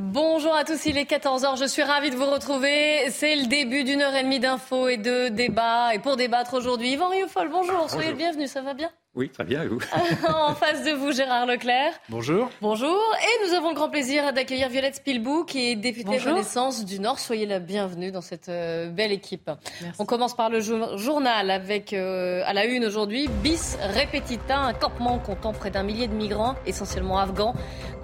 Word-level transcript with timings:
Bonjour 0.00 0.54
à 0.54 0.62
tous, 0.62 0.86
il 0.86 0.96
est 0.96 1.10
14h, 1.10 1.58
je 1.58 1.64
suis 1.64 1.82
ravie 1.82 2.10
de 2.10 2.14
vous 2.14 2.30
retrouver. 2.30 3.10
C'est 3.10 3.34
le 3.34 3.48
début 3.48 3.82
d'une 3.82 4.00
heure 4.00 4.14
et 4.14 4.22
demie 4.22 4.38
d'infos 4.38 4.86
et 4.86 4.96
de 4.96 5.26
débats. 5.26 5.92
Et 5.92 5.98
pour 5.98 6.14
débattre 6.14 6.54
aujourd'hui, 6.54 6.92
Yvan 6.92 7.08
Rioufol, 7.08 7.48
bonjour, 7.48 7.90
soyez 7.90 8.10
le 8.10 8.16
bienvenu, 8.16 8.46
ça 8.46 8.62
va 8.62 8.74
bien? 8.74 8.92
Oui, 9.18 9.28
très 9.30 9.42
bien, 9.42 9.64
et 9.64 9.66
vous 9.66 9.80
En 10.28 10.54
face 10.54 10.84
de 10.84 10.92
vous, 10.92 11.10
Gérard 11.10 11.44
Leclerc. 11.44 11.92
Bonjour. 12.08 12.48
Bonjour. 12.62 12.96
Et 13.20 13.48
nous 13.48 13.54
avons 13.54 13.70
le 13.70 13.74
grand 13.74 13.90
plaisir 13.90 14.32
d'accueillir 14.32 14.68
Violette 14.68 14.94
Spilbou, 14.94 15.42
qui 15.42 15.70
est 15.70 15.74
députée 15.74 16.18
de 16.18 16.22
Renaissance 16.22 16.84
du 16.84 17.00
Nord. 17.00 17.18
Soyez 17.18 17.44
la 17.44 17.58
bienvenue 17.58 18.12
dans 18.12 18.20
cette 18.20 18.48
euh, 18.48 18.90
belle 18.90 19.10
équipe. 19.10 19.50
On 19.98 20.04
commence 20.04 20.36
par 20.36 20.50
le 20.50 20.60
journal 20.60 21.50
avec, 21.50 21.92
euh, 21.92 22.42
à 22.46 22.52
la 22.52 22.66
une 22.66 22.84
aujourd'hui, 22.84 23.26
bis 23.42 23.76
repetita, 23.92 24.56
un 24.56 24.72
campement 24.72 25.18
comptant 25.18 25.52
près 25.52 25.72
d'un 25.72 25.82
millier 25.82 26.06
de 26.06 26.14
migrants, 26.14 26.54
essentiellement 26.64 27.18
afghans, 27.18 27.54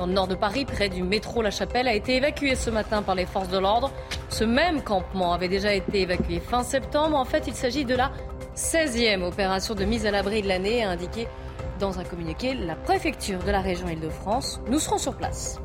dans 0.00 0.06
le 0.06 0.12
nord 0.12 0.26
de 0.26 0.34
Paris, 0.34 0.64
près 0.64 0.88
du 0.88 1.04
métro 1.04 1.42
La 1.42 1.52
Chapelle, 1.52 1.86
a 1.86 1.94
été 1.94 2.16
évacué 2.16 2.56
ce 2.56 2.70
matin 2.70 3.02
par 3.02 3.14
les 3.14 3.26
forces 3.26 3.50
de 3.50 3.58
l'ordre. 3.58 3.92
Ce 4.30 4.42
même 4.42 4.82
campement 4.82 5.32
avait 5.32 5.46
déjà 5.46 5.72
été 5.74 6.00
évacué 6.00 6.40
fin 6.40 6.64
septembre. 6.64 7.16
En 7.16 7.24
fait, 7.24 7.44
il 7.46 7.54
s'agit 7.54 7.84
de 7.84 7.94
la 7.94 8.10
16e 8.56 9.22
opération 9.22 9.74
de 9.74 9.84
mise 9.84 10.06
à 10.06 10.10
l'abri 10.10 10.42
de 10.42 10.48
l'année, 10.48 10.84
a 10.84 10.90
indiqué 10.90 11.26
dans 11.80 11.98
un 11.98 12.04
communiqué 12.04 12.54
la 12.54 12.76
préfecture 12.76 13.40
de 13.40 13.50
la 13.50 13.60
région 13.60 13.88
Île-de-France. 13.88 14.60
Nous 14.68 14.78
serons 14.78 14.98
sur 14.98 15.14
place. 15.14 15.60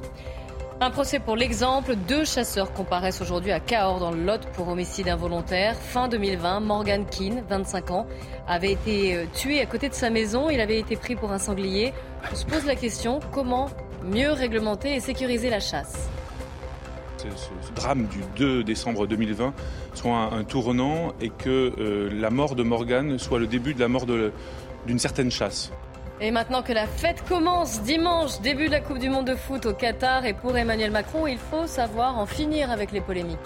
Un 0.81 0.91
procès 0.91 1.19
pour 1.19 1.35
l'exemple. 1.35 1.95
Deux 2.07 2.23
chasseurs 2.23 2.71
comparaissent 2.71 3.21
aujourd'hui 3.21 3.51
à 3.51 3.59
Cahors 3.59 3.99
dans 3.99 4.11
le 4.11 4.23
Lot 4.23 4.45
pour 4.53 4.69
homicide 4.69 5.09
involontaire. 5.09 5.75
Fin 5.75 6.07
2020, 6.07 6.61
Morgan 6.61 7.05
Keane, 7.05 7.43
25 7.49 7.91
ans, 7.91 8.07
avait 8.47 8.71
été 8.71 9.13
euh, 9.13 9.25
tué 9.33 9.59
à 9.59 9.65
côté 9.65 9.89
de 9.89 9.93
sa 9.93 10.09
maison. 10.09 10.49
Il 10.49 10.61
avait 10.61 10.79
été 10.79 10.95
pris 10.95 11.15
pour 11.15 11.31
un 11.31 11.37
sanglier. 11.37 11.93
On 12.31 12.35
se 12.35 12.45
pose 12.45 12.65
la 12.65 12.75
question 12.75 13.19
comment 13.33 13.67
mieux 14.05 14.31
réglementer 14.31 14.95
et 14.95 15.01
sécuriser 15.01 15.49
la 15.49 15.59
chasse? 15.59 16.09
Ce, 17.19 17.73
drame 17.73 18.07
du 18.07 18.19
2 18.37 18.63
décembre 18.63 19.07
2020 19.07 19.53
soit 19.93 20.29
un, 20.33 20.43
tournant 20.43 21.13
et 21.21 21.29
que 21.29 21.73
euh, 21.77 22.09
la 22.13 22.29
mort 22.29 22.55
de 22.55 22.63
Morgane 22.63 23.19
soit 23.19 23.39
le 23.39 23.47
début 23.47 23.73
de 23.73 23.79
la 23.79 23.87
mort 23.87 24.05
d'une 24.05 24.99
certaine 24.99 25.31
chasse. 25.31 25.71
Et 26.21 26.31
maintenant 26.31 26.61
que 26.61 26.73
la 26.73 26.85
fête 26.85 27.23
commence, 27.27 27.81
dimanche, 27.81 28.41
début 28.41 28.65
de 28.65 28.71
la 28.71 28.81
Coupe 28.81 28.99
du 28.99 29.09
Monde 29.09 29.27
de 29.27 29.35
foot 29.35 29.65
au 29.65 29.73
Qatar, 29.73 30.25
et 30.25 30.33
pour 30.33 30.57
Emmanuel 30.57 30.91
Macron, 30.91 31.27
il 31.27 31.37
faut 31.37 31.65
savoir 31.65 32.17
en 32.17 32.25
finir 32.25 32.71
avec 32.71 32.91
les 32.91 32.99
polémiques. 32.99 33.37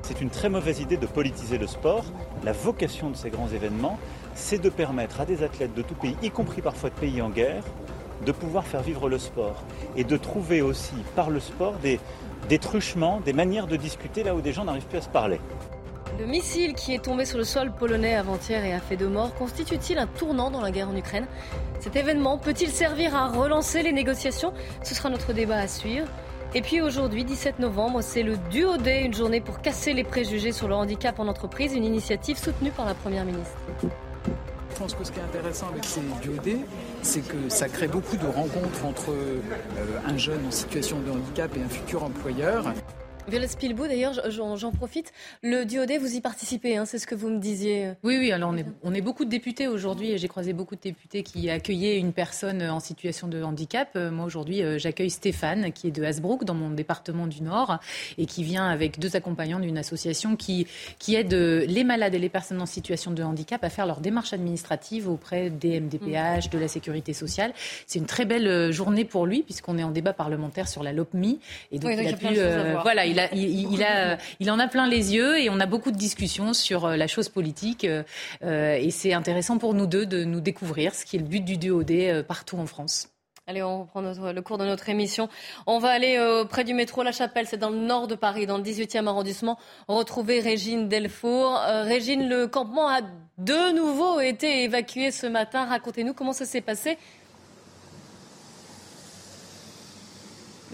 C'est 0.00 0.22
une 0.22 0.30
très 0.30 0.48
mauvaise 0.48 0.80
idée 0.80 0.96
de 0.96 1.06
politiser 1.06 1.58
le 1.58 1.66
sport. 1.66 2.04
La 2.44 2.52
vocation 2.52 3.10
de 3.10 3.16
ces 3.16 3.28
grands 3.28 3.48
événements, 3.48 3.98
c'est 4.34 4.62
de 4.62 4.70
permettre 4.70 5.20
à 5.20 5.26
des 5.26 5.42
athlètes 5.42 5.74
de 5.74 5.82
tout 5.82 5.94
pays, 5.94 6.16
y 6.22 6.30
compris 6.30 6.62
parfois 6.62 6.88
de 6.88 6.94
pays 6.94 7.20
en 7.20 7.28
guerre, 7.28 7.64
de 8.24 8.32
pouvoir 8.32 8.66
faire 8.66 8.82
vivre 8.82 9.08
le 9.08 9.18
sport 9.18 9.62
et 9.96 10.04
de 10.04 10.16
trouver 10.16 10.62
aussi 10.62 10.94
par 11.14 11.30
le 11.30 11.40
sport 11.40 11.74
des, 11.82 12.58
truchements, 12.58 13.20
des 13.20 13.32
manières 13.32 13.66
de 13.66 13.76
discuter 13.76 14.22
là 14.22 14.34
où 14.34 14.40
des 14.40 14.52
gens 14.52 14.64
n'arrivent 14.64 14.86
plus 14.86 14.98
à 14.98 15.02
se 15.02 15.08
parler. 15.08 15.40
Le 16.18 16.26
missile 16.26 16.74
qui 16.74 16.94
est 16.94 17.04
tombé 17.04 17.26
sur 17.26 17.36
le 17.36 17.44
sol 17.44 17.72
polonais 17.72 18.14
avant-hier 18.14 18.64
et 18.64 18.72
a 18.72 18.80
fait 18.80 18.96
deux 18.96 19.08
morts 19.08 19.34
constitue-t-il 19.34 19.98
un 19.98 20.06
tournant 20.06 20.50
dans 20.50 20.62
la 20.62 20.70
guerre 20.70 20.88
en 20.88 20.96
Ukraine? 20.96 21.26
Cet 21.80 21.94
événement 21.94 22.38
peut-il 22.38 22.70
servir 22.70 23.14
à 23.14 23.28
relancer 23.28 23.82
les 23.82 23.92
négociations? 23.92 24.54
Ce 24.82 24.94
sera 24.94 25.10
notre 25.10 25.34
débat 25.34 25.58
à 25.58 25.68
suivre. 25.68 26.06
Et 26.54 26.62
puis 26.62 26.80
aujourd'hui, 26.80 27.24
17 27.24 27.58
novembre, 27.58 28.00
c'est 28.00 28.22
le 28.22 28.38
Duo 28.50 28.78
Day, 28.78 29.02
une 29.02 29.12
journée 29.12 29.42
pour 29.42 29.60
casser 29.60 29.92
les 29.92 30.04
préjugés 30.04 30.52
sur 30.52 30.68
le 30.68 30.74
handicap 30.74 31.18
en 31.18 31.28
entreprise, 31.28 31.74
une 31.74 31.84
initiative 31.84 32.38
soutenue 32.38 32.70
par 32.70 32.86
la 32.86 32.94
Première 32.94 33.26
ministre. 33.26 33.58
Je 34.76 34.82
pense 34.82 34.94
que 34.94 35.04
ce 35.04 35.10
qui 35.10 35.20
est 35.20 35.22
intéressant 35.22 35.68
avec 35.68 35.86
ces 35.86 36.02
duodés, 36.20 36.58
c'est 37.00 37.26
que 37.26 37.48
ça 37.48 37.66
crée 37.66 37.88
beaucoup 37.88 38.18
de 38.18 38.26
rencontres 38.26 38.84
entre 38.84 39.10
euh, 39.10 39.40
un 40.06 40.18
jeune 40.18 40.44
en 40.46 40.50
situation 40.50 41.00
de 41.00 41.12
handicap 41.12 41.50
et 41.56 41.62
un 41.62 41.68
futur 41.70 42.04
employeur. 42.04 42.74
Violette 43.28 43.50
Spilbou, 43.50 43.88
d'ailleurs, 43.88 44.14
j'en 44.30 44.70
profite. 44.70 45.12
Le 45.42 45.64
DOD, 45.64 45.98
vous 46.00 46.14
y 46.14 46.20
participez, 46.20 46.76
hein, 46.76 46.84
c'est 46.84 47.00
ce 47.00 47.08
que 47.08 47.16
vous 47.16 47.28
me 47.28 47.40
disiez. 47.40 47.90
Oui, 48.04 48.16
oui, 48.20 48.30
alors 48.30 48.50
on 48.50 48.56
est, 48.56 48.66
on 48.84 48.94
est 48.94 49.00
beaucoup 49.00 49.24
de 49.24 49.30
députés 49.30 49.66
aujourd'hui 49.66 50.12
et 50.12 50.18
j'ai 50.18 50.28
croisé 50.28 50.52
beaucoup 50.52 50.76
de 50.76 50.80
députés 50.80 51.24
qui 51.24 51.50
accueillaient 51.50 51.98
une 51.98 52.12
personne 52.12 52.62
en 52.62 52.78
situation 52.78 53.26
de 53.26 53.42
handicap. 53.42 53.88
Euh, 53.96 54.12
moi, 54.12 54.26
aujourd'hui, 54.26 54.62
euh, 54.62 54.78
j'accueille 54.78 55.10
Stéphane, 55.10 55.72
qui 55.72 55.88
est 55.88 55.90
de 55.90 56.04
Hasbrook, 56.04 56.44
dans 56.44 56.54
mon 56.54 56.70
département 56.70 57.26
du 57.26 57.42
Nord, 57.42 57.78
et 58.16 58.26
qui 58.26 58.44
vient 58.44 58.68
avec 58.68 59.00
deux 59.00 59.16
accompagnants 59.16 59.58
d'une 59.58 59.78
association 59.78 60.36
qui, 60.36 60.68
qui 61.00 61.16
aide 61.16 61.34
euh, 61.34 61.66
les 61.66 61.82
malades 61.82 62.14
et 62.14 62.20
les 62.20 62.28
personnes 62.28 62.62
en 62.62 62.66
situation 62.66 63.10
de 63.10 63.24
handicap 63.24 63.64
à 63.64 63.70
faire 63.70 63.86
leurs 63.86 64.00
démarches 64.00 64.34
administratives 64.34 65.08
auprès 65.08 65.50
des 65.50 65.80
MDPH, 65.80 66.48
de 66.50 66.58
la 66.58 66.68
sécurité 66.68 67.12
sociale. 67.12 67.52
C'est 67.88 67.98
une 67.98 68.06
très 68.06 68.24
belle 68.24 68.70
journée 68.70 69.04
pour 69.04 69.26
lui, 69.26 69.42
puisqu'on 69.42 69.78
est 69.78 69.84
en 69.84 69.90
débat 69.90 70.12
parlementaire 70.12 70.68
sur 70.68 70.84
la 70.84 70.92
LOPMI. 70.92 71.40
Et 71.72 71.80
donc, 71.80 71.90
il 71.92 72.06
a 72.06 72.12
pu. 72.12 72.82
voilà, 72.82 73.04
il, 73.04 73.15
en 74.50 74.58
a 74.58 74.68
plein 74.68 74.86
les 74.86 75.14
yeux 75.14 75.38
et 75.38 75.50
on 75.50 75.60
a 75.60 75.66
beaucoup 75.66 75.90
de 75.90 75.96
discussions 75.96 76.52
sur 76.52 76.84
euh, 76.84 76.96
la 76.96 77.06
chose 77.06 77.28
politique. 77.28 77.84
Euh, 77.84 78.02
euh, 78.42 78.76
et 78.76 78.90
c'est 78.90 79.12
intéressant 79.12 79.58
pour 79.58 79.74
nous 79.74 79.86
deux 79.86 80.06
de 80.06 80.24
nous 80.24 80.40
découvrir, 80.40 80.94
ce 80.94 81.04
qui 81.04 81.16
est 81.16 81.18
le 81.18 81.26
but 81.26 81.44
du 81.44 81.56
DOD 81.56 82.22
partout 82.22 82.58
en 82.58 82.66
France. 82.66 83.08
Allez, 83.48 83.62
on 83.62 83.82
reprend 83.82 84.00
le 84.00 84.40
cours 84.40 84.58
de 84.58 84.64
notre 84.64 84.88
émission. 84.88 85.28
On 85.68 85.78
va 85.78 85.90
aller 85.90 86.18
près 86.50 86.64
du 86.64 86.74
métro 86.74 87.04
La 87.04 87.12
Chapelle, 87.12 87.46
c'est 87.46 87.56
dans 87.56 87.70
le 87.70 87.78
nord 87.78 88.08
de 88.08 88.16
Paris, 88.16 88.44
dans 88.44 88.56
le 88.56 88.64
18e 88.64 89.06
arrondissement, 89.06 89.56
retrouver 89.86 90.40
Régine 90.40 90.88
Delfour. 90.88 91.60
Régine, 91.84 92.28
le 92.28 92.48
campement 92.48 92.88
a 92.88 93.02
de 93.38 93.72
nouveau 93.72 94.18
été 94.18 94.64
évacué 94.64 95.12
ce 95.12 95.28
matin. 95.28 95.64
Racontez-nous 95.66 96.12
comment 96.12 96.32
ça 96.32 96.44
s'est 96.44 96.60
passé 96.60 96.98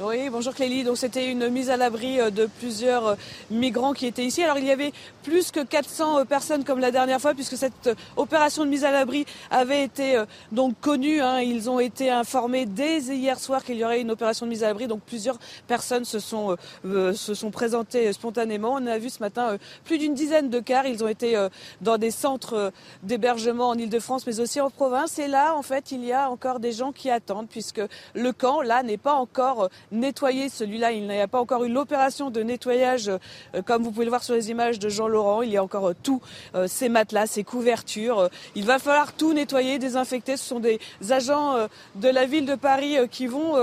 Oui, 0.00 0.30
bonjour 0.30 0.54
Clélie. 0.54 0.84
Donc 0.84 0.96
c'était 0.96 1.30
une 1.30 1.50
mise 1.50 1.68
à 1.68 1.76
l'abri 1.76 2.18
euh, 2.18 2.30
de 2.30 2.46
plusieurs 2.46 3.08
euh, 3.08 3.14
migrants 3.50 3.92
qui 3.92 4.06
étaient 4.06 4.24
ici. 4.24 4.42
Alors 4.42 4.56
il 4.56 4.64
y 4.64 4.70
avait 4.70 4.90
plus 5.22 5.50
que 5.50 5.62
400 5.62 6.20
euh, 6.20 6.24
personnes 6.24 6.64
comme 6.64 6.78
la 6.78 6.90
dernière 6.90 7.20
fois 7.20 7.34
puisque 7.34 7.58
cette 7.58 7.90
opération 8.16 8.64
de 8.64 8.70
mise 8.70 8.84
à 8.84 8.90
l'abri 8.90 9.26
avait 9.50 9.84
été 9.84 10.18
donc 10.50 10.80
connue. 10.80 11.20
Hein. 11.20 11.40
Ils 11.42 11.68
ont 11.68 11.78
été 11.78 12.08
informés 12.08 12.64
dès 12.64 13.00
hier 13.00 13.38
soir 13.38 13.62
qu'il 13.62 13.76
y 13.76 13.84
aurait 13.84 14.00
une 14.00 14.10
opération 14.10 14.46
de 14.46 14.50
mise 14.50 14.64
à 14.64 14.68
l'abri. 14.68 14.86
Donc 14.86 15.02
plusieurs 15.02 15.38
personnes 15.68 16.06
se 16.06 16.20
sont 16.20 16.56
se 16.84 17.34
sont 17.34 17.50
présentées 17.50 18.10
spontanément. 18.14 18.76
On 18.80 18.86
a 18.86 18.96
vu 18.96 19.10
ce 19.10 19.20
matin 19.20 19.58
plus 19.84 19.98
d'une 19.98 20.14
dizaine 20.14 20.48
de 20.48 20.60
cars. 20.60 20.86
Ils 20.86 21.04
ont 21.04 21.08
été 21.08 21.48
dans 21.82 21.98
des 21.98 22.10
centres 22.10 22.72
d'hébergement 23.02 23.68
en 23.68 23.74
Ile-de-France, 23.74 24.26
mais 24.26 24.40
aussi 24.40 24.60
en 24.60 24.70
province. 24.70 25.18
Et 25.18 25.28
là, 25.28 25.54
en 25.54 25.62
fait, 25.62 25.92
il 25.92 26.02
y 26.04 26.12
a 26.12 26.30
encore 26.30 26.60
des 26.60 26.72
gens 26.72 26.92
qui 26.92 27.10
attendent 27.10 27.48
puisque 27.48 27.82
le 28.14 28.32
camp 28.32 28.62
là 28.62 28.82
n'est 28.82 28.96
pas 28.96 29.14
encore 29.14 29.68
nettoyer 29.92 30.48
celui-là. 30.48 30.92
Il 30.92 31.06
n'y 31.06 31.20
a 31.20 31.28
pas 31.28 31.40
encore 31.40 31.64
eu 31.64 31.68
l'opération 31.68 32.30
de 32.30 32.42
nettoyage, 32.42 33.08
euh, 33.08 33.62
comme 33.64 33.82
vous 33.82 33.92
pouvez 33.92 34.04
le 34.04 34.10
voir 34.10 34.24
sur 34.24 34.34
les 34.34 34.50
images 34.50 34.78
de 34.78 34.88
Jean 34.88 35.06
Laurent. 35.06 35.42
Il 35.42 35.50
y 35.50 35.56
a 35.56 35.62
encore 35.62 35.90
euh, 35.90 35.96
tous 36.02 36.20
euh, 36.54 36.66
ces 36.66 36.88
matelas, 36.88 37.26
ces 37.26 37.44
couvertures. 37.44 38.28
Il 38.54 38.64
va 38.64 38.78
falloir 38.78 39.12
tout 39.12 39.32
nettoyer, 39.32 39.78
désinfecter. 39.78 40.36
Ce 40.36 40.44
sont 40.44 40.60
des 40.60 40.80
agents 41.10 41.68
de 41.96 42.08
la 42.08 42.24
ville 42.24 42.46
de 42.46 42.54
Paris 42.54 42.96
qui 43.10 43.26
vont 43.26 43.56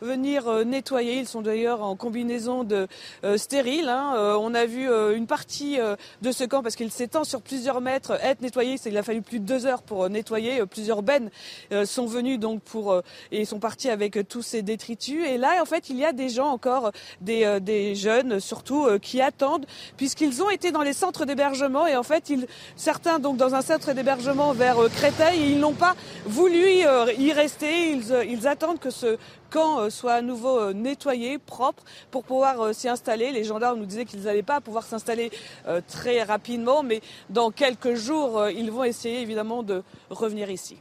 venir 0.00 0.64
nettoyer. 0.64 1.18
Ils 1.18 1.26
sont 1.26 1.42
d'ailleurs 1.42 1.82
en 1.82 1.94
combinaison 1.94 2.64
de 2.64 2.88
stérile. 3.36 3.88
Hein. 3.88 4.14
On 4.40 4.54
a 4.54 4.66
vu 4.66 4.88
une 5.14 5.26
partie 5.26 5.78
de 6.22 6.32
ce 6.32 6.44
camp 6.44 6.62
parce 6.62 6.74
qu'il 6.74 6.90
s'étend 6.90 7.24
sur 7.24 7.42
plusieurs 7.42 7.80
mètres 7.80 8.12
être 8.22 8.40
nettoyé. 8.40 8.76
Il 8.86 8.96
a 8.96 9.02
fallu 9.02 9.22
plus 9.22 9.38
de 9.38 9.44
deux 9.44 9.66
heures 9.66 9.82
pour 9.82 10.08
nettoyer. 10.08 10.64
Plusieurs 10.66 11.02
bennes 11.02 11.30
sont 11.84 12.06
venues 12.06 12.38
donc 12.38 12.62
pour 12.62 13.00
et 13.30 13.44
sont 13.44 13.60
partis 13.60 13.90
avec 13.90 14.18
tous 14.28 14.42
ces 14.42 14.62
détritus. 14.62 15.24
Et 15.26 15.38
là, 15.38 15.60
en 15.60 15.66
fait, 15.66 15.75
il 15.88 15.96
y 15.96 16.04
a 16.04 16.12
des 16.12 16.28
gens 16.28 16.48
encore, 16.48 16.92
des, 17.20 17.44
euh, 17.44 17.94
jeunes 17.94 18.40
surtout, 18.40 18.86
euh, 18.86 18.98
qui 18.98 19.20
attendent, 19.20 19.66
puisqu'ils 19.96 20.42
ont 20.42 20.50
été 20.50 20.72
dans 20.72 20.82
les 20.82 20.92
centres 20.92 21.24
d'hébergement 21.24 21.86
et 21.86 21.96
en 21.96 22.02
fait, 22.02 22.30
ils, 22.30 22.46
certains 22.76 23.18
donc 23.18 23.36
dans 23.36 23.54
un 23.54 23.62
centre 23.62 23.92
d'hébergement 23.92 24.52
vers 24.52 24.78
euh, 24.78 24.88
Créteil, 24.88 25.52
ils 25.52 25.58
n'ont 25.58 25.74
pas 25.74 25.94
voulu 26.24 26.64
y 27.18 27.32
rester. 27.32 27.92
Ils, 27.92 28.14
ils 28.28 28.46
attendent 28.48 28.78
que 28.78 28.90
ce 28.90 29.18
camp 29.50 29.90
soit 29.90 30.14
à 30.14 30.22
nouveau 30.22 30.72
nettoyé, 30.72 31.38
propre, 31.38 31.84
pour 32.10 32.24
pouvoir 32.24 32.74
s'y 32.74 32.88
installer. 32.88 33.30
Les 33.30 33.44
gendarmes 33.44 33.78
nous 33.78 33.86
disaient 33.86 34.04
qu'ils 34.04 34.22
n'allaient 34.22 34.42
pas 34.42 34.60
pouvoir 34.60 34.84
s'installer 34.84 35.30
très 35.88 36.22
rapidement, 36.22 36.82
mais 36.82 37.00
dans 37.30 37.50
quelques 37.50 37.94
jours, 37.94 38.48
ils 38.48 38.70
vont 38.70 38.84
essayer 38.84 39.20
évidemment 39.20 39.62
de 39.62 39.82
revenir 40.10 40.50
ici. 40.50 40.78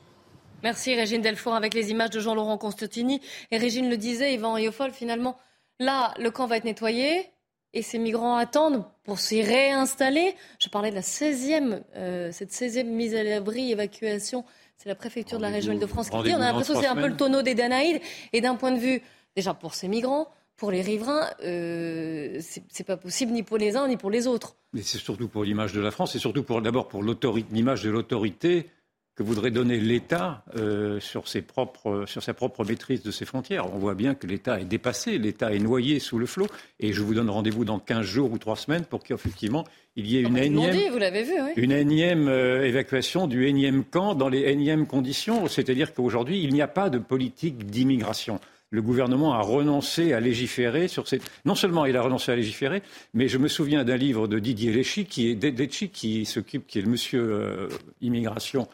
Merci 0.65 0.95
Régine 0.95 1.21
Delfour 1.21 1.53
avec 1.53 1.75
les 1.75 1.91
images 1.91 2.09
de 2.09 2.19
Jean-Laurent 2.19 2.57
Constantini. 2.57 3.21
Et 3.51 3.57
Régine 3.57 3.87
le 3.87 3.97
disait, 3.97 4.33
Yvan 4.33 4.53
Riofol, 4.53 4.89
finalement, 4.89 5.37
là, 5.79 6.11
le 6.17 6.31
camp 6.31 6.47
va 6.47 6.57
être 6.57 6.63
nettoyé 6.63 7.29
et 7.73 7.83
ces 7.83 7.99
migrants 7.99 8.35
attendent 8.35 8.83
pour 9.03 9.19
s'y 9.19 9.43
réinstaller. 9.43 10.33
Je 10.59 10.69
parlais 10.69 10.89
de 10.89 10.95
la 10.95 11.01
16e, 11.01 11.83
euh, 11.95 12.31
cette 12.31 12.51
16e 12.51 12.85
mise 12.85 13.13
à 13.13 13.21
l'abri, 13.21 13.73
évacuation. 13.73 14.43
C'est 14.77 14.89
la 14.89 14.95
préfecture 14.95 15.37
de 15.37 15.43
la 15.43 15.49
région 15.49 15.71
Île-de-France 15.71 16.09
qui 16.09 16.23
dit. 16.23 16.33
On 16.33 16.41
a 16.41 16.47
l'impression 16.47 16.73
que 16.73 16.79
c'est 16.79 16.87
un 16.87 16.95
peu 16.95 17.09
le 17.09 17.15
tonneau 17.15 17.43
des 17.43 17.53
Danaïdes. 17.53 18.01
Et 18.33 18.41
d'un 18.41 18.55
point 18.55 18.71
de 18.71 18.79
vue, 18.79 19.03
déjà 19.35 19.53
pour 19.53 19.75
ces 19.75 19.87
migrants, 19.87 20.29
pour 20.57 20.71
les 20.71 20.81
riverains, 20.81 21.29
euh, 21.43 22.39
c'est 22.41 22.87
pas 22.87 22.97
possible 22.97 23.33
ni 23.33 23.43
pour 23.43 23.59
les 23.59 23.75
uns 23.75 23.87
ni 23.87 23.97
pour 23.97 24.09
les 24.09 24.25
autres. 24.25 24.55
Mais 24.73 24.81
c'est 24.81 24.97
surtout 24.97 25.27
pour 25.27 25.43
l'image 25.43 25.73
de 25.73 25.81
la 25.81 25.91
France, 25.91 26.15
et 26.15 26.19
surtout 26.19 26.41
pour 26.41 26.59
d'abord 26.63 26.87
pour 26.87 27.03
l'image 27.03 27.83
de 27.83 27.91
l'autorité 27.91 28.71
que 29.15 29.23
voudrait 29.23 29.51
donner 29.51 29.77
l'État 29.77 30.43
euh, 30.57 30.99
sur, 30.99 31.27
ses 31.27 31.41
propres, 31.41 32.03
sur 32.05 32.21
sa 32.21 32.33
propre 32.33 32.65
maîtrise 32.65 33.01
de 33.01 33.11
ses 33.11 33.23
frontières. 33.23 33.73
On 33.73 33.77
voit 33.77 33.95
bien 33.95 34.13
que 34.13 34.27
l'État 34.27 34.59
est 34.59 34.65
dépassé, 34.65 35.17
l'État 35.17 35.53
est 35.53 35.59
noyé 35.59 35.99
sous 35.99 36.19
le 36.19 36.25
flot, 36.25 36.47
et 36.81 36.91
je 36.91 37.01
vous 37.01 37.13
donne 37.13 37.29
rendez-vous 37.29 37.63
dans 37.63 37.79
15 37.79 38.05
jours 38.05 38.31
ou 38.31 38.37
3 38.37 38.57
semaines 38.57 38.83
pour 38.83 39.03
qu'effectivement 39.03 39.63
il 39.95 40.07
y 40.07 40.17
ait 40.17 40.21
une 40.21 40.37
énième, 40.37 40.75
une 41.55 41.71
énième 41.71 42.27
euh, 42.27 42.65
évacuation 42.65 43.27
du 43.27 43.47
énième 43.47 43.85
camp 43.85 44.15
dans 44.15 44.27
les 44.27 44.41
énièmes 44.41 44.85
conditions, 44.85 45.47
c'est-à-dire 45.47 45.93
qu'aujourd'hui 45.93 46.43
il 46.43 46.53
n'y 46.53 46.61
a 46.61 46.67
pas 46.67 46.89
de 46.89 46.97
politique 46.97 47.65
d'immigration 47.65 48.41
le 48.71 48.81
gouvernement 48.81 49.33
a 49.33 49.41
renoncé 49.41 50.11
à 50.11 50.19
légiférer 50.19 50.89
sur 50.89 51.07
ces. 51.07 51.21
Non 51.45 51.55
seulement 51.55 51.85
il 51.85 51.95
a 51.95 52.01
renoncé 52.01 52.31
à 52.33 52.35
légiférer, 52.35 52.81
mais 53.13 53.29
je 53.29 53.37
me 53.37 53.47
souviens 53.47 53.85
d'un 53.85 53.95
livre 53.95 54.27
de 54.27 54.37
Didier 54.37 54.73
Lechy, 54.73 55.05
qui 55.05 55.29
est 55.29 55.67
qui 55.93 56.25
s'occupe, 56.25 56.67
qui 56.67 56.79
est 56.79 56.81
le 56.81 56.89
monsieur 56.89 57.21
euh, 57.21 57.69
immigration 58.01 58.67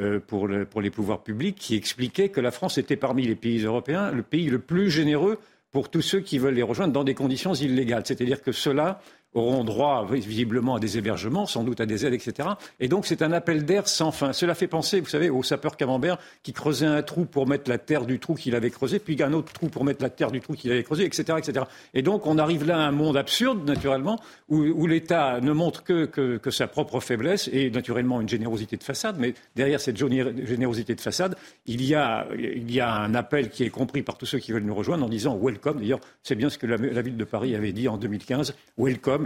euh, 0.00 0.20
pour, 0.20 0.48
pour 0.70 0.80
les 0.80 0.90
pouvoirs 0.90 1.22
publics, 1.22 1.56
qui 1.56 1.74
expliquait 1.74 2.28
que 2.28 2.40
la 2.40 2.50
France 2.50 2.78
était 2.78 2.96
parmi 2.96 3.26
les 3.26 3.34
pays 3.34 3.64
européens 3.64 4.10
le 4.10 4.22
pays 4.22 4.48
le 4.48 4.58
plus 4.58 4.90
généreux 4.90 5.38
pour 5.72 5.90
tous 5.90 6.02
ceux 6.02 6.20
qui 6.20 6.38
veulent 6.38 6.54
les 6.54 6.62
rejoindre 6.62 6.92
dans 6.92 7.04
des 7.04 7.14
conditions 7.14 7.52
illégales. 7.52 8.02
C'est-à-dire 8.06 8.42
que 8.42 8.52
ceux-là 8.52 9.00
auront 9.36 9.64
droit 9.64 10.06
visiblement 10.10 10.76
à 10.76 10.80
des 10.80 10.98
hébergements, 10.98 11.46
sans 11.46 11.62
doute 11.62 11.80
à 11.80 11.86
des 11.86 12.06
aides, 12.06 12.14
etc. 12.14 12.48
Et 12.80 12.88
donc 12.88 13.06
c'est 13.06 13.22
un 13.22 13.32
appel 13.32 13.64
d'air 13.64 13.86
sans 13.86 14.10
fin. 14.10 14.32
Cela 14.32 14.54
fait 14.54 14.66
penser, 14.66 15.00
vous 15.00 15.08
savez, 15.08 15.30
au 15.30 15.42
sapeur 15.42 15.76
camembert 15.76 16.18
qui 16.42 16.52
creusait 16.52 16.86
un 16.86 17.02
trou 17.02 17.24
pour 17.24 17.46
mettre 17.46 17.70
la 17.70 17.78
terre 17.78 18.06
du 18.06 18.18
trou 18.18 18.34
qu'il 18.34 18.54
avait 18.54 18.70
creusé, 18.70 18.98
puis 18.98 19.22
un 19.22 19.32
autre 19.32 19.52
trou 19.52 19.68
pour 19.68 19.84
mettre 19.84 20.02
la 20.02 20.10
terre 20.10 20.30
du 20.30 20.40
trou 20.40 20.54
qu'il 20.54 20.72
avait 20.72 20.82
creusé, 20.82 21.04
etc., 21.04 21.38
etc. 21.38 21.66
Et 21.94 22.02
donc 22.02 22.26
on 22.26 22.38
arrive 22.38 22.66
là 22.66 22.78
à 22.78 22.80
un 22.80 22.92
monde 22.92 23.16
absurde, 23.16 23.66
naturellement, 23.66 24.20
où, 24.48 24.86
l'État 24.86 25.40
ne 25.40 25.52
montre 25.52 25.82
que, 25.82 26.04
que, 26.06 26.50
sa 26.50 26.68
propre 26.68 27.00
faiblesse 27.00 27.50
et 27.52 27.70
naturellement 27.70 28.20
une 28.20 28.28
générosité 28.28 28.76
de 28.76 28.84
façade. 28.84 29.16
Mais 29.18 29.34
derrière 29.56 29.80
cette 29.80 29.96
générosité 29.96 30.94
de 30.94 31.00
façade, 31.00 31.36
il 31.66 31.84
y 31.84 31.94
a, 31.94 32.26
il 32.38 32.70
y 32.70 32.80
a 32.80 32.92
un 32.94 33.14
appel 33.14 33.50
qui 33.50 33.64
est 33.64 33.70
compris 33.70 34.02
par 34.02 34.16
tous 34.16 34.26
ceux 34.26 34.38
qui 34.38 34.52
veulent 34.52 34.62
nous 34.62 34.74
rejoindre 34.74 35.04
en 35.04 35.08
disant 35.08 35.36
welcome. 35.36 35.80
D'ailleurs, 35.80 36.00
c'est 36.22 36.36
bien 36.36 36.48
ce 36.48 36.56
que 36.56 36.66
la, 36.66 36.76
la 36.76 37.02
ville 37.02 37.16
de 37.16 37.24
Paris 37.24 37.54
avait 37.54 37.72
dit 37.72 37.88
en 37.88 37.96
2015, 37.96 38.54
welcome 38.78 39.25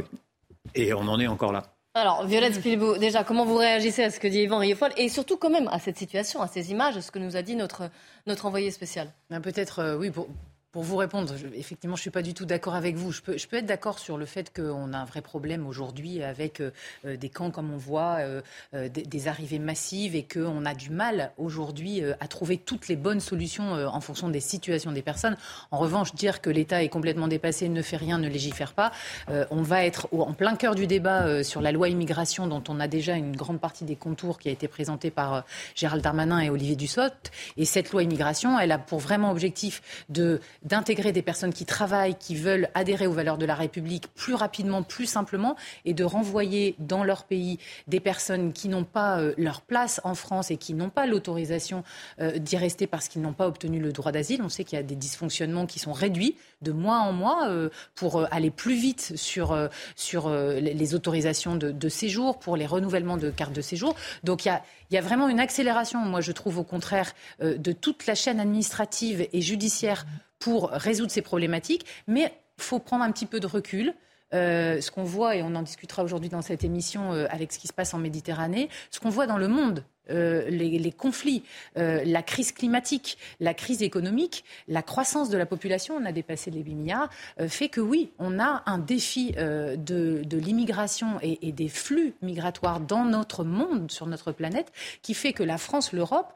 et 0.75 0.93
on 0.95 1.01
en 1.01 1.21
est 1.21 1.27
encore 1.27 1.53
là. 1.53 1.63
Alors, 1.95 2.25
Violette 2.25 2.55
Spilbou, 2.55 2.99
déjà, 2.99 3.25
comment 3.25 3.45
vous 3.45 3.57
réagissez 3.57 4.05
à 4.05 4.11
ce 4.11 4.21
que 4.21 4.29
dit 4.29 4.43
Yvan 4.43 4.59
Rieffol 4.59 4.93
et 4.97 5.09
surtout 5.09 5.37
quand 5.37 5.51
même 5.51 5.67
à 5.73 5.81
cette 5.81 5.99
situation, 5.99 6.41
à 6.41 6.47
ces 6.47 6.71
images, 6.71 6.97
à 6.97 7.03
ce 7.03 7.11
que 7.11 7.19
nous 7.19 7.37
a 7.37 7.43
dit 7.43 7.57
notre, 7.57 7.91
notre 8.27 8.47
envoyé 8.47 8.71
spécial? 8.71 9.13
Ben, 9.29 9.41
Peut-être, 9.41 9.81
euh, 9.81 9.97
oui, 9.97 10.11
pour, 10.11 10.29
pour 10.73 10.85
vous 10.85 10.97
répondre, 10.97 11.35
effectivement, 11.55 11.97
je 11.97 12.01
ne 12.01 12.03
suis 12.03 12.11
pas 12.11 12.23
du 12.23 12.33
tout 12.33 12.45
d'accord 12.45 12.77
avec 12.77 12.95
vous. 12.95 13.11
Je 13.11 13.23
peux, 13.23 13.35
être 13.35 13.67
d'accord 13.67 13.99
sur 13.99 14.17
le 14.17 14.25
fait 14.25 14.55
qu'on 14.55 14.93
a 14.93 14.99
un 14.99 15.05
vrai 15.05 15.21
problème 15.21 15.67
aujourd'hui 15.67 16.23
avec 16.23 16.61
euh, 16.61 16.71
euh, 17.05 17.17
des 17.17 17.29
camps, 17.29 17.51
comme 17.51 17.73
on 17.73 17.77
voit, 17.77 18.19
euh, 18.21 18.41
des, 18.73 19.27
arrivées 19.27 19.59
massives 19.59 20.15
et 20.15 20.23
qu'on 20.23 20.65
a 20.65 20.75
du 20.75 20.91
mal 20.91 21.33
aujourd'hui 21.39 22.03
à 22.21 22.29
trouver 22.29 22.57
toutes 22.57 22.89
les 22.89 22.97
bonnes 22.97 23.21
solutions 23.21 23.73
en 23.73 24.01
fonction 24.01 24.29
des 24.29 24.41
situations 24.41 24.93
des 24.93 25.03
personnes. 25.03 25.37
En 25.71 25.79
revanche, 25.79 26.15
dire 26.15 26.41
que 26.41 26.49
l'État 26.49 26.83
est 26.83 26.89
complètement 26.89 27.29
dépassé, 27.29 27.69
ne 27.69 27.83
fait 27.83 27.99
rien, 27.99 28.19
ne 28.19 28.29
légifère 28.29 28.73
pas, 28.73 28.93
on 29.29 29.63
va 29.63 29.85
être 29.85 30.09
en 30.13 30.33
plein 30.33 30.57
cœur 30.57 30.75
du 30.75 30.87
débat 30.87 31.45
sur 31.45 31.61
la 31.61 31.71
loi 31.71 31.91
immigration 31.91 32.47
dont 32.47 32.63
on 32.69 32.81
a 32.81 32.89
déjà 32.89 33.15
une 33.15 33.37
grande 33.37 33.61
partie 33.61 33.85
des 33.85 33.97
contours 33.97 34.39
qui 34.39 34.49
a 34.49 34.53
été 34.53 34.69
présentée 34.69 35.11
par 35.11 35.45
Gérald 35.75 36.03
Darmanin 36.03 36.41
et 36.41 36.49
Olivier 36.49 36.77
Dussopt. 36.77 37.31
Et 37.59 37.67
cette 37.67 37.93
loi 37.93 38.03
immigration, 38.03 38.59
elle 38.59 38.73
a 38.73 38.79
pour 38.79 39.01
vraiment 39.01 39.31
objectif 39.31 39.83
de 40.09 40.41
d'intégrer 40.63 41.13
des 41.13 41.23
personnes 41.23 41.53
qui 41.53 41.65
travaillent, 41.65 42.15
qui 42.15 42.35
veulent 42.35 42.69
adhérer 42.75 43.07
aux 43.07 43.13
valeurs 43.13 43.39
de 43.39 43.47
la 43.47 43.55
République 43.55 44.09
plus 44.15 44.35
rapidement, 44.35 44.83
plus 44.83 45.07
simplement, 45.07 45.57
et 45.85 45.95
de 45.95 46.05
renvoyer 46.05 46.75
dans 46.79 47.05
leur 47.05 47.25
pays 47.25 47.59
des 47.87 48.01
personnes 48.01 48.53
qui 48.53 48.69
n'ont 48.69 48.85
pas 48.85 49.21
euh, 49.21 49.35
leur 49.39 49.63
place 49.63 50.01
en 50.05 50.15
France 50.15 50.51
et 50.51 50.57
qui 50.57 50.75
n'ont 50.75 50.91
pas 50.91 51.07
l'autorisation 51.07 51.83
euh, 52.21 52.39
d'y 52.39 52.57
rester 52.57 52.87
parce 52.87 53.09
qu'ils 53.09 53.23
n'ont 53.23 53.33
pas 53.33 53.47
obtenu 53.47 53.81
le 53.81 53.93
droit 53.93 54.13
d'asile. 54.13 54.43
On 54.43 54.49
sait 54.49 54.65
qu'il 54.65 54.77
y 54.77 54.81
a 54.81 54.85
des 54.85 54.97
dysfonctionnements 54.97 55.67
qui 55.67 55.79
sont 55.79 55.93
réduits 55.93 56.37
de 56.63 56.73
mois 56.73 56.99
en 56.99 57.13
mois 57.13 57.49
euh, 57.49 57.71
pour 57.95 58.27
aller 58.33 58.51
plus 58.51 58.75
vite 58.75 59.13
sur, 59.17 59.57
sur 59.97 60.31
les 60.31 60.95
autorisations 60.95 61.57
de, 61.57 61.71
de, 61.71 61.89
séjour, 61.89 62.39
pour 62.39 62.57
les 62.57 62.67
renouvellements 62.67 63.17
de 63.17 63.31
cartes 63.31 63.53
de 63.53 63.61
séjour. 63.61 63.95
Donc 64.25 64.45
il 64.45 64.49
y 64.49 64.51
a, 64.51 64.63
il 64.91 64.95
y 64.95 64.99
a 64.99 65.01
vraiment 65.01 65.29
une 65.29 65.41
accélération, 65.41 66.01
moi 66.01 66.21
je 66.21 66.33
trouve 66.33 66.59
au 66.59 66.65
contraire, 66.65 67.13
de 67.41 67.73
toute 67.73 68.07
la 68.07 68.15
chaîne 68.15 68.41
administrative 68.41 69.27
et 69.33 69.41
judiciaire 69.41 70.05
pour 70.41 70.71
résoudre 70.71 71.13
ces 71.13 71.23
problématiques, 71.23 71.87
mais 72.09 72.33
il 72.59 72.65
faut 72.65 72.81
prendre 72.81 73.05
un 73.05 73.13
petit 73.13 73.27
peu 73.27 73.39
de 73.39 73.47
recul. 73.47 73.95
Euh, 74.33 74.81
ce 74.81 74.93
qu'on 74.93 75.03
voit, 75.03 75.35
et 75.35 75.43
on 75.43 75.57
en 75.57 75.63
discutera 75.63 76.05
aujourd'hui 76.05 76.29
dans 76.29 76.43
cette 76.43 76.63
émission 76.63 77.13
euh, 77.13 77.27
avec 77.31 77.53
ce 77.53 77.59
qui 77.59 77.67
se 77.67 77.73
passe 77.73 77.95
en 77.95 77.99
Méditerranée, 77.99 78.69
ce 78.93 79.01
qu'on 79.01 79.11
voit 79.11 79.27
dans 79.27 79.39
le 79.39 79.49
monde. 79.49 79.85
Euh, 80.11 80.49
les, 80.51 80.93
conflits, 80.93 81.43
la 81.77 82.23
crise 82.23 82.53
climatique, 82.53 83.17
la 83.39 83.55
crise 83.55 83.83
économique, 83.83 84.45
la 84.69 84.83
croissance 84.83 85.31
de 85.31 85.39
la 85.39 85.47
population, 85.47 85.97
on 85.97 86.05
a 86.05 86.13
dépassé 86.13 86.51
les 86.51 86.61
8 86.61 86.75
milliards, 86.75 87.11
fait 87.49 87.69
que 87.69 87.81
oui, 87.81 88.11
on 88.19 88.39
a 88.39 88.63
un 88.67 88.79
défi 88.79 89.33
de, 89.33 90.23
l'immigration 90.33 91.19
et, 91.23 91.49
et, 91.49 91.53
des 91.53 91.69
flux 91.69 92.15
migratoires 92.23 92.81
dans 92.81 93.05
notre 93.05 93.45
monde, 93.45 93.91
sur 93.91 94.07
notre 94.07 94.33
planète, 94.33 94.73
qui 95.03 95.15
fait 95.15 95.33
que 95.33 95.43
la 95.43 95.59
France, 95.59 95.93
l'Europe 95.93 96.33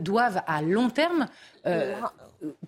doivent 0.00 0.42
à 0.46 0.62
long 0.62 0.90
terme 0.90 1.26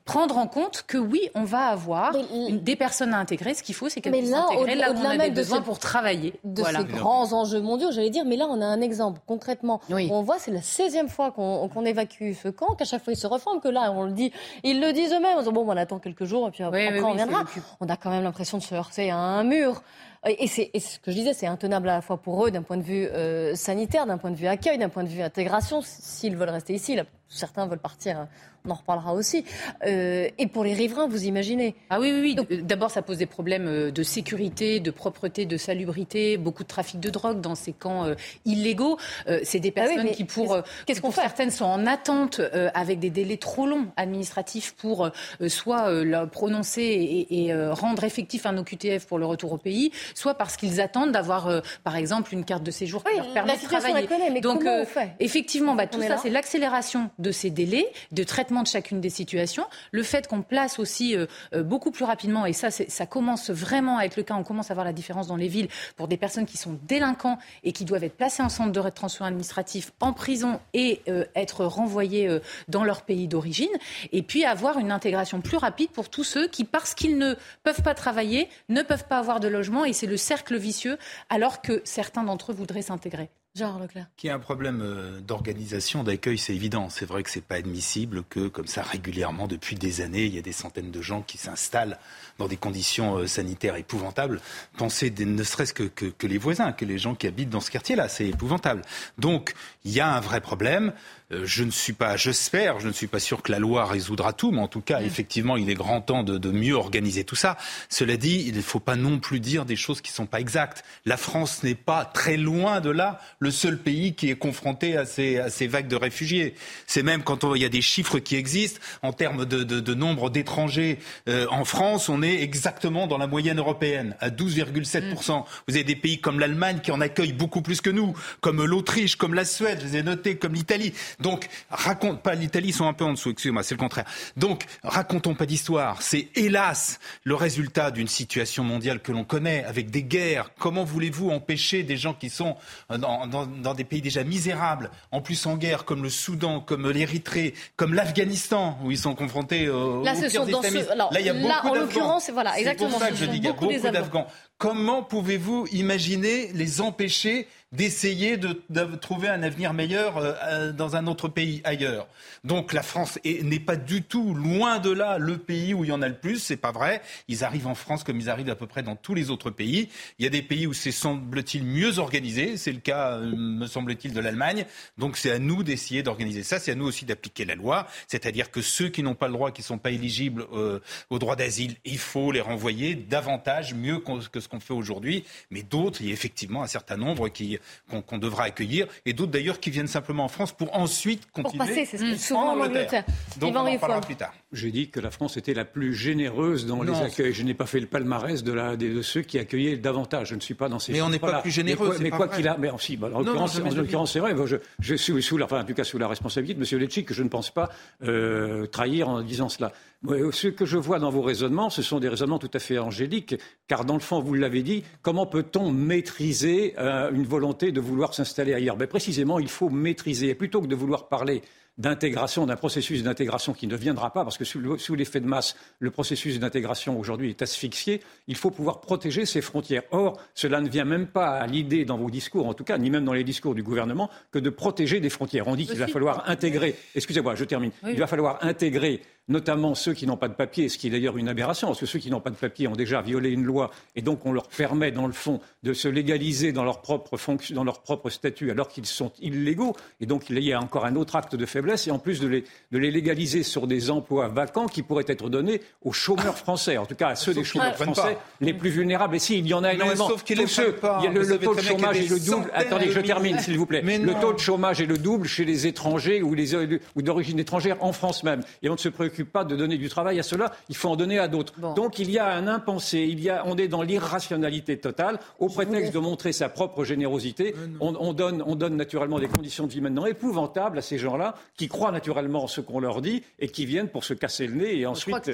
prendre 0.05 0.37
en 0.37 0.47
compte 0.47 0.85
que 0.87 0.99
oui, 0.99 1.31
on 1.35 1.45
va 1.45 1.67
avoir 1.67 2.13
des 2.51 2.77
personnes 2.77 3.15
à 3.15 3.19
intégrer. 3.19 3.55
Ce 3.55 3.63
qu'il 3.63 3.75
faut, 3.75 3.89
c'est 3.89 4.01
qu'elles 4.01 4.13
puissent 4.13 4.31
s'intégrer 4.31 4.75
là 4.75 4.93
où 4.93 4.97
on 4.97 5.05
a 5.05 5.17
des 5.17 5.31
besoins 5.31 5.63
pour 5.63 5.79
travailler. 5.79 6.35
De 6.45 6.63
ces 6.65 6.85
grands 6.85 7.33
enjeux 7.33 7.61
mondiaux, 7.61 7.93
j'allais 7.93 8.11
dire. 8.11 8.25
Mais 8.25 8.37
là, 8.37 8.47
on 8.49 8.61
a 8.61 8.67
un 8.67 8.81
exemple 8.81 9.21
concrètement. 9.27 9.81
On 9.91 10.23
voit, 10.23 10.39
c'est 10.39 10.50
la 10.55 10.61
16e 10.61 11.09
fois 11.09 11.31
qu'on 11.31 11.85
évacue 11.85 12.33
ce 12.33 12.49
camp, 12.49 12.75
qu'à 12.75 12.85
chaque 12.85 13.03
fois, 13.03 13.13
ils 13.13 13.17
se 13.17 13.27
reforment, 13.27 13.61
que 13.61 13.69
là, 13.69 13.93
on 13.93 14.05
le 14.05 14.13
dit, 14.13 14.33
ils 14.63 14.81
le 14.81 14.93
disent 14.93 15.13
eux-mêmes. 15.13 15.43
Bon, 15.53 15.65
on 15.67 15.77
attend 15.77 15.99
quelques 15.99 16.25
jours 16.25 16.49
et 16.49 16.51
puis 16.51 16.63
après, 16.63 17.03
on 17.03 17.15
viendra. 17.15 17.45
On 17.81 17.89
a 17.89 17.97
quand 17.97 18.11
même 18.11 18.23
l'impression 18.23 18.59
de 18.59 18.63
se 18.63 18.75
heurter 18.75 19.11
à 19.11 19.17
un 19.17 19.45
mur. 19.45 19.83
Et 20.27 20.47
c'est 20.49 20.71
ce 20.79 20.99
que 20.99 21.11
je 21.11 21.17
disais, 21.17 21.33
c'est 21.33 21.47
intenable 21.47 21.89
à 21.89 21.95
la 21.95 22.03
fois 22.03 22.19
pour 22.19 22.45
eux 22.45 22.51
d'un 22.51 22.63
point 22.63 22.77
de 22.77 22.83
vue 22.83 23.07
euh, 23.07 23.55
sanitaire, 23.55 24.07
d'un 24.07 24.19
point 24.19 24.31
de 24.31 24.37
vue 24.37 24.49
accueil, 24.49 24.77
d'un 24.77 24.91
point 24.91 25.03
de 25.03 25.09
vue 25.09 25.23
intégration, 25.23 25.81
s'ils 25.83 26.37
veulent 26.37 26.51
rester 26.51 26.75
ici. 26.75 26.95
Certains 27.31 27.67
veulent 27.67 27.79
partir 27.79 28.27
on 28.65 28.71
en 28.71 28.75
reparlera 28.75 29.15
aussi. 29.15 29.45
Euh, 29.87 30.29
et 30.39 30.47
pour 30.47 30.65
les 30.65 30.75
riverains, 30.75 31.09
vous 31.09 31.25
imaginez 31.25 31.75
Ah 31.89 32.01
oui, 32.01 32.13
oui, 32.13 32.37
oui. 32.39 32.63
D'abord, 32.63 32.91
ça 32.91 33.03
pose 33.03 33.19
des 33.19 33.27
problèmes 33.27 33.67
euh, 33.67 33.91
de 33.91 34.03
sécurité, 34.03 34.81
de 34.81 34.91
propreté, 34.91 35.47
de 35.47 35.57
salubrité, 35.57 36.37
beaucoup 36.37 36.63
de 36.63 36.69
trafic 36.69 37.01
de 37.01 37.11
drogue 37.11 37.41
dans 37.41 37.55
ces 37.55 37.73
camps 37.73 38.05
euh, 38.05 38.15
illégaux. 38.45 38.99
c'est 39.43 39.61
des 39.61 39.73
ah 39.77 39.81
personnes 39.81 40.11
qui, 40.11 40.25
pour, 40.25 40.59
qu'est-ce 40.87 41.01
qu'on 41.01 41.11
fait 41.11 41.23
certaines, 41.23 41.51
sont 41.51 41.65
en 41.65 41.87
attente 41.87 42.41
avec 42.75 42.99
des 42.99 43.11
délais 43.11 43.37
trop 43.37 43.67
longs 43.67 43.87
administratifs 43.97 44.75
pour 44.77 45.11
soit 45.49 45.91
prononcer 46.31 46.83
et, 46.83 47.47
et 47.47 47.55
rendre 47.71 48.05
effectif 48.05 48.47
un 48.47 48.57
OQTF 48.59 49.07
pour 49.07 49.19
le 49.19 49.27
retour 49.27 49.53
au 49.53 49.59
pays, 49.59 49.93
soit 50.15 50.35
parce 50.35 50.57
qu'ils 50.57 50.81
attendent 50.81 51.13
d'avoir, 51.13 51.63
par 51.85 51.97
exemple, 51.97 52.35
une 52.35 52.45
carte 52.45 52.63
de 52.63 52.71
séjour 52.71 53.05
qui 53.05 53.17
leur 53.17 53.33
permet 53.33 53.57
de 53.57 53.63
travailler. 53.63 54.09
mais 54.33 54.41
Donc, 54.41 54.63
on 54.67 54.85
fait? 54.85 55.11
effectivement, 55.21 55.75
bah, 55.75 55.87
tout 55.87 56.03
ça, 56.03 56.17
c'est 56.17 56.31
l'accélération 56.31 57.11
de 57.21 57.33
ces 57.33 57.51
délais 57.51 57.87
de 58.13 58.25
traitement 58.25 58.63
de 58.63 58.67
chacune 58.67 59.01
des 59.01 59.11
situations, 59.11 59.67
le 59.93 60.03
fait 60.03 60.27
qu'on 60.27 60.43
place 60.43 60.79
aussi 60.79 61.17
euh, 61.17 61.27
euh, 61.55 61.63
beaucoup 61.63 61.91
plus 61.91 62.05
rapidement, 62.05 62.47
et 62.47 62.53
ça, 62.53 62.71
ça 62.71 63.07
commence 63.07 63.51
vraiment 63.51 63.99
à 63.99 64.05
être 64.05 64.17
le 64.17 64.23
cas, 64.23 64.35
on 64.35 64.43
commence 64.43 64.71
à 64.71 64.75
voir 64.75 64.85
la 64.85 64.93
différence 64.93 65.27
dans 65.27 65.37
les 65.37 65.49
villes 65.49 65.69
pour 65.97 66.09
des 66.09 66.17
personnes 66.17 66.47
qui 66.47 66.57
sont 66.57 66.79
délinquants 66.87 67.39
et 67.65 67.73
qui 67.73 67.85
doivent 67.85 68.05
être 68.05 68.17
placées 68.17 68.43
en 68.43 68.49
centre 68.49 68.73
de 68.73 68.81
rétention 68.81 69.25
administratif, 69.25 69.93
en 70.01 70.13
prison 70.13 70.61
et 70.75 71.01
euh, 71.09 71.25
être 71.35 71.65
renvoyées 71.65 72.41
dans 72.69 72.85
leur 72.85 73.03
pays 73.03 73.29
d'origine, 73.29 73.69
et 74.13 74.23
puis 74.23 74.45
avoir 74.45 74.79
une 74.79 74.93
intégration 74.93 75.41
plus 75.41 75.57
rapide 75.57 75.91
pour 75.91 76.09
tous 76.09 76.25
ceux 76.25 76.49
qui, 76.49 76.65
parce 76.65 76.95
qu'ils 76.95 77.19
ne 77.19 77.35
peuvent 77.63 77.83
pas 77.83 77.95
travailler, 77.95 78.49
ne 78.69 78.83
peuvent 78.83 79.07
pas 79.07 79.19
avoir 79.19 79.41
de 79.41 79.49
logement, 79.49 79.85
et 79.85 79.93
c'est 79.93 80.07
le 80.07 80.17
cercle 80.17 80.57
vicieux, 80.57 80.99
alors 81.29 81.63
que 81.63 81.81
certains 81.85 82.25
d'entre 82.25 82.53
eux 82.53 82.55
voudraient 82.55 82.83
s'intégrer. 82.83 83.31
Genre 83.57 83.81
Leclerc. 83.81 84.07
Qui 84.17 84.29
a 84.29 84.35
un 84.35 84.39
problème 84.39 84.81
euh, 84.81 85.21
d'organisation, 85.21 86.05
d'accueil, 86.05 86.39
c'est 86.39 86.55
évident. 86.55 86.89
C'est 86.89 87.05
vrai 87.05 87.25
que 87.25 87.31
c'est 87.31 87.45
pas 87.45 87.57
admissible 87.57 88.23
que, 88.31 88.47
comme 88.47 88.69
ça, 88.69 88.83
régulièrement, 88.83 89.49
depuis 89.49 89.75
des 89.75 90.03
années, 90.03 90.25
il 90.25 90.35
y 90.35 90.39
a 90.39 90.43
des 90.43 90.53
centaines 90.53 90.93
de 90.93 91.03
gens 91.03 91.23
qui 91.23 91.37
s'installent 91.37 91.99
dans 92.39 92.47
des 92.47 92.57
conditions 92.57 93.17
euh, 93.17 93.27
sanitaires 93.27 93.75
épouvantables. 93.75 94.41
Pensez 94.77 95.11
ne 95.11 95.43
serait-ce 95.43 95.75
que, 95.75 95.83
que, 95.83 96.27
les 96.29 96.39
voisins, 96.39 96.71
que 96.71 96.85
les 96.85 96.99
gens 96.99 97.17
qui 97.17 97.27
habitent 97.27 97.51
dans 97.51 97.61
ce 97.61 97.73
quartier-là, 97.73 98.09
c'est 98.09 98.29
épouvantable. 98.29 98.83
Donc, 99.19 99.55
il 99.85 99.91
y 99.91 99.99
a 99.99 100.15
un 100.15 100.21
vrai 100.21 100.41
problème. 100.41 100.93
Euh, 101.33 101.43
je 101.45 101.65
ne 101.65 101.71
suis 101.71 101.93
pas, 101.93 102.17
j'espère, 102.17 102.81
je 102.81 102.89
ne 102.89 102.93
suis 102.93 103.07
pas 103.07 103.21
sûr 103.21 103.43
que 103.43 103.53
la 103.53 103.59
loi 103.59 103.85
résoudra 103.87 104.33
tout, 104.33 104.51
mais 104.51 104.61
en 104.61 104.69
tout 104.69 104.81
cas, 104.81 105.01
mm. 105.01 105.05
effectivement, 105.05 105.57
il 105.57 105.71
est 105.71 105.75
grand 105.75 106.01
temps 106.01 106.23
de, 106.23 106.39
de, 106.39 106.51
mieux 106.51 106.75
organiser 106.75 107.25
tout 107.25 107.37
ça. 107.37 107.57
Cela 107.89 108.17
dit, 108.17 108.45
il 108.47 108.57
ne 108.57 108.63
faut 108.63 108.81
pas 108.81 108.97
non 108.97 109.19
plus 109.19 109.41
dire 109.41 109.65
des 109.65 109.77
choses 109.77 110.01
qui 110.01 110.11
ne 110.11 110.15
sont 110.15 110.27
pas 110.27 110.41
exactes. 110.41 110.85
La 111.07 111.17
France 111.17 111.63
n'est 111.63 111.75
pas 111.75 112.05
très 112.05 112.37
loin 112.37 112.81
de 112.81 112.91
là 112.91 113.21
le 113.39 113.51
seul 113.51 113.79
pays 113.79 114.15
qui 114.15 114.31
est 114.31 114.37
confronté 114.37 114.97
à 114.97 115.05
ces, 115.05 115.39
à 115.39 115.51
ces 115.51 115.67
vagues 115.67 115.89
de 115.89 115.97
réfugiés. 115.97 116.55
C'est 116.87 117.03
même 117.03 117.23
quand 117.23 117.45
on, 117.45 117.55
il 117.55 117.63
y 117.63 117.65
a 117.65 117.71
des 117.71 117.83
chiffres 117.83 118.19
qui 118.19 118.37
existent 118.37 118.81
en 119.03 119.13
termes 119.13 119.45
de, 119.45 119.63
de, 119.63 119.81
de 119.81 119.95
nombre 119.95 120.31
d'étrangers 120.31 120.99
euh, 121.29 121.47
en 121.51 121.65
France, 121.65 122.09
on 122.09 122.23
est 122.23 122.43
exactement 122.43 123.07
dans 123.07 123.19
la 123.19 123.27
moyenne 123.27 123.59
européenne, 123.59 124.17
à 124.21 124.31
12,7%. 124.31 125.41
Mm. 125.41 125.45
Vous 125.69 125.75
avez 125.75 125.85
des 125.85 125.97
pays 125.97 126.21
comme 126.21 126.41
l'Allemagne 126.41 126.81
qui 126.83 126.91
en 126.91 127.01
accueillent 127.01 127.33
beaucoup 127.33 127.63
plus 127.63 127.81
que 127.81 127.91
nous, 127.91 128.15
comme 128.41 128.65
l'Autriche, 128.65 129.17
comme 129.17 129.35
la 129.35 129.45
Suède, 129.45 129.79
je 129.81 129.87
les 129.87 129.97
ai 129.99 130.03
notés, 130.03 130.37
comme 130.37 130.55
l'Italie. 130.55 130.93
Donc, 131.21 131.49
raconte 131.71 132.23
pas 132.23 132.35
l'Italie, 132.35 132.73
sont 132.73 132.87
un 132.87 132.93
peu 132.93 133.05
en 133.05 133.13
dessous, 133.13 133.31
excusez-moi, 133.31 133.63
c'est 133.63 133.75
le 133.75 133.81
contraire. 133.81 134.07
Donc, 134.37 134.65
racontons 134.83 135.35
pas 135.35 135.47
d'histoire. 135.47 136.03
C'est 136.03 136.29
hélas 136.35 136.99
le 137.25 137.35
résultat 137.35 137.91
d'une 137.91 138.09
situation 138.09 138.65
mondiale 138.65 139.01
que 139.01 139.13
l'on 139.13 139.25
connaît, 139.25 139.65
avec 139.65 139.91
des 139.91 140.03
guerres. 140.03 140.51
Comment 140.59 140.85
voulez-vous 140.85 141.31
empêcher 141.31 141.83
des 141.83 141.97
gens 141.97 142.15
qui 142.15 142.31
sont 142.31 142.57
dans, 142.89 143.27
dans, 143.27 143.47
dans, 143.47 143.75
des 143.75 143.85
pays 143.85 144.03
déjà 144.03 144.25
misérables, 144.25 144.91
en 145.13 145.21
plus 145.21 145.47
en 145.47 145.57
guerre, 145.57 145.85
comme 145.85 146.03
le 146.03 146.11
Soudan, 146.11 146.61
comme 146.61 146.91
l'Érythrée, 146.91 147.55
comme 147.77 147.95
l'Afghanistan, 147.95 148.79
où 148.85 148.91
ils 148.91 148.99
sont 148.99 149.15
confrontés 149.15 149.67
euh, 149.67 150.03
Là, 150.05 150.15
aux 150.15 150.47
islamistes. 150.47 150.93
Là, 150.97 151.09
il 151.21 151.27
y 151.27 151.29
a 151.29 151.35
beaucoup 151.35 151.49
Là, 151.49 151.65
en 151.65 151.75
l'occurrence, 151.75 152.31
voilà, 152.31 152.59
exactement. 152.59 152.91
C'est 152.91 152.97
pour 152.97 153.03
ça 153.03 153.11
que 153.11 153.17
je 153.17 153.25
dis 153.27 153.41
qu'il 153.41 153.45
y 153.45 153.49
a 153.49 153.53
beaucoup 153.53 153.73
d'Afghans. 153.73 154.27
Comment 154.61 155.03
pouvez-vous 155.03 155.67
imaginer 155.73 156.53
les 156.53 156.83
empêcher 156.83 157.49
d'essayer 157.73 158.37
de, 158.37 158.53
trouver 158.97 159.29
un 159.29 159.43
avenir 159.43 159.73
meilleur 159.73 160.19
euh, 160.19 160.33
euh, 160.43 160.73
dans 160.73 160.97
un 160.97 161.07
autre 161.07 161.29
pays 161.29 161.63
ailleurs? 161.65 162.09
Donc 162.45 162.75
la 162.75 162.83
France 162.83 163.19
n'est 163.25 163.59
pas 163.59 163.77
du 163.77 164.03
tout 164.03 164.35
loin 164.35 164.79
de 164.79 164.91
là 164.91 165.17
le 165.17 165.39
pays 165.39 165.73
où 165.73 165.85
il 165.85 165.89
y 165.89 165.93
en 165.93 166.03
a 166.03 166.09
le 166.09 166.19
plus, 166.19 166.41
c'est 166.41 166.59
pas 166.59 166.73
vrai. 166.73 167.01
Ils 167.29 167.43
arrivent 167.43 167.69
en 167.69 167.75
France 167.75 168.05
comme 168.05 168.19
ils 168.19 168.29
arrivent 168.29 168.51
à 168.51 168.55
peu 168.55 168.67
près 168.67 168.83
dans 168.83 168.97
tous 168.97 169.15
les 169.15 169.31
autres 169.31 169.49
pays. 169.49 169.89
Il 170.19 170.25
y 170.25 170.27
a 170.27 170.31
des 170.31 170.43
pays 170.43 170.67
où 170.67 170.75
c'est 170.75 170.93
semble-t-il 170.93 171.65
mieux 171.65 171.99
organisé, 171.99 172.59
c'est 172.59 172.73
le 172.73 172.81
cas 172.81 173.13
euh, 173.13 173.35
me 173.35 173.67
semble-t-il 173.67 174.13
de 174.13 174.21
l'Allemagne. 174.21 174.67
Donc 174.99 175.17
c'est 175.17 175.31
à 175.31 175.39
nous 175.39 175.63
d'essayer 175.63 176.03
d'organiser 176.03 176.43
ça, 176.43 176.59
c'est 176.59 176.73
à 176.73 176.75
nous 176.75 176.87
aussi 176.87 177.07
d'appliquer 177.07 177.47
la 177.47 177.55
loi, 177.55 177.87
c'est-à-dire 178.09 178.51
que 178.51 178.61
ceux 178.61 178.91
qui 178.91 179.03
n'ont 179.03 179.15
pas 179.15 179.29
le 179.29 179.33
droit, 179.33 179.53
qui 179.53 179.63
sont 179.63 179.79
pas 179.79 179.91
éligibles 179.91 180.45
euh, 180.53 180.81
au 181.09 181.19
droit 181.19 181.37
d'asile, 181.37 181.77
il 181.87 181.99
faut 181.99 182.31
les 182.31 182.43
renvoyer 182.43 182.95
davantage, 182.95 183.73
mieux 183.73 184.01
que 184.01 184.41
ce 184.41 184.50
qu'on 184.51 184.61
fait 184.61 184.75
aujourd'hui. 184.75 185.25
Mais 185.51 185.63
d'autres, 185.63 186.03
il 186.03 186.09
y 186.09 186.11
a 186.11 186.13
effectivement 186.13 186.63
un 186.63 186.67
certain 186.67 186.97
nombre 186.97 187.29
qui 187.29 187.59
qu'on 187.89 188.19
devra 188.19 188.45
accueillir, 188.45 188.87
et 189.07 189.13
d'autres 189.13 189.33
d'ailleurs 189.33 189.61
qui 189.61 189.71
viennent 189.71 189.87
simplement 189.87 190.25
en 190.25 190.29
France 190.29 190.53
pour 190.53 190.77
ensuite 190.77 191.31
continuer. 191.33 191.59
Pour 191.59 191.67
passer, 191.67 191.85
c'est 191.87 191.99
ce 191.99 192.17
souvent 192.17 192.53
en 192.53 192.61
Angleterre. 192.61 193.05
Donc 193.39 193.55
on 193.57 193.61
en 193.61 193.79
parlera 193.79 194.01
plus 194.01 194.17
tard. 194.17 194.35
J'ai 194.53 194.71
dit 194.71 194.89
que 194.89 195.01
la 195.01 195.11
France 195.11 195.37
était 195.37 195.55
la 195.55 195.65
plus 195.65 195.95
généreuse 195.95 196.67
dans 196.67 196.83
les 196.83 196.95
accueils. 197.01 197.33
Je 197.33 197.43
n'ai 197.43 197.55
pas 197.55 197.67
fait 197.67 197.81
le 197.81 197.87
palmarès 197.87 198.43
de, 198.43 198.53
la, 198.53 198.77
de, 198.77 199.01
ceux 199.03 199.23
qui 199.23 199.39
accueillaient 199.39 199.77
davantage. 199.77 200.29
Je 200.29 200.35
ne 200.35 200.41
suis 200.41 200.55
pas 200.55 200.69
dans 200.69 200.79
ces. 200.79 200.93
Mais 200.93 201.03
on 201.03 201.09
n'est 201.09 201.19
pas 201.19 201.41
plus 201.41 201.51
généreux. 201.51 201.97
Mais 202.01 202.11
quoi 202.11 202.29
qu'il 202.29 202.49
a, 202.49 202.57
mais 202.59 202.69
si, 202.79 202.97
bah, 202.97 203.11
en 203.13 203.21
l'occurrence, 203.21 204.13
c'est 204.13 204.19
vrai. 204.19 204.35
je, 204.47 204.57
je, 204.81 204.95
suis 204.95 205.23
sous, 205.23 205.39
la, 205.39 205.45
enfin, 205.45 205.61
en 205.61 205.65
tout 205.65 205.75
cas 205.75 205.85
sous 205.85 205.99
la 205.99 206.09
responsabilité 206.09 206.59
de 206.59 206.65
M. 206.65 206.81
Lecce 206.81 207.05
que 207.05 207.15
je 207.15 207.23
ne 207.23 207.29
pense 207.29 207.51
pas 207.51 207.71
euh, 208.03 208.67
trahir 208.67 209.09
en 209.09 209.23
disant 209.23 209.49
cela. 209.49 209.73
Ce 210.03 210.49
que 210.49 210.65
je 210.65 210.79
vois 210.79 210.99
dans 210.99 211.11
vos 211.11 211.21
raisonnements, 211.21 211.69
ce 211.69 211.83
sont 211.83 212.01
des 212.01 212.09
raisonnements 212.09 212.39
tout 212.39 212.51
à 212.55 212.59
fait 212.59 212.79
angéliques, 212.79 213.37
car 213.69 213.85
dans 213.85 213.95
le 213.95 214.01
fond, 214.01 214.21
vous 214.21 214.33
l'avez 214.33 214.63
dit, 214.63 214.83
comment 215.03 215.27
peut-on 215.27 215.71
maîtriser 215.71 216.75
euh, 216.79 217.11
une 217.13 217.25
volonté 217.25 217.71
de 217.71 217.81
vouloir 217.81 218.15
s'installer 218.15 218.55
ailleurs? 218.55 218.77
Ben, 218.77 218.89
Précisément, 218.89 219.39
il 219.39 219.49
faut 219.49 219.69
maîtriser. 219.69 220.31
Et 220.31 220.35
plutôt 220.35 220.63
que 220.63 220.67
de 220.67 220.75
vouloir 220.75 221.09
parler 221.09 221.43
d'intégration, 221.81 222.47
d'un 222.47 222.57
processus 222.57 223.03
d'intégration 223.03 223.55
qui 223.55 223.67
ne 223.67 223.77
viendra 223.77 224.13
pas, 224.13 224.23
parce 224.25 224.37
que 224.37 224.45
sous 224.45 224.95
l'effet 224.95 225.21
de 225.21 225.27
masse, 225.27 225.57
le 225.79 225.91
processus 225.91 226.39
d'intégration 226.39 226.99
aujourd'hui 226.99 227.31
est 227.31 227.43
asphyxié, 227.43 228.01
il 228.27 228.37
faut 228.37 228.51
pouvoir 228.51 228.81
protéger 228.81 229.25
ses 229.25 229.41
frontières. 229.41 229.83
Or, 229.91 230.21
cela 230.35 230.61
ne 230.61 230.69
vient 230.69 230.85
même 230.85 231.07
pas 231.07 231.31
à 231.31 231.47
l'idée 231.47 231.85
dans 231.85 231.97
vos 231.97 232.11
discours, 232.11 232.47
en 232.47 232.55
tout 232.55 232.65
cas, 232.65 232.77
ni 232.77 232.91
même 232.91 233.05
dans 233.05 233.15
les 233.15 233.25
discours 233.25 233.55
du 233.55 233.63
gouvernement, 233.63 234.11
que 234.31 234.39
de 234.39 234.51
protéger 234.51 235.01
des 235.01 235.11
frontières. 235.11 235.49
On 235.49 235.57
dit 235.57 235.67
qu'il 235.67 235.79
va 235.79 235.89
falloir 235.89 236.29
intégrer, 236.29 236.77
excusez-moi, 236.95 237.35
je 237.35 237.45
termine, 237.45 237.71
il 237.87 237.99
va 237.99 238.07
falloir 238.07 238.45
intégrer 238.45 239.01
notamment 239.31 239.75
ceux 239.75 239.95
qui 239.95 240.07
n'ont 240.07 240.17
pas 240.17 240.29
de 240.29 240.35
papier, 240.35 240.69
ce 240.69 240.77
qui 240.77 240.89
est 240.89 240.91
d'ailleurs 240.91 241.17
une 241.17 241.29
aberration, 241.29 241.69
parce 241.69 241.81
que 241.81 241.87
ceux 241.87 242.01
qui 242.01 242.11
n'ont 242.11 242.21
pas 242.21 242.31
de 242.31 242.37
papier 242.37 242.69
ont 242.69 242.77
déjà 242.77 243.01
violé 243.01 243.31
une 243.31 243.45
loi, 243.45 243.71
et 243.97 244.03
donc 244.03 244.27
on 244.27 244.33
leur 244.33 244.49
permet, 244.49 244.91
dans 244.91 245.07
le 245.07 245.13
fond, 245.13 245.41
de 245.63 245.73
se 245.73 245.89
légaliser 245.89 246.53
dans 246.53 246.65
leur 246.65 246.83
propre, 246.83 247.17
fonction, 247.17 247.55
dans 247.55 247.65
leur 247.65 247.81
propre 247.81 248.11
statut, 248.11 248.51
alors 248.51 248.69
qu'ils 248.69 248.87
sont 248.87 249.13
illégaux. 249.21 249.75
Et 250.01 250.07
donc 250.07 250.29
il 250.29 250.39
y 250.41 250.53
a 250.53 250.61
encore 250.61 250.85
un 250.85 250.97
autre 250.97 251.17
acte 251.17 251.37
de 251.37 251.47
faiblesse, 251.47 251.87
et 251.87 251.91
en 251.93 251.99
plus 251.99 252.21
de 252.21 252.27
les, 252.27 252.45
de 252.73 252.79
les 252.79 252.91
légaliser 252.91 253.45
sur 253.45 253.67
des 253.67 253.91
emplois 253.91 254.29
vacants 254.29 254.67
qui 254.67 254.83
pourraient 254.83 255.05
être 255.07 255.31
donnés 255.31 255.63
aux 255.83 255.93
chômeurs 255.93 256.37
français, 256.37 256.77
en 256.77 256.87
tout 256.87 256.97
cas 256.97 257.09
à 257.09 257.15
ceux 257.15 257.33
des 257.33 257.45
chômeurs 257.45 257.77
français 257.77 258.19
les 258.41 258.53
plus 258.53 258.71
vulnérables. 258.71 259.15
Et 259.15 259.21
si, 259.21 259.39
il 259.39 259.47
y 259.47 259.55
en 259.55 259.63
a 259.63 259.75
énormément. 259.75 260.09
Sauf 260.09 260.25
Tous 260.25 260.47
ceux, 260.49 260.77
il 260.99 261.05
y 261.05 261.07
a 261.07 261.11
le, 261.13 261.39
taux 261.39 261.55
de 261.55 261.61
chômage 261.61 261.99
est 261.99 262.11
le 262.11 262.19
double. 262.19 262.51
Attendez, 262.53 262.91
je 262.91 263.01
termine, 263.01 263.39
s'il 263.39 263.57
vous 263.57 263.67
plaît. 263.67 263.83
le 263.83 264.21
taux 264.21 264.33
de 264.33 264.39
chômage 264.39 264.81
est 264.81 264.87
le 264.87 264.99
double 264.99 265.29
chez 265.29 265.45
les 265.45 265.67
étrangers 265.67 266.21
ou, 266.21 266.35
les, 266.35 266.57
ou 266.57 267.03
d'origine 267.03 267.39
étrangère 267.39 267.77
en 267.81 267.93
France 267.93 268.25
même. 268.25 268.43
Et 268.63 268.69
on 268.69 268.73
ne 268.73 268.79
se 268.79 268.89
préoccupe 268.89 269.20
pas 269.25 269.45
de 269.45 269.57
donner 269.57 269.79
du 269.79 269.89
travail 269.89 270.19
à 270.19 270.23
cela, 270.23 270.53
il 270.69 270.77
faut 270.77 270.89
en 270.89 270.97
donner 270.97 271.19
à 271.19 271.29
d'autres. 271.29 271.55
Donc 271.75 271.99
il 271.99 272.11
y 272.11 272.19
a 272.19 272.33
un 272.33 272.47
impensé, 272.47 273.01
il 273.01 273.21
y 273.21 273.31
a, 273.31 273.45
on 273.47 273.57
est 273.57 273.69
dans 273.69 273.83
l'irrationalité 273.83 274.79
totale, 274.79 275.19
au 275.39 275.49
prétexte 275.49 275.93
de 275.93 275.99
montrer 275.99 276.33
sa 276.33 276.49
propre 276.49 276.85
générosité. 276.85 277.55
On, 277.81 277.95
on, 277.99 278.13
donne, 278.13 278.43
on 278.47 278.55
donne 278.55 278.77
naturellement 278.77 279.19
des 279.19 279.29
conditions 279.29 279.67
de 279.67 279.73
vie 279.73 279.81
maintenant 279.81 280.07
épouvantables 280.07 280.79
à 280.79 280.83
ces 280.83 280.99
gens-là, 280.99 281.35
qui 281.57 281.69
croient 281.69 281.93
naturellement 281.93 282.45
en 282.45 282.47
ce 282.47 282.61
qu'on 282.61 282.81
leur 282.81 283.01
dit 283.01 283.23
et 283.39 283.49
qui 283.49 283.67
viennent 283.67 283.89
pour 283.89 284.05
se 284.05 284.15
casser 284.15 284.47
le 284.47 284.55
nez 284.55 284.79
et 284.79 284.87
ensuite, 284.87 285.31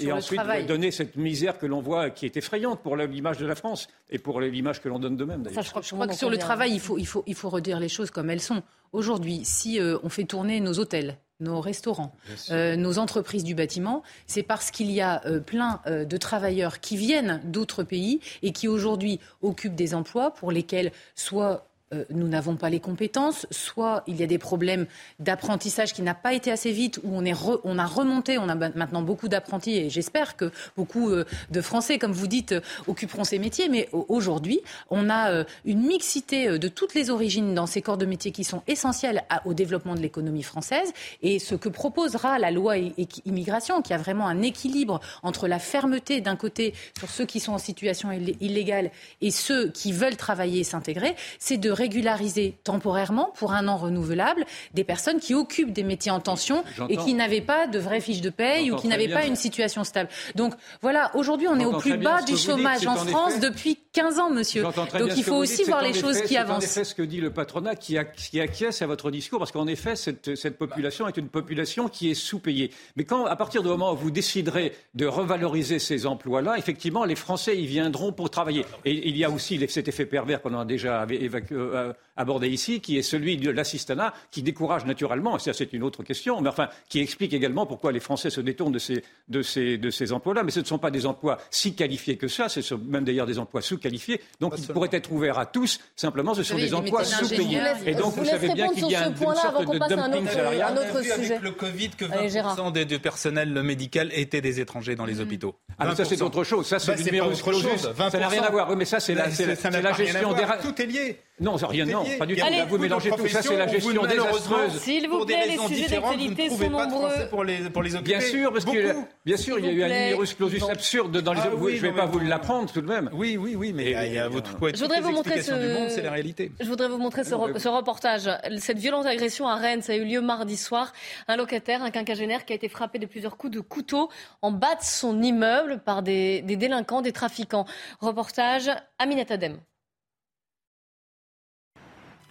et 0.00 0.12
ensuite 0.12 0.40
donner 0.66 0.90
cette 0.90 1.16
misère 1.16 1.58
que 1.58 1.66
l'on 1.66 1.80
voit 1.80 2.10
qui 2.10 2.26
est 2.26 2.36
effrayante 2.36 2.80
pour 2.80 2.96
l'image 2.96 3.38
de 3.38 3.46
la 3.46 3.54
France 3.54 3.88
et 4.10 4.18
pour 4.18 4.40
l'image 4.40 4.80
que 4.80 4.88
l'on 4.88 4.98
donne 4.98 5.16
d'eux-mêmes. 5.16 5.44
Je 5.48 5.70
crois, 5.70 5.82
je 5.82 5.94
crois 5.94 6.06
que 6.06 6.14
sur 6.14 6.30
le 6.30 6.38
travail, 6.38 6.72
il 6.72 6.80
faut, 6.80 6.98
il, 6.98 7.06
faut, 7.06 7.22
il 7.26 7.34
faut 7.34 7.48
redire 7.48 7.80
les 7.80 7.88
choses 7.88 8.10
comme 8.10 8.30
elles 8.30 8.40
sont. 8.40 8.62
Aujourd'hui, 8.92 9.40
si 9.44 9.80
euh, 9.80 9.98
on 10.02 10.08
fait 10.08 10.24
tourner 10.24 10.60
nos 10.60 10.78
hôtels, 10.78 11.18
nos 11.40 11.60
restaurants, 11.60 12.14
euh, 12.50 12.76
nos 12.76 12.98
entreprises 12.98 13.44
du 13.44 13.54
bâtiment, 13.54 14.02
c'est 14.26 14.42
parce 14.42 14.70
qu'il 14.70 14.90
y 14.90 15.00
a 15.00 15.24
euh, 15.26 15.40
plein 15.40 15.80
euh, 15.86 16.04
de 16.04 16.16
travailleurs 16.16 16.80
qui 16.80 16.96
viennent 16.96 17.40
d'autres 17.44 17.82
pays 17.82 18.20
et 18.42 18.52
qui 18.52 18.68
aujourd'hui 18.68 19.20
occupent 19.42 19.74
des 19.74 19.94
emplois 19.94 20.32
pour 20.32 20.50
lesquels 20.50 20.92
soit 21.14 21.66
euh, 21.94 22.04
nous 22.10 22.26
n'avons 22.26 22.56
pas 22.56 22.68
les 22.68 22.80
compétences, 22.80 23.46
soit 23.52 24.02
il 24.08 24.16
y 24.16 24.24
a 24.24 24.26
des 24.26 24.38
problèmes 24.38 24.86
d'apprentissage 25.20 25.92
qui 25.92 26.02
n'a 26.02 26.14
pas 26.14 26.32
été 26.32 26.50
assez 26.50 26.72
vite, 26.72 26.98
où 27.04 27.16
on, 27.16 27.24
est 27.24 27.34
on 27.62 27.78
a 27.78 27.86
remonté, 27.86 28.38
on 28.38 28.48
a 28.48 28.56
maintenant 28.56 29.02
beaucoup 29.02 29.28
d'apprentis, 29.28 29.76
et 29.76 29.90
j'espère 29.90 30.36
que 30.36 30.50
beaucoup 30.76 31.10
euh, 31.10 31.24
de 31.52 31.60
Français, 31.60 31.98
comme 31.98 32.10
vous 32.10 32.26
dites, 32.26 32.52
euh, 32.52 32.60
occuperont 32.88 33.22
ces 33.22 33.38
métiers. 33.38 33.68
Mais 33.68 33.88
aujourd'hui, 33.92 34.60
on 34.90 35.10
a 35.10 35.44
une 35.64 35.82
mixité 35.82 36.58
de 36.58 36.68
toutes 36.68 36.94
les 36.94 37.10
origines 37.10 37.54
dans 37.54 37.66
ces 37.66 37.82
corps 37.82 37.98
de 37.98 38.06
métiers 38.06 38.32
qui 38.32 38.44
sont 38.44 38.62
essentiels 38.66 39.24
au 39.44 39.54
développement 39.54 39.94
de 39.94 40.00
l'économie 40.00 40.42
française. 40.42 40.92
Et 41.22 41.38
ce 41.38 41.54
que 41.54 41.68
proposera 41.68 42.38
la 42.38 42.50
loi 42.50 42.76
immigration, 43.24 43.82
qui 43.82 43.92
a 43.92 43.98
vraiment 43.98 44.26
un 44.26 44.42
équilibre 44.42 45.00
entre 45.22 45.48
la 45.48 45.58
fermeté 45.58 46.20
d'un 46.20 46.36
côté 46.36 46.74
sur 46.98 47.10
ceux 47.10 47.26
qui 47.26 47.40
sont 47.40 47.52
en 47.52 47.58
situation 47.58 48.10
illégale 48.12 48.90
et 49.20 49.30
ceux 49.30 49.68
qui 49.68 49.92
veulent 49.92 50.16
travailler 50.16 50.60
et 50.60 50.64
s'intégrer, 50.64 51.16
c'est 51.38 51.58
de 51.58 51.70
régulariser 51.76 52.58
temporairement, 52.64 53.30
pour 53.36 53.52
un 53.52 53.68
an 53.68 53.76
renouvelable, 53.76 54.44
des 54.74 54.84
personnes 54.84 55.20
qui 55.20 55.34
occupent 55.34 55.72
des 55.72 55.84
métiers 55.84 56.10
en 56.10 56.20
tension 56.20 56.64
et 56.88 56.96
qui 56.96 57.14
n'avaient 57.14 57.40
pas 57.40 57.66
de 57.66 57.78
vraies 57.78 58.00
fiches 58.00 58.20
de 58.20 58.30
paye 58.30 58.70
ou 58.70 58.76
qui 58.76 58.88
n'avaient 58.88 59.08
pas 59.08 59.26
une 59.26 59.36
situation 59.36 59.84
stable. 59.84 60.08
Donc 60.34 60.54
voilà, 60.82 61.10
aujourd'hui, 61.14 61.48
on 61.48 61.58
est 61.58 61.64
au 61.64 61.78
plus 61.78 61.96
bas 61.96 62.22
du 62.22 62.36
chômage 62.36 62.86
en 62.86 62.96
France 62.96 63.40
depuis 63.40 63.78
15 63.92 64.18
ans, 64.18 64.30
monsieur. 64.30 64.62
Donc 64.62 65.16
il 65.16 65.24
faut 65.24 65.36
aussi 65.36 65.64
voir 65.64 65.82
les 65.82 65.94
choses 65.94 66.20
qui 66.22 66.36
avancent. 66.36 66.64
C'est 66.64 66.78
en 66.78 66.82
effet 66.82 66.84
ce 66.84 66.94
que 66.94 67.02
dit 67.02 67.20
le 67.20 67.30
patronat 67.32 67.76
qui, 67.76 67.96
qui 68.16 68.40
acquiesce 68.40 68.82
à 68.82 68.86
votre 68.86 69.10
discours, 69.10 69.38
parce 69.38 69.52
qu'en 69.52 69.66
effet, 69.66 69.96
cette, 69.96 70.34
cette 70.34 70.58
population 70.58 71.08
est 71.08 71.16
une 71.16 71.28
population 71.28 71.88
qui 71.88 72.10
est 72.10 72.14
sous-payée. 72.14 72.70
Mais 72.96 73.04
quand, 73.04 73.26
à 73.26 73.36
partir 73.36 73.62
du 73.62 73.68
moment 73.68 73.92
où 73.92 73.96
vous 73.96 74.10
déciderez 74.10 74.72
de 74.94 75.06
revaloriser 75.06 75.78
ces 75.78 76.06
emplois-là, 76.06 76.58
effectivement, 76.58 77.04
les 77.04 77.14
Français 77.14 77.56
y 77.56 77.66
viendront 77.66 78.12
pour 78.12 78.30
travailler. 78.30 78.64
Et 78.84 79.08
il 79.08 79.16
y 79.16 79.24
a 79.24 79.30
aussi 79.30 79.58
cet 79.68 79.88
effet 79.88 80.06
pervers 80.06 80.42
qu'on 80.42 80.58
a 80.58 80.64
déjà 80.64 81.06
évacué, 81.08 81.56
euh, 81.74 81.92
abordé 82.16 82.48
ici, 82.48 82.80
qui 82.80 82.98
est 82.98 83.02
celui 83.02 83.36
de 83.36 83.50
l'assistanat, 83.50 84.14
qui 84.30 84.42
décourage 84.42 84.84
naturellement, 84.84 85.36
et 85.36 85.40
ça 85.40 85.52
c'est 85.52 85.72
une 85.72 85.82
autre 85.82 86.02
question, 86.02 86.40
mais 86.40 86.48
enfin, 86.48 86.68
qui 86.88 87.00
explique 87.00 87.32
également 87.32 87.66
pourquoi 87.66 87.92
les 87.92 88.00
Français 88.00 88.30
se 88.30 88.40
détournent 88.40 88.72
de 88.72 88.78
ces, 88.78 89.02
de 89.28 89.42
ces, 89.42 89.78
de 89.78 89.90
ces 89.90 90.12
emplois-là. 90.12 90.42
Mais 90.42 90.50
ce 90.50 90.60
ne 90.60 90.64
sont 90.64 90.78
pas 90.78 90.90
des 90.90 91.06
emplois 91.06 91.38
si 91.50 91.74
qualifiés 91.74 92.16
que 92.16 92.28
ça, 92.28 92.48
ce 92.48 92.62
sont 92.62 92.78
même 92.78 93.04
d'ailleurs 93.04 93.26
des 93.26 93.38
emplois 93.38 93.62
sous-qualifiés, 93.62 94.20
donc 94.40 94.54
ils 94.58 94.66
pourraient 94.66 94.88
être 94.92 95.12
ouverts 95.12 95.38
à 95.38 95.46
tous, 95.46 95.80
simplement 95.94 96.34
ce 96.34 96.42
sont 96.42 96.56
des 96.56 96.74
emplois 96.74 97.04
sous-payés. 97.04 97.60
Et 97.86 97.94
donc 97.94 98.14
vous, 98.14 98.24
savez 98.24 98.48
bien 98.52 98.68
qu'il 98.72 98.88
y 98.88 98.94
a 98.94 99.08
une 99.08 99.16
sorte 99.16 99.72
de 99.72 99.78
dumping 99.78 100.28
salarial. 100.28 100.78
Avec 100.78 101.42
le 101.42 101.50
Covid, 101.52 101.90
que 101.90 102.04
20% 102.04 102.72
des, 102.72 102.84
du 102.84 102.98
personnel 102.98 103.62
médical 103.62 104.10
étaient 104.12 104.40
des 104.40 104.60
étrangers 104.60 104.96
dans 104.96 105.06
les 105.06 105.20
hôpitaux. 105.20 105.54
Ah, 105.78 105.86
mais 105.86 105.94
ça 105.94 106.04
c'est 106.04 106.22
autre 106.22 106.44
chose, 106.44 106.66
ça 106.66 106.78
c'est 106.78 106.92
bah, 106.92 106.96
du 106.96 107.04
numéro 107.04 107.32
Ça 107.34 108.18
n'a 108.18 108.28
rien 108.28 108.42
à 108.42 108.50
voir, 108.50 108.74
mais 108.76 108.84
ça 108.84 109.00
c'est 109.00 109.14
la, 109.14 109.28
gestion 109.28 110.32
des... 110.32 110.44
Tout 110.62 110.80
est 110.80 110.86
lié. 110.86 111.20
Non, 111.40 111.56
rien, 111.56 111.84
non. 111.84 112.05
Pas 112.18 112.26
du 112.26 112.36
tout. 112.36 112.44
Allez, 112.44 112.62
vous 112.68 112.78
mélangez 112.78 113.10
tout 113.10 113.28
ça, 113.28 113.42
c'est 113.42 113.56
la 113.56 113.66
gestion 113.66 114.02
désastreuse. 114.02 114.78
S'il 114.80 115.08
vous 115.08 115.24
plaît, 115.24 115.46
les 115.48 115.58
sujets 115.58 115.88
d'actualité 115.88 116.50
sont 116.50 116.70
nombreux. 116.70 117.28
Pour 117.30 117.44
les, 117.44 117.58
pour 117.70 117.82
les 117.82 117.96
bien 118.00 118.20
sûr, 118.20 118.52
parce 118.52 118.64
que 118.64 118.94
bien 119.24 119.36
sûr, 119.36 119.58
il 119.58 119.66
y 119.66 119.68
a 119.68 119.72
eu 119.72 119.82
un 119.82 119.88
numerus 119.88 120.34
clausus 120.34 120.62
absurde 120.68 121.20
dans 121.20 121.32
les. 121.32 121.40
Ah, 121.40 121.50
oui, 121.56 121.76
je 121.76 121.86
ne 121.86 121.90
vais 121.90 121.96
pas 121.96 122.06
vous 122.06 122.18
l'apprendre 122.18 122.70
tout 122.72 122.80
de 122.80 122.86
même. 122.86 123.10
Oui, 123.12 123.36
oui, 123.36 123.54
oui, 123.54 123.72
mais 123.72 123.92
il 124.06 124.12
y 124.14 124.18
a 124.18 124.28
votre 124.28 124.56
Je 124.74 124.80
voudrais 124.80 125.00
vous 125.00 125.12
montrer 125.12 125.42
ce. 125.42 125.52
C'est 125.88 126.02
la 126.02 126.10
réalité. 126.10 126.52
Je 126.60 126.68
voudrais 126.68 126.88
vous 126.88 126.98
montrer 126.98 127.24
ce 127.24 127.34
reportage. 127.34 128.30
Cette 128.58 128.78
violente 128.78 129.06
agression 129.06 129.48
à 129.48 129.56
Rennes, 129.56 129.82
ça 129.82 129.92
a 129.92 129.96
eu 129.96 130.04
lieu 130.04 130.20
mardi 130.20 130.56
soir. 130.56 130.92
Un 131.28 131.36
locataire, 131.36 131.82
un 131.82 131.90
quinquagénaire, 131.90 132.44
qui 132.44 132.52
a 132.52 132.56
été 132.56 132.68
frappé 132.68 132.98
de 132.98 133.06
plusieurs 133.06 133.36
coups 133.36 133.52
de 133.52 133.60
couteau 133.60 134.10
en 134.42 134.50
bas 134.50 134.74
de 134.74 134.82
son 134.82 135.22
immeuble 135.22 135.80
par 135.84 136.02
des 136.02 136.42
délinquants, 136.42 137.02
des 137.02 137.12
trafiquants. 137.12 137.66
Reportage 138.00 138.70
Aminat 138.98 139.26
Adem. 139.30 139.58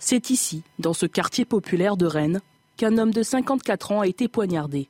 C'est 0.08 0.30
ici, 0.30 0.62
dans 0.78 0.94
ce 0.94 1.08
quartier 1.08 1.46
populaire 1.46 1.98
de 1.98 2.06
Rennes, 2.06 2.42
qu'un 2.78 3.00
homme 3.00 3.10
de 3.10 3.24
54 3.24 3.92
ans 3.92 4.02
a 4.02 4.08
été 4.08 4.28
poignardé. 4.28 4.88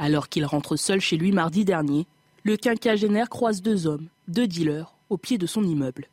Alors 0.00 0.28
qu'il 0.28 0.44
rentre 0.44 0.74
seul 0.74 1.00
chez 1.00 1.16
lui 1.16 1.30
mardi 1.30 1.64
dernier, 1.64 2.08
le 2.42 2.56
quinquagénaire 2.56 3.28
croise 3.28 3.62
deux 3.62 3.86
hommes, 3.86 4.08
deux 4.26 4.48
dealers, 4.48 4.96
au 5.10 5.16
pied 5.16 5.38
de 5.38 5.46
son 5.46 5.62
immeuble. 5.62 6.08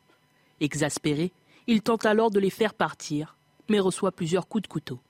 Exaspéré, 0.60 1.32
il 1.66 1.82
tente 1.82 2.06
alors 2.06 2.30
de 2.30 2.38
les 2.38 2.50
faire 2.50 2.72
partir, 2.72 3.36
mais 3.68 3.80
reçoit 3.80 4.12
plusieurs 4.12 4.46
coups 4.46 4.62
de 4.62 4.68
couteau. 4.68 5.00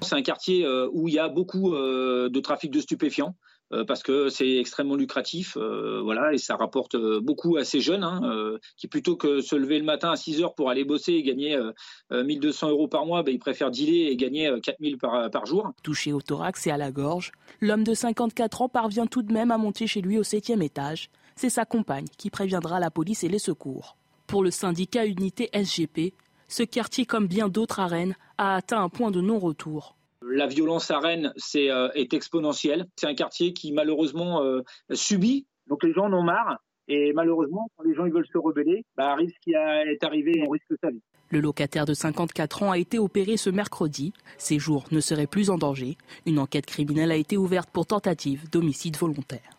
C'est 0.00 0.16
un 0.16 0.22
quartier 0.22 0.64
euh, 0.64 0.90
où 0.92 1.06
il 1.06 1.14
y 1.14 1.20
a 1.20 1.28
beaucoup 1.28 1.72
euh, 1.72 2.28
de 2.28 2.40
trafic 2.40 2.72
de 2.72 2.80
stupéfiants. 2.80 3.36
Euh, 3.72 3.84
parce 3.84 4.02
que 4.04 4.28
c'est 4.28 4.58
extrêmement 4.58 4.94
lucratif, 4.94 5.56
euh, 5.56 6.00
voilà, 6.00 6.32
et 6.32 6.38
ça 6.38 6.54
rapporte 6.54 6.94
euh, 6.94 7.20
beaucoup 7.20 7.56
à 7.56 7.64
ces 7.64 7.80
jeunes 7.80 8.04
hein, 8.04 8.20
qui 8.76 8.86
plutôt 8.86 9.16
que 9.16 9.40
se 9.40 9.56
lever 9.56 9.78
le 9.78 9.84
matin 9.84 10.10
à 10.10 10.16
6 10.16 10.42
heures 10.42 10.54
pour 10.54 10.70
aller 10.70 10.84
bosser 10.84 11.14
et 11.14 11.22
gagner 11.22 11.58
1200 12.10 12.70
euros 12.70 12.88
par 12.88 13.06
mois, 13.06 13.22
ben, 13.22 13.32
ils 13.32 13.38
préfèrent 13.38 13.70
dealer 13.70 14.08
et 14.08 14.16
gagner 14.16 14.52
4000 14.62 14.98
par, 14.98 15.30
par 15.30 15.46
jour. 15.46 15.72
Touché 15.82 16.12
au 16.12 16.20
thorax 16.20 16.66
et 16.66 16.70
à 16.70 16.76
la 16.76 16.90
gorge, 16.90 17.32
l'homme 17.60 17.84
de 17.84 17.94
54 17.94 18.62
ans 18.62 18.68
parvient 18.68 19.06
tout 19.06 19.22
de 19.22 19.32
même 19.32 19.50
à 19.50 19.58
monter 19.58 19.86
chez 19.86 20.00
lui 20.00 20.18
au 20.18 20.22
septième 20.22 20.62
étage. 20.62 21.10
C'est 21.34 21.50
sa 21.50 21.64
compagne 21.64 22.06
qui 22.16 22.30
préviendra 22.30 22.80
la 22.80 22.90
police 22.90 23.24
et 23.24 23.28
les 23.28 23.38
secours. 23.38 23.96
Pour 24.26 24.42
le 24.42 24.50
syndicat 24.50 25.04
Unité 25.06 25.50
SGP, 25.52 26.14
ce 26.48 26.62
quartier, 26.62 27.06
comme 27.06 27.26
bien 27.26 27.48
d'autres 27.48 27.80
à 27.80 27.86
Rennes, 27.86 28.16
a 28.38 28.56
atteint 28.56 28.82
un 28.82 28.88
point 28.88 29.10
de 29.10 29.20
non-retour. 29.20 29.96
La 30.28 30.46
violence 30.46 30.90
à 30.90 30.98
Rennes 30.98 31.32
euh, 31.56 31.90
est, 31.94 32.12
exponentielle. 32.14 32.86
C'est 32.96 33.06
un 33.06 33.14
quartier 33.14 33.52
qui 33.52 33.72
malheureusement 33.72 34.42
euh, 34.42 34.62
subit. 34.92 35.46
Donc 35.68 35.82
les 35.84 35.92
gens 35.92 36.06
en 36.06 36.12
ont 36.12 36.22
marre. 36.22 36.58
Et 36.88 37.12
malheureusement, 37.12 37.68
quand 37.76 37.84
les 37.84 37.94
gens 37.94 38.06
ils 38.06 38.12
veulent 38.12 38.26
se 38.32 38.38
rebeller, 38.38 38.84
bah, 38.96 39.10
arrive 39.10 39.30
ce 39.30 39.40
qui 39.42 39.52
est 39.52 40.04
arrivé, 40.04 40.44
on 40.46 40.50
risque 40.50 40.72
sa 40.80 40.90
vie. 40.90 41.02
Le 41.30 41.40
locataire 41.40 41.84
de 41.84 41.94
54 41.94 42.62
ans 42.62 42.70
a 42.70 42.78
été 42.78 43.00
opéré 43.00 43.36
ce 43.36 43.50
mercredi. 43.50 44.12
Ses 44.38 44.60
jours 44.60 44.84
ne 44.92 45.00
seraient 45.00 45.26
plus 45.26 45.50
en 45.50 45.58
danger. 45.58 45.96
Une 46.24 46.38
enquête 46.38 46.66
criminelle 46.66 47.10
a 47.10 47.16
été 47.16 47.36
ouverte 47.36 47.68
pour 47.70 47.86
tentative 47.86 48.48
d'homicide 48.50 48.96
volontaire. 48.96 49.50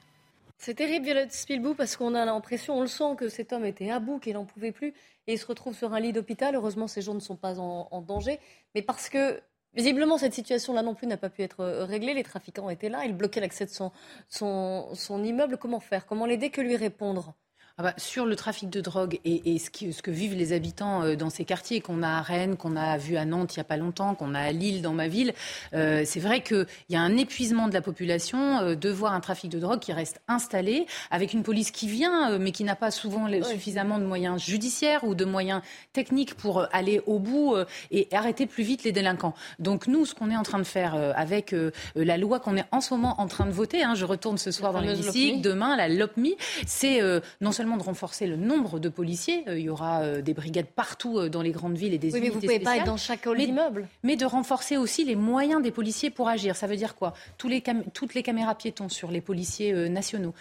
C'est 0.57 0.75
terrible, 0.75 1.05
Violette 1.05 1.33
Spilbou, 1.33 1.75
parce 1.75 1.97
qu'on 1.97 2.15
a 2.15 2.25
l'impression, 2.25 2.77
on 2.77 2.81
le 2.81 2.87
sent, 2.87 3.15
que 3.17 3.27
cet 3.27 3.51
homme 3.51 3.65
était 3.65 3.89
à 3.89 3.99
bout, 3.99 4.19
qu'il 4.19 4.33
n'en 4.33 4.45
pouvait 4.45 4.71
plus, 4.71 4.93
et 5.27 5.33
il 5.33 5.37
se 5.37 5.45
retrouve 5.45 5.75
sur 5.75 5.93
un 5.93 5.99
lit 5.99 6.13
d'hôpital. 6.13 6.55
Heureusement, 6.55 6.87
ces 6.87 7.01
jours 7.01 7.13
ne 7.13 7.19
sont 7.19 7.35
pas 7.35 7.59
en 7.59 8.01
danger, 8.01 8.39
mais 8.73 8.81
parce 8.81 9.09
que 9.09 9.39
Visiblement, 9.77 10.17
cette 10.17 10.33
situation-là 10.33 10.81
non 10.81 10.95
plus 10.95 11.05
n'a 11.05 11.17
pas 11.17 11.29
pu 11.29 11.43
être 11.43 11.59
euh, 11.59 11.85
réglée. 11.85 12.15
Les 12.15 12.23
trafiquants 12.23 12.69
étaient 12.69 12.89
là, 12.89 13.05
ils 13.05 13.15
bloquaient 13.15 13.41
l'accès 13.41 13.65
de 13.65 13.69
son, 13.69 13.91
son 14.27 15.23
immeuble. 15.23 15.57
Comment 15.57 15.79
faire? 15.79 16.07
Comment 16.07 16.25
l'aider? 16.25 16.49
Que 16.49 16.61
lui 16.61 16.75
répondre? 16.75 17.35
Ah 17.79 17.83
bah, 17.83 17.93
sur 17.97 18.25
le 18.25 18.35
trafic 18.35 18.71
de 18.71 18.81
drogue 18.81 19.19
et, 19.23 19.59
ce, 19.59 19.69
ce, 19.91 20.01
que 20.01 20.09
vivent 20.09 20.33
les 20.33 20.51
habitants 20.51 21.03
euh, 21.03 21.15
dans 21.15 21.29
ces 21.29 21.45
quartiers, 21.45 21.79
qu'on 21.79 22.01
a 22.01 22.09
à 22.09 22.21
Rennes, 22.23 22.57
qu'on 22.57 22.75
a 22.75 22.97
vu 22.97 23.17
à 23.17 23.25
Nantes 23.25 23.55
il 23.55 23.59
n'y 23.59 23.61
a 23.61 23.65
pas 23.65 23.77
longtemps, 23.77 24.15
qu'on 24.15 24.33
a 24.33 24.39
à 24.39 24.51
Lille 24.51 24.81
dans 24.81 24.93
ma 24.93 25.07
ville, 25.07 25.35
euh, 25.75 26.01
c'est 26.03 26.19
vrai 26.19 26.41
qu'il 26.41 26.65
y 26.89 26.95
a 26.95 27.01
un 27.01 27.15
épuisement 27.17 27.67
de 27.67 27.75
la 27.75 27.81
population 27.81 28.61
euh, 28.61 28.73
de 28.73 28.89
voir 28.89 29.13
un 29.13 29.19
trafic 29.19 29.51
de 29.51 29.59
drogue 29.59 29.79
qui 29.79 29.93
reste 29.93 30.21
installé, 30.27 30.87
avec 31.11 31.33
une 31.33 31.43
police 31.43 31.69
qui 31.69 31.87
vient, 31.87 32.39
mais 32.39 32.51
qui 32.51 32.63
n'a 32.63 32.75
pas 32.75 32.89
souvent 32.89 33.27
suffisamment 33.43 33.99
de 33.99 34.05
moyens 34.05 34.43
judiciaires 34.43 35.03
ou 35.03 35.13
de 35.13 35.25
moyens 35.25 35.61
techniques 35.93 36.33
pour 36.33 36.65
aller 36.71 37.03
au 37.05 37.19
bout 37.19 37.55
et 37.91 38.07
arrêter 38.11 38.47
plus 38.47 38.63
vite 38.63 38.85
les 38.85 38.91
délinquants. 38.91 39.35
Donc 39.59 39.85
nous, 39.85 40.07
ce 40.07 40.15
qu'on 40.15 40.31
est 40.31 40.35
en 40.35 40.41
train 40.41 40.57
de 40.57 40.63
faire 40.63 40.95
avec 41.15 41.55
la 41.95 42.17
loi 42.17 42.39
qu'on 42.39 42.57
est 42.57 42.65
en 42.71 42.81
ce 42.81 42.93
moment 42.93 43.21
en 43.21 43.27
train 43.27 43.45
de 43.45 43.51
voter, 43.51 43.83
hein, 43.83 43.93
je 43.93 44.05
retourne 44.05 44.39
ce 44.39 44.49
soir 44.51 44.73
dans 44.73 44.81
l'hémicycle, 44.81 45.41
demain, 45.41 45.75
la 45.75 45.89
LOPMI, 45.89 46.35
c'est 46.65 47.01
non 47.41 47.51
seulement 47.51 47.66
de 47.75 47.83
renforcer 47.83 48.27
le 48.27 48.37
nombre 48.37 48.79
de 48.79 48.87
policiers. 48.87 49.43
Euh, 49.47 49.59
il 49.59 49.65
y 49.65 49.69
aura 49.69 50.01
euh, 50.01 50.21
des 50.21 50.33
brigades 50.33 50.67
partout 50.67 51.19
euh, 51.19 51.29
dans 51.29 51.41
les 51.41 51.51
grandes 51.51 51.75
villes 51.75 51.93
et 51.93 51.97
des 51.97 52.13
oui, 52.13 52.19
unités 52.19 52.27
mais 52.27 52.33
vous 52.33 52.39
pouvez 52.39 52.59
pas 52.59 52.77
être 52.77 52.85
dans 52.85 52.95
chaque 52.95 53.27
hall 53.27 53.37
d'immeuble. 53.37 53.89
Mais 54.03 54.15
de 54.15 54.25
renforcer 54.25 54.77
aussi 54.77 55.03
les 55.03 55.15
moyens 55.15 55.61
des 55.61 55.71
policiers 55.71 56.09
pour 56.09 56.29
agir. 56.29 56.55
Ça 56.55 56.67
veut 56.67 56.77
dire 56.77 56.95
quoi? 56.95 57.13
Tous 57.37 57.49
les 57.49 57.61
Toutes 57.93 58.13
les 58.13 58.23
caméras 58.23 58.55
piétons 58.55 58.87
sur 58.87 59.11
les 59.11 59.19
policiers 59.19 59.89
nationaux. 59.89 60.33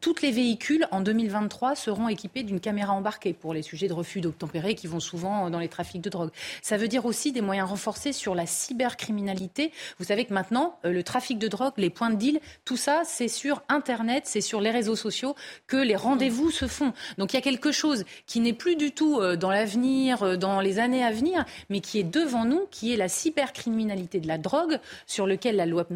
toutes 0.00 0.20
les 0.20 0.32
véhicules 0.32 0.86
en 0.90 1.00
2023 1.00 1.76
seront 1.76 2.08
équipés 2.08 2.42
d'une 2.42 2.60
caméra 2.60 2.92
embarquée 2.92 3.32
pour 3.32 3.54
les 3.54 3.62
sujets 3.62 3.88
de 3.88 3.92
refus 3.92 4.20
d'obtempérer 4.20 4.74
qui 4.74 4.86
vont 4.88 5.00
souvent 5.00 5.48
dans 5.50 5.60
les 5.60 5.68
trafics 5.68 6.02
de 6.02 6.10
drogue. 6.10 6.30
Ça 6.60 6.76
veut 6.76 6.88
dire 6.88 7.06
aussi 7.06 7.32
des 7.32 7.40
moyens 7.40 7.68
renforcés 7.68 8.12
sur 8.12 8.34
la 8.34 8.46
cybercriminalité. 8.46 9.72
Vous 9.98 10.06
savez 10.06 10.24
que 10.24 10.34
maintenant, 10.34 10.78
le 10.82 11.02
trafic 11.02 11.38
de 11.38 11.48
drogue, 11.48 11.74
les 11.76 11.90
points 11.90 12.10
de 12.10 12.16
deal, 12.16 12.40
tout 12.64 12.76
ça, 12.76 13.02
c'est 13.04 13.28
sur 13.28 13.62
Internet, 13.68 14.24
c'est 14.26 14.40
sur 14.40 14.60
les 14.60 14.70
réseaux 14.70 14.96
sociaux 14.96 15.36
que 15.66 15.76
les 15.76 15.96
rendez-vous 15.96 16.50
se 16.50 16.66
font. 16.66 16.73
Donc 17.18 17.32
il 17.32 17.36
y 17.36 17.38
a 17.38 17.42
quelque 17.42 17.72
chose 17.72 18.04
qui 18.26 18.40
n'est 18.40 18.52
plus 18.52 18.76
du 18.76 18.92
tout 18.92 19.20
euh, 19.20 19.36
dans 19.36 19.50
l'avenir, 19.50 20.22
euh, 20.22 20.36
dans 20.36 20.60
les 20.60 20.78
années 20.78 21.04
à 21.04 21.10
venir, 21.10 21.44
mais 21.70 21.80
qui 21.80 21.98
est 21.98 22.04
devant 22.04 22.44
nous, 22.44 22.66
qui 22.70 22.92
est 22.92 22.96
la 22.96 23.08
cybercriminalité 23.08 24.20
de 24.20 24.28
la 24.28 24.38
drogue, 24.38 24.78
sur 25.06 25.26
lequel 25.26 25.56
la 25.56 25.66
loi 25.66 25.86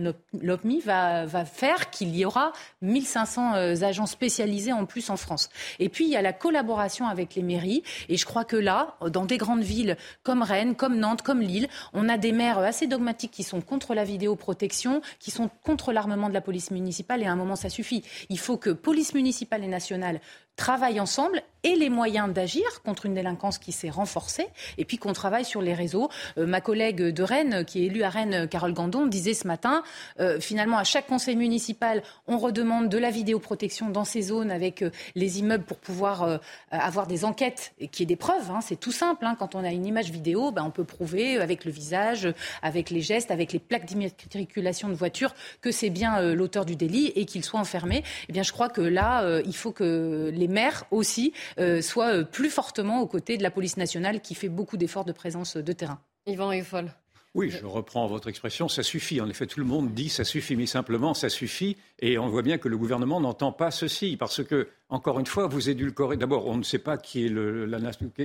LOPMI 0.41 0.81
va, 0.81 1.27
va 1.27 1.45
faire 1.45 1.91
qu'il 1.91 2.15
y 2.17 2.25
aura 2.25 2.53
1500 2.83 3.55
euh, 3.55 3.75
agents 3.83 4.07
spécialisés 4.07 4.73
en 4.73 4.87
plus 4.87 5.11
en 5.11 5.17
France. 5.17 5.49
Et 5.79 5.89
puis 5.89 6.05
il 6.05 6.11
y 6.11 6.17
a 6.17 6.23
la 6.23 6.33
collaboration 6.33 7.07
avec 7.07 7.35
les 7.35 7.43
mairies, 7.43 7.83
et 8.09 8.17
je 8.17 8.25
crois 8.25 8.45
que 8.45 8.57
là, 8.57 8.97
dans 9.11 9.25
des 9.25 9.39
grandes 9.39 9.63
villes 9.63 9.97
comme 10.23 10.43
Rennes, 10.43 10.75
comme 10.75 10.97
Nantes, 10.97 11.23
comme 11.23 11.41
Lille, 11.41 11.69
on 11.93 12.09
a 12.09 12.19
des 12.19 12.33
maires 12.33 12.59
assez 12.59 12.87
dogmatiques 12.87 13.31
qui 13.31 13.43
sont 13.43 13.61
contre 13.61 13.95
la 13.95 14.05
vidéoprotection, 14.05 15.01
qui 15.19 15.31
sont 15.31 15.51
contre 15.65 15.93
l'armement 15.93 16.29
de 16.29 16.35
la 16.35 16.41
police 16.41 16.71
municipale, 16.71 17.23
et 17.23 17.27
à 17.27 17.33
un 17.33 17.37
moment 17.37 17.57
ça 17.57 17.69
suffit. 17.69 18.03
Il 18.29 18.39
faut 18.39 18.57
que 18.57 18.71
police 18.71 19.15
municipale 19.15 19.65
et 19.65 19.69
nationale 19.69 20.21
travaillent 20.59 21.01
ensemble 21.01 21.43
et 21.65 21.75
les 21.75 21.91
moyens 21.91 22.33
d'agir 22.33 22.83
contre 22.85 23.07
une 23.07 23.15
délinquance 23.15 23.59
qui 23.59 23.73
s'est 23.73 23.91
renforcée, 23.91 24.47
et 24.77 24.85
puis 24.85 24.99
qu'on 24.99 25.13
travaille 25.13 25.45
sur 25.45 25.61
les 25.61 25.75
réseaux. 25.75 26.09
Euh, 26.37 26.47
ma 26.47 26.61
collègue 26.61 27.03
de 27.03 27.23
Rennes, 27.23 27.65
qui 27.65 27.83
est 27.83 27.87
élue 27.87 28.03
à 28.03 28.11
Rennes, 28.11 28.49
Carole 28.49 28.75
Gandon, 28.75 29.07
disait 29.07 29.35
ce 29.35 29.47
matin, 29.47 29.83
euh, 30.21 30.41
finalement, 30.41 30.79
à 30.79 30.85
chaque 30.85 31.07
conseil 31.07 31.37
municipal, 31.37 32.03
on 32.27 32.39
redemande 32.39 32.89
de 32.89 32.99
la 32.99 33.11
vidéoprotection 33.11 33.91
dans 33.91 34.05
ces 34.05 34.23
zones 34.23 34.51
avec 34.51 34.83
euh, 34.83 34.91
les 35.15 35.41
immeubles 35.41 35.65
pour 35.65 35.79
pouvoir 35.79 36.41
avoir 36.71 37.07
des 37.07 37.25
enquêtes 37.25 37.73
et 37.79 37.89
qu'il 37.89 38.01
y 38.01 38.03
ait 38.05 38.07
des 38.07 38.17
preuves. 38.17 38.51
Hein. 38.51 38.61
c'est 38.61 38.79
tout 38.79 38.93
simple. 38.93 39.25
Hein. 39.25 39.37
quand 39.39 39.55
on 39.55 39.65
a 39.65 39.71
une 39.71 39.87
image 39.87 40.11
vidéo, 40.11 40.51
ben, 40.51 40.65
on 40.65 40.71
peut 40.71 40.85
prouver 40.85 41.39
avec 41.39 41.65
le 41.65 41.71
visage, 41.71 42.29
avec 42.63 42.91
les 42.91 43.01
gestes, 43.01 43.31
avec 43.31 43.53
les 43.53 43.59
plaques 43.59 43.85
d'immatriculation 43.85 44.89
de 44.89 44.95
voiture 44.95 45.35
que 45.61 45.71
c'est 45.71 45.91
bien 45.91 46.21
l'auteur 46.21 46.65
du 46.65 46.77
délit 46.77 47.13
et 47.15 47.25
qu'il 47.25 47.45
soit 47.45 47.61
enfermé. 47.61 48.03
Eh 48.29 48.33
bien, 48.33 48.43
je 48.43 48.53
crois 48.53 48.69
que 48.69 48.81
là, 48.81 49.41
il 49.45 49.55
faut 49.55 49.73
que 49.73 50.31
les 50.33 50.48
maires 50.49 50.85
aussi 50.91 51.33
euh, 51.59 51.81
soit 51.83 52.15
euh, 52.15 52.25
plus 52.25 52.51
fortement 52.51 53.01
aux 53.01 53.07
côtés 53.07 53.37
de 53.37 53.43
la 53.43 53.51
police 53.51 53.77
nationale 53.77 54.21
qui 54.21 54.35
fait 54.35 54.49
beaucoup 54.49 54.77
d'efforts 54.77 55.05
de 55.05 55.13
présence 55.13 55.57
de 55.57 55.73
terrain. 55.73 56.01
Yvan 56.27 56.53
Eiffel. 56.53 56.93
Oui, 57.35 57.51
je 57.51 57.65
reprends 57.65 58.07
votre 58.07 58.29
expression, 58.29 58.69
ça 58.69 58.83
suffit. 58.83 59.21
En 59.21 59.29
effet, 59.29 59.47
tout 59.47 59.61
le 59.61 59.67
monde 59.67 59.93
dit 59.93 60.09
ça 60.09 60.25
suffit, 60.25 60.57
mais 60.57 60.67
simplement 60.67 61.15
ça 61.15 61.29
suffit. 61.29 61.77
Et 62.01 62.19
on 62.19 62.29
voit 62.29 62.43
bien 62.43 62.59
que 62.59 62.69
le 62.69 62.79
gouvernement 62.79 63.21
n'entend 63.21 63.53
pas 63.53 63.71
ceci, 63.71 64.17
parce 64.17 64.43
que 64.43 64.69
encore 64.91 65.21
une 65.21 65.27
fois, 65.27 65.47
vous 65.47 65.69
édulcorez. 65.69 66.17
D'abord, 66.17 66.47
on 66.47 66.57
ne 66.57 66.63
sait 66.63 66.79
pas 66.79 66.97
qui 66.97 67.27
est 67.27 67.29
le, 67.29 67.67
la, 67.67 67.79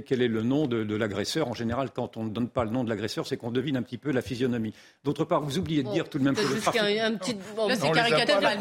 quel 0.06 0.22
est 0.22 0.30
le 0.30 0.44
nom 0.44 0.66
de, 0.66 0.96
l'agresseur. 0.96 1.50
En 1.50 1.54
général, 1.54 1.90
quand 1.94 2.16
on 2.16 2.24
ne 2.24 2.30
donne 2.30 2.48
pas 2.48 2.64
le 2.64 2.70
nom 2.70 2.86
de 2.86 2.90
l'agresseur, 2.90 3.28
c'est 3.28 3.36
qu'on 3.36 3.52
devine 3.52 3.76
un 3.76 3.82
petit 3.82 3.98
peu 3.98 4.12
la 4.12 4.22
physionomie. 4.22 4.74
D'autre 5.04 5.26
part, 5.26 5.42
vous 5.42 5.58
oubliez 5.58 5.84
de 5.84 5.90
dire 5.90 6.10
tout 6.10 6.20
de 6.20 6.24
même 6.24 6.36
que 6.36 6.42
le 6.42 6.62
trafic... 6.62 6.82
Un, 6.82 7.16
petit... 7.16 7.36
c'est 7.76 7.92
caricatural. 7.92 8.60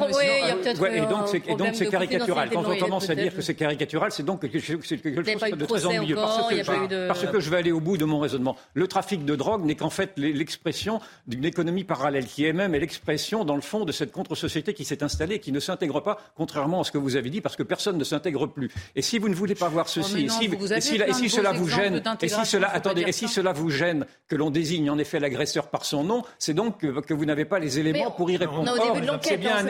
Ouais, 0.81 0.99
et 0.99 1.07
donc, 1.07 1.29
c'est, 1.29 1.49
et 1.49 1.55
donc 1.55 1.75
c'est 1.75 1.87
caricatural. 1.87 2.51
Quand 2.51 2.65
on 2.67 2.77
commence 2.77 3.09
à 3.09 3.15
dire 3.15 3.35
que 3.35 3.41
c'est 3.41 3.55
caricatural, 3.55 4.11
c'est 4.11 4.25
donc 4.25 4.41
quelque 4.41 4.59
chose, 4.59 4.81
quelque 4.85 5.23
chose 5.23 5.51
de 5.53 5.65
très 5.65 5.87
ennuyeux. 5.87 6.17
Parce 6.17 6.49
que, 6.49 6.57
je, 6.57 7.07
parce 7.07 7.25
que 7.25 7.41
je 7.41 7.51
vais 7.51 7.59
aller 7.59 7.73
au 7.73 7.81
bout 7.81 7.99
de 7.99 8.05
mon 8.05 8.19
raisonnement. 8.19 8.57
Le 8.75 8.89
trafic 8.89 9.25
de 9.25 9.37
drogue 9.37 9.65
n'est 9.65 9.77
qu'en 9.77 9.91
fait 9.91 10.13
l'expression 10.17 11.01
d'une 11.29 11.45
économie 11.45 11.85
parallèle, 11.85 12.27
qui 12.27 12.47
est 12.47 12.53
même 12.53 12.73
l'expression, 12.73 13.45
dans 13.45 13.55
le 13.55 13.61
fond, 13.61 13.85
de 13.85 13.93
cette 13.93 14.11
contre-société 14.11 14.75
qui 14.75 14.85
s'est 14.85 15.05
installée, 15.05 15.39
qui 15.39 15.53
ne 15.53 15.61
s'intègre 15.61 16.01
pas, 16.01 16.19
contrairement 16.35 16.81
à 16.81 16.85
ce 16.85 16.91
que 16.91 16.99
vous 16.99 17.15
avez 17.15 17.31
dit, 17.31 17.41
parce 17.41 17.55
que 17.55 17.63
personne 17.63 17.92
personne 17.93 17.99
ne 17.99 18.05
s'intègre 18.05 18.47
plus. 18.47 18.71
Et 18.97 19.03
si 19.03 19.19
vous 19.19 19.29
ne 19.29 19.35
voulez 19.35 19.55
pas 19.55 19.69
voir 19.69 19.87
oh, 19.89 19.93
ceci, 19.93 20.27
et 20.27 20.29
si, 21.13 21.29
cela 21.29 21.53
vous 21.53 21.69
gêne, 21.69 22.03
et 22.21 22.29
si 22.29 22.45
cela, 22.47 22.71
attendez, 22.73 23.05
et 23.07 23.13
si 23.13 23.29
cela 23.29 23.53
vous 23.53 23.71
gêne 23.71 24.07
que 24.29 24.37
l'on 24.37 24.51
désigne 24.51 24.91
en 24.91 24.99
effet 24.99 25.21
l'agresseur 25.21 25.69
par 25.69 25.85
son 25.85 26.05
nom, 26.05 26.23
c'est 26.39 26.55
donc 26.55 26.79
que, 26.79 27.15
vous 27.15 27.25
n'avez 27.25 27.45
pas 27.45 27.59
les 27.59 27.79
éléments 27.79 28.11
pour 28.11 28.31
y 28.31 28.37
répondre. 28.37 28.65
Non, 28.65 28.73
au 28.73 28.87
début 28.87 29.01
de 29.01 29.13
l'enquête, 29.13 29.41
on 29.45 29.63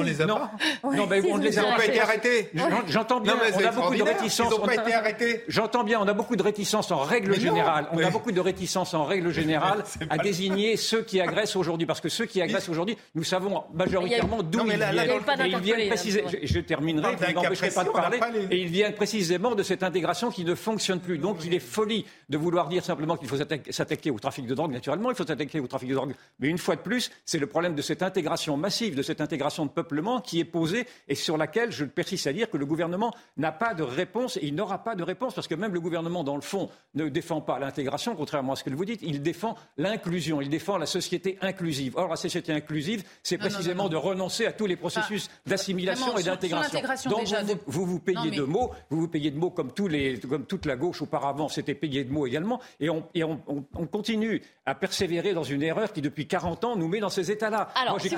ne 0.00 0.04
les 0.04 0.20
a 0.20 0.26
pas. 0.26 0.50
Non, 0.84 1.06
mais 1.08 1.22
on 1.30 1.38
ne 1.38 1.44
les 1.44 1.58
a 1.58 1.62
pas 1.64 1.86
été 1.86 2.00
arrêtés. 2.00 2.50
J'entends 2.88 3.20
bien. 3.20 3.36
On 3.54 3.64
a 3.64 3.72
beaucoup 3.72 3.94
de 3.94 4.02
réticences. 4.02 4.52
Ils 4.52 4.60
n'ont 4.60 4.66
pas 4.66 4.74
été 4.74 4.94
arrêtés. 4.94 5.44
J'entends 5.48 5.84
bien. 5.84 6.00
On 6.00 6.08
a 6.08 6.12
beaucoup 6.12 6.36
de 6.36 6.42
réticences 6.42 6.90
en 6.90 6.98
règle 6.98 7.38
générale. 7.38 7.88
On 7.92 8.02
a 8.02 8.10
beaucoup 8.10 8.32
de 8.32 8.40
réticences 8.40 8.94
en 8.94 9.04
règle 9.04 9.30
générale 9.40 9.84
à 10.08 10.18
désigner 10.18 10.76
ceux 10.76 11.02
qui 11.02 11.20
agressent 11.20 11.56
aujourd'hui, 11.56 11.86
parce 11.86 12.00
que 12.00 12.08
ceux 12.08 12.26
qui 12.26 12.42
agressent 12.42 12.68
aujourd'hui, 12.68 12.96
nous 13.14 13.24
savons 13.24 13.64
majoritairement 13.72 14.42
d'où 14.42 14.66
ils 14.66 14.76
viennent. 14.76 15.46
ils 15.46 15.58
viennent 15.58 15.88
précisément. 15.88 16.28
Je 16.42 16.60
terminerai. 16.60 17.16
Vous 17.16 17.54
n'empêcherez 17.70 18.02
pas 18.02 18.10
de 18.10 18.18
parler. 18.18 18.48
Et 18.50 18.60
ils 18.62 18.68
viennent 18.68 18.94
précisément 18.94 19.54
de 19.54 19.62
cette 19.62 19.82
intégration 19.82 20.30
qui 20.30 20.44
ne 20.44 20.54
fonctionne 20.54 21.00
plus. 21.00 21.18
Donc 21.18 21.38
il 21.44 21.54
est 21.54 21.60
folie 21.60 22.04
de 22.28 22.38
vouloir 22.38 22.68
dire 22.68 22.84
simplement 22.84 23.16
qu'il 23.16 23.28
faut 23.28 23.36
s'attaquer 23.36 24.10
au 24.10 24.18
trafic 24.18 24.46
de 24.46 24.54
drogue. 24.54 24.72
Naturellement, 24.72 25.10
il 25.10 25.16
faut 25.16 25.26
s'attaquer 25.26 25.60
au 25.60 25.66
trafic 25.66 25.88
de 25.88 25.94
drogue. 25.94 26.14
Mais 26.38 26.48
une 26.48 26.58
fois 26.58 26.76
de 26.76 26.80
plus, 26.80 27.10
c'est 27.24 27.38
le 27.38 27.46
problème 27.46 27.74
de 27.74 27.82
cette 27.82 28.02
intégration 28.02 28.56
massive, 28.56 28.94
de 28.94 29.02
cette 29.02 29.20
intégration 29.20 29.66
de 29.66 29.70
peuplement 29.70 30.20
qui 30.20 30.40
est 30.40 30.44
posée 30.44 30.86
et 31.08 31.14
sur 31.14 31.36
laquelle 31.36 31.72
je 31.72 31.84
persiste 31.84 32.26
à 32.26 32.32
dire 32.32 32.50
que 32.50 32.56
le 32.56 32.66
gouvernement 32.66 33.14
n'a 33.36 33.52
pas 33.52 33.74
de 33.74 33.82
réponse 33.82 34.36
et 34.36 34.46
il 34.46 34.54
n'aura 34.54 34.82
pas 34.84 34.94
de 34.94 35.02
réponse 35.02 35.34
parce 35.34 35.48
que 35.48 35.54
même 35.54 35.72
le 35.72 35.80
gouvernement, 35.80 36.24
dans 36.24 36.36
le 36.36 36.42
fond, 36.42 36.68
ne 36.94 37.08
défend 37.08 37.40
pas 37.40 37.58
l'intégration, 37.58 38.14
contrairement 38.16 38.52
à 38.52 38.56
ce 38.56 38.64
que 38.64 38.70
vous 38.70 38.84
dites, 38.84 39.00
il 39.02 39.22
défend 39.22 39.56
l'inclusion, 39.76 40.40
il 40.40 40.48
défend 40.48 40.78
la 40.78 40.86
société 40.86 41.38
inclusive. 41.40 41.94
Or, 41.96 42.08
la 42.08 42.16
société 42.16 42.52
inclusive, 42.52 43.02
c'est 43.22 43.38
précisément 43.38 43.88
de 43.88 43.96
renoncer 43.96 44.46
à 44.46 44.52
tous 44.52 44.66
les 44.66 44.76
processus 44.76 45.28
d'assimilation 45.46 46.16
et 46.16 46.22
d'intégration. 46.22 46.80
Donc, 47.10 47.26
vous, 47.26 47.46
vous, 47.46 47.56
payez 48.00 48.30
de 48.30 48.42
mots, 48.42 48.70
vous 48.90 49.00
vous 49.00 49.08
payez 49.08 49.30
de 49.30 49.38
mots 49.38 49.50
comme, 49.50 49.72
tous 49.72 49.88
les, 49.88 50.18
comme 50.18 50.46
toute 50.46 50.66
la 50.66 50.76
gauche 50.76 51.02
auparavant 51.02 51.48
s'était 51.48 51.74
payé 51.74 52.04
de 52.04 52.12
mots 52.12 52.26
également, 52.26 52.60
et, 52.80 52.90
on, 52.90 53.04
et 53.14 53.24
on, 53.24 53.40
on, 53.46 53.86
continue 53.86 54.42
à 54.66 54.74
persévérer 54.74 55.34
dans 55.34 55.42
une 55.42 55.62
erreur 55.62 55.92
qui, 55.92 56.00
depuis 56.00 56.26
40 56.26 56.64
ans, 56.64 56.76
nous 56.76 56.88
met 56.88 57.00
dans 57.00 57.08
ces 57.08 57.30
états-là. 57.30 57.68
Moi, 57.88 57.98
j'ai 57.98 58.10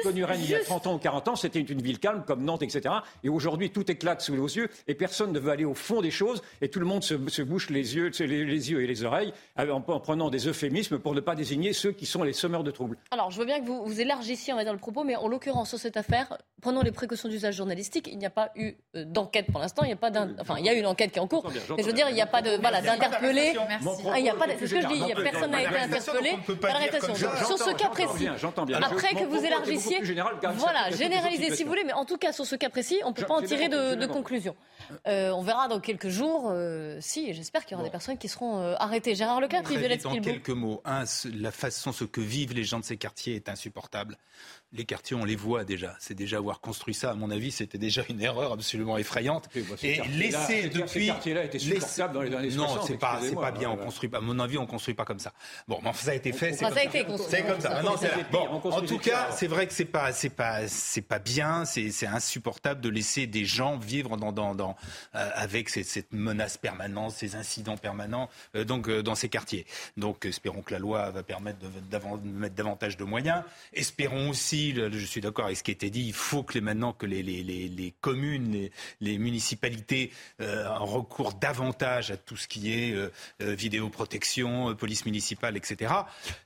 connu, 0.00 0.24
Rennes, 0.24 0.40
il 0.42 0.50
y 0.50 0.54
a 0.54 0.60
30 0.60 0.86
ans 0.86 0.94
ou 0.94 0.98
40 0.98 1.28
ans, 1.28 1.36
c'était 1.36 1.60
une 1.60 1.82
ville 1.82 1.98
calme 1.98 2.22
comme 2.26 2.44
Nantes, 2.44 2.62
etc. 2.62 2.94
Et 3.24 3.28
aujourd'hui, 3.28 3.70
tout 3.70 3.90
éclate 3.90 4.20
sous 4.20 4.34
nos 4.34 4.46
yeux 4.46 4.68
et 4.88 4.94
personne 4.94 5.32
ne 5.32 5.38
veut 5.38 5.50
aller 5.50 5.64
au 5.64 5.74
fond 5.74 6.00
des 6.00 6.10
choses 6.10 6.42
et 6.60 6.68
tout 6.68 6.80
le 6.80 6.86
monde 6.86 7.02
se, 7.02 7.42
bouche 7.42 7.70
les 7.70 7.96
yeux, 7.96 8.10
les, 8.20 8.70
yeux 8.70 8.82
et 8.82 8.86
les 8.86 9.04
oreilles 9.04 9.32
en, 9.56 9.80
prenant 9.80 10.30
des 10.30 10.46
euphémismes 10.46 10.98
pour 10.98 11.14
ne 11.14 11.20
pas 11.20 11.34
désigner 11.34 11.72
ceux 11.72 11.92
qui 11.92 12.06
sont 12.06 12.22
les 12.22 12.32
sommeurs 12.32 12.64
de 12.64 12.70
troubles. 12.70 12.98
Alors, 13.10 13.30
je 13.30 13.38
veux 13.38 13.46
bien 13.46 13.60
que 13.60 13.66
vous, 13.66 13.84
vous 13.84 14.00
élargissiez, 14.00 14.52
on 14.52 14.56
va 14.56 14.64
dire, 14.64 14.72
le 14.72 14.78
propos, 14.78 15.04
mais 15.04 15.16
en 15.16 15.28
l'occurrence, 15.28 15.70
sur 15.70 15.78
cette 15.78 15.96
affaire, 15.96 16.38
prenons 16.60 16.82
les 16.82 16.92
précautions 16.92 17.28
d'usage 17.28 17.56
journalistique. 17.56 18.08
Il 18.10 18.18
n'y 18.18 18.26
a 18.26 18.30
pas 18.30 18.50
eu 18.56 18.69
euh, 18.96 19.04
d'enquête 19.04 19.46
pour 19.50 19.60
l'instant. 19.60 19.82
Il 19.84 19.88
n'y 19.88 19.92
a 19.92 19.96
pas 19.96 20.10
enfin, 20.40 20.56
il 20.58 20.64
y 20.64 20.68
a 20.68 20.72
une 20.72 20.86
enquête 20.86 21.12
qui 21.12 21.18
est 21.18 21.22
en 21.22 21.28
cours, 21.28 21.50
mais 21.76 21.82
je 21.82 21.86
veux 21.86 21.92
dire, 21.92 22.08
il 22.08 22.14
n'y 22.14 22.22
a 22.22 22.26
pas 22.26 22.42
de, 22.42 22.60
voilà, 22.60 22.80
d'interpellé. 22.80 23.54
Il 24.16 24.22
n'y 24.22 24.30
a 24.30 24.34
pas, 24.34 24.46
c'est 24.58 24.66
ce 24.66 24.74
que 24.74 24.80
je 24.80 24.86
dis. 24.86 25.22
Personne 25.22 25.50
n'a 25.50 25.62
été 25.62 25.76
interpellé. 25.76 26.36
Sur 27.46 27.58
ce 27.58 27.74
cas 27.74 27.88
précis. 27.88 28.28
Après 28.28 29.14
que 29.14 29.24
vous 29.24 29.44
élargissiez, 29.44 30.00
voilà, 30.54 30.90
généralisez 30.90 31.54
si 31.54 31.62
vous 31.62 31.70
voulez, 31.70 31.84
mais 31.84 31.92
en 31.92 32.04
tout 32.04 32.16
cas 32.16 32.32
sur 32.32 32.46
ce 32.46 32.56
cas 32.56 32.70
précis, 32.70 33.00
on 33.04 33.10
ne 33.10 33.14
peut 33.14 33.24
pas 33.24 33.34
en 33.34 33.42
tirer 33.42 33.68
de, 33.68 34.06
conclusion. 34.06 34.56
Euh, 35.06 35.30
on 35.30 35.42
verra 35.42 35.68
dans 35.68 35.78
quelques 35.78 36.08
jours 36.08 36.48
euh, 36.50 36.98
si, 37.00 37.32
j'espère 37.32 37.64
qu'il 37.64 37.72
y 37.72 37.74
aura 37.76 37.84
des 37.84 37.90
personnes 37.90 38.18
qui 38.18 38.28
seront 38.28 38.58
euh, 38.58 38.74
arrêtées. 38.78 39.14
Gérard 39.14 39.40
Leclerc, 39.40 39.62
Violette 39.62 40.04
En 40.06 40.20
quelques 40.20 40.50
mots, 40.50 40.82
un, 40.84 41.04
la 41.32 41.50
façon, 41.52 41.92
ce 41.92 42.04
que 42.04 42.20
vivent 42.20 42.54
les 42.54 42.64
gens 42.64 42.80
de 42.80 42.84
ces 42.84 42.96
quartiers 42.96 43.36
est 43.36 43.48
insupportable 43.48 44.16
les 44.72 44.84
quartiers, 44.84 45.16
on 45.16 45.24
les 45.24 45.34
voit 45.34 45.64
déjà. 45.64 45.96
C'est 45.98 46.14
déjà 46.14 46.36
avoir 46.36 46.60
construit 46.60 46.94
ça, 46.94 47.10
à 47.10 47.14
mon 47.14 47.30
avis, 47.30 47.50
c'était 47.50 47.78
déjà 47.78 48.02
une 48.08 48.22
erreur 48.22 48.52
absolument 48.52 48.98
effrayante. 48.98 49.48
Et, 49.82 50.00
laisser 50.08 50.68
depuis. 50.68 51.00
Ces 51.00 51.06
quartiers-là 51.06 51.44
étaient 51.44 51.58
supportables 51.58 52.14
dans 52.14 52.22
les 52.22 52.34
années 52.34 52.50
Non, 52.50 52.80
c'est 52.86 52.96
pas, 52.96 53.18
c'est 53.20 53.34
pas 53.34 53.50
bien. 53.50 53.70
On 53.70 53.76
construit 53.76 54.08
pas. 54.08 54.18
À 54.18 54.20
mon 54.20 54.38
avis, 54.38 54.58
on 54.58 54.66
construit 54.66 54.94
pas 54.94 55.04
comme 55.04 55.18
ça. 55.18 55.32
Bon, 55.66 55.80
mais 55.82 55.92
ça 55.92 56.12
a 56.12 56.14
été 56.14 56.32
fait. 56.32 56.52
C'est 56.52 56.64
comme, 56.64 56.74
ça. 57.60 57.82
comme 57.82 57.96
ça. 57.96 58.08
bon, 58.30 58.46
en 58.46 58.82
tout 58.82 58.98
cas, 58.98 59.32
c'est 59.32 59.48
vrai 59.48 59.66
que 59.66 59.72
c'est 59.72 59.84
pas, 59.84 60.12
c'est 60.12 60.30
pas, 60.30 60.68
c'est 60.68 61.02
pas 61.02 61.18
bien. 61.18 61.64
C'est 61.64 62.06
insupportable 62.06 62.80
de 62.80 62.88
laisser 62.88 63.26
des 63.26 63.44
gens 63.44 63.76
vivre 63.76 64.16
dans, 64.16 64.32
dans, 64.32 64.54
dans 64.54 64.76
euh, 65.16 65.30
avec 65.34 65.68
cette, 65.68 66.12
menace 66.12 66.56
permanente, 66.56 67.12
ces 67.12 67.34
incidents 67.34 67.76
permanents, 67.76 68.28
euh, 68.54 68.64
donc 68.64 68.88
euh, 68.88 69.02
dans 69.02 69.14
ces 69.14 69.28
quartiers. 69.28 69.66
Donc, 69.96 70.24
espérons 70.26 70.62
que 70.62 70.72
la 70.72 70.78
loi 70.78 71.10
va 71.10 71.22
permettre 71.22 71.58
de, 71.58 71.68
de 71.68 72.28
mettre 72.28 72.54
davantage 72.54 72.96
de 72.96 73.04
moyens. 73.04 73.42
Espérons 73.72 74.30
aussi 74.30 74.59
je 74.68 75.04
suis 75.04 75.20
d'accord 75.20 75.46
avec 75.46 75.56
ce 75.56 75.62
qui 75.62 75.70
a 75.70 75.72
été 75.72 75.90
dit, 75.90 76.06
il 76.06 76.12
faut 76.12 76.42
que 76.42 76.58
maintenant 76.58 76.92
que 76.92 77.06
les, 77.06 77.94
communes, 78.00 78.68
les, 79.00 79.18
municipalités 79.18 80.12
euh, 80.40 80.68
recourent 80.78 81.34
davantage 81.34 82.10
à 82.10 82.16
tout 82.16 82.36
ce 82.36 82.48
qui 82.48 82.72
est 82.72 82.92
euh, 82.92 83.10
euh, 83.42 83.54
vidéoprotection, 83.54 84.74
police 84.74 85.04
municipale, 85.04 85.56
etc. 85.56 85.92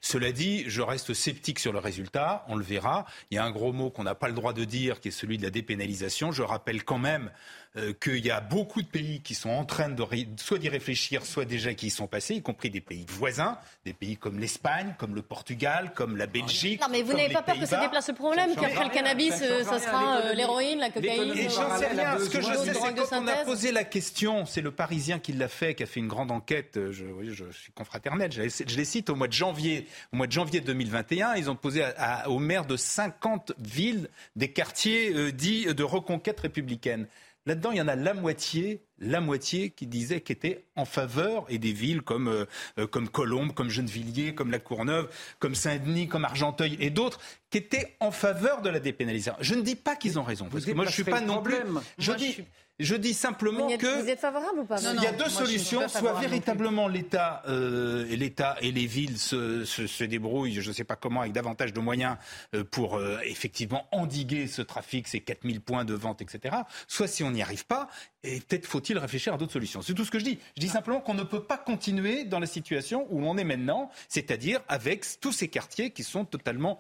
Cela 0.00 0.32
dit, 0.32 0.64
je 0.66 0.82
reste 0.82 1.14
sceptique 1.14 1.58
sur 1.58 1.72
le 1.72 1.78
résultat, 1.78 2.44
on 2.48 2.56
le 2.56 2.64
verra. 2.64 3.06
Il 3.30 3.34
y 3.34 3.38
a 3.38 3.44
un 3.44 3.50
gros 3.50 3.72
mot 3.72 3.90
qu'on 3.90 4.04
n'a 4.04 4.14
pas 4.14 4.28
le 4.28 4.34
droit 4.34 4.52
de 4.52 4.64
dire, 4.64 5.00
qui 5.00 5.08
est 5.08 5.10
celui 5.10 5.38
de 5.38 5.42
la 5.42 5.50
dépénalisation. 5.50 6.32
Je 6.32 6.42
rappelle 6.42 6.84
quand 6.84 6.98
même 6.98 7.30
euh, 7.76 7.92
qu'il 7.92 8.24
y 8.24 8.30
a 8.30 8.40
beaucoup 8.40 8.82
de 8.82 8.86
pays 8.86 9.20
qui 9.20 9.34
sont 9.34 9.50
en 9.50 9.64
train 9.64 9.88
de 9.88 10.04
soit 10.36 10.58
d'y 10.58 10.68
réfléchir, 10.68 11.26
soit 11.26 11.44
déjà 11.44 11.74
qui 11.74 11.88
y 11.88 11.90
sont 11.90 12.06
passés, 12.06 12.36
y 12.36 12.40
compris 12.40 12.70
des 12.70 12.80
pays 12.80 13.04
voisins, 13.08 13.58
des 13.84 13.92
pays 13.92 14.16
comme 14.16 14.38
l'Espagne, 14.38 14.94
comme 14.96 15.16
le 15.16 15.22
Portugal, 15.22 15.92
comme 15.92 16.16
la 16.16 16.28
Belgique. 16.28 16.80
Non, 16.80 16.86
mais 16.88 17.02
vous 17.02 17.14
n'avez 17.14 17.32
pas 17.32 17.42
peur 17.42 17.58
que 17.58 17.66
ça 17.66 17.80
déplace 17.80 18.06
le 18.06 18.14
problème, 18.14 18.54
qu'après 18.54 18.84
le 18.84 18.90
cannabis, 18.90 19.34
euh, 19.42 19.64
ça 19.64 19.80
sera 19.80 20.18
euh, 20.18 20.34
l'héroïne, 20.34 20.78
la 20.78 20.90
cocaïne 20.90 21.36
Et 21.36 21.48
j'en 21.48 21.76
sais 21.76 21.88
rien. 21.88 22.16
Ce 22.16 22.30
que 22.30 22.40
je 22.40 22.46
sais, 22.46 22.74
c'est 22.74 22.94
quand 22.94 23.20
on 23.20 23.26
a 23.26 23.44
posé 23.44 23.72
la 23.72 23.82
question, 23.82 24.46
c'est 24.46 24.60
le 24.60 24.70
Parisien 24.70 25.18
qui 25.18 25.32
l'a 25.32 25.48
fait, 25.48 25.74
qui 25.74 25.82
a 25.82 25.86
fait 25.86 25.98
une 25.98 26.06
grande 26.06 26.30
enquête. 26.30 26.78
Je, 26.92 27.04
je 27.32 27.50
suis 27.50 27.72
confraternel, 27.72 28.30
je, 28.30 28.42
les 28.76 28.84
cite 28.84 29.10
au 29.10 29.16
mois 29.16 29.26
de 29.26 29.32
janvier, 29.32 29.88
au 30.12 30.16
mois 30.16 30.28
de 30.28 30.32
janvier 30.32 30.60
2021, 30.60 31.34
ils 31.34 31.50
ont 31.50 31.56
posé 31.56 31.82
à, 31.82 32.30
aux 32.30 32.38
maires 32.38 32.66
de 32.66 32.76
50 32.76 33.52
villes 33.58 34.08
des 34.36 34.52
quartiers 34.52 35.32
dits 35.32 35.74
de 35.74 35.82
reconquête 35.82 36.38
républicaine. 36.38 37.08
Là-dedans, 37.46 37.72
il 37.72 37.78
y 37.78 37.80
en 37.80 37.88
a 37.88 37.96
la 37.96 38.14
moitié, 38.14 38.86
la 39.04 39.20
moitié 39.20 39.70
qui 39.70 39.86
disait 39.86 40.20
qu'était 40.20 40.34
était 40.34 40.64
en 40.76 40.84
faveur, 40.84 41.44
et 41.48 41.58
des 41.58 41.72
villes 41.72 42.02
comme, 42.02 42.28
euh, 42.28 42.44
euh, 42.78 42.86
comme 42.86 43.08
Colombes, 43.08 43.52
comme 43.54 43.70
Gennevilliers, 43.70 44.34
comme 44.34 44.50
La 44.50 44.58
Courneuve, 44.58 45.08
comme 45.38 45.54
Saint-Denis, 45.54 46.08
comme 46.08 46.24
Argenteuil 46.24 46.76
et 46.80 46.90
d'autres, 46.90 47.20
qui 47.50 47.58
étaient 47.58 47.96
en 48.00 48.10
faveur 48.10 48.62
de 48.62 48.68
la 48.68 48.80
dépénalisation. 48.80 49.36
Je 49.40 49.54
ne 49.54 49.62
dis 49.62 49.76
pas 49.76 49.94
qu'ils 49.94 50.18
ont 50.18 50.24
raison, 50.24 50.48
parce 50.50 50.64
que 50.64 50.72
moi 50.72 50.84
je 50.84 50.90
ne 50.90 50.94
suis 50.94 51.04
pas 51.04 51.20
non 51.20 51.40
plus. 51.42 51.56
Je 51.98 52.12
dis, 52.12 52.44
je 52.80 52.96
dis 52.96 53.14
simplement 53.14 53.68
que 53.76 54.02
vous 54.02 54.08
êtes 54.08 54.18
favorable 54.18 54.58
ou 54.58 54.64
pas 54.64 54.80
Il 54.80 55.00
y 55.00 55.06
a 55.06 55.12
deux 55.12 55.28
solutions 55.28 55.86
soit 55.86 56.18
véritablement 56.20 56.88
l'État 56.88 57.42
euh, 57.46 58.04
et 58.10 58.16
l'État 58.16 58.56
et 58.60 58.72
les 58.72 58.86
villes 58.86 59.18
se, 59.18 59.64
se, 59.64 60.02
débrouillent, 60.02 60.60
je 60.60 60.68
ne 60.68 60.74
sais 60.74 60.82
pas 60.82 60.96
comment, 60.96 61.20
avec 61.20 61.32
davantage 61.32 61.72
de 61.72 61.78
moyens 61.78 62.16
euh, 62.52 62.64
pour 62.64 62.96
euh, 62.96 63.20
effectivement 63.24 63.86
endiguer 63.92 64.48
ce 64.48 64.60
trafic, 64.60 65.06
ces 65.06 65.20
4000 65.20 65.60
points 65.60 65.84
de 65.84 65.94
vente, 65.94 66.20
etc. 66.20 66.56
Soit 66.88 67.06
si 67.06 67.22
on 67.22 67.30
n'y 67.30 67.42
arrive 67.42 67.64
pas, 67.64 67.88
et 68.24 68.40
peut-être 68.40 68.66
faut-il 68.66 68.93
réfléchir 68.98 69.34
à 69.34 69.36
d'autres 69.36 69.52
solutions. 69.52 69.82
C'est 69.82 69.94
tout 69.94 70.04
ce 70.04 70.10
que 70.10 70.18
je 70.18 70.24
dis. 70.24 70.38
Je 70.56 70.60
dis 70.60 70.68
simplement 70.68 71.00
qu'on 71.00 71.14
ne 71.14 71.22
peut 71.22 71.42
pas 71.42 71.58
continuer 71.58 72.24
dans 72.24 72.38
la 72.38 72.46
situation 72.46 73.06
où 73.10 73.20
l'on 73.20 73.36
est 73.36 73.44
maintenant, 73.44 73.90
c'est-à-dire 74.08 74.60
avec 74.68 75.04
tous 75.20 75.32
ces 75.32 75.48
quartiers 75.48 75.90
qui 75.90 76.02
sont 76.02 76.24
totalement 76.24 76.78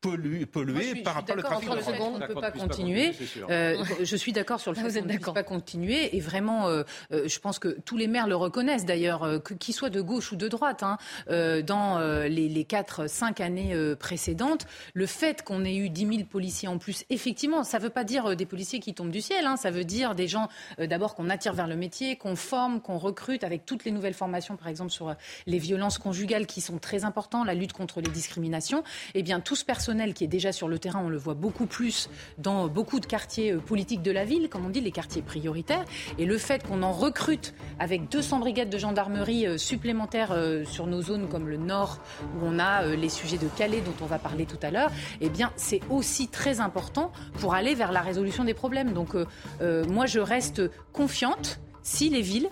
pollués, 0.00 0.46
par 1.02 1.14
rapport 1.14 1.36
au 1.36 1.40
trafic. 1.40 1.70
On 2.00 2.18
ne 2.18 2.26
peut 2.26 2.34
pas 2.34 2.50
continuer. 2.50 3.12
je 3.48 4.16
suis 4.16 4.32
d'accord 4.32 4.60
sur 4.60 4.72
le 4.72 4.76
fait 4.76 4.90
ne 5.28 5.32
pas 5.32 5.42
continuer. 5.42 6.16
Et 6.16 6.20
vraiment, 6.20 6.68
euh, 6.68 6.82
euh, 7.12 7.28
je 7.28 7.38
pense 7.38 7.58
que 7.58 7.68
tous 7.84 7.96
les 7.96 8.06
maires 8.06 8.26
le 8.26 8.36
reconnaissent 8.36 8.84
d'ailleurs, 8.84 9.22
euh, 9.22 9.38
qu'ils 9.38 9.74
soient 9.74 9.90
de 9.90 10.00
gauche 10.00 10.32
ou 10.32 10.36
de 10.36 10.48
droite, 10.48 10.82
hein, 10.82 10.98
dans 11.28 11.98
les, 11.98 12.48
les 12.48 12.64
4-5 12.64 13.42
années 13.42 13.94
précédentes. 13.98 14.66
Le 14.94 15.06
fait 15.06 15.42
qu'on 15.42 15.64
ait 15.64 15.76
eu 15.76 15.90
10 15.90 16.06
000 16.06 16.24
policiers 16.24 16.68
en 16.68 16.78
plus, 16.78 17.04
effectivement, 17.10 17.64
ça 17.64 17.78
ne 17.78 17.84
veut 17.84 17.90
pas 17.90 18.04
dire 18.04 18.36
des 18.36 18.46
policiers 18.46 18.80
qui 18.80 18.94
tombent 18.94 19.10
du 19.10 19.20
ciel. 19.20 19.46
Hein, 19.46 19.56
ça 19.56 19.70
veut 19.70 19.84
dire 19.84 20.14
des 20.14 20.28
gens, 20.28 20.48
d'abord, 20.78 21.14
qu'on 21.14 21.29
attire 21.30 21.54
vers 21.54 21.66
le 21.66 21.76
métier, 21.76 22.16
qu'on 22.16 22.36
forme, 22.36 22.80
qu'on 22.80 22.98
recrute 22.98 23.44
avec 23.44 23.64
toutes 23.64 23.84
les 23.84 23.90
nouvelles 23.90 24.14
formations, 24.14 24.56
par 24.56 24.68
exemple, 24.68 24.90
sur 24.90 25.14
les 25.46 25.58
violences 25.58 25.98
conjugales 25.98 26.46
qui 26.46 26.60
sont 26.60 26.78
très 26.78 27.04
importantes, 27.04 27.46
la 27.46 27.54
lutte 27.54 27.72
contre 27.72 28.00
les 28.00 28.10
discriminations. 28.10 28.82
Eh 29.14 29.22
bien, 29.22 29.40
tout 29.40 29.56
ce 29.56 29.64
personnel 29.64 30.14
qui 30.14 30.24
est 30.24 30.28
déjà 30.28 30.52
sur 30.52 30.68
le 30.68 30.78
terrain, 30.78 31.02
on 31.04 31.08
le 31.08 31.18
voit 31.18 31.34
beaucoup 31.34 31.66
plus 31.66 32.10
dans 32.38 32.68
beaucoup 32.68 33.00
de 33.00 33.06
quartiers 33.06 33.54
politiques 33.54 34.02
de 34.02 34.10
la 34.10 34.24
ville, 34.24 34.48
comme 34.48 34.66
on 34.66 34.70
dit, 34.70 34.80
les 34.80 34.92
quartiers 34.92 35.22
prioritaire. 35.22 35.84
Et 36.18 36.26
le 36.26 36.38
fait 36.38 36.66
qu'on 36.66 36.82
en 36.82 36.92
recrute 36.92 37.54
avec 37.78 38.08
200 38.08 38.40
brigades 38.40 38.70
de 38.70 38.78
gendarmerie 38.78 39.46
euh, 39.46 39.58
supplémentaires 39.58 40.32
euh, 40.32 40.64
sur 40.64 40.86
nos 40.86 41.02
zones 41.02 41.28
comme 41.28 41.48
le 41.48 41.56
Nord, 41.56 41.98
où 42.34 42.44
on 42.44 42.58
a 42.58 42.84
euh, 42.84 42.96
les 42.96 43.08
sujets 43.08 43.38
de 43.38 43.48
Calais 43.56 43.80
dont 43.80 43.94
on 44.02 44.06
va 44.06 44.18
parler 44.18 44.46
tout 44.46 44.58
à 44.62 44.70
l'heure, 44.70 44.90
eh 45.20 45.28
bien, 45.28 45.52
c'est 45.56 45.80
aussi 45.90 46.28
très 46.28 46.60
important 46.60 47.12
pour 47.40 47.54
aller 47.54 47.74
vers 47.74 47.92
la 47.92 48.00
résolution 48.00 48.44
des 48.44 48.54
problèmes. 48.54 48.92
Donc, 48.92 49.14
moi, 49.60 50.06
je 50.06 50.20
reste 50.20 50.62
si 51.82 52.08
les 52.08 52.22
villes 52.22 52.48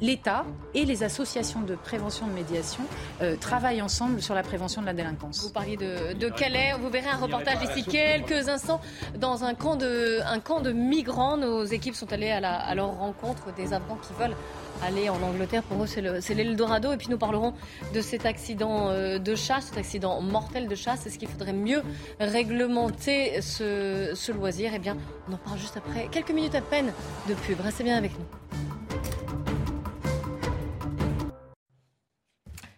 l'État 0.00 0.44
et 0.74 0.84
les 0.84 1.02
associations 1.02 1.60
de 1.60 1.74
prévention 1.74 2.26
de 2.26 2.32
médiation 2.32 2.82
euh, 3.22 3.36
travaillent 3.36 3.82
ensemble 3.82 4.20
sur 4.22 4.34
la 4.34 4.42
prévention 4.42 4.80
de 4.80 4.86
la 4.86 4.92
délinquance. 4.92 5.42
Vous 5.42 5.52
parliez 5.52 5.76
de, 5.76 6.28
Calais, 6.28 6.72
vous 6.80 6.90
verrez 6.90 7.08
un 7.08 7.16
reportage 7.16 7.58
d'ici 7.60 7.84
quelques 7.84 8.48
instants 8.48 8.80
dans 9.18 9.44
un 9.44 9.54
camp, 9.54 9.76
de, 9.76 10.72
migrants. 10.72 11.36
Nos 11.36 11.64
équipes 11.64 11.94
sont 11.94 12.12
allées 12.12 12.30
à, 12.30 12.74
leur 12.74 12.98
rencontre 12.98 13.54
des 13.54 13.72
Afghans 13.72 13.98
qui 14.02 14.12
veulent 14.18 14.36
aller 14.84 15.08
en 15.08 15.22
Angleterre. 15.22 15.62
Pour 15.62 15.82
eux, 15.82 15.86
c'est 15.86 16.34
l'Eldorado. 16.34 16.92
Et 16.92 16.96
puis 16.96 17.08
nous 17.08 17.18
parlerons 17.18 17.54
de 17.94 18.00
cet 18.00 18.26
accident 18.26 18.90
euh, 18.90 19.18
de 19.18 19.34
chasse, 19.34 19.66
cet 19.66 19.78
accident 19.78 20.20
mortel 20.20 20.68
de 20.68 20.74
chasse. 20.74 21.06
Est-ce 21.06 21.18
qu'il 21.18 21.28
faudrait 21.28 21.52
mieux 21.52 21.82
réglementer 22.20 23.40
ce, 23.40 24.12
ce 24.14 24.32
loisir 24.32 24.72
Eh 24.74 24.78
bien, 24.78 24.96
on 25.28 25.34
en 25.34 25.38
parle 25.38 25.58
juste 25.58 25.76
après, 25.76 26.08
quelques 26.10 26.32
minutes 26.32 26.54
à 26.54 26.60
peine 26.60 26.92
de 27.28 27.34
pub. 27.34 27.60
Restez 27.60 27.84
bien 27.84 27.96
avec 27.96 28.12
nous. 28.18 28.45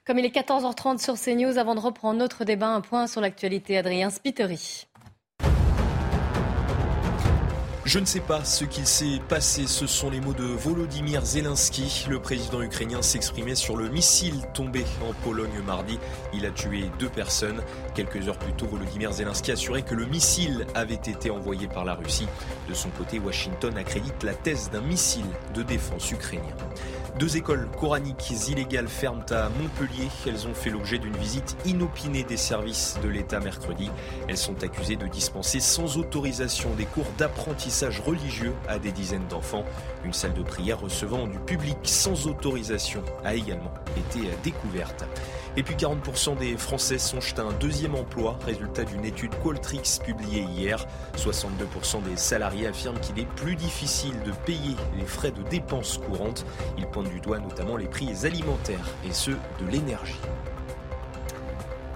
Comme 0.08 0.18
il 0.18 0.24
est 0.24 0.34
14h30 0.34 1.02
sur 1.02 1.20
CNews, 1.20 1.58
avant 1.58 1.74
de 1.74 1.80
reprendre 1.80 2.18
notre 2.18 2.46
débat, 2.46 2.68
un 2.68 2.80
point 2.80 3.06
sur 3.06 3.20
l'actualité. 3.20 3.76
Adrien 3.76 4.08
Spiteri. 4.08 4.86
Je 7.84 7.98
ne 7.98 8.06
sais 8.06 8.20
pas 8.20 8.42
ce 8.42 8.64
qu'il 8.64 8.86
s'est 8.86 9.20
passé, 9.28 9.66
ce 9.66 9.86
sont 9.86 10.08
les 10.08 10.20
mots 10.20 10.32
de 10.32 10.44
Volodymyr 10.44 11.24
Zelensky. 11.26 12.06
Le 12.08 12.20
président 12.20 12.62
ukrainien 12.62 13.02
s'exprimait 13.02 13.54
sur 13.54 13.76
le 13.76 13.90
missile 13.90 14.46
tombé 14.54 14.84
en 15.06 15.12
Pologne 15.24 15.60
mardi. 15.66 15.98
Il 16.32 16.46
a 16.46 16.50
tué 16.50 16.84
deux 16.98 17.10
personnes. 17.10 17.62
Quelques 17.94 18.28
heures 18.28 18.38
plus 18.38 18.54
tôt, 18.54 18.66
Volodymyr 18.66 19.12
Zelensky 19.12 19.52
assurait 19.52 19.82
que 19.82 19.94
le 19.94 20.06
missile 20.06 20.66
avait 20.74 20.94
été 20.94 21.30
envoyé 21.30 21.68
par 21.68 21.84
la 21.84 21.94
Russie. 21.94 22.28
De 22.68 22.74
son 22.74 22.90
côté, 22.90 23.18
Washington 23.18 23.76
accrédite 23.78 24.22
la 24.22 24.34
thèse 24.34 24.70
d'un 24.70 24.82
missile 24.82 25.24
de 25.54 25.62
défense 25.62 26.10
ukrainien. 26.10 26.54
Deux 27.18 27.38
écoles 27.38 27.66
coraniques 27.80 28.30
illégales 28.48 28.88
ferment 28.88 29.24
à 29.30 29.48
Montpellier. 29.48 30.08
Elles 30.26 30.46
ont 30.46 30.54
fait 30.54 30.68
l'objet 30.68 30.98
d'une 30.98 31.16
visite 31.16 31.56
inopinée 31.64 32.24
des 32.24 32.36
services 32.36 32.98
de 33.02 33.08
l'État 33.08 33.40
mercredi. 33.40 33.90
Elles 34.28 34.36
sont 34.36 34.62
accusées 34.62 34.96
de 34.96 35.06
dispenser 35.06 35.60
sans 35.60 35.96
autorisation 35.96 36.74
des 36.74 36.84
cours 36.84 37.10
d'apprentissage 37.16 38.00
religieux 38.00 38.54
à 38.68 38.78
des 38.78 38.92
dizaines 38.92 39.26
d'enfants. 39.28 39.64
Une 40.04 40.12
salle 40.12 40.34
de 40.34 40.42
prière 40.42 40.80
recevant 40.80 41.26
du 41.26 41.38
public 41.38 41.78
sans 41.84 42.26
autorisation 42.26 43.02
a 43.24 43.34
également 43.34 43.72
été 43.96 44.28
découverte. 44.44 45.04
Et 45.56 45.62
puis 45.62 45.74
40% 45.74 46.38
des 46.38 46.56
Français 46.56 46.98
songent 46.98 47.34
à 47.38 47.42
un 47.42 47.52
deuxième 47.52 47.94
emploi, 47.94 48.38
résultat 48.44 48.84
d'une 48.84 49.04
étude 49.04 49.32
Qualtrics 49.42 50.00
publiée 50.04 50.42
hier. 50.42 50.86
62% 51.16 52.02
des 52.02 52.16
salariés 52.16 52.66
affirment 52.66 53.00
qu'il 53.00 53.18
est 53.18 53.28
plus 53.36 53.56
difficile 53.56 54.14
de 54.24 54.32
payer 54.46 54.76
les 54.96 55.06
frais 55.06 55.32
de 55.32 55.42
dépenses 55.42 55.98
courantes. 55.98 56.44
Ils 56.76 56.86
pointent 56.86 57.10
du 57.10 57.20
doigt 57.20 57.38
notamment 57.38 57.76
les 57.76 57.86
prix 57.86 58.24
alimentaires 58.24 58.88
et 59.04 59.12
ceux 59.12 59.38
de 59.60 59.66
l'énergie. 59.70 60.20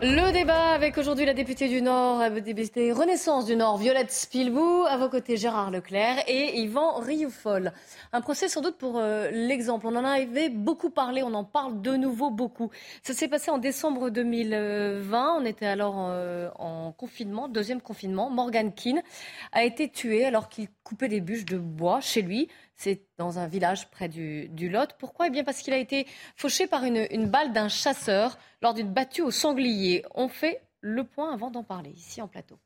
Le 0.05 0.33
débat 0.33 0.71
avec 0.71 0.99
aujourd'hui 0.99 1.25
la 1.25 1.33
députée 1.33 1.69
du 1.69 1.81
Nord, 1.81 2.19
la 2.19 2.31
députée 2.31 2.91
Renaissance 2.91 3.47
du 3.47 3.55
Nord, 3.55 3.79
Violette 3.79 4.11
Spilbou, 4.11 4.83
à 4.89 4.97
vos 4.97 5.09
côtés 5.09 5.37
Gérard 5.37 5.71
Leclerc 5.71 6.25
et 6.27 6.59
Yvan 6.59 6.95
Rioufol. 6.99 7.73
Un 8.13 8.21
procès 8.21 8.49
sans 8.49 8.63
doute 8.63 8.77
pour 8.79 8.99
euh, 8.99 9.31
l'exemple. 9.31 9.87
On 9.87 9.95
en 9.95 10.05
avait 10.05 10.49
beaucoup 10.49 10.91
parlé, 10.91 11.23
on 11.23 11.33
en 11.35 11.45
parle 11.45 11.83
de 11.83 11.95
nouveau 11.95 12.31
beaucoup. 12.31 12.73
Ça 13.05 13.15
s'est 13.15 13.29
passé 13.29 13.53
en 13.53 13.59
décembre 13.59 14.11
2020. 14.11 15.37
On 15.41 15.45
était 15.45 15.67
alors 15.67 16.09
euh, 16.11 16.51
en 16.59 16.91
confinement, 16.91 17.47
deuxième 17.47 17.81
confinement. 17.81 18.29
Morgan 18.29 18.73
Keane 18.73 19.03
a 19.53 19.63
été 19.63 19.89
tué 19.89 20.25
alors 20.25 20.49
qu'il 20.49 20.67
coupait 20.93 21.09
des 21.09 21.23
bûches 21.23 21.47
de 21.47 21.57
bois 21.57 22.03
chez 22.03 22.21
lui. 22.21 22.49
C'est 22.77 23.01
dans 23.17 23.39
un 23.39 23.47
village 23.47 23.91
près 23.91 24.11
du, 24.11 24.69
Lot. 24.69 24.91
Pourquoi? 24.99 25.29
Eh 25.29 25.31
bien 25.31 25.43
parce 25.43 25.63
qu'il 25.63 25.73
a 25.73 25.79
été 25.79 26.07
fauché 26.37 26.67
par 26.67 26.85
une, 26.85 27.07
une 27.11 27.31
balle 27.31 27.55
d'un 27.55 27.69
chasseur 27.69 28.37
lors 28.61 28.75
d'une 28.75 28.93
battue 28.93 29.23
au 29.23 29.31
sanglier. 29.31 30.05
On 30.15 30.29
fait 30.29 30.61
le 30.83 31.05
point 31.05 31.33
avant 31.33 31.51
d'en 31.51 31.65
parler 31.65 31.91
ici 31.93 32.21
en 32.21 32.29
plateau. 32.29 32.59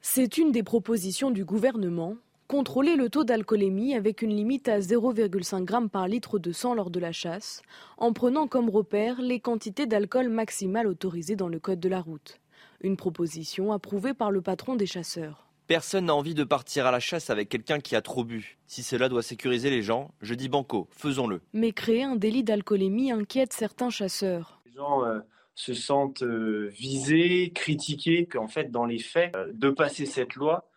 C'est 0.00 0.38
une 0.38 0.52
des 0.52 0.62
propositions 0.62 1.30
du 1.30 1.44
gouvernement. 1.44 2.14
Contrôler 2.48 2.96
le 2.96 3.10
taux 3.10 3.24
d'alcoolémie 3.24 3.94
avec 3.94 4.22
une 4.22 4.34
limite 4.34 4.68
à 4.68 4.78
0,5 4.78 5.68
g 5.68 5.88
par 5.90 6.08
litre 6.08 6.38
de 6.38 6.52
sang 6.52 6.72
lors 6.72 6.90
de 6.90 7.00
la 7.00 7.12
chasse, 7.12 7.60
en 7.98 8.14
prenant 8.14 8.46
comme 8.46 8.70
repère 8.70 9.20
les 9.20 9.40
quantités 9.40 9.84
d'alcool 9.84 10.30
maximales 10.30 10.86
autorisées 10.86 11.36
dans 11.36 11.48
le 11.48 11.58
code 11.58 11.80
de 11.80 11.90
la 11.90 12.00
route. 12.00 12.40
Une 12.80 12.96
proposition 12.96 13.72
approuvée 13.72 14.14
par 14.14 14.30
le 14.30 14.40
patron 14.40 14.76
des 14.76 14.86
chasseurs. 14.86 15.45
Personne 15.66 16.06
n'a 16.06 16.14
envie 16.14 16.34
de 16.34 16.44
partir 16.44 16.86
à 16.86 16.92
la 16.92 17.00
chasse 17.00 17.28
avec 17.28 17.48
quelqu'un 17.48 17.80
qui 17.80 17.96
a 17.96 18.00
trop 18.00 18.22
bu. 18.22 18.56
Si 18.68 18.84
cela 18.84 19.08
doit 19.08 19.22
sécuriser 19.22 19.68
les 19.68 19.82
gens, 19.82 20.12
je 20.22 20.34
dis 20.34 20.48
banco, 20.48 20.86
faisons-le. 20.92 21.40
Mais 21.54 21.72
créer 21.72 22.04
un 22.04 22.14
délit 22.14 22.44
d'alcoolémie 22.44 23.10
inquiète 23.10 23.52
certains 23.52 23.90
chasseurs. 23.90 24.60
Les 24.64 24.72
gens 24.72 25.04
euh, 25.04 25.18
se 25.56 25.74
sentent 25.74 26.22
euh, 26.22 26.68
visés, 26.78 27.50
critiqués, 27.52 28.26
qu'en 28.26 28.46
fait, 28.46 28.70
dans 28.70 28.84
les 28.84 29.00
faits, 29.00 29.34
euh, 29.34 29.50
de 29.52 29.70
passer 29.70 30.06
cette 30.06 30.36
loi, 30.36 30.70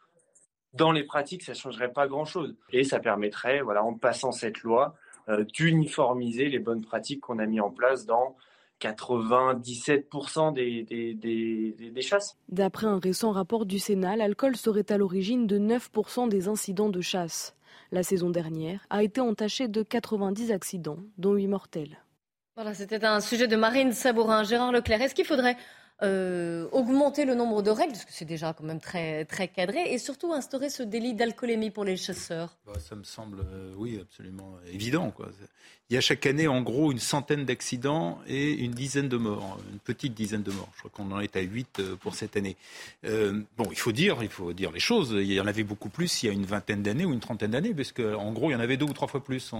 dans 0.74 0.92
les 0.92 1.04
pratiques, 1.04 1.44
ça 1.44 1.52
ne 1.52 1.58
changerait 1.58 1.94
pas 1.94 2.08
grand-chose. 2.08 2.56
Et 2.72 2.84
ça 2.84 3.00
permettrait, 3.00 3.62
voilà, 3.62 3.84
en 3.84 3.94
passant 3.94 4.32
cette 4.32 4.62
loi, 4.62 4.96
d'uniformiser 5.54 6.50
les 6.50 6.58
bonnes 6.58 6.82
pratiques 6.82 7.22
qu'on 7.22 7.38
a 7.38 7.46
mis 7.46 7.60
en 7.60 7.70
place 7.70 8.08
dans 8.08 8.36
97% 8.82 10.54
des, 10.54 10.84
des, 11.14 12.02
chasses. 12.02 12.38
D'après 12.50 12.88
un 12.88 13.00
récent 13.00 13.32
rapport 13.32 13.66
du 13.66 13.80
Sénat, 13.80 14.16
l'alcool 14.16 14.56
serait 14.56 14.92
à 14.92 14.98
l'origine 14.98 15.48
de 15.48 15.60
9% 15.60 16.30
des 16.30 16.48
incidents 16.48 16.90
de 16.90 17.02
chasse. 17.02 17.56
La 17.92 18.04
saison 18.04 18.30
dernière 18.30 18.86
a 18.90 19.04
été 19.04 19.22
entachée 19.22 19.68
de 19.68 19.84
90 19.84 20.52
accidents, 20.52 21.00
dont 21.18 21.34
8 21.34 21.48
mortels. 21.48 21.98
Voilà, 22.56 22.74
c'était 22.74 23.06
un 23.06 23.22
sujet 23.22 23.48
de 23.48 23.56
Marine 23.56 23.94
Sabourin. 23.94 24.44
Gérard 24.44 24.72
Leclerc, 24.72 25.02
est-ce 25.02 25.16
qu'il 25.16 25.26
faudrait 25.26 25.58
euh, 26.02 26.68
augmenter 26.72 27.26
le 27.26 27.36
nombre 27.36 27.62
de 27.62 27.72
règles, 27.72 27.92
parce 27.92 28.06
que 28.06 28.14
c'est 28.14 28.26
déjà 28.26 28.54
quand 28.54 28.64
même 28.64 28.80
très, 28.80 29.26
très 29.26 29.50
cadré, 29.50 29.92
et 29.92 29.98
surtout 29.98 30.32
instaurer 30.32 30.70
ce 30.70 30.82
délit 30.82 31.14
d'alcoolémie 31.14 31.72
pour 31.72 31.84
les 31.84 31.98
chasseurs 31.98 32.58
bah, 32.66 32.80
Ça 32.80 32.96
me 32.96 33.04
semble, 33.04 33.42
euh, 33.42 33.74
oui, 33.76 34.00
absolument 34.02 34.56
évident. 34.72 35.12
Quoi. 35.12 35.30
Il 35.92 35.96
y 35.96 35.98
a 35.98 36.02
chaque 36.02 36.28
année, 36.28 36.48
en 36.48 36.62
gros, 36.62 36.92
une 36.92 37.00
centaine 37.00 37.46
d'accidents 37.46 38.20
et 38.28 38.52
une 38.52 38.74
dizaine 38.74 39.10
de 39.10 39.18
morts, 39.18 39.58
une 39.74 39.80
petite 39.80 40.14
dizaine 40.14 40.44
de 40.44 40.52
morts. 40.52 40.70
Je 40.76 40.84
crois 40.84 40.92
qu'on 40.94 41.12
en 41.12 41.20
est 41.20 41.36
à 41.36 41.42
8 41.42 41.80
euh, 41.80 41.96
pour 41.96 42.14
cette 42.14 42.38
année. 42.38 42.58
Euh, 43.06 43.42
bon, 43.58 43.66
il 43.72 43.78
faut 43.78 43.92
dire, 43.92 44.18
il 44.22 44.30
faut 44.30 44.54
dire 44.54 44.72
les 44.72 44.80
choses. 44.80 45.16
Il 45.16 45.34
y 45.34 45.42
en 45.42 45.48
avait 45.48 45.64
beaucoup 45.64 45.90
plus 45.90 46.22
il 46.22 46.28
y 46.28 46.30
a 46.30 46.32
une 46.32 46.46
vingtaine 46.46 46.84
d'années 46.84 47.06
ou 47.06 47.14
une 47.14 47.20
trentaine 47.20 47.50
d'années, 47.50 47.74
parce 47.74 47.92
qu'en 47.92 48.32
gros, 48.34 48.52
il 48.52 48.54
y 48.54 48.56
en 48.56 48.60
avait 48.60 48.78
deux 48.78 48.86
ou 48.86 48.94
trois 48.94 49.08
fois 49.08 49.24
plus. 49.24 49.52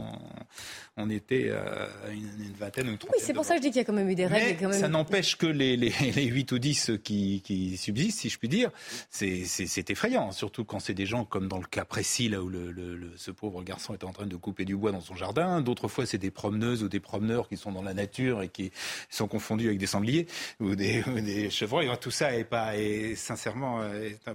On, 0.98 1.10
était 1.10 1.50
à 1.50 2.12
une, 2.12 2.54
vingtaine 2.60 2.90
ou 2.90 2.92
une 2.92 2.98
trentaine. 3.00 3.16
Oui, 3.18 3.24
c'est 3.26 3.34
pour 3.34 3.46
ça 3.46 3.56
que 3.56 3.62
je 3.62 3.64
dis 3.64 3.70
qu'il 3.70 3.78
y 3.78 3.82
a 3.82 3.86
quand 3.86 3.94
même 3.94 4.10
eu 4.10 4.16
des 4.16 4.28
règles. 4.28 4.68
Mais 4.68 4.74
Ça 4.74 4.88
n'empêche 4.88 5.36
que 5.36 5.48
les, 5.48 5.78
les, 5.78 5.90
les, 6.16 6.26
8 6.26 6.52
ou 6.52 6.60
10 6.60 6.92
qui, 7.04 7.42
qui 7.44 7.76
subsistent, 7.76 8.20
si 8.20 8.30
je 8.30 8.38
puis 8.38 8.50
dire, 8.50 8.70
c'est 9.10 9.90
effrayant. 9.90 10.32
Surtout 10.32 10.64
quand 10.64 10.80
c'est 10.80 10.94
des 10.94 11.08
gens 11.08 11.26
comme 11.26 11.48
dans 11.48 11.58
le 11.58 11.66
cas 11.66 11.86
précis, 11.86 12.30
là 12.30 12.44
où 12.44 12.50
le, 12.50 12.72
le, 12.72 13.14
ce 13.16 13.32
pauvre 13.32 13.64
garçon 13.64 13.96
était 13.96 14.06
en 14.06 14.14
train 14.14 14.28
de 14.28 14.36
couper 14.36 14.66
du 14.66 14.76
bois 14.76 14.92
dans 14.92 15.02
son 15.02 15.16
jardin. 15.16 15.62
D'autres 15.62 15.88
fois, 15.88 16.06
c'est 16.06 16.19
des 16.20 16.32
promeneuses 16.32 16.84
ou 16.84 16.90
des 16.90 17.00
promeneurs 17.00 17.48
qui 17.48 17.58
sont 17.58 17.72
dans 17.72 17.82
la 17.82 17.94
nature 17.94 18.42
et 18.42 18.50
qui 18.50 18.72
sont 19.10 19.28
confondus 19.28 19.68
avec 19.68 19.80
des 19.80 19.88
sangliers 19.88 20.28
ou 20.60 20.76
des, 20.76 21.02
des 21.22 21.50
chevreuils. 21.50 21.90
Tout 22.00 22.12
ça 22.12 22.36
est 22.36 22.44
pas, 22.44 22.78
et 22.78 23.16
sincèrement, 23.16 23.82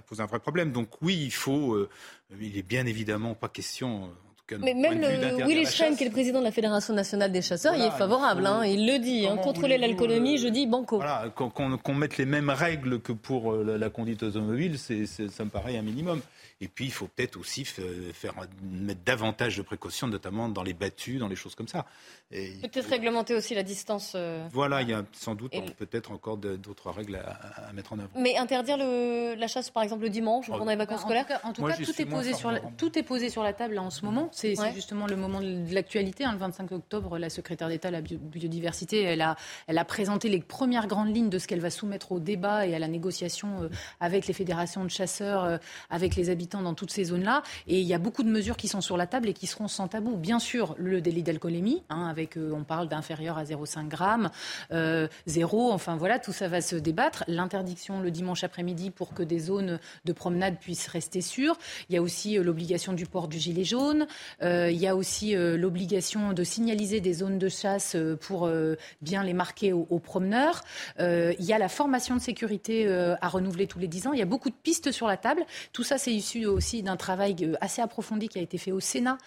pose 0.07 0.21
un 0.21 0.25
vrai 0.25 0.39
problème. 0.39 0.71
Donc 0.71 0.89
oui, 1.01 1.21
il 1.23 1.33
faut, 1.33 1.73
euh, 1.73 1.89
il 2.39 2.57
est 2.57 2.67
bien 2.67 2.85
évidemment 2.85 3.33
pas 3.33 3.49
question. 3.49 4.09
Mais 4.61 4.75
même 4.75 5.01
le 5.01 5.43
Willy 5.43 5.65
Schrein, 5.65 5.95
qui 5.95 6.03
est 6.03 6.07
le 6.07 6.11
président 6.11 6.39
de 6.39 6.43
la 6.43 6.51
Fédération 6.51 6.93
nationale 6.93 7.31
des 7.31 7.41
chasseurs, 7.41 7.73
il 7.75 7.81
est 7.81 7.91
favorable. 7.91 8.45
hein, 8.45 8.63
il 8.63 8.85
le 8.85 8.99
dit. 8.99 9.25
Hein, 9.27 9.37
contrôler 9.37 9.77
l'alcoolémie, 9.77 10.37
je 10.37 10.47
dis 10.47 10.67
banco. 10.67 10.97
Voilà, 10.97 11.29
qu'on 11.35 11.93
mette 11.93 12.17
les 12.17 12.25
mêmes 12.25 12.51
règles 12.51 12.99
que 12.99 13.11
pour 13.11 13.53
euh, 13.53 13.77
la, 13.77 13.89
conduite 13.89 14.21
automobile, 14.21 14.77
ça 14.77 15.43
me 15.43 15.49
paraît 15.49 15.77
un 15.77 15.81
minimum. 15.81 16.21
Et 16.61 16.69
puis, 16.69 16.85
il 16.85 16.91
faut 16.91 17.07
peut-être 17.07 17.37
aussi 17.37 17.65
faire, 17.65 18.33
mettre 18.63 19.01
davantage 19.03 19.57
de 19.57 19.61
précautions, 19.61 20.07
notamment 20.07 20.47
dans 20.47 20.63
les 20.63 20.73
battues, 20.73 21.17
dans 21.17 21.27
les 21.27 21.35
choses 21.35 21.53
comme 21.53 21.67
ça. 21.67 21.85
Peut-être 22.31 22.89
réglementer 22.89 23.35
aussi 23.35 23.53
la 23.55 23.63
distance. 23.63 24.13
Euh, 24.15 24.47
voilà, 24.53 24.81
il 24.81 24.89
y 24.89 24.93
a 24.93 25.03
sans 25.11 25.35
doute 25.35 25.53
peut-être 25.75 26.11
encore 26.11 26.37
d'autres 26.37 26.91
règles 26.91 27.17
à, 27.17 27.73
mettre 27.73 27.91
en 27.91 27.99
œuvre. 27.99 28.09
Mais 28.15 28.37
interdire 28.37 28.77
le, 28.77 29.35
la 29.35 29.47
chasse, 29.47 29.69
par 29.69 29.83
exemple, 29.83 30.03
le 30.03 30.09
dimanche, 30.09 30.47
pendant 30.47 30.65
les 30.65 30.77
vacances 30.77 31.01
scolaires 31.01 31.25
En 31.43 31.51
tout 31.51 31.65
cas, 31.65 31.75
tout, 31.75 32.01
est 32.01 32.05
posé 32.05 32.33
sur 32.33 32.51
la, 32.51 32.61
tout 32.77 32.97
est 32.97 33.03
posé 33.03 33.29
sur 33.29 33.43
la 33.43 33.51
table 33.51 33.75
là, 33.75 33.83
en 33.83 33.89
ce 33.89 34.05
moment. 34.05 34.29
C'est 34.31 34.55
justement 34.73 35.07
le 35.07 35.17
moment 35.17 35.41
de 35.41 35.73
l'actualité. 35.73 36.23
Hein, 36.23 36.31
le 36.31 36.39
25 36.39 36.71
octobre, 36.71 37.17
la 37.17 37.29
secrétaire 37.29 37.67
d'État 37.67 37.89
à 37.89 37.91
la 37.91 38.01
biodiversité, 38.01 39.01
elle 39.01 39.21
a, 39.21 39.35
elle 39.67 39.77
a 39.77 39.85
présenté 39.85 40.29
les 40.29 40.39
premières 40.39 40.87
grandes 40.87 41.13
lignes 41.13 41.29
de 41.29 41.37
ce 41.37 41.47
qu'elle 41.47 41.59
va 41.59 41.69
soumettre 41.69 42.13
au 42.13 42.19
débat 42.19 42.65
et 42.65 42.75
à 42.75 42.79
la 42.79 42.87
négociation 42.87 43.63
euh, 43.63 43.69
avec 43.99 44.27
les 44.27 44.33
fédérations 44.33 44.85
de 44.85 44.89
chasseurs, 44.89 45.43
euh, 45.43 45.57
avec 45.89 46.15
les 46.15 46.29
habitants 46.29 46.44
dans 46.47 46.73
toutes 46.73 46.91
ces 46.91 47.05
zones-là. 47.05 47.43
Et 47.67 47.79
il 47.79 47.87
y 47.87 47.93
a 47.93 47.97
beaucoup 47.97 48.23
de 48.23 48.29
mesures 48.29 48.57
qui 48.57 48.67
sont 48.67 48.81
sur 48.81 48.97
la 48.97 49.07
table 49.07 49.29
et 49.29 49.33
qui 49.33 49.47
seront 49.47 49.67
sans 49.67 49.87
tabou. 49.87 50.15
Bien 50.15 50.39
sûr, 50.39 50.75
le 50.77 51.01
délit 51.01 51.23
d'alcoolémie, 51.23 51.83
hein, 51.89 52.07
avec, 52.07 52.37
euh, 52.37 52.51
on 52.53 52.63
parle 52.63 52.87
d'inférieur 52.87 53.37
à 53.37 53.43
0,5 53.43 53.91
g, 53.91 54.29
euh, 54.71 55.07
zéro, 55.25 55.71
enfin 55.71 55.95
voilà, 55.95 56.19
tout 56.19 56.33
ça 56.33 56.47
va 56.47 56.61
se 56.61 56.75
débattre. 56.75 57.23
L'interdiction 57.27 57.99
le 57.99 58.11
dimanche 58.11 58.43
après-midi 58.43 58.91
pour 58.91 59.13
que 59.13 59.23
des 59.23 59.39
zones 59.39 59.79
de 60.05 60.13
promenade 60.13 60.57
puissent 60.59 60.87
rester 60.87 61.21
sûres. 61.21 61.57
Il 61.89 61.95
y 61.95 61.97
a 61.97 62.01
aussi 62.01 62.37
euh, 62.37 62.43
l'obligation 62.43 62.93
du 62.93 63.05
port 63.05 63.27
du 63.27 63.39
gilet 63.39 63.63
jaune. 63.63 64.07
il 64.41 64.77
y 64.77 64.87
a 64.87 64.95
aussi 64.95 65.33
l'obligation 65.35 66.33
de 66.33 66.43
signaliser 66.43 66.99
des 66.99 67.13
zones 67.13 67.39
de 67.39 67.49
chasse 67.49 67.95
pour 68.21 68.49
bien 69.01 69.23
les 69.23 69.33
marquer 69.33 69.73
aux, 69.73 69.99
promeneurs. 69.99 70.63
il 70.99 71.35
y 71.39 71.53
a 71.53 71.57
la 71.57 71.69
formation 71.69 72.15
de 72.15 72.21
sécurité 72.21 72.87
à 73.21 73.27
renouveler 73.27 73.67
tous 73.67 73.79
les 73.79 73.87
10 73.87 74.07
ans. 74.07 74.13
Il 74.13 74.19
y 74.19 74.21
a 74.21 74.25
beaucoup 74.25 74.49
de 74.49 74.55
pistes 74.55 74.91
sur 74.91 75.07
la 75.07 75.17
table. 75.17 75.45
Tout 75.73 75.83
ça, 75.83 75.97
c'est 75.97 76.13
issu 76.13 76.34
aussi 76.45 76.83
d'un 76.83 76.97
travail 76.97 77.35
assez 77.61 77.81
approfondi 77.81 78.29
qui 78.29 78.39
a 78.39 78.41
été 78.41 78.57
fait 78.57 78.71
au 78.71 78.79
Sénat 78.79 79.17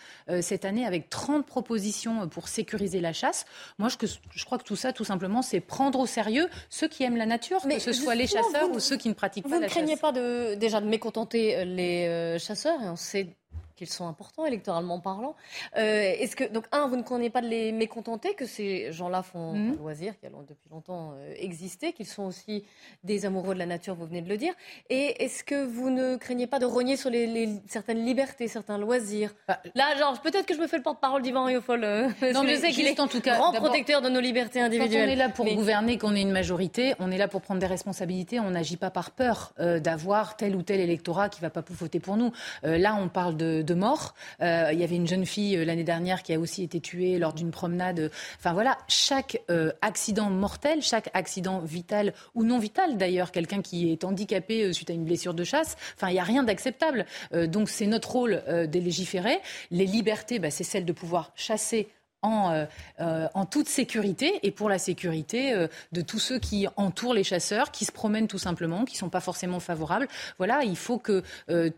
cette 0.40 0.64
année 0.64 0.85
avec 0.85 1.09
30 1.09 1.47
propositions 1.47 2.29
pour 2.29 2.49
sécuriser 2.49 3.01
la 3.01 3.12
chasse. 3.12 3.47
Moi, 3.79 3.88
je, 3.88 4.07
je 4.31 4.44
crois 4.44 4.59
que 4.59 4.64
tout 4.64 4.77
ça, 4.77 4.92
tout 4.92 5.05
simplement, 5.05 5.42
c'est 5.42 5.61
prendre 5.61 6.01
au 6.01 6.07
sérieux 6.07 6.49
ceux 6.71 6.88
qui 6.88 7.05
aiment 7.05 7.16
la 7.16 7.27
nature, 7.27 7.61
que 7.62 7.79
ce 7.79 7.92
soit 7.92 8.14
les 8.14 8.27
chasseurs 8.27 8.71
ou 8.71 8.81
ceux 8.81 8.97
qui 8.97 9.09
ne 9.09 9.14
pratiquent 9.14 9.49
pas 9.49 9.61
la 9.61 9.68
chasse. 9.68 9.75
Vous 9.75 9.81
ne 9.81 9.87
craignez 9.87 10.01
pas 10.01 10.12
de, 10.12 10.55
déjà 10.55 10.81
de 10.81 10.87
mécontenter 10.87 11.64
les 11.64 12.07
euh, 12.07 12.38
chasseurs 12.38 12.81
et 12.83 12.88
on 12.88 12.97
sait 12.97 13.37
qu'ils 13.78 13.88
sont 13.88 14.08
importants 14.08 14.44
électoralement 14.44 14.98
parlant. 14.98 15.36
Euh, 15.76 16.12
est-ce 16.18 16.34
que 16.34 16.44
donc 16.44 16.64
un, 16.72 16.88
vous 16.88 16.96
ne 16.96 17.02
connaissez 17.02 17.30
pas 17.30 17.40
de 17.40 17.46
les 17.46 17.70
mécontenter 17.70 18.34
que 18.34 18.44
ces 18.44 18.92
gens-là 18.92 19.22
font 19.22 19.54
mhm. 19.54 19.72
un 19.72 19.76
loisir 19.76 20.18
qui 20.18 20.26
a 20.26 20.30
depuis 20.30 20.68
longtemps 20.70 21.12
euh, 21.14 21.32
existé, 21.36 21.92
qu'ils 21.92 22.06
sont 22.06 22.24
aussi 22.24 22.64
des 23.04 23.24
amoureux 23.24 23.54
de 23.54 23.58
la 23.60 23.66
nature, 23.66 23.94
vous 23.94 24.06
venez 24.06 24.20
de 24.20 24.28
le 24.28 24.36
dire. 24.36 24.52
Et 24.90 25.24
est-ce 25.24 25.44
que 25.44 25.64
vous 25.64 25.90
ne 25.90 26.16
craignez 26.16 26.48
pas 26.48 26.58
de 26.58 26.66
rogner 26.66 26.96
sur 26.96 27.08
les, 27.08 27.48
certaines 27.68 28.04
libertés, 28.04 28.48
certains 28.48 28.78
loisirs 28.78 29.32
bah, 29.46 29.60
Là, 29.76 29.96
genre 29.96 30.20
peut-être 30.20 30.46
que 30.46 30.54
je 30.54 30.60
me 30.60 30.66
fais 30.66 30.76
le 30.76 30.82
porte-parole 30.82 31.22
d'Ivan 31.22 31.44
Riofol. 31.44 31.84
Euh, 31.84 32.08
non, 32.34 32.42
mais 32.42 32.56
je 32.56 32.60
sais 32.60 32.70
qu'il 32.70 32.86
est 32.86 32.98
en 32.98 33.06
tout 33.06 33.20
cas 33.20 33.36
grand 33.36 33.52
protecteur 33.52 34.02
de 34.02 34.08
nos 34.08 34.20
libertés 34.20 34.60
individuelles. 34.60 35.06
Quand 35.06 35.10
on 35.10 35.12
est 35.12 35.16
là 35.16 35.28
pour 35.28 35.46
gouverner, 35.46 35.98
qu'on 35.98 36.16
est 36.16 36.22
une 36.22 36.32
majorité, 36.32 36.94
on 36.98 37.12
est 37.12 37.18
là 37.18 37.28
pour 37.28 37.42
prendre 37.42 37.60
des 37.60 37.66
responsabilités. 37.66 38.40
On 38.40 38.50
n'agit 38.50 38.76
pas 38.76 38.90
par 38.90 39.12
peur 39.12 39.52
d'avoir 39.58 40.36
tel 40.36 40.56
ou 40.56 40.62
tel 40.62 40.80
électorat 40.80 41.28
qui 41.28 41.40
va 41.40 41.50
pas 41.50 41.62
voter 41.68 42.00
pour 42.00 42.16
nous. 42.16 42.32
là, 42.64 42.96
on 43.00 43.08
parle 43.08 43.36
de 43.36 43.62
de 43.67 43.67
mort. 43.74 44.14
Euh, 44.40 44.70
il 44.72 44.78
y 44.78 44.85
avait 44.85 44.96
une 44.96 45.07
jeune 45.07 45.26
fille 45.26 45.57
euh, 45.57 45.64
l'année 45.64 45.85
dernière 45.85 46.22
qui 46.22 46.33
a 46.33 46.38
aussi 46.38 46.62
été 46.62 46.81
tuée 46.81 47.18
lors 47.18 47.33
d'une 47.33 47.50
promenade. 47.50 48.11
Enfin 48.38 48.52
voilà, 48.52 48.78
chaque 48.88 49.40
euh, 49.50 49.72
accident 49.83 50.31
mortel, 50.31 50.83
chaque 50.83 51.11
accident 51.14 51.61
vital 51.61 52.14
ou 52.35 52.44
non 52.44 52.59
vital 52.59 52.96
d'ailleurs, 52.96 53.33
quelqu'un 53.33 53.62
qui 53.62 53.90
est 53.92 54.04
handicapé 54.04 54.72
suite 54.72 54.90
à 54.90 54.92
une 54.92 55.04
blessure 55.04 55.35
de 55.35 55.44
chasse, 55.44 55.76
enfin 55.96 56.09
il 56.09 56.14
n'y 56.14 56.20
a 56.20 56.24
rien 56.24 56.42
d'acceptable. 56.42 57.07
donc 57.33 57.68
c'est 57.68 57.87
notre 57.87 58.11
rôle 58.12 58.42
de 58.48 58.78
légiférer. 58.78 59.38
Les 59.70 59.87
libertés, 59.87 60.38
bah, 60.38 60.50
c'est 60.50 60.64
celle 60.64 60.85
de 60.85 60.92
pouvoir 60.92 61.33
chasser 61.35 61.88
euh, 62.24 62.66
euh, 63.00 63.28
en, 63.35 63.46
toute 63.46 63.68
sécurité 63.68 64.40
et 64.42 64.50
pour 64.50 64.68
la 64.68 64.78
sécurité 64.78 65.52
euh, 65.52 65.68
de 65.92 66.00
tous 66.00 66.18
ceux 66.18 66.40
qui 66.40 66.66
entourent 66.76 67.14
les 67.14 67.22
chasseurs, 67.22 67.70
qui 67.70 67.85
se 67.85 67.92
promènent 67.92 68.26
tout 68.26 68.38
simplement, 68.38 68.85
qui 68.85 68.94
ne 68.94 68.98
sont 68.98 69.09
pas 69.09 69.20
forcément 69.20 69.61
favorables. 69.61 70.09
Voilà, 70.38 70.64
il 70.64 70.76
faut 70.76 70.98
que 70.98 71.22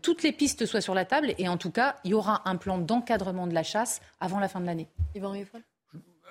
toutes 0.01 0.23
les 0.23 0.31
pistes 0.31 0.65
soient 0.65 0.81
sur 0.81 0.95
la 0.95 1.05
table 1.05 1.33
et 1.37 1.47
en 1.47 1.57
tout 1.57 1.71
cas, 1.71 1.95
il 2.03 2.11
y 2.11 2.13
aura 2.13 2.41
un 2.45 2.55
plan 2.55 2.77
d'encadrement 2.77 3.47
de 3.47 3.53
la 3.53 3.63
chasse 3.63 4.01
avant 4.19 4.39
la 4.39 4.47
fin 4.47 4.59
de 4.59 4.65
l'année. 4.65 4.87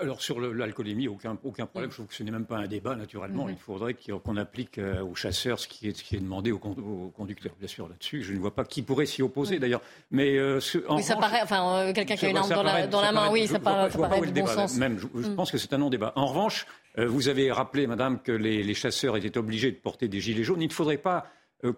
Alors 0.00 0.22
sur 0.22 0.40
l'alcoolémie, 0.40 1.08
aucun, 1.08 1.36
aucun 1.44 1.66
problème. 1.66 1.90
Je 1.90 1.96
trouve 1.96 2.06
que 2.06 2.14
ce 2.14 2.22
n'est 2.22 2.30
même 2.30 2.46
pas 2.46 2.56
un 2.56 2.66
débat, 2.66 2.96
naturellement. 2.96 3.44
Mhm. 3.44 3.50
Il 3.50 3.58
faudrait 3.58 3.94
qu'on 3.94 4.36
applique 4.36 4.78
euh, 4.78 5.02
aux 5.02 5.14
chasseurs 5.14 5.58
ce 5.58 5.68
qui 5.68 5.88
est, 5.88 5.96
ce 5.96 6.02
qui 6.02 6.16
est 6.16 6.20
demandé 6.20 6.52
aux, 6.52 6.58
conducteurs, 6.58 7.52
bien 7.58 7.68
sûr, 7.68 7.88
là-dessus. 7.88 8.22
Je 8.22 8.32
ne 8.32 8.38
vois 8.38 8.54
pas 8.54 8.64
qui 8.64 8.82
pourrait 8.82 9.06
s'y 9.06 9.22
opposer, 9.22 9.58
d'ailleurs. 9.58 9.82
Mais 10.10 10.36
euh, 10.38 10.58
oui, 10.90 11.02
ça 11.02 11.16
paraît, 11.16 11.42
enfin, 11.42 11.76
euh, 11.76 11.92
quelqu'un 11.92 12.16
qui 12.16 12.26
a 12.26 12.30
une 12.30 12.36
arme 12.36 12.48
dans, 12.48 12.62
la, 12.62 13.12
main, 13.12 13.30
oui, 13.30 13.46
ça, 13.46 13.58
paraît, 13.58 13.90
du 13.90 14.40
bon 14.40 14.46
sens. 14.46 14.76
Même, 14.76 14.98
je, 14.98 15.06
mm. 15.06 15.36
pense 15.36 15.50
que 15.50 15.58
c'est 15.58 15.72
un 15.74 15.78
non-débat. 15.78 16.12
En 16.16 16.26
revanche, 16.26 16.66
vous 16.96 17.28
avez 17.28 17.52
rappelé, 17.52 17.86
madame, 17.86 18.20
que 18.20 18.32
les, 18.32 18.62
les 18.62 18.74
chasseurs 18.74 19.16
étaient 19.16 19.38
obligés 19.38 19.70
de 19.70 19.76
porter 19.76 20.08
des 20.08 20.20
gilets 20.20 20.44
jaunes. 20.44 20.62
Il 20.62 20.68
ne 20.68 20.72
faudrait 20.72 20.96
pas 20.96 21.26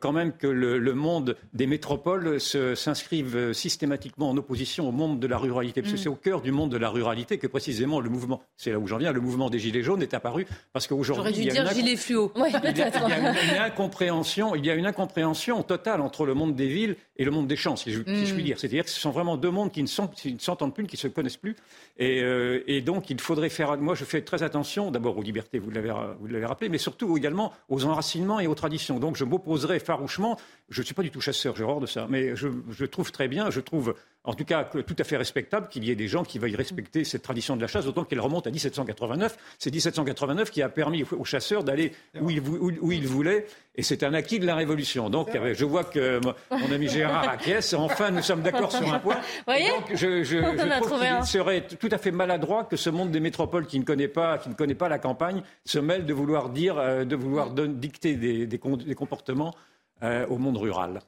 quand 0.01 0.13
même 0.13 0.33
que 0.33 0.47
le, 0.47 0.95
monde 0.95 1.37
des 1.53 1.67
métropoles 1.67 2.41
s'inscrive 2.41 3.53
systématiquement 3.53 4.31
en 4.31 4.37
opposition 4.37 4.89
au 4.89 4.93
monde 4.93 5.21
de 5.21 5.27
la 5.27 5.39
ruralité. 5.39 5.83
Parce 5.83 5.93
que 5.93 5.99
mm. 5.99 6.03
c'est 6.03 6.09
au 6.09 6.15
cœur 6.15 6.41
du 6.41 6.53
monde 6.53 6.71
de 6.71 6.77
la 6.77 6.91
ruralité 6.91 7.39
que 7.39 7.47
précisément 7.47 8.01
le 8.01 8.11
mouvement, 8.11 8.43
c'est 8.57 8.71
là 8.71 8.79
où 8.79 8.87
j'en 8.87 8.99
viens, 8.99 9.13
le 9.13 9.21
mouvement 9.21 9.51
des 9.51 9.59
Gilets 9.59 9.83
jaunes 9.83 10.03
est 10.03 10.15
apparu. 10.15 10.47
Parce 10.73 10.87
qu'aujourd'hui. 10.87 11.33
il 11.37 11.45
y 11.45 11.51
a 11.51 11.63
une, 11.63 11.97
fluo. 11.97 12.33
il, 12.37 12.53
y 12.53 12.83
a, 12.83 13.55
une, 13.55 13.61
incompréhension, 13.61 14.55
il 14.55 14.65
y 14.65 14.71
a 14.71 14.75
une 14.75 14.87
incompréhension 14.87 15.63
totale 15.63 16.01
entre 16.01 16.27
le 16.27 16.35
monde 16.35 16.55
des 16.55 16.69
villes 16.69 16.97
et 17.17 17.25
le 17.25 17.31
monde 17.31 17.47
des 17.47 17.57
champs, 17.57 17.77
si 17.77 17.93
je, 17.93 18.01
puis 18.01 18.13
mm. 18.13 18.43
dire. 18.43 18.59
C'est-à-dire 18.59 18.85
que 18.85 18.91
ce 18.91 19.01
sont 19.01 19.11
vraiment 19.11 19.37
deux 19.37 19.51
mondes 19.51 19.73
qui 19.73 19.83
ne 19.83 20.39
s'entendent 20.39 20.75
plus, 20.75 20.87
qui 20.87 20.97
ne 20.97 21.01
se 21.01 21.09
connaissent 21.09 21.37
plus. 21.37 21.57
Euh, 22.01 22.63
et, 22.67 22.81
donc, 22.81 23.11
il 23.11 23.21
faudrait 23.21 23.49
faire. 23.49 23.77
Moi, 23.79 23.95
je 23.95 24.05
fais 24.05 24.23
très 24.23 24.43
attention, 24.43 24.91
d'abord 24.91 25.17
aux 25.19 25.23
libertés, 25.23 25.59
vous 25.59 25.71
l'avez 25.71 26.47
rappelé, 26.47 26.69
mais 26.69 26.79
surtout 26.79 27.17
également 27.17 27.53
aux 27.69 27.85
enracinements 27.85 28.41
et 28.41 28.47
aux 28.47 28.55
traditions. 28.55 28.99
Donc, 28.99 29.17
je 29.17 29.25
m'opposerai 29.25 29.79
farouchement. 29.79 30.39
Je 30.69 30.81
ne 30.81 30.87
suis 30.87 30.95
pas 30.95 31.03
du 31.03 31.11
tout 31.11 31.21
chasseur, 31.21 31.55
j'ai 31.57 31.65
horreur 31.65 31.81
de 31.81 31.87
ça, 31.87 32.07
mais 32.09 32.35
je, 32.35 32.49
je 32.71 32.85
trouve 32.85 33.13
très 33.13 33.29
bien, 33.29 33.51
je 33.51 33.61
trouve 33.61 33.95
en 34.25 34.35
tout 34.35 34.45
cas 34.45 34.65
tout 34.65 34.97
à 34.99 35.05
fait 35.05 35.17
respectable 35.17 35.69
qu'il 35.69 35.85
y 35.85 35.91
ait 35.91 35.97
des 35.97 36.09
gens 36.09 36.23
qui 36.23 36.39
veuillent 36.39 36.57
respecter 36.57 37.05
cette 37.05 37.23
tradition 37.23 37.57
de 37.57 37.61
la 37.61 37.67
chasse, 37.67 37.85
d'autant 37.85 38.05
qu'elle 38.05 38.21
remonte 38.21 38.47
à 38.47 38.51
1789. 38.51 39.37
C'est 39.59 39.71
1789 39.71 40.51
qui 40.51 40.63
a 40.63 40.69
permis 40.69 41.05
aux 41.05 41.25
chasseurs 41.25 41.65
d'aller 41.65 41.93
où 42.21 42.31
ils, 42.31 42.41
où, 42.41 42.93
ils, 42.93 43.07
voulaient, 43.07 43.47
et 43.75 43.83
c'est 43.83 44.03
un 44.03 44.15
acquis 44.15 44.39
de 44.39 44.47
la 44.47 44.55
Révolution. 44.55 45.11
Donc 45.11 45.31
je 45.53 45.65
vois 45.65 45.85
que 45.85 46.21
mon 46.51 46.73
ami 46.73 46.89
Gérard 46.89 47.29
acquiesce. 47.29 47.75
Enfin, 47.75 48.11
nous 48.11 48.23
sommes 48.23 48.43
d'accord 48.43 48.71
sur 48.71 48.93
un 48.93 48.99
point. 48.99 49.17
donc 49.47 49.91
je, 49.95 50.23
je, 50.23 50.39
je 50.39 50.81
trouve 50.83 51.01
qu'il 51.01 51.27
serait 51.27 51.67
tout 51.67 51.89
à 51.91 51.99
fait 51.99 52.11
maladroit 52.11 52.65
que 52.65 52.77
ce 52.77 52.91
monde 52.91 53.11
des 53.11 53.21
métropoles 53.21 53.67
qui 53.67 53.79
ne 53.79 53.85
connaît 53.85 54.09
pas, 54.09 54.39
qui 54.39 54.49
ne 54.49 54.55
connaît 54.55 54.75
pas 54.75 54.89
la 54.89 54.99
campagne 54.99 55.43
se 55.65 55.79
mêle 55.79 56.07
de 56.07 56.15
vouloir 56.15 56.51
dire, 56.51 56.79
euh, 56.79 57.05
de 57.05 57.17
vouloir 57.17 57.51
dicter 57.51 58.17
des, 58.17 58.47
des, 58.47 58.59
comportements 58.59 59.55
euh, 60.03 60.27
au 60.29 60.39
monde 60.39 60.57
rural. 60.57 61.01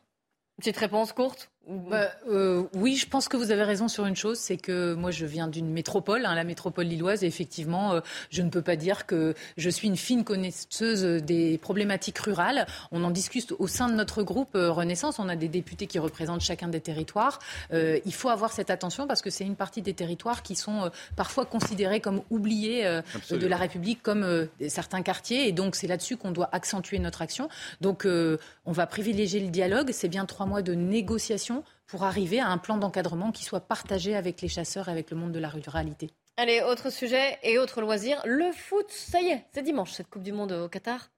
Petite 0.57 0.77
réponse 0.77 1.13
courte? 1.13 1.51
Bah, 1.67 2.11
euh, 2.29 2.65
oui, 2.75 2.95
je 2.97 3.09
pense 3.09 3.27
que 3.27 3.39
vous 3.39 3.51
avez 3.51 3.63
raison 3.63 3.89
sur 3.89 4.05
une 4.05 4.17
chose, 4.17 4.39
c'est 4.39 4.59
que 4.59 4.93
moi 4.93 5.11
je 5.11 5.25
viens 5.25 5.49
d'une 5.49 5.71
métropole, 5.71 6.27
hein, 6.27 6.35
la 6.35 6.45
métropole 6.45 6.85
lilloise, 6.85 7.25
et 7.25 7.27
effectivement, 7.27 7.95
euh, 7.95 8.01
je 8.29 8.43
ne 8.43 8.51
peux 8.51 8.61
pas 8.61 8.77
dire 8.77 9.07
que 9.07 9.35
je 9.57 9.71
suis 9.71 9.89
une 9.89 9.97
fine 9.97 10.25
connaisseuse 10.25 11.23
des 11.23 11.57
problématiques 11.57 12.19
rurales. 12.19 12.67
On 12.93 13.03
en 13.03 13.11
discute 13.11 13.55
au 13.59 13.67
sein 13.67 13.89
de 13.89 13.95
notre 13.95 14.23
groupe 14.23 14.57
euh, 14.57 14.71
Renaissance. 14.71 15.19
On 15.19 15.29
a 15.31 15.37
des 15.37 15.49
députés 15.49 15.87
qui 15.87 15.99
représentent 15.99 16.43
chacun 16.43 16.69
des 16.69 16.81
territoires. 16.81 17.39
il 17.73 18.15
faut 18.15 18.29
avoir 18.29 18.53
cette 18.53 18.71
attention 18.71 19.07
parce 19.07 19.23
que 19.23 19.31
c'est 19.31 19.45
une 19.45 19.57
partie 19.57 19.81
des 19.81 19.95
territoires 19.95 20.43
qui 20.43 20.57
sont 20.57 20.91
parfois 21.17 21.47
considérés 21.47 22.01
comme 22.01 22.23
oubliés 22.31 22.85
de 23.31 23.47
la 23.47 23.57
République, 23.57 24.03
comme 24.03 24.49
certains 24.69 25.03
quartiers, 25.03 25.49
et 25.49 25.53
donc 25.53 25.77
c'est 25.77 25.87
là-dessus 25.87 26.17
qu'on 26.17 26.31
doit 26.31 26.49
accentuer 26.53 26.99
notre 26.99 27.23
action. 27.23 27.49
Donc 27.81 28.07
on 28.07 28.73
va 28.73 28.87
privilégier 28.87 29.41
le 29.41 29.49
dialogue. 29.49 29.91
C'est 29.93 30.09
bien 30.09 30.27
trois 30.27 30.47
mois 30.47 30.63
de 30.63 30.75
négociation 30.75 31.54
pour 31.87 32.05
arriver 32.05 32.41
à 32.41 32.49
un 32.49 32.59
plan 32.59 32.77
d'encadrement 32.77 33.33
qui 33.33 33.45
soit 33.45 33.61
partagé 33.61 34.17
avec 34.17 34.41
les 34.41 34.49
chasseurs 34.49 34.89
et 34.89 34.93
avec 34.93 35.11
le 35.11 35.17
monde 35.17 35.33
de 35.33 35.39
la 35.39 35.49
ruralité. 35.49 36.11
Allez, 36.37 36.63
autre 36.63 36.91
sujet 36.91 37.39
et 37.43 37.59
autre 37.59 37.81
loisir. 37.81 38.21
Le 38.25 38.51
foot, 38.53 38.91
ça 38.91 39.21
y 39.21 39.29
est, 39.29 39.45
c'est 39.53 39.63
dimanche, 39.63 39.93
cette 39.93 40.09
Coupe 40.09 40.23
du 40.23 40.33
Monde 40.33 40.53
au 40.53 40.69
Qatar. 40.69 41.11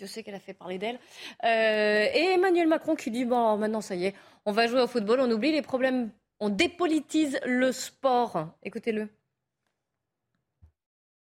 Je 0.00 0.06
sais 0.06 0.22
qu'elle 0.22 0.34
a 0.34 0.40
fait 0.40 0.54
parler 0.54 0.78
d'elle. 0.78 0.98
Euh, 1.44 2.06
et 2.14 2.32
Emmanuel 2.34 2.66
Macron 2.66 2.96
qui 2.96 3.10
dit, 3.10 3.24
bon, 3.24 3.56
maintenant, 3.58 3.80
ça 3.80 3.94
y 3.94 4.06
est, 4.06 4.14
on 4.46 4.52
va 4.52 4.66
jouer 4.66 4.80
au 4.80 4.86
football, 4.86 5.20
on 5.20 5.30
oublie 5.30 5.52
les 5.52 5.62
problèmes, 5.62 6.10
on 6.40 6.48
dépolitise 6.48 7.38
le 7.44 7.70
sport. 7.70 8.48
Écoutez-le. 8.62 9.08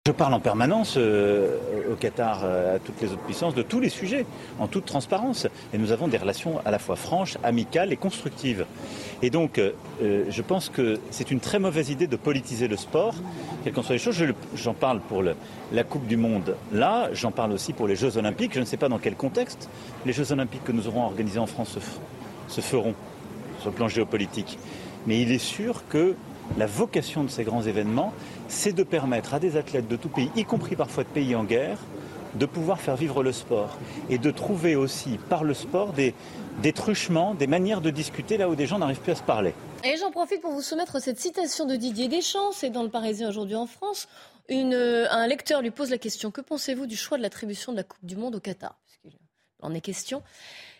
Je 0.06 0.12
parle 0.12 0.34
en 0.34 0.38
permanence 0.38 0.94
euh, 0.96 1.58
au 1.90 1.96
Qatar, 1.96 2.42
euh, 2.44 2.76
à 2.76 2.78
toutes 2.78 3.00
les 3.02 3.08
autres 3.08 3.22
puissances, 3.22 3.56
de 3.56 3.62
tous 3.62 3.80
les 3.80 3.88
sujets, 3.88 4.24
en 4.60 4.68
toute 4.68 4.84
transparence. 4.84 5.48
Et 5.74 5.78
nous 5.78 5.90
avons 5.90 6.06
des 6.06 6.16
relations 6.16 6.60
à 6.64 6.70
la 6.70 6.78
fois 6.78 6.94
franches, 6.94 7.38
amicales 7.42 7.92
et 7.92 7.96
constructives. 7.96 8.66
Et 9.20 9.30
donc, 9.30 9.58
euh, 9.58 9.72
je 10.28 10.42
pense 10.42 10.68
que 10.68 11.00
c'est 11.10 11.32
une 11.32 11.40
très 11.40 11.58
mauvaise 11.58 11.90
idée 11.90 12.06
de 12.06 12.14
politiser 12.14 12.68
le 12.68 12.76
sport, 12.76 13.16
quelles 13.64 13.72
qu'en 13.72 13.82
soient 13.82 13.96
les 13.96 13.98
choses. 13.98 14.22
J'en 14.54 14.74
parle 14.74 15.00
pour 15.00 15.24
la 15.24 15.82
Coupe 15.82 16.06
du 16.06 16.16
Monde 16.16 16.54
là, 16.72 17.08
j'en 17.12 17.32
parle 17.32 17.50
aussi 17.50 17.72
pour 17.72 17.88
les 17.88 17.96
Jeux 17.96 18.16
Olympiques. 18.16 18.54
Je 18.54 18.60
ne 18.60 18.64
sais 18.64 18.76
pas 18.76 18.88
dans 18.88 18.98
quel 18.98 19.16
contexte 19.16 19.68
les 20.04 20.12
Jeux 20.12 20.30
Olympiques 20.30 20.62
que 20.62 20.70
nous 20.70 20.86
aurons 20.86 21.02
organisés 21.02 21.40
en 21.40 21.46
France 21.46 21.78
se 22.46 22.60
feront 22.60 22.94
sur 23.58 23.70
le 23.70 23.74
plan 23.74 23.88
géopolitique. 23.88 24.56
Mais 25.08 25.20
il 25.20 25.32
est 25.32 25.38
sûr 25.38 25.82
que 25.88 26.14
la 26.58 26.66
vocation 26.66 27.24
de 27.24 27.28
ces 27.28 27.44
grands 27.44 27.62
événements, 27.62 28.12
c'est 28.48 28.72
de 28.72 28.82
permettre 28.82 29.34
à 29.34 29.40
des 29.40 29.56
athlètes 29.56 29.88
de 29.88 29.96
tout 29.96 30.08
pays, 30.08 30.30
y 30.36 30.44
compris 30.44 30.76
parfois 30.76 31.04
de 31.04 31.08
pays 31.08 31.34
en 31.34 31.44
guerre, 31.44 31.78
de 32.34 32.46
pouvoir 32.46 32.80
faire 32.80 32.96
vivre 32.96 33.22
le 33.22 33.32
sport 33.32 33.76
et 34.10 34.18
de 34.18 34.30
trouver 34.30 34.76
aussi 34.76 35.18
par 35.28 35.44
le 35.44 35.54
sport 35.54 35.92
des, 35.92 36.14
truchements, 36.74 37.34
des 37.34 37.46
manières 37.46 37.80
de 37.80 37.90
discuter 37.90 38.36
là 38.36 38.48
où 38.48 38.54
des 38.54 38.66
gens 38.66 38.78
n'arrivent 38.78 39.00
plus 39.00 39.12
à 39.12 39.16
se 39.16 39.22
parler. 39.22 39.54
Et 39.84 39.96
j'en 39.96 40.10
profite 40.10 40.40
pour 40.40 40.52
vous 40.52 40.62
soumettre 40.62 41.00
cette 41.00 41.18
citation 41.18 41.64
de 41.64 41.76
Didier 41.76 42.08
Deschamps, 42.08 42.52
c'est 42.52 42.70
dans 42.70 42.82
le 42.82 42.90
Parisien 42.90 43.28
aujourd'hui 43.28 43.56
en 43.56 43.66
France. 43.66 44.08
un 44.50 45.26
lecteur 45.26 45.62
lui 45.62 45.70
pose 45.70 45.90
la 45.90 45.98
question 45.98 46.30
Que 46.30 46.40
pensez-vous 46.40 46.86
du 46.86 46.96
choix 46.96 47.16
de 47.16 47.22
l'attribution 47.22 47.72
de 47.72 47.78
la 47.78 47.84
Coupe 47.84 48.04
du 48.04 48.16
Monde 48.16 48.36
au 48.36 48.40
Qatar? 48.40 48.76
Puisqu'il 48.84 49.18
en 49.62 49.72
est 49.72 49.80
question. 49.80 50.22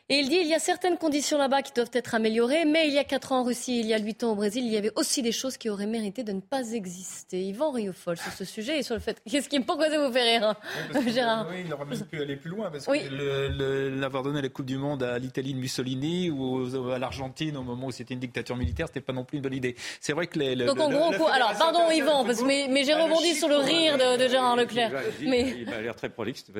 Et 0.08 0.18
il 0.18 0.28
dit 0.28 0.36
il 0.36 0.46
y 0.46 0.54
a 0.54 0.60
certaines 0.60 0.98
conditions 0.98 1.36
là-bas 1.36 1.62
qui 1.62 1.72
doivent 1.72 1.90
être 1.92 2.14
améliorées, 2.14 2.64
mais 2.64 2.86
il 2.86 2.94
y 2.94 2.98
a 2.98 3.02
4 3.02 3.32
ans 3.32 3.40
en 3.40 3.42
Russie, 3.42 3.80
il 3.80 3.86
y 3.86 3.94
a 3.94 3.98
8 3.98 4.22
ans 4.22 4.32
au 4.32 4.34
Brésil, 4.36 4.64
il 4.64 4.72
y 4.72 4.76
avait 4.76 4.92
aussi 4.94 5.20
des 5.20 5.32
choses 5.32 5.56
qui 5.56 5.68
auraient 5.68 5.86
mérité 5.86 6.22
de 6.22 6.30
ne 6.30 6.40
pas 6.40 6.70
exister. 6.70 7.42
Yvan 7.42 7.72
Riofol 7.72 8.16
sur 8.16 8.30
ce 8.30 8.44
sujet 8.44 8.78
et 8.78 8.82
sur 8.84 8.94
le 8.94 9.00
fait. 9.00 9.20
Qu'est-ce 9.28 9.48
qui, 9.48 9.58
pourquoi 9.58 9.90
ça 9.90 10.06
vous 10.06 10.12
fait 10.12 10.38
rire, 10.38 10.54
hein, 10.94 11.00
Gérard 11.08 11.48
Oui, 11.50 11.64
il 11.66 11.72
aurait 11.72 11.86
même 11.86 12.04
pu 12.04 12.22
aller 12.22 12.36
plus 12.36 12.50
loin 12.50 12.70
parce 12.70 12.86
que 12.86 13.98
l'avoir 13.98 14.22
donné 14.22 14.40
la 14.40 14.48
Coupe 14.48 14.66
du 14.66 14.78
Monde 14.78 15.02
à 15.02 15.18
l'Italie 15.18 15.54
de 15.54 15.58
Mussolini 15.58 16.30
ou 16.30 16.92
à 16.92 17.00
l'Argentine 17.00 17.56
au 17.56 17.64
moment 17.64 17.88
où 17.88 17.90
c'était 17.90 18.14
une 18.14 18.20
dictature 18.20 18.54
militaire, 18.54 18.86
c'était 18.86 19.00
pas 19.00 19.12
non 19.12 19.24
plus 19.24 19.38
une 19.38 19.42
bonne 19.42 19.54
idée. 19.54 19.74
C'est 20.00 20.12
vrai 20.12 20.28
que 20.28 20.38
les. 20.38 20.54
Donc 20.54 20.78
en 20.78 20.88
gros, 20.88 21.26
alors 21.26 21.52
pardon 21.58 21.90
Yvan, 21.90 22.24
parce, 22.24 22.42
mais, 22.42 22.68
mais 22.70 22.84
j'ai 22.84 22.94
rebondi 22.94 23.34
sur 23.34 23.48
le 23.48 23.56
rire 23.56 23.98
de, 23.98 24.28
Gérard 24.28 24.54
Leclerc. 24.54 24.92
mais... 25.22 25.56
Il 25.62 25.68
a 25.72 25.80
l'air 25.80 25.96
très 25.96 26.10
prolixe. 26.10 26.44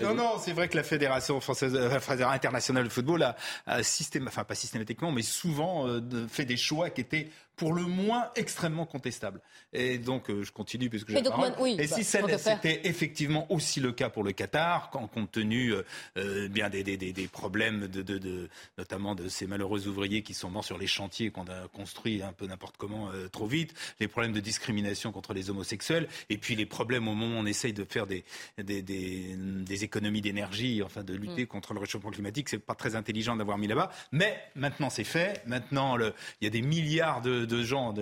Non, 0.00 0.14
non, 0.14 0.30
c'est 0.38 0.52
vrai 0.52 0.68
que 0.68 0.76
la 0.76 0.82
Fédération 0.82 1.40
française, 1.40 1.74
euh, 1.74 1.98
internationale 2.32 2.69
de 2.72 2.88
football 2.88 3.22
a, 3.22 3.36
a 3.66 3.80
enfin 4.26 4.44
pas 4.44 4.54
systématiquement, 4.54 5.12
mais 5.12 5.22
souvent 5.22 5.86
euh, 5.86 6.00
fait 6.28 6.44
des 6.44 6.56
choix 6.56 6.90
qui 6.90 7.00
étaient 7.00 7.30
pour 7.60 7.74
le 7.74 7.82
moins 7.82 8.30
extrêmement 8.36 8.86
contestable. 8.86 9.42
Et 9.74 9.98
donc, 9.98 10.30
euh, 10.30 10.42
je 10.42 10.50
continue 10.50 10.88
puisque 10.88 11.10
j'ai 11.10 11.22
parole. 11.22 11.52
Oui, 11.58 11.76
et 11.78 11.86
si 11.86 12.00
bah, 12.18 12.38
c'était 12.38 12.80
effectivement 12.84 13.52
aussi 13.52 13.80
le 13.80 13.92
cas 13.92 14.08
pour 14.08 14.24
le 14.24 14.32
Qatar, 14.32 14.88
quand, 14.88 15.06
compte 15.08 15.30
tenu 15.30 15.74
euh, 15.74 15.82
euh, 16.16 16.48
bien 16.48 16.70
des, 16.70 16.82
des, 16.82 16.96
des, 16.96 17.28
problèmes, 17.28 17.86
de, 17.86 18.00
de, 18.00 18.16
de, 18.16 18.48
notamment 18.78 19.14
de 19.14 19.28
ces 19.28 19.46
malheureux 19.46 19.88
ouvriers 19.88 20.22
qui 20.22 20.32
sont 20.32 20.48
morts 20.48 20.64
sur 20.64 20.78
les 20.78 20.86
chantiers 20.86 21.30
qu'on 21.30 21.44
a 21.48 21.68
construits 21.68 22.22
un 22.22 22.32
peu 22.32 22.46
n'importe 22.46 22.78
comment 22.78 23.10
trop 23.30 23.46
vite, 23.46 23.74
les 24.00 24.08
problèmes 24.08 24.32
de 24.32 24.40
discrimination 24.40 25.12
contre 25.12 25.34
les 25.34 25.50
homosexuels, 25.50 26.08
et 26.30 26.38
puis 26.38 26.56
les 26.56 26.64
problèmes 26.64 27.08
au 27.08 27.14
moment 27.14 27.36
où 27.36 27.40
on 27.42 27.46
essaye 27.46 27.74
de 27.74 27.84
faire 27.84 28.06
des, 28.06 28.24
des, 28.56 28.82
des 28.82 29.84
économies 29.84 30.22
d'énergie, 30.22 30.82
enfin 30.82 31.04
de 31.04 31.12
lutter 31.12 31.42
mm. 31.42 31.48
contre 31.48 31.74
le 31.74 31.80
réchauffement 31.80 32.10
climatique, 32.10 32.48
c'est 32.48 32.58
pas 32.58 32.74
très 32.74 32.96
intelligent 32.96 33.36
d'avoir 33.36 33.58
mis 33.58 33.66
là-bas. 33.66 33.90
Mais 34.12 34.40
maintenant 34.54 34.88
c'est 34.88 35.04
fait. 35.04 35.42
Maintenant, 35.46 35.96
le, 35.96 36.14
il 36.40 36.44
y 36.44 36.46
a 36.46 36.50
des 36.50 36.62
milliards 36.62 37.20
de 37.20 37.49
de 37.50 37.62
gens 37.62 37.92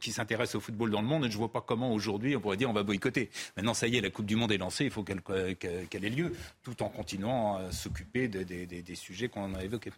qui 0.00 0.12
s'intéressent 0.12 0.56
au 0.56 0.60
football 0.60 0.90
dans 0.90 1.00
le 1.00 1.06
monde 1.06 1.24
et 1.24 1.28
je 1.28 1.34
ne 1.34 1.38
vois 1.38 1.52
pas 1.52 1.62
comment 1.62 1.92
aujourd'hui 1.92 2.36
on 2.36 2.40
pourrait 2.40 2.56
dire 2.58 2.68
on 2.68 2.74
va 2.74 2.82
boycotter. 2.82 3.30
Maintenant, 3.56 3.72
ça 3.72 3.86
y 3.86 3.96
est, 3.96 4.00
la 4.00 4.10
Coupe 4.10 4.26
du 4.26 4.36
Monde 4.36 4.52
est 4.52 4.58
lancée, 4.58 4.84
il 4.84 4.90
faut 4.90 5.02
qu'elle 5.02 5.22
ait 6.04 6.10
lieu, 6.10 6.34
tout 6.62 6.82
en 6.82 6.88
continuant 6.88 7.56
à 7.56 7.72
s'occuper 7.72 8.28
des 8.28 8.94
sujets 8.94 9.28
qu'on 9.28 9.54
a 9.54 9.64
évoqués. 9.64 9.92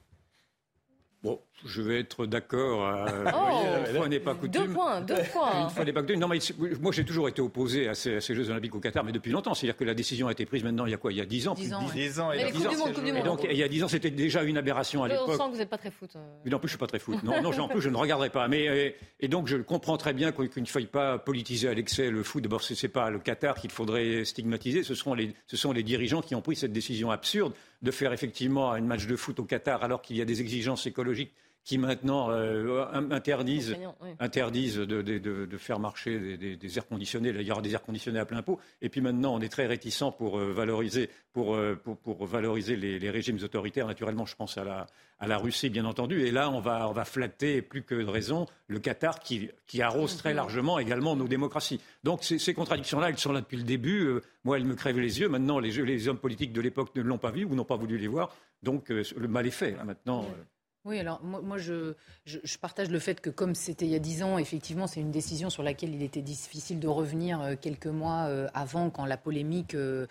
Bon, 1.22 1.40
je 1.64 1.82
vais 1.82 2.00
être 2.00 2.26
d'accord. 2.26 2.84
Euh, 2.84 3.24
oh, 3.32 3.86
une 3.88 3.96
fois 3.96 4.08
n'est 4.08 4.18
pas 4.18 4.34
coutume. 4.34 4.66
Deux 4.66 4.72
points, 4.72 5.00
deux 5.02 5.22
points. 5.32 5.62
Une 5.62 5.70
fois 5.70 5.84
n'est 5.84 5.92
pas 5.92 6.00
coutume. 6.00 6.18
Non, 6.18 6.26
mais 6.26 6.38
moi, 6.80 6.90
j'ai 6.90 7.04
toujours 7.04 7.28
été 7.28 7.40
opposé 7.40 7.86
à 7.86 7.94
ces, 7.94 8.20
Jeux 8.20 8.50
Olympiques 8.50 8.74
au 8.74 8.80
Qatar, 8.80 9.04
mais 9.04 9.12
depuis 9.12 9.30
longtemps. 9.30 9.54
C'est-à-dire 9.54 9.76
que 9.76 9.84
la 9.84 9.94
décision 9.94 10.26
a 10.26 10.32
été 10.32 10.46
prise 10.46 10.64
maintenant, 10.64 10.84
il 10.84 10.90
y 10.90 10.94
a 10.94 10.96
quoi? 10.96 11.12
Il 11.12 11.18
y 11.18 11.20
a 11.20 11.24
dix 11.24 11.46
ans. 11.46 11.54
Dix 11.54 11.72
ans, 11.72 11.86
dix 11.94 12.18
ans. 12.18 12.32
Et, 12.32 12.50
du 12.50 12.58
monde, 12.76 13.16
et 13.16 13.22
donc, 13.22 13.46
il 13.48 13.56
y 13.56 13.62
a 13.62 13.68
dix 13.68 13.84
ans, 13.84 13.88
c'était 13.88 14.10
déjà 14.10 14.42
une 14.42 14.56
aberration 14.56 15.04
à 15.04 15.08
l'époque. 15.08 15.28
On 15.28 15.32
sent 15.36 15.44
que 15.44 15.50
vous 15.52 15.58
n'êtes 15.58 15.70
pas 15.70 15.78
très 15.78 15.92
foot. 15.92 16.10
Euh. 16.16 16.20
Mais 16.44 16.52
en 16.52 16.58
plus, 16.58 16.66
je 16.66 16.72
suis 16.72 16.78
pas 16.78 16.88
très 16.88 16.98
foot. 16.98 17.22
Non, 17.22 17.40
non, 17.40 17.56
en 17.56 17.68
plus, 17.68 17.80
je 17.80 17.88
ne 17.88 17.96
regarderai 17.96 18.30
pas. 18.30 18.48
Mais, 18.48 18.96
et, 19.20 19.28
donc, 19.28 19.46
je 19.46 19.58
comprends 19.58 19.96
très 19.96 20.14
bien 20.14 20.32
qu'il 20.32 20.50
ne 20.56 20.66
faille 20.66 20.86
pas 20.86 21.18
politiser 21.18 21.68
à 21.68 21.74
l'excès 21.74 22.10
le 22.10 22.24
foot. 22.24 22.42
D'abord, 22.42 22.62
ce 22.62 22.74
n'est 22.74 22.92
pas 22.92 23.10
le 23.10 23.20
Qatar 23.20 23.54
qu'il 23.54 23.70
faudrait 23.70 24.24
stigmatiser. 24.24 24.82
Ce 24.82 24.96
sont, 24.96 25.14
les, 25.14 25.34
ce 25.46 25.56
sont 25.56 25.70
les 25.70 25.84
dirigeants 25.84 26.20
qui 26.20 26.34
ont 26.34 26.42
pris 26.42 26.56
cette 26.56 26.72
décision 26.72 27.12
absurde 27.12 27.52
de 27.82 27.90
faire 27.90 28.12
effectivement 28.12 28.72
un 28.72 28.80
match 28.80 29.06
de 29.06 29.16
foot 29.16 29.38
au 29.40 29.44
Qatar 29.44 29.82
alors 29.82 30.02
qu'il 30.02 30.16
y 30.16 30.22
a 30.22 30.24
des 30.24 30.40
exigences 30.40 30.86
écologiques 30.86 31.32
qui 31.64 31.78
maintenant 31.78 32.30
euh, 32.30 32.84
interdisent, 33.10 33.76
interdisent 34.18 34.78
de, 34.78 35.56
faire 35.58 35.78
marcher 35.78 36.36
des, 36.36 36.78
airs 36.78 36.86
conditionnés. 36.86 37.30
il 37.30 37.42
y 37.42 37.52
aura 37.52 37.62
des 37.62 37.72
airs 37.72 37.82
conditionnés 37.82 38.18
à 38.18 38.24
plein 38.24 38.42
pot. 38.42 38.58
Et 38.80 38.88
puis 38.88 39.00
maintenant, 39.00 39.34
on 39.34 39.40
est 39.40 39.48
très 39.48 39.66
réticent 39.66 40.12
pour 40.18 40.38
euh, 40.38 40.52
valoriser, 40.52 41.08
pour, 41.32 41.54
euh, 41.54 41.76
pour, 41.76 42.26
valoriser 42.26 42.76
les, 42.76 43.10
régimes 43.10 43.38
autoritaires. 43.42 43.86
Naturellement, 43.86 44.26
je 44.26 44.34
pense 44.34 44.58
à 44.58 44.64
la, 44.64 44.86
à 45.20 45.28
la 45.28 45.38
Russie, 45.38 45.70
bien 45.70 45.84
entendu. 45.84 46.22
Et 46.22 46.32
là, 46.32 46.50
on 46.50 46.58
va, 46.58 46.88
on 46.88 46.92
va 46.92 47.04
flatter 47.04 47.62
plus 47.62 47.84
que 47.84 47.94
de 47.94 48.10
raison 48.10 48.46
le 48.66 48.80
Qatar 48.80 49.20
qui, 49.20 49.48
qui 49.68 49.82
arrose 49.82 50.16
très 50.16 50.34
largement 50.34 50.80
également 50.80 51.14
nos 51.14 51.28
démocraties. 51.28 51.80
Donc 52.02 52.24
ces, 52.24 52.54
contradictions-là, 52.54 53.10
elles 53.10 53.18
sont 53.18 53.32
là 53.32 53.40
depuis 53.40 53.56
le 53.58 53.62
début. 53.62 54.20
moi, 54.42 54.56
elles 54.56 54.64
me 54.64 54.74
crèvent 54.74 54.98
les 54.98 55.20
yeux. 55.20 55.28
Maintenant, 55.28 55.60
les, 55.60 55.70
les 55.70 56.08
hommes 56.08 56.18
politiques 56.18 56.52
de 56.52 56.60
l'époque 56.60 56.90
ne 56.96 57.02
l'ont 57.02 57.18
pas 57.18 57.30
vu 57.30 57.44
ou 57.44 57.54
n'ont 57.54 57.64
pas 57.64 57.76
voulu 57.76 57.98
les 57.98 58.08
voir. 58.08 58.34
Donc 58.64 58.88
le 58.88 59.28
mal 59.28 59.46
est 59.46 59.50
fait. 59.50 59.76
Hein, 59.80 59.84
maintenant. 59.84 60.22
Oui, 60.22 60.44
alors 60.90 61.22
moi, 61.22 61.58
je, 61.58 61.94
je, 62.24 62.58
partage 62.58 62.90
le 62.90 62.98
fait 62.98 63.20
que 63.20 63.30
comme 63.30 63.54
c'était 63.54 63.84
il 63.84 63.92
y 63.92 63.94
a 63.94 64.00
dix 64.00 64.22
ans, 64.22 64.36
effectivement, 64.38 64.86
c'est 64.86 65.00
une 65.00 65.12
décision 65.12 65.48
sur 65.48 65.62
laquelle 65.62 65.94
il 65.94 66.02
était 66.02 66.22
difficile 66.22 66.80
de 66.80 66.88
revenir 66.88 67.40
euh, 67.40 67.54
quelques 67.60 67.86
mois 67.86 68.26
euh, 68.26 68.48
avant, 68.52 68.90
quand 68.90 69.04
la 69.06 69.16
polémique 69.16 69.74
euh, 69.74 70.06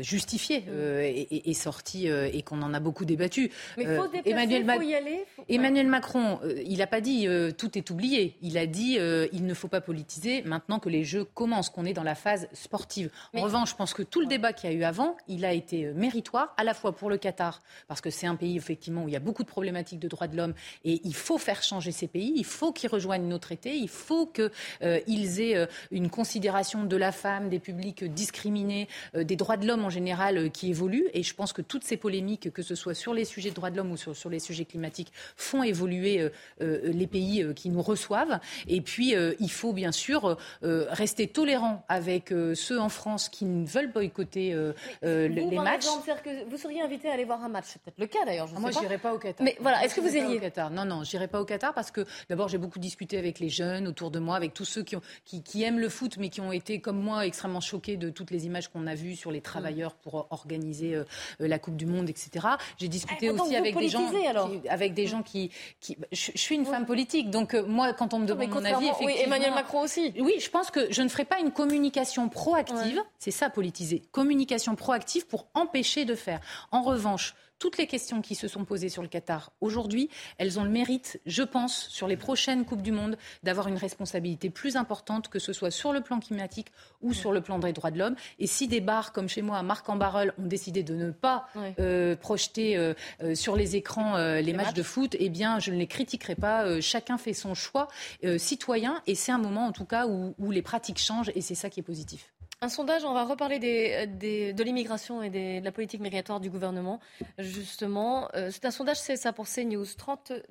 justifiée 0.00 0.64
est, 0.68 1.52
sortie 1.52 2.06
et 2.08 2.42
qu'on 2.42 2.62
en 2.62 2.74
a 2.74 2.80
beaucoup 2.80 3.04
débattu. 3.04 3.50
Mais 3.76 3.84
il 3.84 3.96
faut 3.96 4.06
Emmanuel, 4.24 4.64
faut 4.64 4.82
y 4.82 4.94
aller. 4.94 5.24
Emmanuel 5.48 5.86
Macron, 5.86 6.40
il 6.64 6.78
n'a 6.78 6.86
pas 6.86 7.00
dit 7.00 7.26
tout 7.56 7.76
est 7.76 7.90
oublié. 7.90 8.36
Il 8.42 8.58
a 8.58 8.66
dit 8.66 8.98
il 9.32 9.46
ne 9.46 9.54
faut 9.54 9.68
pas 9.68 9.80
politiser 9.80 10.42
maintenant 10.42 10.78
que 10.78 10.88
les 10.88 11.04
Jeux 11.04 11.24
commencent, 11.24 11.70
qu'on 11.70 11.84
est 11.84 11.92
dans 11.92 12.02
la 12.02 12.14
phase 12.14 12.48
sportive. 12.52 13.10
En 13.34 13.42
revanche, 13.42 13.70
je 13.70 13.76
pense 13.76 13.94
que 13.94 14.02
tout 14.02 14.20
le 14.20 14.26
débat 14.26 14.52
qu'il 14.52 14.70
y 14.70 14.72
a 14.72 14.76
eu 14.76 14.84
avant, 14.84 15.16
il 15.26 15.44
a 15.44 15.52
été 15.52 15.92
méritoire, 15.92 16.54
à 16.56 16.64
la 16.64 16.74
fois 16.74 16.94
pour 16.94 17.10
le 17.10 17.18
Qatar, 17.18 17.62
parce 17.88 18.00
que 18.00 18.10
c'est 18.10 18.26
un 18.26 18.36
pays 18.36 18.56
effectivement 18.56 19.04
où 19.04 19.08
il 19.08 19.12
y 19.12 19.16
a 19.16 19.20
beaucoup 19.20 19.42
de 19.42 19.48
problématiques 19.48 19.98
de 19.98 20.07
droits 20.08 20.28
de 20.28 20.36
l'homme. 20.36 20.54
Et 20.84 21.00
il 21.04 21.14
faut 21.14 21.38
faire 21.38 21.62
changer 21.62 21.92
ces 21.92 22.06
pays, 22.06 22.32
il 22.36 22.44
faut 22.44 22.72
qu'ils 22.72 22.90
rejoignent 22.90 23.26
nos 23.26 23.38
traités, 23.38 23.76
il 23.76 23.88
faut 23.88 24.26
qu'ils 24.26 24.50
euh, 24.82 25.00
aient 25.06 25.56
euh, 25.56 25.66
une 25.90 26.10
considération 26.10 26.84
de 26.84 26.96
la 26.96 27.12
femme, 27.12 27.48
des 27.48 27.58
publics 27.58 28.04
discriminés, 28.04 28.88
euh, 29.14 29.24
des 29.24 29.36
droits 29.36 29.56
de 29.56 29.66
l'homme 29.66 29.84
en 29.84 29.90
général 29.90 30.50
qui 30.50 30.70
évoluent. 30.70 31.08
Et 31.14 31.22
je 31.22 31.34
pense 31.34 31.52
que 31.52 31.62
toutes 31.62 31.84
ces 31.84 31.96
polémiques, 31.96 32.52
que 32.52 32.62
ce 32.62 32.74
soit 32.74 32.94
sur 32.94 33.14
les 33.14 33.24
sujets 33.24 33.50
de 33.50 33.54
droits 33.54 33.70
de 33.70 33.76
l'homme 33.76 33.92
ou 33.92 33.96
sur, 33.96 34.16
sur, 34.16 34.30
les 34.30 34.40
sujets 34.40 34.64
climatiques, 34.64 35.12
font 35.36 35.62
évoluer 35.62 36.30
les 36.60 37.06
pays 37.06 37.46
qui 37.54 37.70
nous 37.70 37.82
reçoivent. 37.82 38.40
Et 38.66 38.80
puis, 38.80 39.14
il 39.40 39.50
faut 39.50 39.72
bien 39.72 39.92
sûr 39.92 40.36
rester 40.62 41.26
tolérant 41.26 41.84
avec 41.88 42.32
ceux 42.54 42.78
en 42.78 42.88
France 42.88 43.28
qui 43.28 43.46
veulent 43.64 43.92
boycotter 43.92 44.54
les 45.02 45.58
matchs. 45.58 45.86
que 46.22 46.48
vous 46.48 46.56
seriez 46.56 46.82
invité 46.82 47.08
à 47.08 47.14
aller 47.14 47.24
voir 47.24 47.42
un 47.42 47.48
match, 47.48 47.66
c'est 47.68 47.82
peut-être 47.82 47.98
le 47.98 48.06
cas 48.06 48.24
d'ailleurs. 48.24 48.48
Moi, 48.58 48.70
je 48.70 48.80
n'irai 48.80 48.98
pas 48.98 49.14
au 49.14 49.18
Qatar. 49.18 49.44
Mais 49.44 49.56
voilà, 49.60 49.84
est-ce 49.84 49.94
que 49.98 50.08
vous 50.08 50.16
iriez 50.16 50.36
au 50.36 50.40
Qatar 50.40 50.70
Non, 50.70 50.84
non, 50.84 51.04
j'irai 51.04 51.28
pas 51.28 51.40
au 51.40 51.44
Qatar 51.44 51.74
parce 51.74 51.90
que 51.90 52.04
d'abord 52.28 52.48
j'ai 52.48 52.58
beaucoup 52.58 52.78
discuté 52.78 53.18
avec 53.18 53.38
les 53.38 53.48
jeunes 53.48 53.88
autour 53.88 54.10
de 54.10 54.18
moi, 54.18 54.36
avec 54.36 54.54
tous 54.54 54.64
ceux 54.64 54.82
qui, 54.82 54.96
ont, 54.96 55.02
qui, 55.24 55.62
aiment 55.62 55.78
le 55.78 55.88
foot 55.88 56.16
mais 56.18 56.28
qui 56.28 56.40
ont 56.40 56.52
été 56.52 56.80
comme 56.80 57.00
moi 57.00 57.26
extrêmement 57.26 57.60
choqués 57.60 57.96
de 57.96 58.10
toutes 58.10 58.30
les 58.30 58.46
images 58.46 58.68
qu'on 58.68 58.86
a 58.86 58.94
vues 58.94 59.16
sur 59.16 59.30
les 59.30 59.40
travailleurs 59.40 59.94
pour 59.94 60.26
organiser 60.30 60.94
euh, 60.94 61.04
la 61.38 61.58
Coupe 61.58 61.76
du 61.76 61.86
Monde, 61.86 62.08
etc. 62.08 62.46
J'ai 62.78 62.88
discuté 62.88 63.26
eh, 63.26 63.30
aussi 63.30 63.56
avec 63.56 63.76
des 63.76 63.88
gens, 63.88 64.10
qui, 64.10 64.68
avec 64.68 64.94
des 64.94 65.06
gens 65.06 65.22
qui, 65.22 65.50
qui 65.80 65.96
je, 66.12 66.30
suis 66.34 66.54
une 66.54 66.66
femme 66.66 66.86
politique, 66.86 67.30
donc 67.30 67.54
euh, 67.54 67.64
moi 67.66 67.92
quand 67.92 68.14
on 68.14 68.18
me 68.18 68.26
demande 68.26 68.48
mon 68.50 68.64
avis, 68.64 68.86
effectivement, 68.86 69.06
oui, 69.06 69.14
Emmanuel 69.20 69.52
Macron 69.52 69.80
aussi. 69.80 70.12
Oui, 70.20 70.34
je 70.40 70.50
pense 70.50 70.70
que 70.70 70.92
je 70.92 71.02
ne 71.02 71.08
ferai 71.08 71.24
pas 71.24 71.38
une 71.38 71.50
communication 71.50 72.28
proactive. 72.28 73.02
C'est 73.18 73.30
ça 73.30 73.50
politiser, 73.50 74.02
communication 74.12 74.76
proactive 74.76 75.26
pour 75.26 75.48
empêcher 75.54 76.04
de 76.04 76.14
faire. 76.14 76.40
En 76.70 76.82
revanche 76.82 77.34
toutes 77.58 77.78
les 77.78 77.86
questions 77.86 78.22
qui 78.22 78.34
se 78.34 78.48
sont 78.48 78.64
posées 78.64 78.88
sur 78.88 79.02
le 79.02 79.08
Qatar 79.08 79.52
aujourd'hui, 79.60 80.10
elles 80.38 80.58
ont 80.58 80.64
le 80.64 80.70
mérite, 80.70 81.20
je 81.26 81.42
pense, 81.42 81.88
sur 81.88 82.06
les 82.06 82.16
prochaines 82.16 82.64
Coupes 82.64 82.82
du 82.82 82.92
Monde, 82.92 83.16
d'avoir 83.42 83.68
une 83.68 83.76
responsabilité 83.76 84.50
plus 84.50 84.76
importante, 84.76 85.28
que 85.28 85.38
ce 85.38 85.52
soit 85.52 85.70
sur 85.70 85.92
le 85.92 86.00
plan 86.00 86.20
climatique 86.20 86.68
ou 87.02 87.12
sur 87.12 87.32
le 87.32 87.40
plan 87.40 87.58
des 87.58 87.72
droits 87.72 87.90
de 87.90 87.98
l'homme. 87.98 88.16
Et 88.38 88.46
si 88.46 88.68
des 88.68 88.80
bars 88.80 89.12
comme 89.12 89.28
chez 89.28 89.42
moi 89.42 89.58
à 89.58 89.62
Marc-en-Barœul 89.62 90.32
ont 90.38 90.46
décidé 90.46 90.82
de 90.82 90.94
ne 90.94 91.10
pas 91.10 91.48
euh, 91.78 92.16
projeter 92.16 92.76
euh, 92.76 92.94
euh, 93.22 93.34
sur 93.34 93.56
les 93.56 93.76
écrans 93.76 94.16
les, 94.18 94.52
matchs, 94.52 94.74
de 94.74 94.82
foot, 94.82 95.16
eh 95.18 95.28
bien, 95.28 95.58
je 95.58 95.70
ne 95.70 95.76
les 95.76 95.86
critiquerai 95.86 96.34
pas. 96.34 96.80
chacun 96.80 97.18
fait 97.18 97.32
son 97.32 97.54
choix 97.54 97.88
citoyen 98.36 99.02
et 99.06 99.14
c'est 99.14 99.32
un 99.32 99.38
moment, 99.38 99.66
en 99.66 99.72
tout 99.72 99.84
cas, 99.84 100.06
où 100.06 100.50
les 100.50 100.62
pratiques 100.62 100.98
changent 100.98 101.30
et 101.34 101.40
c'est 101.40 101.54
ça 101.54 101.70
qui 101.70 101.80
est 101.80 101.82
positif. 101.82 102.32
Un 102.60 102.68
sondage, 102.68 103.04
on 103.04 103.14
va 103.14 103.24
reparler 103.24 103.60
des, 103.60 104.52
de 104.52 104.62
l'immigration 104.64 105.22
et 105.22 105.30
de 105.30 105.64
la 105.64 105.70
politique 105.70 106.00
migratoire 106.00 106.40
du 106.40 106.50
gouvernement. 106.50 106.98
Justement, 107.38 108.28
euh, 108.34 108.50
c'est 108.50 108.64
un 108.64 108.72
sondage, 108.72 108.96
c'est 108.96 109.16
ça 109.16 109.32
pour 109.32 109.46
CNews. 109.46 109.84
39% 109.84 110.42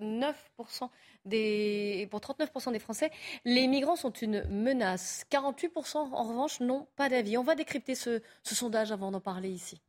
des, 1.25 2.07
pour 2.09 2.21
39% 2.21 2.71
des 2.71 2.79
Français, 2.79 3.11
les 3.43 3.67
migrants 3.67 3.97
sont 3.97 4.13
une 4.13 4.45
menace. 4.49 5.25
48% 5.29 5.97
en 5.97 6.23
revanche 6.23 6.61
n'ont 6.61 6.87
pas 6.95 7.09
d'avis. 7.09 7.37
On 7.37 7.43
va 7.43 7.55
décrypter 7.55 7.93
ce 7.93 8.21
sondage 8.43 8.93
avant 8.93 9.11
d'en 9.11 9.19
parler 9.19 9.49
ici. 9.49 9.81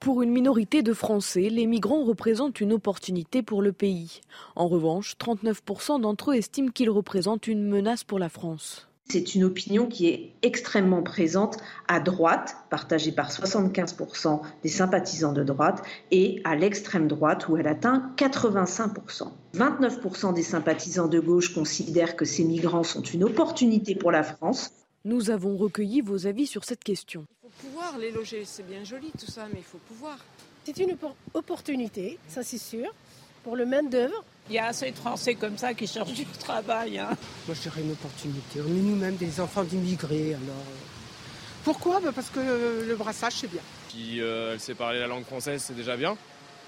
Pour 0.00 0.22
une 0.22 0.30
minorité 0.30 0.82
de 0.82 0.94
Français, 0.94 1.50
les 1.50 1.66
migrants 1.66 2.04
représentent 2.04 2.62
une 2.62 2.72
opportunité 2.72 3.42
pour 3.42 3.60
le 3.60 3.72
pays. 3.72 4.22
En 4.56 4.66
revanche, 4.66 5.14
39% 5.18 6.00
d'entre 6.00 6.30
eux 6.30 6.36
estiment 6.36 6.70
qu'ils 6.70 6.88
représentent 6.88 7.46
une 7.46 7.68
menace 7.68 8.02
pour 8.02 8.18
la 8.18 8.30
France. 8.30 8.89
C'est 9.10 9.34
une 9.34 9.44
opinion 9.44 9.86
qui 9.86 10.06
est 10.06 10.32
extrêmement 10.42 11.02
présente 11.02 11.58
à 11.88 11.98
droite, 11.98 12.56
partagée 12.70 13.10
par 13.10 13.30
75% 13.30 14.40
des 14.62 14.68
sympathisants 14.68 15.32
de 15.32 15.42
droite, 15.42 15.82
et 16.12 16.40
à 16.44 16.54
l'extrême 16.54 17.08
droite, 17.08 17.48
où 17.48 17.56
elle 17.56 17.66
atteint 17.66 18.12
85%. 18.16 19.28
29% 19.56 20.32
des 20.32 20.42
sympathisants 20.42 21.08
de 21.08 21.18
gauche 21.18 21.52
considèrent 21.52 22.14
que 22.14 22.24
ces 22.24 22.44
migrants 22.44 22.84
sont 22.84 23.02
une 23.02 23.24
opportunité 23.24 23.96
pour 23.96 24.12
la 24.12 24.22
France. 24.22 24.70
Nous 25.04 25.30
avons 25.30 25.56
recueilli 25.56 26.02
vos 26.02 26.26
avis 26.26 26.46
sur 26.46 26.64
cette 26.64 26.84
question. 26.84 27.26
Il 27.42 27.48
faut 27.50 27.68
pouvoir 27.68 27.80
pouvoir 27.90 27.98
les 27.98 28.10
loger. 28.10 28.44
C'est 28.44 28.66
bien 28.66 28.84
joli 28.84 29.10
tout 29.18 29.30
ça, 29.30 29.46
mais 29.52 29.58
il 29.58 29.64
faut 29.64 29.80
pouvoir. 29.88 30.18
C'est 30.64 30.78
une 30.78 30.96
opportunité, 31.34 32.18
ça 32.28 32.42
c'est 32.42 32.58
sûr, 32.58 32.94
pour 33.42 33.56
le 33.56 33.66
main-d'œuvre. 33.66 34.24
Il 34.48 34.54
y 34.54 34.58
a 34.58 34.66
assez 34.66 34.90
de 34.90 34.96
Français 34.96 35.34
comme 35.34 35.56
ça 35.56 35.74
qui 35.74 35.86
cherchent 35.86 36.12
du 36.12 36.26
travail. 36.26 36.98
Hein. 36.98 37.16
Moi 37.46 37.54
je 37.54 37.60
dirais 37.62 37.82
une 37.82 37.92
opportunité. 37.92 38.60
On 38.60 38.68
est 38.68 38.82
nous-mêmes 38.82 39.16
des 39.16 39.40
enfants 39.40 39.64
d'immigrés, 39.64 40.34
alors. 40.34 40.56
Euh. 40.56 41.62
Pourquoi? 41.62 42.00
Bah, 42.00 42.10
Parce 42.14 42.30
que 42.30 42.40
le 42.86 42.96
brassage 42.96 43.34
c'est 43.34 43.50
bien. 43.50 43.60
Si 43.90 44.20
euh, 44.20 44.54
elle 44.54 44.60
sait 44.60 44.74
parler 44.74 44.98
la 44.98 45.06
langue 45.06 45.24
française, 45.24 45.62
c'est 45.64 45.76
déjà 45.76 45.96
bien. 45.96 46.16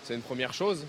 C'est 0.05 0.15
une 0.15 0.23
première 0.23 0.55
chose. 0.55 0.85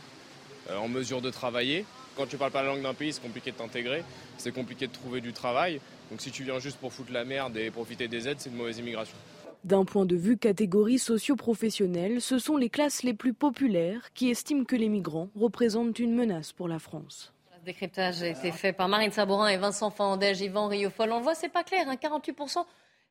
Euh, 0.69 0.77
en 0.77 0.88
mesure 0.88 1.21
de 1.21 1.29
travailler. 1.29 1.86
Quand 2.15 2.25
tu 2.25 2.38
parles 2.38 2.51
pas 2.51 2.61
la 2.61 2.69
langue 2.69 2.84
d'un 2.84 2.93
pays, 2.93 3.11
c'est 3.11 3.21
compliqué 3.21 3.51
de 3.51 3.57
t'intégrer. 3.57 4.03
C'est 4.38 4.51
compliqué 4.51 4.88
de 4.88 4.93
trouver 4.93 5.19
du 5.19 5.34
travail. 5.34 5.81
Donc 6.09 6.21
si 6.21 6.31
tu 6.31 6.43
viens 6.43 6.59
juste 6.59 6.77
pour 6.77 6.93
foutre 6.93 7.11
la 7.11 7.25
merde 7.25 7.57
et 7.57 7.71
profiter 7.71 8.07
des 8.07 8.27
aides, 8.27 8.38
c'est 8.39 8.49
une 8.49 8.55
mauvaise 8.55 8.77
immigration. 8.77 9.15
D'un 9.64 9.86
point 9.86 10.05
de 10.05 10.18
vue 10.18 10.38
catégorie 10.38 10.99
socio-professionnelle, 10.99 12.20
ce 12.20 12.38
sont 12.38 12.57
les 12.57 12.70
classes 12.70 13.03
les 13.03 13.14
plus 13.14 13.34
populaires 13.34 14.11
qui 14.14 14.30
estiment 14.30 14.66
que 14.66 14.76
les 14.76 14.89
migrants 14.89 15.30
représentent 15.36 15.99
une 15.99 16.14
menace 16.14 16.51
pour 16.51 16.68
la 16.68 16.80
France. 16.80 17.34
Le 17.57 17.66
décryptage 17.66 18.22
a 18.24 18.28
été 18.28 18.51
fait 18.51 18.74
par 18.74 18.89
Marine 18.89 19.11
Sabourin 19.11 19.47
et 19.47 19.55
Vincent 19.55 19.89
Fandège, 19.89 20.41
Yvan 20.41 20.68
Riofol. 20.68 21.14
On 21.14 21.20
le 21.20 21.24
voit, 21.24 21.34
c'est 21.34 21.47
pas 21.47 21.64
clair. 21.64 21.88
48% 21.88 22.59
hein. 22.59 22.66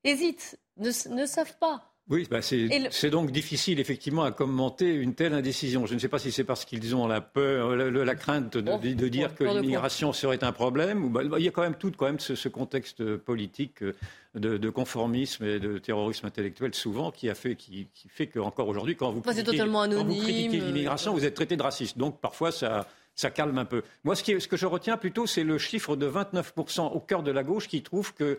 hésitent, 0.04 0.58
ne, 0.76 0.90
ne 1.14 1.24
savent 1.24 1.56
pas. 1.58 1.91
Oui, 2.10 2.26
bah 2.28 2.40
c'est 2.42 3.10
donc 3.10 3.30
difficile 3.30 3.78
effectivement 3.78 4.24
à 4.24 4.32
commenter 4.32 4.92
une 4.92 5.14
telle 5.14 5.32
indécision. 5.34 5.86
Je 5.86 5.94
ne 5.94 5.98
sais 6.00 6.08
pas 6.08 6.18
si 6.18 6.32
c'est 6.32 6.44
parce 6.44 6.64
qu'ils 6.64 6.96
ont 6.96 7.06
la 7.06 7.20
peur, 7.20 7.76
la, 7.76 8.14
crainte 8.16 8.56
de, 8.56 9.08
dire 9.08 9.34
que 9.34 9.44
l'immigration 9.44 10.12
serait 10.12 10.42
un 10.42 10.52
problème. 10.52 11.04
Ou 11.04 11.08
bah, 11.10 11.22
il 11.22 11.44
y 11.44 11.48
a 11.48 11.52
quand 11.52 11.62
même 11.62 11.76
tout 11.76 11.92
quand 11.96 12.06
même 12.06 12.18
ce, 12.18 12.48
contexte 12.48 13.16
politique 13.16 13.84
de, 14.34 14.70
conformisme 14.70 15.44
et 15.44 15.60
de 15.60 15.78
terrorisme 15.78 16.26
intellectuel 16.26 16.74
souvent 16.74 17.12
qui 17.12 17.30
a 17.30 17.34
fait 17.34 17.54
qui, 17.54 17.88
fait 18.08 18.26
que 18.26 18.40
encore 18.40 18.68
aujourd'hui 18.68 18.96
quand 18.96 19.12
vous 19.12 19.20
critiquez, 19.22 19.60
euh, 19.60 20.66
l'immigration, 20.66 21.14
vous 21.14 21.24
êtes 21.24 21.34
traité 21.34 21.56
de 21.56 21.62
raciste. 21.62 21.98
Donc 21.98 22.20
parfois 22.20 22.50
ça 22.50 22.88
ça 23.14 23.30
calme 23.30 23.58
un 23.58 23.64
peu. 23.64 23.82
Moi, 24.04 24.16
ce, 24.16 24.22
qui, 24.22 24.40
ce 24.40 24.48
que 24.48 24.56
je 24.56 24.66
retiens 24.66 24.96
plutôt, 24.96 25.26
c'est 25.26 25.44
le 25.44 25.58
chiffre 25.58 25.96
de 25.96 26.08
29% 26.10 26.92
au 26.92 27.00
cœur 27.00 27.22
de 27.22 27.30
la 27.30 27.42
gauche 27.42 27.68
qui 27.68 27.82
trouve 27.82 28.14
que 28.14 28.38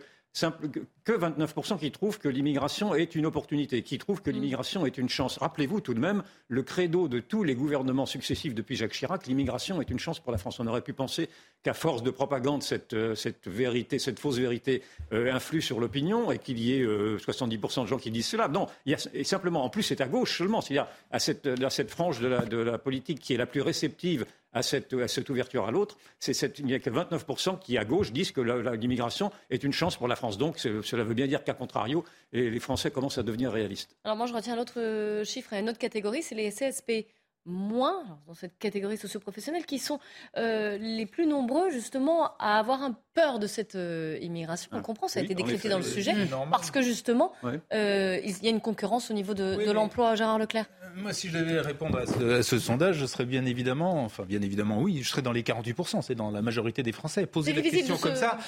que 1.04 1.12
29% 1.12 1.78
qui 1.78 1.90
trouvent 1.90 2.18
que 2.18 2.28
l'immigration 2.28 2.94
est 2.94 3.14
une 3.14 3.26
opportunité, 3.26 3.82
qui 3.82 3.98
trouvent 3.98 4.22
que 4.22 4.30
mm. 4.30 4.34
l'immigration 4.34 4.86
est 4.86 4.98
une 4.98 5.08
chance. 5.08 5.38
Rappelez-vous 5.38 5.80
tout 5.80 5.94
de 5.94 6.00
même 6.00 6.22
le 6.48 6.62
credo 6.62 7.08
de 7.08 7.20
tous 7.20 7.44
les 7.44 7.54
gouvernements 7.54 8.06
successifs 8.06 8.54
depuis 8.54 8.76
Jacques 8.76 8.92
Chirac, 8.92 9.26
l'immigration 9.26 9.80
est 9.80 9.90
une 9.90 9.98
chance 9.98 10.18
pour 10.20 10.32
la 10.32 10.38
France. 10.38 10.60
On 10.60 10.66
aurait 10.66 10.80
pu 10.80 10.94
penser 10.94 11.28
qu'à 11.62 11.74
force 11.74 12.02
de 12.02 12.10
propagande, 12.10 12.62
cette, 12.62 12.94
euh, 12.94 13.14
vérité, 13.46 13.98
cette 13.98 14.18
fausse 14.18 14.38
vérité 14.38 14.82
euh, 15.12 15.32
influe 15.32 15.62
sur 15.62 15.80
l'opinion 15.80 16.32
et 16.32 16.38
qu'il 16.38 16.58
y 16.58 16.72
ait 16.72 16.84
70% 16.84 17.80
euh, 17.80 17.82
de 17.82 17.88
gens 17.88 17.98
qui 17.98 18.10
disent 18.10 18.26
cela. 18.26 18.48
Non, 18.48 18.66
il 18.86 18.92
y 18.92 18.94
a, 18.94 18.98
et 19.12 19.24
simplement, 19.24 19.64
en 19.64 19.68
plus, 19.68 19.82
c'est 19.82 20.00
à 20.00 20.08
gauche 20.08 20.38
seulement. 20.38 20.60
C'est-à-dire 20.60 20.86
à 21.10 21.18
cette, 21.18 21.46
à 21.46 21.70
cette 21.70 21.90
frange 21.90 22.20
de 22.20 22.28
la, 22.28 22.40
de 22.46 22.56
la 22.56 22.78
politique 22.78 23.20
qui 23.20 23.34
est 23.34 23.38
la 23.38 23.46
plus 23.46 23.60
réceptive 23.60 24.24
à 24.54 24.62
cette, 24.62 25.30
ouverture 25.30 25.66
à 25.66 25.72
l'autre, 25.72 25.96
il 26.26 26.64
n'y 26.64 26.74
a 26.74 26.78
que 26.78 26.88
29% 26.88 27.58
qui, 27.58 27.76
à 27.76 27.84
gauche, 27.84 28.12
disent 28.12 28.30
que 28.30 28.40
l'immigration 28.40 29.32
est 29.50 29.64
une 29.64 29.72
chance 29.72 29.96
pour 29.96 30.06
la 30.06 30.14
France. 30.14 30.38
Donc, 30.38 30.58
cela 30.94 31.02
veut 31.02 31.14
bien 31.14 31.26
dire 31.26 31.42
qu'à 31.42 31.54
contrario, 31.54 32.04
les 32.32 32.60
Français 32.60 32.92
commencent 32.92 33.18
à 33.18 33.24
devenir 33.24 33.50
réalistes. 33.50 33.96
Alors, 34.04 34.16
moi, 34.16 34.26
je 34.26 34.32
retiens 34.32 34.54
l'autre 34.54 34.78
euh, 34.78 35.24
chiffre 35.24 35.52
une 35.54 35.68
autre 35.68 35.78
catégorie, 35.78 36.22
c'est 36.22 36.36
les 36.36 36.50
CSP 36.52 37.08
moins, 37.46 38.04
dans 38.26 38.34
cette 38.34 38.58
catégorie 38.58 38.96
socioprofessionnelle, 38.96 39.66
qui 39.66 39.78
sont 39.78 40.00
euh, 40.36 40.78
les 40.78 41.06
plus 41.06 41.26
nombreux 41.26 41.70
justement 41.70 42.36
à 42.38 42.58
avoir 42.58 42.82
un 42.82 42.96
peur 43.14 43.38
de 43.38 43.46
cette 43.46 43.74
euh, 43.74 44.18
immigration. 44.20 44.70
On 44.72 44.78
ah, 44.78 44.82
comprend, 44.82 45.08
ça 45.08 45.20
a 45.20 45.22
été 45.22 45.34
décrypté 45.34 45.68
dans 45.68 45.78
le 45.78 45.84
sujet, 45.84 46.14
parce 46.50 46.70
que 46.70 46.82
justement, 46.82 47.32
euh, 47.72 48.18
il 48.24 48.42
y 48.42 48.46
a 48.46 48.50
une 48.50 48.60
concurrence 48.60 49.10
au 49.10 49.14
niveau 49.14 49.34
de, 49.34 49.70
l'emploi. 49.72 50.14
Gérard 50.14 50.38
Leclerc 50.38 50.66
Moi, 50.96 51.12
si 51.12 51.28
je 51.28 51.38
devais 51.38 51.60
répondre 51.60 51.98
à 51.98 52.42
ce, 52.42 52.58
sondage, 52.58 52.96
je 52.96 53.06
serais 53.06 53.24
bien 53.24 53.44
évidemment, 53.44 54.04
enfin 54.04 54.24
bien 54.24 54.42
évidemment, 54.42 54.80
oui, 54.80 55.00
je 55.02 55.08
serais 55.08 55.22
dans 55.22 55.32
les 55.32 55.42
48%, 55.42 56.02
c'est 56.02 56.14
dans 56.14 56.30
la 56.30 56.42
majorité 56.42 56.82
des 56.82 56.92
Français. 56.92 57.26
Poser 57.26 57.52
la 57.52 57.62
question 57.62 57.96
comme 57.98 58.16
ça, 58.16 58.38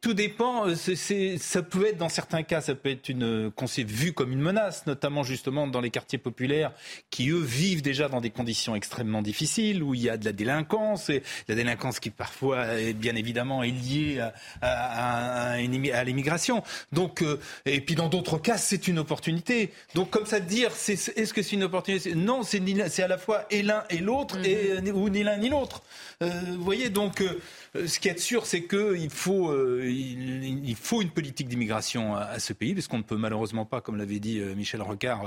tout 0.00 0.14
dépend, 0.14 0.64
ça 0.74 1.62
peut 1.62 1.86
être 1.86 1.98
dans 1.98 2.08
certains 2.08 2.42
cas, 2.42 2.60
ça 2.60 2.74
peut 2.74 2.90
être 2.90 3.08
une, 3.08 3.50
vu 3.78 4.12
comme 4.12 4.32
une 4.32 4.40
menace, 4.40 4.86
notamment 4.86 5.22
justement 5.22 5.66
dans 5.66 5.80
les 5.80 5.90
quartiers 5.90 6.18
populaires 6.18 6.72
qui, 7.10 7.30
eux, 7.30 7.42
vivent 7.42 7.82
déjà 7.82 8.08
dans 8.08 8.20
des 8.20 8.30
conditions 8.38 8.74
extrêmement 8.74 9.22
difficiles, 9.22 9.82
où 9.82 9.94
il 9.94 10.02
y 10.02 10.10
a 10.10 10.16
de 10.16 10.24
la 10.24 10.32
délinquance, 10.32 11.10
et 11.10 11.22
la 11.48 11.54
délinquance 11.54 11.98
qui 12.00 12.10
parfois, 12.10 12.58
bien 12.94 13.16
évidemment, 13.16 13.62
est 13.62 13.70
liée 13.70 14.20
à, 14.62 15.54
à, 15.54 16.04
l'immigration. 16.04 16.62
Donc, 16.92 17.22
euh, 17.22 17.38
et 17.66 17.80
puis 17.80 17.94
dans 17.94 18.08
d'autres 18.08 18.38
cas, 18.38 18.58
c'est 18.58 18.88
une 18.88 18.98
opportunité. 18.98 19.70
Donc, 19.94 20.10
comme 20.10 20.26
ça, 20.26 20.40
dire, 20.40 20.70
est-ce 20.70 21.32
que 21.32 21.42
c'est 21.42 21.56
une 21.56 21.64
opportunité? 21.64 22.14
Non, 22.14 22.42
c'est 22.42 23.02
à 23.02 23.08
la 23.08 23.18
fois 23.18 23.46
et 23.50 23.62
l'un 23.62 23.84
et 23.90 23.98
l'autre, 23.98 24.38
mm-hmm. 24.38 24.92
ou 24.92 25.08
ni 25.08 25.22
l'un 25.22 25.38
ni 25.38 25.48
l'autre. 25.48 25.82
Euh, 26.22 26.30
vous 26.56 26.64
voyez, 26.64 26.90
donc, 26.90 27.20
euh, 27.20 27.86
ce 27.86 27.98
qui 27.98 28.08
est 28.08 28.18
sûr, 28.18 28.46
c'est 28.46 28.64
qu'il 28.64 29.10
faut, 29.10 29.54
il, 29.82 30.76
faut 30.76 31.02
une 31.02 31.10
politique 31.10 31.48
d'immigration 31.48 32.16
à, 32.16 32.22
à, 32.22 32.38
ce 32.38 32.52
pays, 32.52 32.74
parce 32.74 32.88
qu'on 32.88 32.98
ne 32.98 33.02
peut 33.02 33.16
malheureusement 33.16 33.64
pas, 33.64 33.80
comme 33.80 33.96
l'avait 33.96 34.20
dit 34.20 34.40
Michel 34.56 34.82
Rocard, 34.82 35.26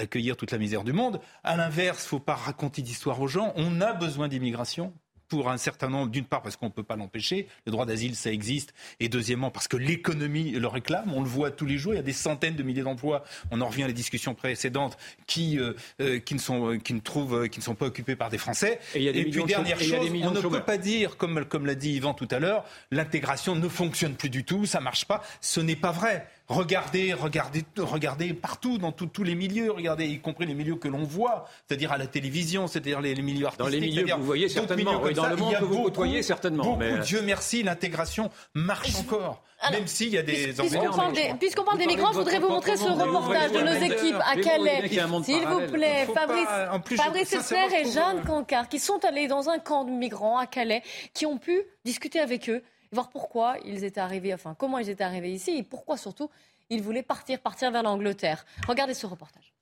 accueillir 0.00 0.36
toute 0.36 0.50
la 0.50 0.58
misère 0.58 0.84
du 0.84 0.92
monde. 0.92 1.20
À 1.44 1.56
l'inverse, 1.56 1.95
il 1.98 2.04
ne 2.04 2.08
faut 2.08 2.20
pas 2.20 2.34
raconter 2.34 2.82
d'histoire 2.82 3.20
aux 3.20 3.28
gens. 3.28 3.52
On 3.56 3.80
a 3.80 3.92
besoin 3.92 4.28
d'immigration 4.28 4.92
pour 5.28 5.50
un 5.50 5.56
certain 5.56 5.88
nombre, 5.88 6.10
d'une 6.10 6.24
part 6.24 6.42
parce 6.42 6.56
qu'on 6.56 6.66
ne 6.66 6.72
peut 6.72 6.82
pas 6.82 6.96
l'empêcher, 6.96 7.48
le 7.66 7.72
droit 7.72 7.86
d'asile 7.86 8.14
ça 8.14 8.30
existe, 8.30 8.74
et 9.00 9.08
deuxièmement 9.08 9.50
parce 9.50 9.68
que 9.68 9.76
l'économie 9.76 10.52
le 10.52 10.66
réclame, 10.66 11.12
on 11.12 11.20
le 11.20 11.28
voit 11.28 11.50
tous 11.50 11.66
les 11.66 11.78
jours, 11.78 11.94
il 11.94 11.96
y 11.96 12.00
a 12.00 12.02
des 12.02 12.12
centaines 12.12 12.54
de 12.54 12.62
milliers 12.62 12.82
d'emplois, 12.82 13.24
on 13.50 13.60
en 13.60 13.66
revient 13.66 13.84
à 13.84 13.86
les 13.88 13.92
discussions 13.92 14.34
précédentes, 14.34 14.96
qui, 15.26 15.58
euh, 15.58 15.74
euh, 16.00 16.18
qui, 16.18 16.34
ne, 16.34 16.38
sont, 16.38 16.70
euh, 16.70 16.78
qui, 16.78 16.94
ne 16.94 17.00
trouvent, 17.00 17.48
qui 17.48 17.58
ne 17.58 17.64
sont 17.64 17.74
pas 17.74 17.86
occupés 17.86 18.16
par 18.16 18.30
des 18.30 18.38
Français. 18.38 18.78
Et, 18.94 19.24
puis 19.24 19.44
dernière 19.44 19.80
chose, 19.80 20.10
on 20.22 20.30
ne 20.30 20.40
peut 20.40 20.62
pas 20.62 20.78
dire, 20.78 21.16
comme, 21.16 21.44
comme 21.44 21.66
l'a 21.66 21.74
dit 21.74 21.94
Yvan 21.94 22.14
tout 22.14 22.28
à 22.30 22.38
l'heure, 22.38 22.64
l'intégration 22.90 23.54
ne 23.56 23.68
fonctionne 23.68 24.14
plus 24.14 24.30
du 24.30 24.44
tout, 24.44 24.66
ça 24.66 24.80
marche 24.80 25.06
pas, 25.06 25.22
ce 25.40 25.60
n'est 25.60 25.76
pas 25.76 25.92
vrai. 25.92 26.28
Regardez, 26.48 27.12
regardez, 27.12 27.64
regardez 27.76 28.32
partout, 28.32 28.78
dans 28.78 28.92
tous 28.92 29.24
les 29.24 29.34
milieux, 29.34 29.72
regardez, 29.72 30.06
y 30.06 30.20
compris 30.20 30.46
les 30.46 30.54
milieux 30.54 30.76
que 30.76 30.86
l'on 30.86 31.02
voit, 31.02 31.48
c'est-à-dire 31.66 31.90
à 31.90 31.98
la 31.98 32.06
télévision, 32.06 32.68
c'est-à-dire 32.68 33.00
les, 33.00 33.20
milieux 33.20 33.46
artistiques. 33.46 33.64
Dans 33.64 33.70
les 33.70 33.80
milieux 33.80 34.04
que 34.04 34.12
vous 34.12 34.22
voyez 34.22 34.48
certainement, 34.48 35.00
dans 35.00 35.26
le 35.26 35.36
monde 35.36 35.56
que 35.58 35.64
vous 35.64 35.82
côtoyez 35.82 36.22
certainement. 36.22 36.62
Beaucoup, 36.62 36.78
mais... 36.78 37.00
Dieu 37.00 37.20
merci, 37.22 37.64
l'intégration 37.64 38.30
marche 38.54 38.94
encore. 39.00 39.42
même 39.72 39.88
s'il 39.88 40.10
y 40.10 40.18
a 40.18 40.22
des 40.22 40.52
Puisqu'on 40.52 40.90
parle, 40.90 41.14
puisqu'on 41.40 41.64
parle 41.64 41.78
des 41.78 41.86
migrants, 41.86 42.12
je 42.12 42.18
voudrais 42.18 42.38
vous 42.38 42.48
montrer 42.48 42.76
ce 42.76 42.84
reportage 42.84 43.50
de 43.50 43.60
nos 43.62 43.84
équipes 43.84 44.20
à 44.24 44.36
Calais. 44.36 44.88
S'il 45.24 45.44
vous 45.46 45.66
plaît, 45.72 46.06
Fabrice, 46.14 46.96
Fabrice 46.96 47.32
et 47.32 47.90
Jeanne 47.90 48.22
Cancard, 48.24 48.68
qui 48.68 48.78
sont 48.78 49.04
allés 49.04 49.26
dans 49.26 49.48
un 49.48 49.58
camp 49.58 49.84
de 49.84 49.90
migrants 49.90 50.38
à 50.38 50.46
Calais, 50.46 50.84
qui 51.12 51.26
ont 51.26 51.38
pu 51.38 51.60
discuter 51.84 52.20
avec 52.20 52.48
eux 52.48 52.62
voir 52.92 53.10
pourquoi 53.10 53.56
ils 53.64 53.84
étaient 53.84 54.00
arrivés, 54.00 54.34
enfin 54.34 54.54
comment 54.58 54.78
ils 54.78 54.88
étaient 54.88 55.04
arrivés 55.04 55.32
ici 55.32 55.56
et 55.56 55.62
pourquoi 55.62 55.96
surtout 55.96 56.30
ils 56.70 56.82
voulaient 56.82 57.02
partir, 57.02 57.40
partir 57.40 57.70
vers 57.70 57.82
l'Angleterre. 57.82 58.44
Regardez 58.66 58.94
ce 58.94 59.06
reportage. 59.06 59.52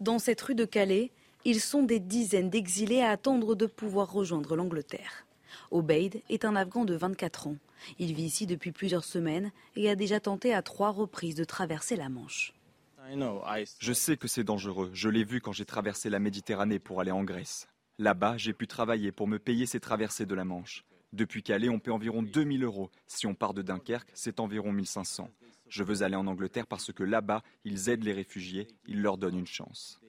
Dans 0.00 0.18
cette 0.18 0.40
rue 0.40 0.54
de 0.54 0.64
Calais, 0.64 1.10
ils 1.44 1.60
sont 1.60 1.82
des 1.82 2.00
dizaines 2.00 2.50
d'exilés 2.50 3.02
à 3.02 3.10
attendre 3.10 3.54
de 3.54 3.66
pouvoir 3.66 4.12
rejoindre 4.12 4.56
l'Angleterre. 4.56 5.26
Obeid 5.70 6.22
est 6.28 6.44
un 6.44 6.56
Afghan 6.56 6.84
de 6.84 6.94
24 6.94 7.48
ans. 7.48 7.56
Il 7.98 8.14
vit 8.14 8.24
ici 8.24 8.46
depuis 8.46 8.72
plusieurs 8.72 9.04
semaines 9.04 9.50
et 9.76 9.88
a 9.88 9.96
déjà 9.96 10.20
tenté 10.20 10.54
à 10.54 10.62
trois 10.62 10.90
reprises 10.90 11.34
de 11.34 11.44
traverser 11.44 11.96
la 11.96 12.08
Manche. 12.08 12.52
Je 13.78 13.92
sais 13.92 14.16
que 14.16 14.28
c'est 14.28 14.44
dangereux. 14.44 14.90
Je 14.92 15.08
l'ai 15.08 15.24
vu 15.24 15.40
quand 15.40 15.52
j'ai 15.52 15.64
traversé 15.64 16.10
la 16.10 16.18
Méditerranée 16.18 16.78
pour 16.78 17.00
aller 17.00 17.10
en 17.10 17.24
Grèce. 17.24 17.66
Là-bas, 17.98 18.36
j'ai 18.36 18.52
pu 18.52 18.66
travailler 18.66 19.12
pour 19.12 19.26
me 19.26 19.38
payer 19.38 19.66
ces 19.66 19.80
traversées 19.80 20.26
de 20.26 20.34
la 20.34 20.44
Manche. 20.44 20.84
Depuis 21.12 21.42
Calais, 21.42 21.68
on 21.68 21.80
paie 21.80 21.90
environ 21.90 22.22
2000 22.22 22.62
euros. 22.62 22.88
Si 23.08 23.26
on 23.26 23.34
part 23.34 23.52
de 23.52 23.62
Dunkerque, 23.62 24.10
c'est 24.14 24.38
environ 24.38 24.70
1500. 24.70 25.28
Je 25.68 25.82
veux 25.82 26.02
aller 26.02 26.14
en 26.14 26.26
Angleterre 26.28 26.66
parce 26.68 26.92
que 26.92 27.02
là-bas, 27.02 27.42
ils 27.64 27.88
aident 27.88 28.04
les 28.04 28.12
réfugiés, 28.12 28.68
ils 28.86 29.02
leur 29.02 29.18
donnent 29.18 29.38
une 29.38 29.46
chance. 29.46 30.00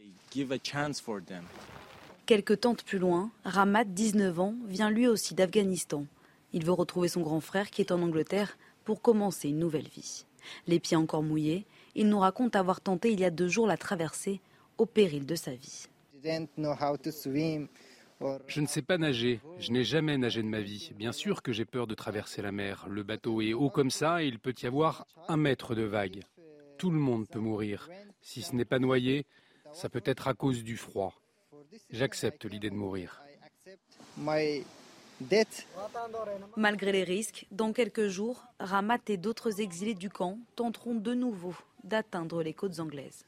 Quelques 2.28 2.62
tentes 2.62 2.84
plus 2.84 3.00
loin, 3.00 3.32
Ramat, 3.46 3.84
19 3.86 4.40
ans, 4.40 4.56
vient 4.68 4.92
lui 4.92 5.08
aussi 5.08 5.34
d'Afghanistan. 5.34 6.06
Il 6.54 6.66
veut 6.66 6.72
retrouver 6.72 7.08
son 7.08 7.22
grand 7.22 7.42
frère 7.42 7.72
qui 7.72 7.82
est 7.82 7.92
en 7.92 8.02
Angleterre 8.02 8.58
pour 8.86 9.02
commencer 9.02 9.50
une 9.50 9.60
nouvelle 9.60 9.88
vie. 9.88 10.26
Les 10.68 10.80
pieds 10.80 10.98
encore 10.98 11.24
mouillés, 11.24 11.66
il 11.96 12.10
nous 12.10 12.20
raconte 12.20 12.56
avoir 12.56 12.80
tenté 12.80 13.12
il 13.12 13.20
y 13.20 13.26
a 13.26 13.32
deux 13.32 13.48
jours 13.48 13.68
la 13.68 13.78
traversée 13.78 14.40
au 14.78 14.86
péril 14.86 15.26
de 15.26 15.36
sa 15.36 15.54
vie. 15.54 15.88
Je 18.48 18.62
ne 18.62 18.68
sais 18.68 18.82
pas 18.82 18.98
nager. 18.98 19.40
Je 19.60 19.72
n'ai 19.72 19.84
jamais 19.84 20.18
nagé 20.18 20.42
de 20.42 20.48
ma 20.48 20.62
vie. 20.62 20.92
Bien 20.96 21.12
sûr 21.12 21.42
que 21.42 21.52
j'ai 21.52 21.66
peur 21.66 21.88
de 21.88 21.96
traverser 21.96 22.42
la 22.42 22.52
mer. 22.52 22.86
Le 22.90 23.04
bateau 23.04 23.42
est 23.42 23.54
haut 23.54 23.70
comme 23.70 23.92
ça 23.92 24.24
et 24.24 24.28
il 24.28 24.40
peut 24.40 24.54
y 24.62 24.66
avoir 24.66 25.06
un 25.28 25.38
mètre 25.38 25.76
de 25.76 25.84
vague. 25.84 26.22
Tout 26.78 26.92
le 26.92 27.00
monde 27.00 27.28
peut 27.28 27.40
mourir. 27.40 27.90
Si 28.22 28.42
ce 28.42 28.56
n'est 28.56 28.66
pas 28.66 28.80
noyé, 28.80 29.26
ça 29.74 29.90
peut 29.90 30.04
être 30.06 30.28
à 30.28 30.34
cause 30.34 30.64
du 30.64 30.78
froid. 30.78 31.14
J'accepte 31.90 32.46
l'idée 32.46 32.70
de 32.70 32.76
mourir. 32.76 33.22
Malgré 36.56 36.92
les 36.92 37.04
risques, 37.04 37.46
dans 37.52 37.74
quelques 37.74 38.08
jours, 38.08 38.44
Ramat 38.60 39.00
et 39.08 39.18
d'autres 39.18 39.62
exilés 39.62 39.94
du 39.94 40.10
camp 40.10 40.40
tenteront 40.56 40.96
de 40.96 41.14
nouveau 41.14 41.56
d'atteindre 41.84 42.44
les 42.44 42.54
côtes 42.54 42.80
anglaises. 42.80 43.26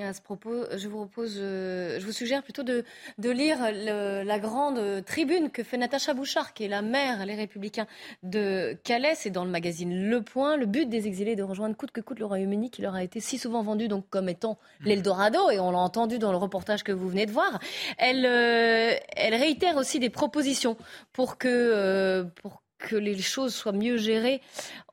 À 0.00 0.12
ce 0.12 0.20
propos, 0.20 0.64
je 0.76 0.86
vous 0.86 0.98
propose, 0.98 1.38
euh, 1.38 1.98
je 1.98 2.06
vous 2.06 2.12
suggère 2.12 2.44
plutôt 2.44 2.62
de, 2.62 2.84
lire 3.18 3.58
la 3.72 4.38
grande 4.38 5.04
tribune 5.04 5.50
que 5.50 5.64
fait 5.64 5.76
Natacha 5.76 6.14
Bouchard, 6.14 6.54
qui 6.54 6.64
est 6.64 6.68
la 6.68 6.82
mère, 6.82 7.26
les 7.26 7.34
Républicains 7.34 7.88
de 8.22 8.78
Calais. 8.84 9.14
C'est 9.16 9.30
dans 9.30 9.44
le 9.44 9.50
magazine 9.50 10.08
Le 10.08 10.22
Point. 10.22 10.56
Le 10.56 10.66
but 10.66 10.88
des 10.88 11.08
exilés 11.08 11.32
est 11.32 11.36
de 11.36 11.42
rejoindre 11.42 11.76
coûte 11.76 11.90
que 11.90 12.00
coûte 12.00 12.20
le 12.20 12.26
Royaume-Uni, 12.26 12.70
qui 12.70 12.80
leur 12.80 12.94
a 12.94 13.02
été 13.02 13.18
si 13.18 13.38
souvent 13.38 13.62
vendu 13.62 13.88
donc 13.88 14.08
comme 14.08 14.28
étant 14.28 14.52
mmh. 14.52 14.84
l'Eldorado, 14.86 15.50
et 15.50 15.58
on 15.58 15.72
l'a 15.72 15.78
entendu 15.78 16.20
dans 16.20 16.30
le 16.30 16.38
reportage 16.38 16.84
que 16.84 16.92
vous 16.92 17.08
venez 17.08 17.26
de 17.26 17.32
voir. 17.32 17.58
Elle, 17.98 18.24
euh, 18.24 18.94
elle 19.16 19.34
réitère 19.34 19.76
aussi 19.76 19.98
des 19.98 20.10
propositions 20.10 20.76
pour 21.12 21.38
que, 21.38 21.48
euh, 21.48 22.22
pour 22.40 22.62
que 22.78 22.96
les 22.96 23.18
choses 23.18 23.54
soient 23.54 23.72
mieux 23.72 23.96
gérées, 23.96 24.40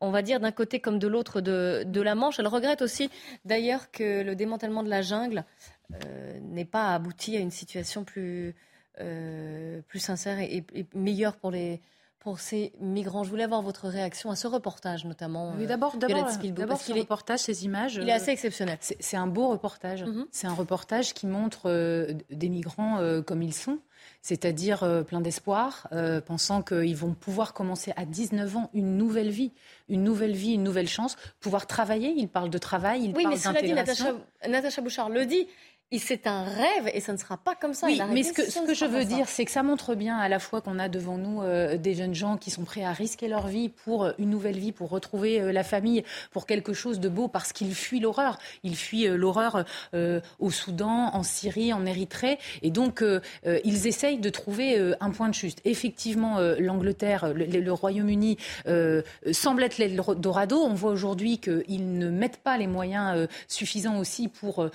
on 0.01 0.11
va 0.11 0.21
dire, 0.21 0.39
d'un 0.39 0.51
côté 0.51 0.79
comme 0.79 0.99
de 0.99 1.07
l'autre 1.07 1.41
de, 1.41 2.01
la 2.01 2.15
Manche. 2.15 2.39
Elle 2.39 2.47
regrette 2.47 2.81
aussi, 2.81 3.09
d'ailleurs, 3.45 3.91
que 3.91 4.23
le 4.23 4.36
démantèlement 4.36 4.83
de 4.83 4.89
la 4.89 5.01
jungle 5.01 5.45
euh, 5.93 6.39
n'ait 6.41 6.65
pas 6.65 6.93
abouti 6.93 7.38
à 7.38 7.39
une 7.39 7.51
situation 7.51 8.03
plus, 8.03 8.55
euh, 8.99 9.81
plus 9.88 9.99
sincère 9.99 10.39
et, 10.39 10.65
meilleure 10.93 11.36
pour 11.36 11.51
les, 11.51 11.81
pour 12.19 12.39
ces 12.39 12.73
migrants. 12.79 13.23
Je 13.23 13.29
voulais 13.29 13.43
avoir 13.43 13.61
votre 13.61 13.88
réaction 13.88 14.31
à 14.31 14.36
ce 14.36 14.47
reportage, 14.47 15.05
notamment. 15.05 15.53
Oui, 15.57 15.67
d'abord, 15.67 15.95
d'abord, 15.97 16.29
ce 16.81 16.93
reportage, 16.93 17.39
ces 17.39 17.65
images. 17.65 17.99
Il 18.01 18.09
est 18.09 18.13
assez 18.13 18.31
exceptionnel. 18.31 18.77
C'est 18.81 19.17
un 19.17 19.27
beau 19.27 19.49
reportage. 19.49 20.03
Mhm. 20.03 20.25
C'est 20.31 20.47
un 20.47 20.53
reportage 20.53 21.13
qui 21.13 21.27
montre 21.27 21.69
euh, 21.69 22.13
des 22.31 22.49
migrants 22.49 22.99
comme 23.25 23.43
ils 23.43 23.53
sont 23.53 23.79
c'est-à-dire 24.26 24.82
euh, 24.82 25.03
plein 25.03 25.21
d'espoir, 25.21 25.88
euh, 25.91 26.19
pensant 26.19 26.63
qu'ils 26.63 26.95
vont 26.95 27.13
pouvoir 27.13 27.53
commencer 27.53 27.93
à 27.95 28.05
19 28.05 28.57
ans 28.57 28.71
une 28.73 28.97
nouvelle 28.97 29.30
vie, 29.30 29.51
une 29.88 30.03
nouvelle 30.03 30.34
vie, 30.34 30.53
une 30.53 30.63
nouvelle 30.63 30.88
chance, 30.88 31.15
pouvoir 31.39 31.67
travailler. 31.67 32.11
Il 32.17 32.28
parle 32.28 32.49
de 32.49 32.57
travail, 32.57 33.03
il 33.03 33.15
oui, 33.15 33.21
parle 33.21 33.36
d'intégration. 33.36 33.61
Oui, 33.61 33.76
mais 33.76 33.93
cela 33.93 34.13
dit, 34.47 34.51
Natacha 34.51 34.82
Bouchard 34.82 35.09
le 35.09 35.28
dit, 35.28 35.47
c'est 35.99 36.27
un 36.27 36.43
rêve 36.43 36.89
et 36.93 36.99
ça 36.99 37.13
ne 37.13 37.17
sera 37.17 37.38
pas 37.38 37.55
comme 37.55 37.73
ça. 37.73 37.88
Oui, 37.88 38.01
mais 38.11 38.23
ce 38.23 38.33
que, 38.33 38.49
ce 38.49 38.59
que 38.59 38.73
je 38.73 38.86
veux 38.86 39.05
dire, 39.05 39.27
c'est 39.27 39.45
que 39.45 39.51
ça 39.51 39.63
montre 39.63 39.95
bien 39.95 40.17
à 40.17 40.29
la 40.29 40.39
fois 40.39 40.61
qu'on 40.61 40.79
a 40.79 40.89
devant 40.89 41.17
nous 41.17 41.41
euh, 41.41 41.77
des 41.77 41.93
jeunes 41.93 42.15
gens 42.15 42.38
qui 42.38 42.51
sont 42.51 42.63
prêts 42.63 42.83
à 42.83 42.91
risquer 42.91 43.27
leur 43.27 43.47
vie 43.47 43.69
pour 43.69 44.05
euh, 44.05 44.11
une 44.17 44.29
nouvelle 44.29 44.57
vie, 44.57 44.71
pour 44.71 44.89
retrouver 44.89 45.39
euh, 45.39 45.51
la 45.51 45.63
famille, 45.63 46.03
pour 46.31 46.45
quelque 46.45 46.73
chose 46.73 46.99
de 46.99 47.09
beau, 47.09 47.27
parce 47.27 47.53
qu'ils 47.53 47.75
fuient 47.75 47.99
l'horreur. 47.99 48.38
Ils 48.63 48.75
fuient 48.75 49.07
l'horreur 49.07 49.65
au 50.39 50.51
Soudan, 50.51 51.11
en 51.13 51.23
Syrie, 51.23 51.73
en 51.73 51.86
Érythrée. 51.86 52.38
Et 52.61 52.71
donc, 52.71 53.03
ils 53.43 53.88
essayent 53.88 54.17
de 54.17 54.29
trouver 54.29 54.93
un 54.99 55.11
point 55.11 55.29
de 55.29 55.33
juste. 55.33 55.61
Effectivement, 55.65 56.39
l'Angleterre, 56.59 57.33
le, 57.33 57.45
le 57.45 57.73
Royaume-Uni 57.73 58.38
semble 59.31 59.63
être 59.63 59.77
l'Eldorado. 59.77 60.57
On 60.57 60.73
voit 60.73 60.91
aujourd'hui 60.91 61.39
qu'ils 61.39 61.97
ne 61.97 62.09
mettent 62.09 62.38
pas 62.38 62.57
les 62.57 62.67
moyens 62.67 63.27
suffisants 63.47 63.99
aussi 63.99 64.27
pour 64.27 64.69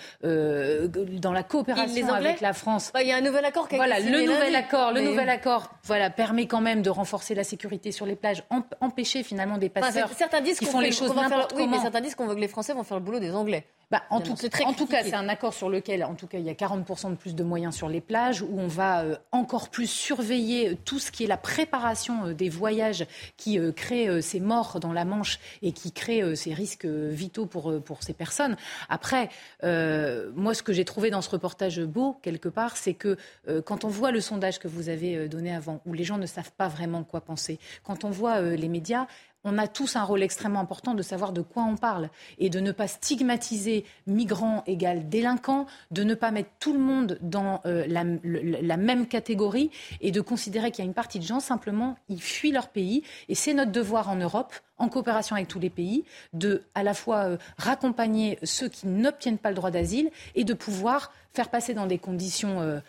dans 1.04 1.32
la 1.32 1.42
coopération 1.42 2.12
avec 2.12 2.40
la 2.40 2.52
France. 2.52 2.90
Bah, 2.94 3.02
il 3.02 3.08
y 3.08 3.12
a 3.12 3.16
un 3.16 3.20
nouvel 3.20 3.44
accord 3.44 3.68
qui 3.68 3.74
a 3.74 3.78
voilà, 3.78 4.00
le 4.00 4.26
nouvel 4.26 4.54
accord, 4.54 4.92
le 4.92 5.00
nouvel 5.00 5.28
accord, 5.28 5.70
voilà, 5.84 6.10
permet 6.10 6.46
quand 6.46 6.60
même 6.60 6.82
de 6.82 6.90
renforcer 6.90 7.34
la 7.34 7.44
sécurité 7.44 7.92
sur 7.92 8.06
les 8.06 8.16
plages, 8.16 8.44
empêcher 8.80 9.22
finalement 9.22 9.58
des 9.58 9.68
passeurs 9.68 10.10
certains 10.20 10.40
disent 10.40 10.58
qui 10.58 10.66
font 10.66 10.80
les 10.80 10.92
choses 10.92 11.14
n'importe 11.14 11.52
comment. 11.52 11.64
Oui, 11.64 11.70
mais 11.70 11.80
certains 11.80 12.00
disent 12.00 12.14
qu'on 12.14 12.26
veut 12.26 12.34
que 12.34 12.40
les 12.40 12.48
Français 12.48 12.72
vont 12.72 12.84
faire 12.84 12.98
le 12.98 13.02
boulot 13.02 13.20
des 13.20 13.34
Anglais. 13.34 13.66
Bah, 13.90 14.04
en, 14.10 14.20
tout, 14.20 14.36
en 14.64 14.72
tout, 14.72 14.86
cas, 14.86 15.02
c'est 15.02 15.14
un 15.14 15.28
accord 15.28 15.52
sur 15.52 15.68
lequel, 15.68 16.04
en 16.04 16.14
tout 16.14 16.28
cas, 16.28 16.38
il 16.38 16.44
y 16.44 16.50
a 16.50 16.54
40% 16.54 17.10
de 17.10 17.16
plus 17.16 17.34
de 17.34 17.42
moyens 17.42 17.74
sur 17.74 17.88
les 17.88 18.00
plages, 18.00 18.40
où 18.40 18.56
on 18.56 18.68
va 18.68 19.02
euh, 19.02 19.16
encore 19.32 19.68
plus 19.68 19.88
surveiller 19.88 20.70
euh, 20.70 20.76
tout 20.84 21.00
ce 21.00 21.10
qui 21.10 21.24
est 21.24 21.26
la 21.26 21.36
préparation 21.36 22.26
euh, 22.26 22.32
des 22.32 22.48
voyages 22.48 23.04
qui 23.36 23.58
créent 23.74 24.22
ces 24.22 24.38
morts 24.38 24.78
dans 24.78 24.92
la 24.92 25.04
Manche 25.04 25.40
et 25.62 25.72
qui 25.72 25.90
créent 25.90 26.36
ces 26.36 26.54
risques 26.54 26.84
vitaux 26.86 27.46
pour, 27.46 27.82
pour 27.82 28.02
ces 28.02 28.12
personnes. 28.12 28.56
Après, 28.88 29.28
moi, 29.62 30.54
ce 30.54 30.62
que 30.62 30.72
j'ai 30.72 30.84
trouvé 30.84 31.10
dans 31.10 31.22
ce 31.22 31.30
reportage 31.30 31.80
beau, 31.80 32.18
quelque 32.22 32.48
part, 32.48 32.76
c'est 32.76 32.94
que 32.94 33.16
quand 33.64 33.84
on 33.84 33.88
voit 33.88 34.10
le 34.10 34.20
sondage 34.20 34.58
que 34.58 34.68
vous 34.68 34.88
avez 34.88 35.28
donné 35.28 35.54
avant, 35.54 35.80
où 35.86 35.92
les 35.92 36.04
gens 36.04 36.18
ne 36.18 36.26
savent 36.26 36.52
pas 36.52 36.68
vraiment 36.68 37.02
quoi 37.02 37.20
penser, 37.20 37.58
quand 37.82 38.04
on 38.04 38.10
voit 38.10 38.40
les 38.40 38.68
médias, 38.68 39.06
on 39.44 39.58
a 39.58 39.68
tous 39.68 39.96
un 39.96 40.04
rôle 40.04 40.22
extrêmement 40.22 40.60
important 40.60 40.94
de 40.94 41.02
savoir 41.02 41.32
de 41.32 41.40
quoi 41.40 41.64
on 41.64 41.76
parle 41.76 42.10
et 42.38 42.50
de 42.50 42.60
ne 42.60 42.72
pas 42.72 42.88
stigmatiser 42.88 43.84
migrants 44.06 44.62
égal 44.66 45.08
délinquants, 45.08 45.66
de 45.90 46.04
ne 46.04 46.14
pas 46.14 46.30
mettre 46.30 46.50
tout 46.58 46.72
le 46.72 46.78
monde 46.78 47.18
dans 47.22 47.60
euh, 47.64 47.84
la, 47.86 48.76
même 48.76 49.06
catégorie 49.06 49.70
et 50.00 50.10
de 50.10 50.20
considérer 50.20 50.70
qu'il 50.70 50.84
y 50.84 50.86
a 50.86 50.88
une 50.88 50.94
partie 50.94 51.18
de 51.18 51.24
gens, 51.24 51.40
simplement, 51.40 51.96
ils 52.08 52.22
fuient 52.22 52.52
leur 52.52 52.68
pays. 52.68 53.02
Et 53.28 53.34
c'est 53.34 53.54
notre 53.54 53.72
devoir 53.72 54.10
en 54.10 54.16
Europe, 54.16 54.54
en 54.78 54.88
coopération 54.88 55.36
avec 55.36 55.48
tous 55.48 55.60
les 55.60 55.70
pays, 55.70 56.04
de 56.32 56.62
à 56.74 56.82
la 56.82 56.94
fois 56.94 57.24
euh, 57.24 57.36
raccompagner 57.56 58.38
ceux 58.42 58.68
qui 58.68 58.86
n'obtiennent 58.86 59.38
pas 59.38 59.50
le 59.50 59.56
droit 59.56 59.70
d'asile 59.70 60.10
et 60.34 60.44
de 60.44 60.54
pouvoir 60.54 61.12
faire 61.32 61.48
passer 61.48 61.74
dans 61.74 61.86
des 61.86 61.98
conditions 61.98 62.60
euh, 62.60 62.80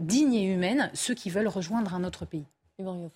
dignes 0.00 0.34
et 0.34 0.44
humaines 0.44 0.90
ceux 0.94 1.14
qui 1.14 1.30
veulent 1.30 1.48
rejoindre 1.48 1.94
un 1.94 2.04
autre 2.04 2.24
pays. 2.24 2.46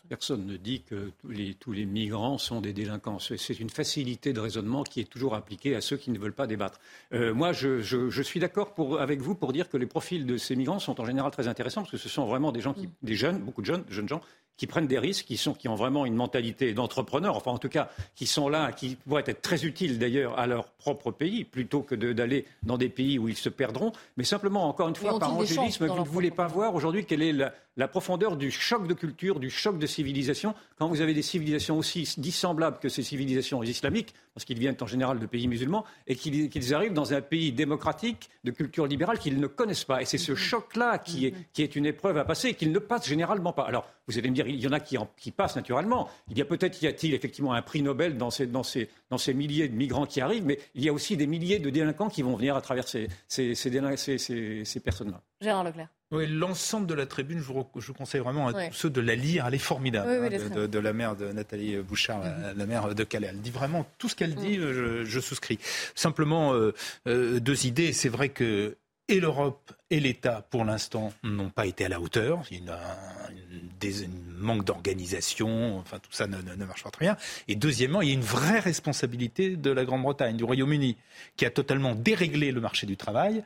Personne 0.08 0.46
ne 0.46 0.56
dit 0.56 0.82
que 0.82 1.12
tous 1.58 1.72
les, 1.72 1.84
migrants 1.84 2.38
sont 2.38 2.62
des 2.62 2.72
délinquants. 2.72 3.18
C'est 3.18 3.60
une 3.60 3.68
facilité 3.68 4.32
de 4.32 4.40
raisonnement 4.40 4.84
qui 4.84 5.00
est 5.00 5.04
toujours 5.04 5.34
appliquée 5.34 5.76
à 5.76 5.82
ceux 5.82 5.98
qui 5.98 6.10
ne 6.10 6.18
veulent 6.18 6.32
pas 6.32 6.46
débattre. 6.46 6.80
Euh, 7.12 7.34
moi, 7.34 7.52
je, 7.52 8.22
suis 8.22 8.40
d'accord 8.40 8.74
avec 8.98 9.20
vous 9.20 9.34
pour 9.34 9.52
dire 9.52 9.68
que 9.68 9.76
les 9.76 9.86
profils 9.86 10.24
de 10.24 10.38
ces 10.38 10.56
migrants 10.56 10.78
sont 10.78 10.98
en 10.98 11.04
général 11.04 11.30
très 11.30 11.46
intéressants 11.46 11.82
parce 11.82 11.90
que 11.90 11.98
ce 11.98 12.08
sont 12.08 12.24
vraiment 12.24 12.52
des 12.52 12.60
gens 12.60 12.72
qui, 12.72 12.86
mm. 12.86 12.92
des 13.02 13.14
jeunes, 13.14 13.38
beaucoup 13.38 13.60
de 13.60 13.66
jeunes, 13.66 13.84
jeunes 13.90 14.08
gens 14.08 14.22
qui 14.60 14.66
prennent 14.66 14.86
des 14.86 14.98
risques, 14.98 15.24
qui, 15.24 15.38
sont, 15.38 15.54
qui 15.54 15.68
ont 15.68 15.74
vraiment 15.74 16.04
une 16.04 16.14
mentalité 16.14 16.74
d'entrepreneur, 16.74 17.34
enfin 17.34 17.50
en 17.50 17.56
tout 17.56 17.70
cas 17.70 17.88
qui 18.14 18.26
sont 18.26 18.50
là, 18.50 18.72
qui 18.72 18.96
pourraient 18.96 19.24
être 19.26 19.40
très 19.40 19.64
utiles 19.64 19.98
d'ailleurs 19.98 20.38
à 20.38 20.46
leur 20.46 20.66
propre 20.72 21.12
pays, 21.12 21.44
plutôt 21.44 21.80
que 21.80 21.94
d'aller 21.94 22.44
dans 22.62 22.76
des 22.76 22.90
pays 22.90 23.18
où 23.18 23.26
ils 23.26 23.38
se 23.38 23.48
perdront. 23.48 23.92
Mais 24.18 24.24
simplement, 24.24 24.68
encore 24.68 24.90
une 24.90 24.96
fois, 24.96 25.18
par 25.18 25.34
angélisme, 25.34 25.86
vous 25.86 26.00
ne 26.00 26.04
voulez 26.04 26.30
pas 26.30 26.46
voir 26.46 26.74
aujourd'hui 26.74 27.06
quelle 27.06 27.22
est 27.22 27.32
la, 27.32 27.54
la 27.78 27.88
profondeur 27.88 28.36
du 28.36 28.50
choc 28.50 28.86
de 28.86 28.92
culture, 28.92 29.40
du 29.40 29.48
choc 29.48 29.78
de 29.78 29.86
civilisation, 29.86 30.54
quand 30.78 30.88
vous 30.88 31.00
avez 31.00 31.14
des 31.14 31.22
civilisations 31.22 31.78
aussi 31.78 32.06
dissemblables 32.18 32.78
que 32.78 32.90
ces 32.90 33.02
civilisations 33.02 33.62
islamiques, 33.62 34.12
parce 34.34 34.44
qu'ils 34.44 34.58
viennent 34.58 34.76
en 34.80 34.86
général 34.86 35.18
de 35.18 35.24
pays 35.26 35.48
musulmans, 35.48 35.86
et 36.06 36.16
qu'ils 36.16 36.74
arrivent 36.74 36.92
dans 36.92 37.14
un 37.14 37.22
pays 37.22 37.52
démocratique, 37.52 38.28
de 38.44 38.50
culture 38.50 38.86
libérale, 38.86 39.18
qu'ils 39.18 39.40
ne 39.40 39.46
connaissent 39.46 39.84
pas. 39.84 40.02
Et 40.02 40.04
c'est 40.04 40.18
ce 40.18 40.34
choc-là 40.34 40.98
qui 40.98 41.26
est, 41.26 41.34
qui 41.54 41.62
est 41.62 41.74
une 41.74 41.86
épreuve 41.86 42.18
à 42.18 42.24
passer 42.24 42.48
et 42.48 42.54
qu'ils 42.54 42.72
ne 42.72 42.78
passent 42.78 43.08
généralement 43.08 43.54
pas. 43.54 43.62
Alors, 43.62 43.88
vous 44.08 44.18
allez 44.18 44.28
me 44.28 44.34
dire, 44.34 44.46
il 44.50 44.60
y 44.60 44.68
en 44.68 44.72
a 44.72 44.80
qui, 44.80 44.96
qui 45.16 45.30
passent 45.30 45.56
naturellement. 45.56 46.08
Il 46.30 46.38
y 46.38 46.42
a 46.42 46.44
peut-être, 46.44 46.82
y 46.82 46.86
a-t-il 46.86 47.14
effectivement 47.14 47.52
un 47.52 47.62
prix 47.62 47.82
Nobel 47.82 48.16
dans 48.16 48.30
ces, 48.30 48.46
dans, 48.46 48.62
ces, 48.62 48.88
dans 49.10 49.18
ces 49.18 49.34
milliers 49.34 49.68
de 49.68 49.74
migrants 49.74 50.06
qui 50.06 50.20
arrivent, 50.20 50.44
mais 50.44 50.58
il 50.74 50.84
y 50.84 50.88
a 50.88 50.92
aussi 50.92 51.16
des 51.16 51.26
milliers 51.26 51.58
de 51.58 51.70
délinquants 51.70 52.08
qui 52.08 52.22
vont 52.22 52.36
venir 52.36 52.56
à 52.56 52.60
travers 52.60 52.86
ces, 52.86 53.08
ces, 53.28 53.54
ces, 53.54 54.64
ces 54.64 54.80
personnes-là. 54.80 55.20
Gérard 55.40 55.64
Leclerc. 55.64 55.88
Oui, 56.12 56.26
l'ensemble 56.26 56.88
de 56.88 56.94
la 56.94 57.06
tribune, 57.06 57.38
je 57.38 57.44
vous, 57.44 57.64
je 57.76 57.92
conseille 57.92 58.20
vraiment 58.20 58.48
à 58.48 58.72
ceux 58.72 58.90
de 58.90 59.00
la 59.00 59.14
lire. 59.14 59.46
Elle 59.46 59.54
est 59.54 59.58
formidable, 59.58 60.10
hein, 60.10 60.66
de, 60.66 60.78
la 60.80 60.92
mère 60.92 61.14
de 61.14 61.30
Nathalie 61.30 61.76
Bouchard, 61.76 62.20
la, 62.22 62.52
mhm. 62.52 62.66
mère 62.66 62.94
de 62.96 63.04
Calais. 63.04 63.28
Elle 63.30 63.40
dit 63.40 63.52
vraiment 63.52 63.86
tout 63.96 64.08
ce 64.08 64.16
qu'elle 64.16 64.34
dit, 64.34 64.58
mhm. 64.58 65.04
je, 65.04 65.20
souscris. 65.20 65.60
Simplement, 65.94 66.52
euh, 66.52 66.74
euh, 67.06 67.38
deux 67.38 67.64
idées. 67.64 67.92
C'est 67.92 68.08
vrai 68.08 68.28
que 68.28 68.76
et 69.10 69.20
l'Europe 69.20 69.72
et 69.90 69.98
l'État, 69.98 70.46
pour 70.50 70.64
l'instant, 70.64 71.12
n'ont 71.24 71.50
pas 71.50 71.66
été 71.66 71.84
à 71.84 71.88
la 71.88 72.00
hauteur. 72.00 72.44
Il 72.50 72.64
y 72.64 72.68
a 72.68 72.74
un, 72.74 74.08
manque 74.38 74.64
d'organisation, 74.64 75.78
enfin 75.78 75.98
tout 75.98 76.12
ça 76.12 76.26
ne, 76.26 76.64
marche 76.64 76.84
pas 76.84 76.90
très 76.90 77.06
bien. 77.06 77.16
Et 77.48 77.56
deuxièmement, 77.56 78.00
il 78.00 78.08
y 78.08 78.10
a 78.12 78.14
une 78.14 78.20
vraie 78.20 78.60
responsabilité 78.60 79.56
de 79.56 79.70
la 79.70 79.84
Grande-Bretagne, 79.84 80.36
du 80.36 80.44
Royaume-Uni, 80.44 80.96
qui 81.36 81.44
a 81.44 81.50
totalement 81.50 81.94
déréglé 81.94 82.52
le 82.52 82.60
marché 82.60 82.86
du 82.86 82.96
travail 82.96 83.42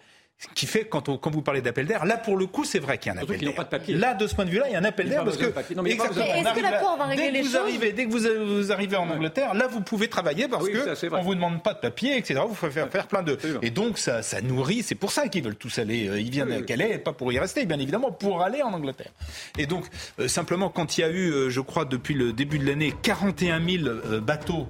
qui 0.55 0.67
fait 0.67 0.85
quand, 0.85 1.09
on, 1.09 1.17
quand 1.17 1.31
vous 1.31 1.43
parlez 1.43 1.63
d'appel 1.63 1.87
d'air, 1.87 2.05
là 2.05 2.19
pour 2.19 2.37
le 2.37 2.47
coup 2.47 2.65
c'est 2.65 2.79
vrai 2.79 2.99
qu'il 2.99 3.13
y 3.13 3.17
a 3.17 3.19
un 3.19 3.23
appel 3.23 3.39
d'air. 3.39 3.99
Là 3.99 4.15
de 4.15 4.27
ce 4.27 4.35
point 4.35 4.45
de 4.45 4.51
vue-là, 4.51 4.67
il 4.69 4.73
y 4.73 4.77
a 4.77 4.79
un 4.79 4.85
appel 4.85 5.09
d'air 5.09 5.25
parce 5.25 5.37
que 5.37 5.47
exactement, 5.47 5.85
est-ce 5.85 6.55
que 6.55 6.63
l'accord 6.63 6.97
va 6.99 7.07
régler 7.07 7.31
dès 7.33 7.41
que 7.41 7.47
vous 7.47 7.57
arrivez, 7.57 7.93
dès 7.93 8.07
que 8.07 8.11
vous, 8.11 8.73
arrivez 8.73 8.97
en 8.97 9.09
Angleterre, 9.09 9.55
là 9.55 9.67
vous 9.67 9.81
pouvez 9.81 10.09
travailler 10.09 10.49
parce 10.49 10.69
que 10.69 11.15
on 11.15 11.23
vous 11.23 11.35
demande 11.35 11.63
pas 11.63 11.75
de 11.75 11.79
papier, 11.79 12.17
etc. 12.19 12.41
Vous 12.47 12.55
pouvez 12.55 12.73
faire, 12.73 12.89
faire 12.91 13.07
plein 13.07 13.23
de 13.23 13.39
et 13.63 13.71
donc 13.71 13.99
ça, 13.99 14.23
ça 14.23 14.41
nourrit. 14.41 14.83
C'est 14.83 14.95
pour 14.95 15.13
ça 15.13 15.29
qu'ils 15.29 15.45
veulent 15.45 15.57
tous 15.57 15.79
aller. 15.79 16.09
Euh, 16.09 16.21
ils 16.21 16.31
viennent 16.31 16.53
à 16.53 16.63
Calais, 16.63 16.99
pas 16.99 17.13
pour 17.13 17.33
y 17.33 17.39
rester, 17.39 17.65
bien 17.67 17.79
évidemment, 17.79 18.11
pour 18.11 18.43
aller 18.43 18.63
en 18.63 18.73
Angleterre. 18.73 19.13
Et 19.59 19.67
donc 19.67 19.87
euh, 20.19 20.29
simplement 20.29 20.69
quand 20.69 20.99
il 20.99 21.03
y 21.03 21.05
a 21.05 21.09
eu, 21.09 21.31
euh, 21.31 21.51
je 21.51 21.61
crois 21.61 21.85
depuis 21.85 22.15
le 22.15 22.33
début 22.33 22.59
de 22.59 22.67
l'année, 22.67 22.95
41 23.03 23.61
000 23.67 24.21
bateaux 24.21 24.69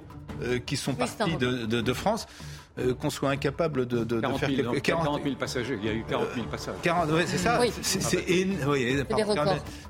qui 0.65 0.75
sont 0.75 0.93
partis 0.93 1.37
de, 1.37 1.65
de, 1.65 1.79
de 1.79 1.93
France. 1.93 2.27
Euh, 2.77 2.93
qu'on 2.93 3.09
soit 3.09 3.29
incapable 3.29 3.85
de, 3.85 4.03
de, 4.03 4.19
40 4.19 4.39
000, 4.39 4.51
de 4.51 4.73
faire 4.73 4.81
40... 4.81 5.23
000 5.23 5.35
passagers. 5.35 5.79
Il 5.81 5.87
y 5.87 5.89
a 5.89 5.93
eu 5.93 6.03
40 6.03 6.27
000 6.35 6.47
passages. 6.47 6.75
40, 6.81 7.09
ouais, 7.11 7.23
c'est 7.25 7.37
ça. 7.37 7.61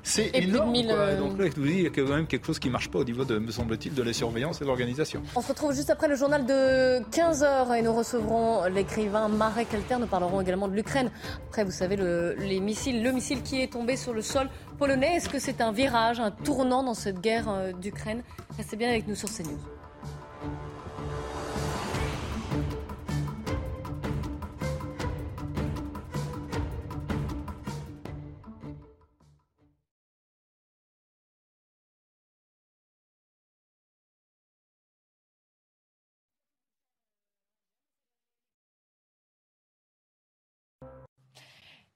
C'est 0.04 0.30
énorme. 0.36 0.72
Euh, 0.76 1.18
Donc 1.18 1.36
là, 1.36 1.46
je 1.46 1.60
vous 1.60 1.66
dis, 1.66 1.72
il 1.72 1.82
y 1.82 1.86
a 1.86 1.90
quand 1.90 2.06
même 2.06 2.28
quelque 2.28 2.46
chose 2.46 2.60
qui 2.60 2.68
ne 2.68 2.72
marche 2.72 2.88
pas 2.88 3.00
au 3.00 3.04
niveau, 3.04 3.24
de, 3.24 3.38
me 3.38 3.50
semble-t-il, 3.50 3.92
de 3.92 4.02
la 4.04 4.12
surveillance 4.12 4.60
et 4.60 4.64
de 4.64 4.68
l'organisation. 4.68 5.20
On 5.34 5.42
se 5.42 5.48
retrouve 5.48 5.74
juste 5.74 5.90
après 5.90 6.06
le 6.06 6.14
journal 6.14 6.46
de 6.46 7.00
15h 7.10 7.76
et 7.76 7.82
nous 7.82 7.92
recevrons 7.92 8.66
l'écrivain 8.66 9.26
Marek 9.26 9.74
Alter. 9.74 9.96
Nous 9.98 10.06
parlerons 10.06 10.40
également 10.40 10.68
de 10.68 10.74
l'Ukraine. 10.74 11.10
Après, 11.48 11.64
vous 11.64 11.72
savez, 11.72 11.96
le, 11.96 12.36
les 12.38 12.60
missiles, 12.60 13.02
le 13.02 13.10
missile 13.10 13.42
qui 13.42 13.62
est 13.62 13.72
tombé 13.72 13.96
sur 13.96 14.12
le 14.12 14.22
sol 14.22 14.48
polonais. 14.78 15.16
Est-ce 15.16 15.28
que 15.28 15.40
c'est 15.40 15.60
un 15.60 15.72
virage, 15.72 16.20
un 16.20 16.30
tournant 16.30 16.84
dans 16.84 16.94
cette 16.94 17.20
guerre 17.20 17.48
euh, 17.48 17.72
d'Ukraine? 17.72 18.22
Restez 18.56 18.76
bien 18.76 18.90
avec 18.90 19.08
nous 19.08 19.16
sur 19.16 19.28
CNews. 19.28 19.58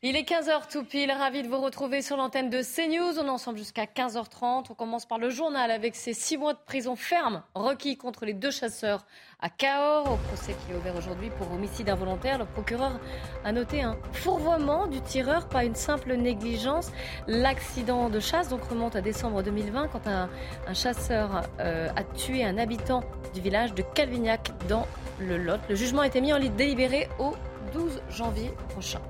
Il 0.02 0.16
est 0.16 0.26
15h 0.26 0.72
tout 0.72 0.82
pile, 0.82 1.12
ravi 1.12 1.42
de 1.42 1.48
vous 1.48 1.60
retrouver 1.60 2.00
sur 2.00 2.16
l'antenne 2.16 2.48
de 2.48 2.62
CNews. 2.62 3.18
On 3.18 3.26
est 3.26 3.28
ensemble 3.28 3.58
jusqu'à 3.58 3.84
15h30. 3.84 4.64
On 4.70 4.74
commence 4.74 5.04
par 5.04 5.18
le 5.18 5.28
journal 5.28 5.70
avec 5.70 5.94
ces 5.94 6.14
six 6.14 6.38
mois 6.38 6.54
de 6.54 6.58
prison 6.64 6.96
ferme 6.96 7.42
requis 7.54 7.98
contre 7.98 8.24
les 8.24 8.32
deux 8.32 8.50
chasseurs 8.50 9.04
à 9.42 9.50
Cahors. 9.50 10.10
Au 10.10 10.16
procès 10.16 10.54
qui 10.54 10.72
est 10.72 10.74
ouvert 10.74 10.96
aujourd'hui 10.96 11.28
pour 11.36 11.52
homicide 11.52 11.90
involontaire, 11.90 12.38
le 12.38 12.46
procureur 12.46 12.98
a 13.44 13.52
noté 13.52 13.82
un 13.82 13.98
fourvoiement 14.14 14.86
du 14.86 15.02
tireur, 15.02 15.50
pas 15.50 15.66
une 15.66 15.74
simple 15.74 16.14
négligence. 16.14 16.90
L'accident 17.26 18.08
de 18.08 18.20
chasse 18.20 18.48
donc 18.48 18.64
remonte 18.64 18.96
à 18.96 19.02
décembre 19.02 19.42
2020 19.42 19.88
quand 19.88 20.06
un, 20.06 20.30
chasseur 20.72 21.42
euh, 21.58 21.90
a 21.94 22.04
tué 22.04 22.42
un 22.42 22.56
habitant 22.56 23.04
du 23.34 23.42
village 23.42 23.74
de 23.74 23.82
Calvignac 23.82 24.50
dans 24.66 24.86
le 25.18 25.36
Lot. 25.36 25.60
Le 25.68 25.74
jugement 25.74 26.00
a 26.00 26.06
été 26.06 26.22
mis 26.22 26.32
en 26.32 26.38
délibéré 26.38 27.06
au 27.18 27.34
12 27.74 28.00
janvier 28.08 28.50
prochain. 28.70 29.02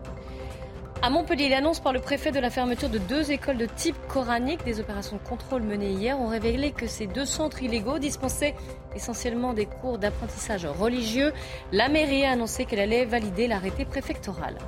À 1.02 1.08
Montpellier, 1.08 1.48
l'annonce 1.48 1.80
par 1.80 1.94
le 1.94 2.00
préfet 2.00 2.30
de 2.30 2.38
la 2.38 2.50
fermeture 2.50 2.90
de 2.90 2.98
deux 2.98 3.32
écoles 3.32 3.56
de 3.56 3.64
type 3.64 3.96
coranique, 4.06 4.62
des 4.64 4.80
opérations 4.80 5.16
de 5.16 5.26
contrôle 5.26 5.62
menées 5.62 5.92
hier, 5.92 6.20
ont 6.20 6.28
révélé 6.28 6.72
que 6.72 6.86
ces 6.86 7.06
deux 7.06 7.24
centres 7.24 7.62
illégaux 7.62 7.98
dispensaient 7.98 8.54
essentiellement 8.94 9.54
des 9.54 9.64
cours 9.64 9.96
d'apprentissage 9.96 10.66
religieux. 10.66 11.32
La 11.72 11.88
mairie 11.88 12.26
a 12.26 12.32
annoncé 12.32 12.66
qu'elle 12.66 12.80
allait 12.80 13.06
valider 13.06 13.46
l'arrêté 13.46 13.86
préfectoral. 13.86 14.58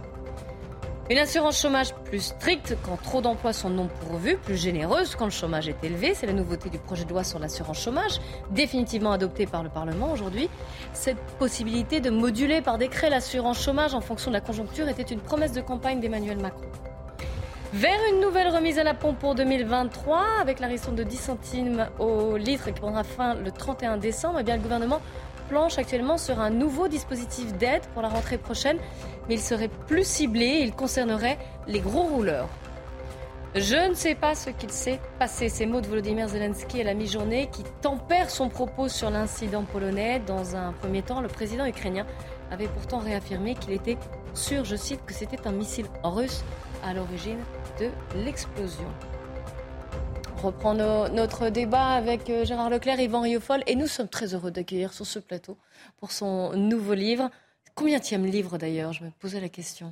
Une 1.13 1.19
assurance 1.19 1.61
chômage 1.61 1.93
plus 2.07 2.21
stricte 2.21 2.75
quand 2.83 2.97
trop 2.97 3.21
d'emplois 3.21 3.53
sont 3.53 3.69
non 3.69 3.87
pourvus, 4.01 4.39
plus 4.39 4.57
généreuse 4.57 5.15
quand 5.15 5.27
le 5.27 5.31
chômage 5.31 5.69
est 5.69 5.85
élevé. 5.85 6.15
C'est 6.15 6.25
la 6.25 6.33
nouveauté 6.33 6.71
du 6.71 6.79
projet 6.79 7.05
de 7.05 7.11
loi 7.11 7.23
sur 7.23 7.39
l'assurance 7.39 7.83
chômage, 7.83 8.19
définitivement 8.51 9.13
adopté 9.13 9.45
par 9.45 9.63
le 9.63 9.69
Parlement 9.69 10.11
aujourd'hui. 10.11 10.49
Cette 10.95 11.21
possibilité 11.39 12.01
de 12.01 12.09
moduler 12.09 12.63
par 12.63 12.79
décret 12.79 13.11
l'assurance 13.11 13.63
chômage 13.63 13.93
en 13.93 14.01
fonction 14.01 14.31
de 14.31 14.37
la 14.37 14.41
conjoncture 14.41 14.89
était 14.89 15.03
une 15.03 15.21
promesse 15.21 15.53
de 15.53 15.61
campagne 15.61 16.01
d'Emmanuel 16.01 16.41
Macron. 16.41 16.65
Vers 17.75 18.01
une 18.11 18.21
nouvelle 18.23 18.49
remise 18.49 18.79
à 18.79 18.83
la 18.83 18.95
pompe 18.95 19.19
pour 19.19 19.35
2023, 19.35 20.19
avec 20.41 20.61
la 20.61 20.67
ristourne 20.67 20.97
de 20.97 21.05
10 21.05 21.17
centimes 21.19 21.89
au 21.99 22.39
litre 22.39 22.65
qui 22.65 22.81
prendra 22.81 23.05
fin 23.05 23.35
le 23.35 23.51
31 23.51 23.99
décembre, 23.99 24.39
eh 24.41 24.51
le 24.51 24.59
gouvernement 24.61 25.03
planche 25.49 25.78
actuellement 25.78 26.18
sur 26.18 26.40
un 26.40 26.51
nouveau 26.51 26.88
dispositif 26.88 27.53
d'aide 27.55 27.82
pour 27.93 28.03
la 28.03 28.09
rentrée 28.09 28.38
prochaine, 28.38 28.78
mais 29.28 29.34
il 29.34 29.40
serait 29.40 29.70
plus 29.86 30.05
ciblé, 30.07 30.61
il 30.62 30.72
concernerait 30.72 31.38
les 31.66 31.80
gros 31.80 32.03
rouleurs. 32.03 32.49
Je 33.55 33.90
ne 33.90 33.93
sais 33.95 34.14
pas 34.14 34.34
ce 34.34 34.49
qu'il 34.49 34.70
s'est 34.70 34.99
passé. 35.18 35.51
Ces 35.51 35.66
mots 35.66 35.82
de 35.82 35.86
Volodymyr 35.86 36.26
Zelensky 36.28 36.80
à 36.80 36.84
la 36.84 36.95
mi-journée 36.95 37.51
qui 37.53 37.64
tempère 37.82 38.30
son 38.30 38.49
propos 38.49 38.88
sur 38.88 39.11
l'incident 39.11 39.64
polonais. 39.64 40.22
Dans 40.26 40.57
un 40.57 40.72
premier 40.72 41.03
temps, 41.03 41.20
le 41.20 41.28
président 41.28 41.66
ukrainien 41.66 42.07
avait 42.51 42.68
pourtant 42.68 42.99
réaffirmé 42.99 43.55
qu'il 43.55 43.74
était 43.74 43.99
sûr, 44.32 44.64
je 44.64 44.76
cite, 44.76 45.05
que 45.05 45.12
c'était 45.12 45.47
un 45.47 45.53
missile 45.53 45.86
russe 46.03 46.43
à 46.82 46.95
l'origine 46.95 47.40
de 47.78 47.90
l'explosion 48.24 48.88
reprend 50.43 50.74
notre 50.74 51.51
débat 51.51 51.90
avec 51.90 52.28
euh, 52.28 52.45
Gérard 52.45 52.68
Leclerc, 52.68 52.99
Yvan 52.99 53.20
Riofol, 53.20 53.62
et 53.68 53.76
nous 53.76 53.86
sommes 53.86 54.09
très 54.09 54.34
heureux 54.34 54.51
d'accueillir 54.51 54.93
sur 54.93 55.07
ce 55.07 55.20
plateau 55.20 55.57
pour 56.01 56.11
son 56.11 56.53
nouveau 56.55 56.95
livre. 56.95 57.30
Combien 57.76 58.01
tième 58.01 58.26
livre 58.26 58.59
d'ailleurs 58.59 58.93
Je 58.93 59.05
me 59.05 59.11
posais 59.20 59.40
la 59.40 59.49
question. 59.49 59.88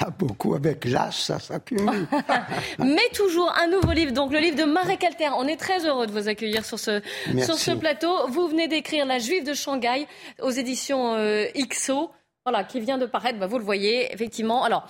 a 0.00 0.10
beaucoup 0.18 0.54
avec 0.54 0.84
l'âge, 0.84 1.22
ça 1.22 1.38
s'accumule. 1.38 2.06
Mais 2.78 3.08
toujours 3.14 3.50
un 3.58 3.68
nouveau 3.68 3.92
livre, 3.92 4.12
donc 4.12 4.32
le 4.32 4.38
livre 4.38 4.56
de 4.56 4.64
Marek 4.64 5.02
Alter. 5.02 5.30
On 5.38 5.48
est 5.48 5.56
très 5.56 5.86
heureux 5.86 6.06
de 6.06 6.12
vous 6.12 6.28
accueillir 6.28 6.66
sur 6.66 6.78
ce, 6.78 7.00
sur 7.42 7.54
ce 7.54 7.70
plateau. 7.70 8.28
Vous 8.28 8.48
venez 8.48 8.68
d'écrire 8.68 9.06
La 9.06 9.18
Juive 9.18 9.44
de 9.44 9.54
Shanghai 9.54 10.06
aux 10.42 10.50
éditions 10.50 11.14
euh, 11.14 11.46
XO 11.56 12.10
voilà, 12.50 12.64
qui 12.64 12.80
vient 12.80 12.96
de 12.96 13.06
paraître, 13.06 13.38
bah, 13.38 13.46
vous 13.46 13.58
le 13.58 13.64
voyez, 13.64 14.12
effectivement. 14.12 14.64
Alors, 14.64 14.86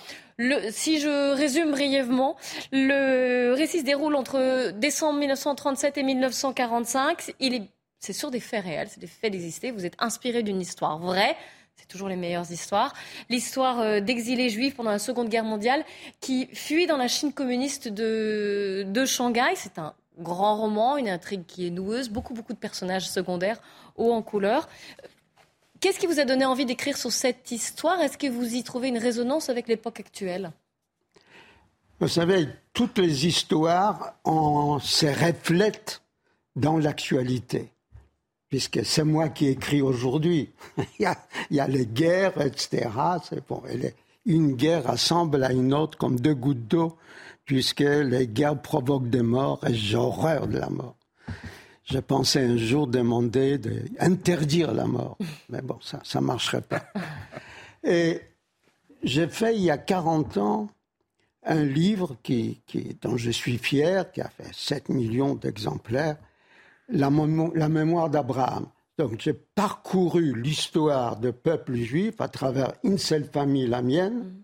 si 0.71 0.99
je 0.99 1.33
résume 1.35 1.71
brièvement, 1.71 2.37
le 2.71 3.53
récit 3.53 3.79
se 3.79 3.83
déroule 3.83 4.15
entre 4.15 4.71
décembre 4.71 5.19
1937 5.19 5.97
et 5.97 6.03
1945. 6.03 7.33
Il 7.41 7.55
est, 7.55 7.63
c'est 7.99 8.13
sur 8.13 8.31
des 8.31 8.39
faits 8.39 8.63
réels, 8.63 8.87
c'est 8.89 9.01
des 9.01 9.07
faits 9.07 9.33
d'exister. 9.33 9.71
Vous 9.71 9.85
êtes 9.85 9.95
inspiré 9.99 10.41
d'une 10.41 10.61
histoire 10.61 10.99
vraie. 10.99 11.35
C'est 11.75 11.87
toujours 11.87 12.07
les 12.07 12.15
meilleures 12.15 12.49
histoires. 12.49 12.93
L'histoire 13.29 13.81
euh, 13.81 13.99
d'exilés 13.99 14.49
juifs 14.49 14.75
pendant 14.75 14.91
la 14.91 14.99
Seconde 14.99 15.27
Guerre 15.27 15.43
mondiale 15.43 15.83
qui 16.21 16.47
fuient 16.53 16.87
dans 16.87 16.97
la 16.97 17.09
Chine 17.09 17.33
communiste 17.33 17.89
de, 17.89 18.85
de 18.87 19.05
Shanghai. 19.05 19.51
C'est 19.55 19.79
un 19.79 19.93
grand 20.17 20.55
roman, 20.55 20.95
une 20.95 21.09
intrigue 21.09 21.45
qui 21.45 21.67
est 21.67 21.71
noueuse, 21.71 22.09
beaucoup, 22.09 22.33
beaucoup 22.33 22.53
de 22.53 22.57
personnages 22.57 23.09
secondaires 23.09 23.61
hauts 23.97 24.13
en 24.13 24.21
couleur. 24.21 24.69
Qu'est-ce 25.79 25.99
qui 25.99 26.07
vous 26.07 26.19
a 26.19 26.25
donné 26.25 26.43
envie 26.43 26.65
d'écrire 26.65 26.97
sur 26.97 27.11
cette 27.11 27.51
histoire? 27.51 28.01
Est-ce 28.01 28.17
que 28.17 28.27
vous 28.27 28.53
y 28.53 28.63
trouvez 28.63 28.89
une 28.89 28.97
résonance 28.97 29.49
avec 29.49 29.67
l'époque 29.69 30.01
actuelle? 30.01 30.51
Vous 32.01 32.09
savez, 32.09 32.49
toutes 32.73 32.97
les 32.97 33.27
histoires 33.27 34.15
se 34.25 35.05
reflètent 35.05 36.01
dans 36.55 36.77
l'actualité, 36.77 37.71
puisque 38.49 38.85
c'est 38.85 39.05
moi 39.05 39.29
qui 39.29 39.47
écris 39.47 39.81
aujourd'hui. 39.81 40.49
il, 40.99 41.13
y 41.51 41.59
a, 41.59 41.67
les 41.67 41.85
guerres, 41.85 42.41
etc. 42.41 42.89
C'est 43.29 43.47
bon, 43.47 43.63
une 44.25 44.55
guerre 44.55 44.91
ressemble 44.91 45.43
à 45.43 45.53
une 45.53 45.73
autre 45.73 45.97
comme 45.97 46.19
deux 46.19 46.35
gouttes 46.35 46.67
d'eau, 46.67 46.97
puisque 47.45 47.79
les 47.79 48.27
guerres 48.27 48.61
provoquent 48.61 49.09
des 49.09 49.21
morts 49.21 49.65
et 49.65 49.73
j'ai 49.73 49.95
horreur 49.95 50.47
de 50.47 50.57
la 50.57 50.69
mort. 50.69 50.95
Je 51.91 51.97
pensais 51.97 52.45
un 52.45 52.57
jour 52.57 52.87
demander 52.87 53.57
d'interdire 53.57 54.73
la 54.73 54.85
mort. 54.85 55.17
Mais 55.49 55.61
bon, 55.61 55.79
ça 55.81 56.01
ne 56.15 56.25
marcherait 56.25 56.61
pas. 56.61 56.83
Et 57.83 58.21
j'ai 59.01 59.27
fait 59.27 59.55
il 59.55 59.63
y 59.63 59.71
a 59.71 59.77
40 59.77 60.37
ans 60.37 60.67
un 61.43 61.63
livre 61.63 62.15
qui, 62.21 62.61
dont 63.01 63.17
je 63.17 63.31
suis 63.31 63.57
fier, 63.57 64.11
qui 64.11 64.21
a 64.21 64.29
fait 64.29 64.53
7 64.53 64.89
millions 64.89 65.33
d'exemplaires, 65.33 66.17
la, 66.89 67.09
la 67.55 67.69
mémoire 67.69 68.09
d'Abraham. 68.09 68.67
Donc 68.99 69.19
j'ai 69.19 69.33
parcouru 69.33 70.39
l'histoire 70.39 71.17
du 71.17 71.31
peuple 71.31 71.75
juif 71.75 72.19
à 72.19 72.27
travers 72.27 72.73
une 72.83 72.97
seule 72.97 73.25
famille, 73.25 73.65
la 73.65 73.81
mienne, 73.81 74.41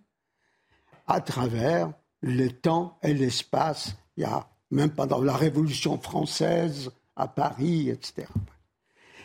à 1.06 1.22
travers 1.22 1.92
le 2.22 2.48
temps 2.50 2.98
et 3.04 3.14
l'espace. 3.14 3.96
Il 4.18 4.22
y 4.22 4.26
a 4.26 4.48
même 4.72 4.92
pendant 4.92 5.22
la 5.22 5.36
Révolution 5.36 6.00
française, 6.00 6.90
à 7.16 7.28
Paris, 7.28 7.90
etc. 7.90 8.28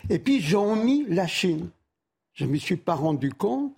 Et 0.09 0.19
puis 0.19 0.41
j'ai 0.41 0.57
mis 0.57 1.05
la 1.07 1.27
Chine. 1.27 1.71
Je 2.33 2.45
ne 2.45 2.51
me 2.51 2.57
suis 2.57 2.77
pas 2.77 2.95
rendu 2.95 3.33
compte 3.33 3.77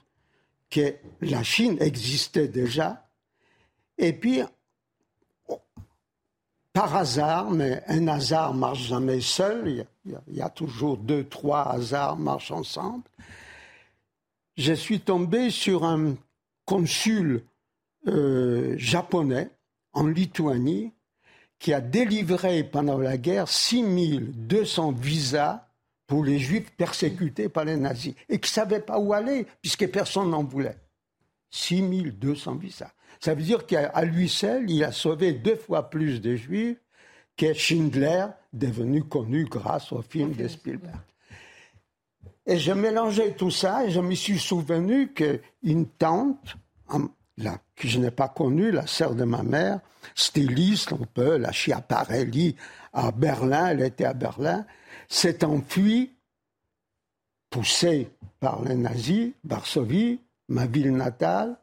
que 0.70 0.94
la 1.20 1.42
Chine 1.42 1.76
existait 1.80 2.48
déjà. 2.48 3.08
Et 3.98 4.12
puis, 4.12 4.40
par 6.72 6.96
hasard, 6.96 7.50
mais 7.50 7.82
un 7.86 8.08
hasard 8.08 8.54
marche 8.54 8.86
jamais 8.88 9.20
seul, 9.20 9.86
il 10.06 10.18
y, 10.34 10.40
a, 10.40 10.48
toujours 10.48 10.96
deux, 10.96 11.24
trois 11.24 11.70
hasards 11.70 12.16
marchent 12.16 12.50
ensemble. 12.50 13.04
Je 14.56 14.72
suis 14.72 15.00
tombé 15.00 15.50
sur 15.50 15.84
un 15.84 16.14
consul 16.64 17.44
euh, 18.06 18.74
japonais 18.78 19.50
en 19.92 20.06
Lituanie 20.06 20.92
qui 21.62 21.72
a 21.72 21.80
délivré 21.80 22.64
pendant 22.64 22.98
la 22.98 23.16
guerre 23.16 23.48
6200 23.48 24.90
visas 24.90 25.64
pour 26.08 26.24
les 26.24 26.40
juifs 26.40 26.72
persécutés 26.72 27.48
par 27.48 27.64
les 27.64 27.76
nazis 27.76 28.14
et 28.28 28.40
qui 28.40 28.50
ne 28.50 28.54
savaient 28.54 28.80
pas 28.80 28.98
où 28.98 29.12
aller 29.12 29.46
puisque 29.60 29.88
personne 29.88 30.30
n'en 30.30 30.42
voulait. 30.42 30.76
6200 31.50 32.56
visas. 32.56 32.90
Ça 33.20 33.34
veut 33.34 33.44
dire 33.44 33.64
qu'à 33.64 34.04
lui 34.04 34.28
seul, 34.28 34.68
il 34.68 34.82
a 34.82 34.90
sauvé 34.90 35.34
deux 35.34 35.54
fois 35.54 35.88
plus 35.88 36.20
de 36.20 36.34
juifs 36.34 36.82
que 37.36 37.52
Schindler, 37.52 38.26
devenu 38.52 39.04
connu 39.04 39.44
grâce 39.44 39.92
au 39.92 40.02
film 40.02 40.32
de 40.32 40.48
Spielberg. 40.48 40.98
Et 42.44 42.58
je 42.58 42.72
mélangeais 42.72 43.34
tout 43.34 43.52
ça 43.52 43.86
et 43.86 43.92
je 43.92 44.00
me 44.00 44.16
suis 44.16 44.40
souvenu 44.40 45.12
qu'une 45.12 45.86
tante, 45.86 46.56
que 47.76 47.88
je 47.88 47.98
n'ai 47.98 48.10
pas 48.10 48.28
connue, 48.28 48.70
la 48.70 48.86
sœur 48.86 49.14
de 49.14 49.24
ma 49.24 49.42
mère, 49.42 49.80
styliste 50.14 50.92
un 50.92 51.06
peu, 51.14 51.36
la 51.36 51.52
Schiaparelli 51.52 52.56
à 52.92 53.10
Berlin, 53.10 53.68
elle 53.68 53.82
était 53.82 54.04
à 54.04 54.12
Berlin, 54.12 54.66
s'est 55.08 55.44
enfuie, 55.44 56.12
poussée 57.50 58.10
par 58.40 58.62
les 58.62 58.76
nazis, 58.76 59.32
Varsovie, 59.44 60.20
ma 60.48 60.66
ville 60.66 60.94
natale, 60.94 61.56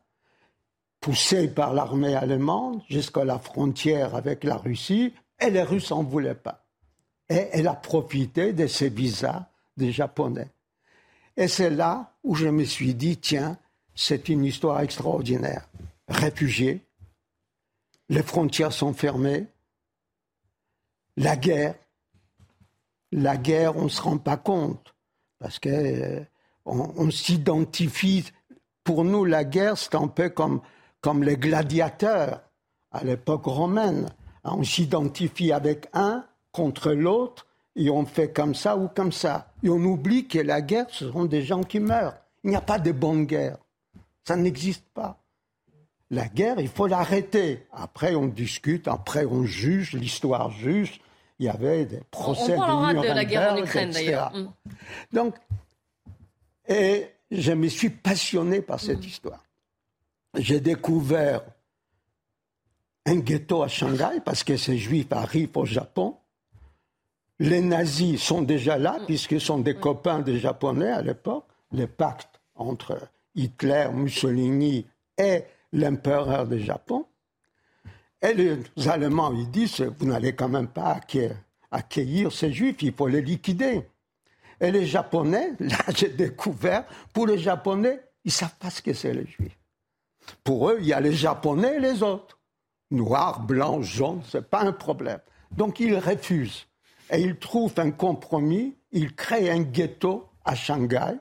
poussée 1.00 1.48
par 1.48 1.74
l'armée 1.74 2.16
allemande 2.16 2.82
jusqu'à 2.90 3.26
la 3.26 3.40
frontière 3.40 4.16
avec 4.16 4.44
la 4.44 4.58
Russie, 4.58 5.14
et 5.40 5.50
les 5.50 5.64
Russes 5.64 5.92
n'en 5.92 6.04
voulaient 6.04 6.36
pas. 6.36 6.66
Et 7.30 7.48
elle 7.54 7.68
a 7.68 7.74
profité 7.74 8.54
de 8.54 8.68
ces 8.68 8.90
visas 8.90 9.48
des 9.78 9.92
Japonais. 9.92 10.50
Et 11.38 11.48
c'est 11.48 11.70
là 11.70 12.14
où 12.24 12.36
je 12.36 12.48
me 12.48 12.66
suis 12.66 12.94
dit, 12.94 13.18
tiens, 13.18 13.58
c'est 14.00 14.30
une 14.30 14.46
histoire 14.46 14.80
extraordinaire. 14.80 15.68
Réfugiés, 16.08 16.86
les 18.08 18.24
frontières 18.24 18.72
sont 18.72 18.94
fermées, 18.94 19.46
la 21.18 21.36
guerre, 21.36 21.76
la 23.12 23.36
guerre, 23.36 23.76
on 23.76 23.84
ne 23.84 23.90
se 23.90 24.02
rend 24.02 24.18
pas 24.18 24.38
compte, 24.38 24.96
parce 25.38 25.60
qu'on 25.60 25.70
euh, 25.70 26.22
on, 26.66 27.12
s'identifie. 27.12 28.24
Pour 28.86 29.04
nous, 29.04 29.26
la 29.26 29.44
guerre, 29.44 29.78
c'est 29.78 29.96
un 29.96 30.08
peu 30.08 30.30
comme, 30.30 30.62
comme 31.02 31.22
les 31.22 31.36
gladiateurs 31.36 32.42
à 32.92 33.04
l'époque 33.04 33.46
romaine. 33.46 34.08
On 34.46 34.64
s'identifie 34.64 35.52
avec 35.52 35.90
un 35.92 36.26
contre 36.54 36.94
l'autre 36.94 37.48
et 37.76 37.90
on 37.90 38.06
fait 38.06 38.32
comme 38.32 38.56
ça 38.56 38.78
ou 38.78 38.88
comme 38.88 39.12
ça. 39.12 39.52
Et 39.62 39.70
on 39.70 39.84
oublie 39.84 40.26
que 40.26 40.40
la 40.40 40.62
guerre, 40.62 40.86
ce 40.90 41.12
sont 41.12 41.26
des 41.26 41.44
gens 41.44 41.64
qui 41.64 41.82
meurent. 41.82 42.16
Il 42.46 42.52
n'y 42.52 42.56
a 42.56 42.62
pas 42.62 42.80
de 42.80 42.94
bonne 42.94 43.26
guerre. 43.26 43.58
Ça 44.30 44.36
n'existe 44.36 44.86
pas. 44.94 45.24
La 46.12 46.28
guerre, 46.28 46.60
il 46.60 46.68
faut 46.68 46.86
l'arrêter. 46.86 47.66
Après, 47.72 48.14
on 48.14 48.28
discute, 48.28 48.88
après, 48.88 49.26
on 49.26 49.44
juge, 49.44 49.94
l'histoire 49.94 50.52
juge. 50.52 51.02
Il 51.40 51.48
y 51.48 51.50
avait 51.50 51.86
des 51.86 52.02
procès 52.12 52.56
on, 52.56 52.94
de, 52.94 53.02
de 53.02 53.08
la 53.08 53.26
guerre 53.26 53.54
en 53.54 53.58
Ukraine, 53.58 53.90
d'ailleurs. 53.90 54.32
Mm. 54.36 54.52
Donc, 55.14 55.36
et 56.68 57.08
je 57.32 57.52
me 57.54 57.68
suis 57.70 57.90
passionné 57.90 58.62
par 58.62 58.80
cette 58.80 59.00
mm. 59.00 59.08
histoire. 59.08 59.44
J'ai 60.36 60.60
découvert 60.60 61.42
un 63.08 63.16
ghetto 63.16 63.64
à 63.64 63.68
Shanghai 63.68 64.22
parce 64.24 64.44
que 64.44 64.58
ces 64.58 64.78
juifs 64.78 65.12
arrivent 65.12 65.58
au 65.58 65.66
Japon. 65.66 66.18
Les 67.40 67.62
nazis 67.62 68.22
sont 68.22 68.44
déjà 68.44 68.78
là, 68.78 69.00
mm. 69.00 69.06
puisqu'ils 69.08 69.42
sont 69.42 69.58
des 69.58 69.74
copains 69.74 70.20
des 70.20 70.38
Japonais 70.38 70.92
à 70.92 71.02
l'époque. 71.02 71.48
Le 71.72 71.88
pacte 71.88 72.40
entre 72.54 72.96
Hitler, 73.36 73.90
Mussolini 73.94 74.86
et 75.18 75.44
l'empereur 75.72 76.48
du 76.48 76.60
Japon. 76.60 77.06
Et 78.22 78.34
les 78.34 78.88
Allemands, 78.88 79.34
ils 79.34 79.50
disent, 79.50 79.82
vous 79.82 80.06
n'allez 80.06 80.36
quand 80.36 80.50
même 80.50 80.68
pas 80.68 81.00
accueillir, 81.72 82.32
ces 82.32 82.52
Juifs, 82.52 82.82
il 82.82 82.94
faut 82.94 83.08
les 83.08 83.22
liquider. 83.22 83.88
Et 84.60 84.72
les 84.72 84.86
Japonais, 84.86 85.54
là 85.60 85.78
j'ai 85.96 86.10
découvert, 86.10 86.86
pour 87.14 87.28
les 87.28 87.38
Japonais, 87.38 88.02
ils 88.26 88.30
ne 88.30 88.34
savent 88.34 88.58
pas 88.60 88.70
ce 88.70 88.82
que 88.82 88.94
c'est 88.94 89.14
les 89.14 89.26
Juifs. 89.26 89.58
Pour 90.44 90.70
eux, 90.70 90.78
il 90.82 90.88
y 90.88 90.94
a 90.94 91.00
les 91.00 91.14
Japonais 91.14 91.78
et 91.78 91.80
les 91.80 92.04
autres. 92.04 92.38
Noirs, 92.92 93.40
blancs, 93.42 93.84
jaunes, 93.84 94.22
ce 94.26 94.38
n'est 94.38 94.44
pas 94.44 94.64
un 94.64 94.74
problème. 94.74 95.20
Donc 95.52 95.80
ils 95.80 95.98
refusent. 95.98 96.68
Et 97.12 97.22
ils 97.22 97.38
trouvent 97.38 97.74
un 97.78 97.92
compromis, 97.92 98.76
ils 98.92 99.16
créent 99.16 99.50
un 99.50 99.62
ghetto 99.62 100.30
à 100.46 100.56
Shanghai, 100.56 101.16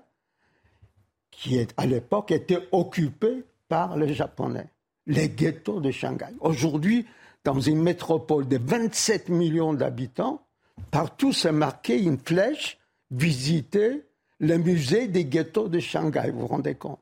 qui 1.38 1.64
à 1.76 1.86
l'époque 1.86 2.32
était 2.32 2.68
occupé 2.72 3.44
par 3.68 3.96
les 3.96 4.12
Japonais, 4.12 4.66
les 5.06 5.28
ghettos 5.28 5.80
de 5.80 5.92
Shanghai. 5.92 6.34
Aujourd'hui, 6.40 7.06
dans 7.44 7.60
une 7.60 7.80
métropole 7.80 8.48
de 8.48 8.58
27 8.58 9.28
millions 9.28 9.72
d'habitants, 9.72 10.42
partout 10.90 11.32
c'est 11.32 11.52
marqué 11.52 12.02
une 12.02 12.18
flèche, 12.18 12.78
visiter 13.12 14.02
le 14.40 14.58
musée 14.58 15.06
des 15.06 15.26
ghettos 15.26 15.68
de 15.68 15.78
Shanghai, 15.78 16.32
vous 16.32 16.40
vous 16.40 16.46
rendez 16.48 16.74
compte 16.74 16.98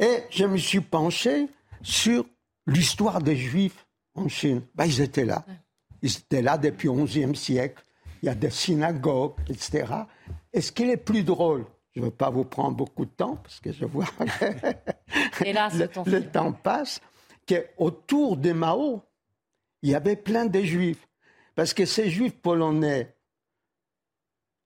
Et 0.00 0.24
je 0.30 0.44
me 0.44 0.56
suis 0.56 0.80
penché 0.80 1.46
sur 1.80 2.24
l'histoire 2.66 3.22
des 3.22 3.36
Juifs 3.36 3.86
en 4.16 4.28
Chine. 4.28 4.62
Ben, 4.74 4.86
ils 4.86 5.00
étaient 5.00 5.24
là. 5.24 5.44
Ils 6.02 6.10
étaient 6.10 6.42
là 6.42 6.58
depuis 6.58 6.88
le 6.88 7.04
XIe 7.04 7.36
siècle. 7.36 7.84
Il 8.20 8.26
y 8.26 8.28
a 8.28 8.34
des 8.34 8.50
synagogues, 8.50 9.34
etc. 9.48 9.84
Et 10.52 10.60
ce 10.60 10.72
qui 10.72 10.82
est 10.82 10.96
le 10.96 10.96
plus 10.96 11.22
drôle, 11.22 11.64
je 11.98 12.02
ne 12.04 12.10
veux 12.10 12.14
pas 12.14 12.30
vous 12.30 12.44
prendre 12.44 12.76
beaucoup 12.76 13.06
de 13.06 13.10
temps 13.10 13.34
parce 13.42 13.58
que 13.58 13.72
je 13.72 13.84
vois 13.84 14.04
que 14.04 15.44
le, 16.10 16.20
temps 16.30 16.52
passe, 16.52 17.00
qu'autour 17.44 18.36
de 18.36 18.52
Mao, 18.52 19.02
il 19.82 19.90
y 19.90 19.96
avait 19.96 20.14
plein 20.14 20.46
de 20.46 20.60
juifs. 20.60 21.08
Parce 21.56 21.74
que 21.74 21.84
ces 21.86 22.08
juifs 22.08 22.36
polonais, 22.36 23.16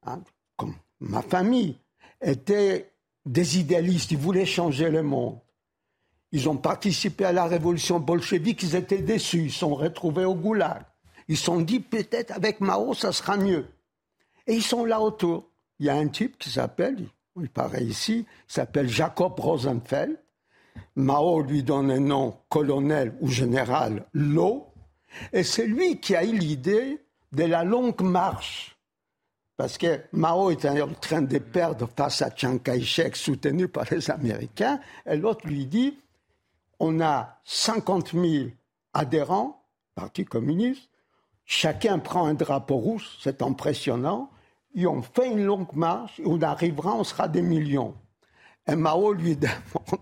hein, 0.03 0.21
comme 0.59 0.75
ma 1.01 1.23
famille, 1.23 1.79
étaient 2.21 2.93
des 3.25 3.59
idéalistes, 3.59 4.11
ils 4.11 4.19
voulaient 4.19 4.45
changer 4.45 4.91
le 4.91 5.03
monde. 5.03 5.39
Ils 6.33 6.51
ont 6.51 6.59
participé 6.59 7.25
à 7.25 7.33
la 7.33 7.47
révolution 7.47 7.99
bolchevique, 7.99 8.63
ils 8.63 8.77
étaient 8.77 9.01
déçus, 9.01 9.45
ils 9.45 9.53
sont 9.53 9.75
retrouvés 9.75 10.27
au 10.27 10.35
goulag. 10.35 10.83
Ils 11.29 11.39
se 11.39 11.45
sont 11.45 11.63
dit 11.63 11.81
peut-être 11.81 12.33
avec 12.33 12.61
Mao 12.61 12.93
ça 12.93 13.11
sera 13.11 13.39
mieux. 13.39 13.65
Et 14.47 14.53
ils 14.53 14.63
sont 14.63 14.85
là 14.85 15.01
autour. 15.01 15.49
Il 15.79 15.87
y 15.87 15.89
a 15.89 15.95
un 15.95 16.09
type 16.09 16.37
qui 16.39 16.51
s'appelle, 16.51 17.09
il 17.41 17.49
paraît 17.49 17.85
ici, 17.85 18.27
s'appelle 18.47 18.89
Jacob 18.89 19.39
Rosenfeld. 19.39 20.19
Mao 20.97 21.43
lui 21.43 21.63
donne 21.63 21.91
un 21.91 22.01
nom 22.01 22.39
colonel 22.49 23.15
ou 23.21 23.29
général 23.29 24.07
Lo, 24.13 24.67
et 25.33 25.43
c'est 25.43 25.67
lui 25.67 26.01
qui 26.01 26.15
a 26.15 26.25
eu 26.25 26.37
l'idée 26.37 27.05
de 27.33 27.45
la 27.45 27.65
longue 27.65 28.01
marche. 28.03 28.77
Parce 29.57 29.79
que 29.79 30.01
Mao 30.13 30.51
était 30.51 30.81
en 30.81 30.93
train 30.95 31.23
de 31.23 31.39
perdre 31.39 31.89
face 31.97 32.23
à 32.23 32.35
Chiang 32.35 32.59
Kai-shek, 32.59 33.17
soutenu 33.17 33.69
par 33.69 33.85
les 33.91 34.11
Américains, 34.11 34.81
et 35.07 35.17
l'autre 35.17 35.47
lui 35.47 35.67
dit 35.67 35.99
on 36.79 37.01
a 37.01 37.39
50 37.45 38.13
000 38.13 38.49
adhérents, 38.93 39.65
Parti 39.95 40.25
communiste, 40.25 40.89
chacun 41.45 41.99
prend 41.99 42.27
un 42.27 42.35
drapeau 42.35 42.77
rouge, 42.77 43.09
c'est 43.21 43.43
impressionnant, 43.43 44.32
et 44.75 44.87
on 44.87 45.03
fait 45.03 45.29
une 45.29 45.45
longue 45.45 45.75
marche, 45.75 46.21
on 46.25 46.41
arrivera, 46.43 46.95
on 46.95 47.05
sera 47.05 47.29
des 47.29 47.43
millions. 47.43 47.95
Et 48.67 48.77
Mao 48.77 49.13
lui 49.13 49.37
demande, 49.37 50.01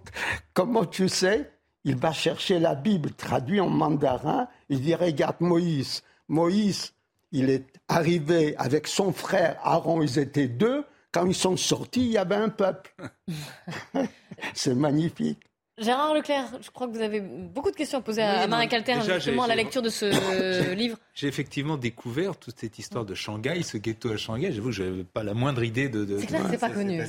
comment 0.53 0.85
tu 0.85 1.09
sais? 1.09 1.51
Il 1.85 1.97
va 1.97 2.12
chercher 2.12 2.59
la 2.59 2.75
Bible 2.75 3.12
traduite 3.12 3.61
en 3.61 3.71
mandarin, 3.71 4.49
il 4.68 4.83
dit, 4.83 4.95
regarde 4.95 5.37
Moïse, 5.41 6.03
Moïse, 6.29 6.93
il 7.33 7.49
est 7.49 7.66
arrivé 7.89 8.55
avec 8.57 8.87
son 8.87 9.12
frère 9.12 9.59
Aaron, 9.62 10.03
ils 10.03 10.18
étaient 10.18 10.49
deux, 10.49 10.85
quand 11.12 11.27
ils 11.27 11.35
sont 11.35 11.57
sortis, 11.57 12.03
il 12.03 12.12
y 12.12 12.18
avait 12.18 12.37
un 12.37 12.51
peuple. 12.51 12.95
C'est 14.55 14.75
magnifique. 14.75 15.41
Gérard 15.81 16.12
Leclerc, 16.12 16.47
je 16.61 16.70
crois 16.70 16.87
que 16.87 16.93
vous 16.93 17.01
avez 17.01 17.20
beaucoup 17.20 17.70
de 17.70 17.76
questions 17.76 17.99
à 17.99 18.03
poser 18.03 18.20
à 18.22 18.47
Marie 18.47 18.68
Calter, 18.68 18.97
justement, 19.01 19.45
à 19.45 19.49
la 19.49 19.57
lecture 19.57 19.81
de 19.81 19.89
ce 19.89 20.72
livre. 20.74 20.99
J'ai 21.14 21.26
effectivement 21.26 21.78
découvert 21.78 22.37
toute 22.37 22.61
cette 22.61 22.78
histoire 22.78 23.07
de 23.07 23.14
Shanghai, 23.14 23.62
ce 23.62 23.78
ghetto 23.78 24.12
à 24.12 24.18
Shanghai. 24.18 24.53
J'avoue 24.53 24.68
que 24.68 24.74
je 24.74 24.83
n'avais 24.83 25.05
pas 25.05 25.22
la 25.22 25.33
moindre 25.33 25.62
idée 25.62 25.89
de. 25.89 26.18
c'est 26.18 26.26
clair 26.26 26.47
c'est 26.51 26.59
pas 26.59 26.68
connu. 26.68 27.01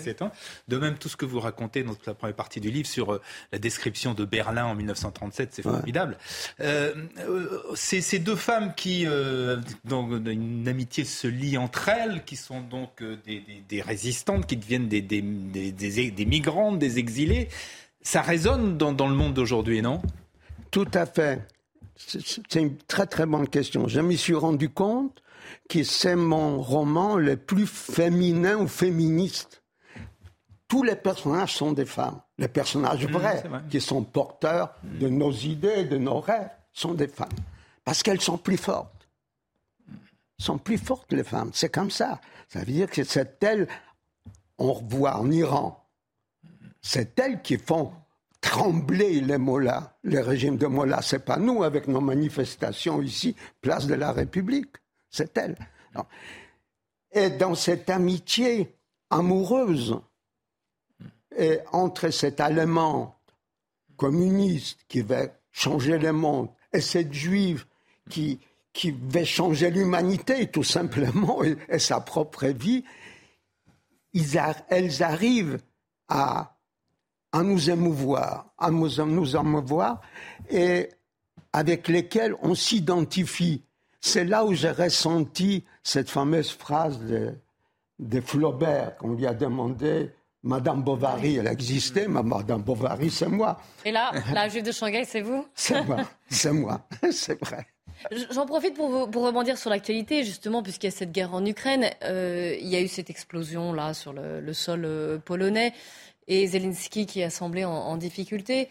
De 0.70 0.78
même, 0.78 0.98
tout 0.98 1.10
ce 1.10 1.18
que 1.18 1.26
vous 1.26 1.42
racontez 1.42 1.84
dans 1.84 1.96
la 2.06 2.14
première 2.14 2.36
partie 2.36 2.62
du 2.62 2.72
livre 2.72 2.88
sur 2.88 3.14
euh, 3.14 3.22
la 3.52 3.60
description 3.60 4.14
de 4.14 4.24
Berlin 4.24 4.66
en 4.66 4.76
1937, 4.76 5.50
c'est 5.52 5.62
formidable. 5.64 6.18
Euh, 6.62 6.94
euh, 7.20 7.62
c'est 7.76 8.02
ces 8.02 8.20
deux 8.20 8.38
femmes 8.38 8.74
qui, 8.76 9.06
dans 9.84 10.10
une 10.10 10.68
amitié 10.68 11.04
se 11.04 11.28
lie 11.28 11.58
entre 11.58 11.90
elles, 11.90 12.24
qui 12.24 12.38
sont 12.38 12.62
donc 12.62 13.04
des, 13.26 13.82
résistantes, 13.82 14.48
qui 14.48 14.56
deviennent 14.56 14.88
des, 14.88 15.02
des, 15.02 15.22
des 15.22 16.26
migrantes, 16.26 16.80
des 16.80 17.00
exilés. 17.00 17.50
Ça 18.04 18.22
résonne 18.22 18.78
dans, 18.78 19.08
le 19.08 19.16
monde 19.16 19.34
d'aujourd'hui, 19.34 19.82
non? 19.82 20.02
Tout 20.72 20.90
à 20.94 21.06
fait. 21.06 21.48
C'est 21.96 22.60
une 22.60 22.78
très 22.78 23.06
très 23.06 23.26
bonne 23.26 23.48
question. 23.48 23.88
Je 23.88 24.00
me 24.00 24.16
suis 24.16 24.34
rendu 24.34 24.70
compte 24.70 25.22
que 25.70 25.84
c'est 25.84 26.16
mon 26.16 26.62
roman 26.62 27.18
le 27.18 27.38
plus 27.38 27.68
féminin 27.68 28.58
ou 28.58 28.68
féministe. 28.68 29.62
Tous 30.68 30.84
les 30.84 30.96
personnages 30.96 31.54
sont 31.54 31.74
des 31.74 31.86
femmes. 31.86 32.22
Les 32.38 32.48
personnages 32.48 33.06
mmh, 33.06 33.12
vrais, 33.12 33.44
qui 33.70 33.82
sont 33.82 34.04
porteurs 34.04 34.74
de 34.84 35.10
nos 35.10 35.32
idées, 35.32 35.84
de 35.84 35.98
nos 35.98 36.20
rêves, 36.20 36.50
sont 36.74 36.94
des 36.94 37.08
femmes. 37.08 37.28
Parce 37.84 38.02
qu'elles 38.02 38.22
sont 38.22 38.38
plus 38.38 38.58
fortes. 38.58 39.08
sont 40.40 40.58
plus 40.58 40.78
fortes, 40.78 41.12
les 41.12 41.24
femmes. 41.24 41.52
C'est 41.54 41.70
comme 41.70 41.92
ça. 41.92 42.20
Ça 42.48 42.60
veut 42.60 42.72
dire 42.72 42.90
que 42.90 43.04
c'est 43.04 43.44
elles, 43.44 43.68
on 44.58 44.74
revoit 44.74 45.18
en 45.18 45.30
Iran, 45.30 45.81
c'est 46.82 47.20
elles 47.20 47.42
qui 47.42 47.58
font 47.58 47.94
trembler 48.42 49.22
les 49.22 49.38
mollahs, 49.38 49.96
le 50.04 50.20
régime 50.20 50.58
de 50.58 50.66
Mollah. 50.66 51.02
C'est 51.02 51.24
pas 51.24 51.38
nous 51.38 51.64
avec 51.64 51.88
nos 51.88 52.02
manifestations 52.02 53.02
ici, 53.02 53.36
place 53.62 53.86
de 53.86 53.94
la 53.94 54.12
République. 54.12 54.76
C'est 55.10 55.38
elles. 55.38 55.58
Et 57.12 57.30
dans 57.30 57.56
cette 57.56 57.90
amitié 57.90 58.76
amoureuse 59.10 60.00
et 61.38 61.60
entre 61.72 62.10
cet 62.10 62.40
Allemand 62.40 63.16
communiste 63.96 64.80
qui 64.88 65.02
veut 65.02 65.30
changer 65.52 66.00
le 66.00 66.12
monde 66.12 66.50
et 66.74 66.82
cette 66.82 67.14
juive 67.14 67.66
qui, 68.10 68.40
qui 68.74 68.92
veut 68.92 69.26
changer 69.26 69.70
l'humanité 69.70 70.48
tout 70.48 70.64
simplement 70.64 71.44
et, 71.44 71.80
sa 71.80 72.00
propre 72.00 72.48
vie, 72.48 72.84
elles 74.70 75.04
arrivent 75.04 75.60
à 76.08 76.58
à 77.32 77.44
nous 77.44 77.70
émouvoir, 77.70 78.48
à 78.58 78.72
nous, 78.72 78.90
nous 79.06 79.36
émouvoir, 79.36 80.02
et 80.50 80.90
avec 81.54 81.88
lesquels 81.88 82.36
on 82.42 82.56
s'identifie. 82.56 83.64
C'est 84.00 84.26
là 84.26 84.46
où 84.46 84.54
j'ai 84.54 84.72
ressenti 84.72 85.64
cette 85.84 86.10
fameuse 86.10 86.52
phrase 86.52 87.00
de, 87.00 87.34
de 88.00 88.22
Flaubert, 88.22 88.98
qu'on 88.98 89.14
lui 89.14 89.28
a 89.28 89.34
demandé 89.34 90.12
Madame 90.44 90.82
Bovary, 90.82 91.36
elle 91.36 91.48
existait, 91.48 92.08
mais 92.08 92.24
Madame 92.24 92.64
Bovary, 92.64 93.12
c'est 93.12 93.28
moi. 93.28 93.62
Et 93.86 93.92
là, 93.92 94.12
la 94.34 94.50
juive 94.50 94.64
de 94.64 94.72
Shanghai, 94.72 95.04
c'est 95.06 95.22
vous? 95.22 95.46
C'est 95.54 95.84
moi, 95.84 95.98
c'est 96.30 96.52
moi, 96.52 96.82
c'est 97.12 97.40
vrai. 97.40 97.68
J'en 98.32 98.48
profite 98.48 98.74
pour, 98.74 99.12
pour, 99.12 99.24
rebondir 99.24 99.60
sur 99.60 99.70
l'actualité, 99.70 100.24
justement, 100.24 100.64
puisqu'il 100.64 100.88
y 100.88 100.90
a 100.90 100.92
cette 100.92 101.12
guerre 101.12 101.36
en 101.36 101.46
Ukraine. 101.46 101.86
Euh, 102.04 102.58
il 102.60 102.68
y 102.68 102.76
a 102.76 102.82
eu 102.82 102.88
cette 102.88 103.12
explosion 103.12 103.74
là 103.74 103.94
sur 103.94 104.12
le, 104.12 104.42
le 104.42 104.54
sol 104.54 104.82
euh, 104.86 105.20
polonais 105.20 105.74
et 106.32 106.48
Zelensky 106.48 107.06
qui 107.06 107.22
a 107.24 107.30
semblé 107.30 107.66
en, 107.66 107.98
difficulté. 107.98 108.70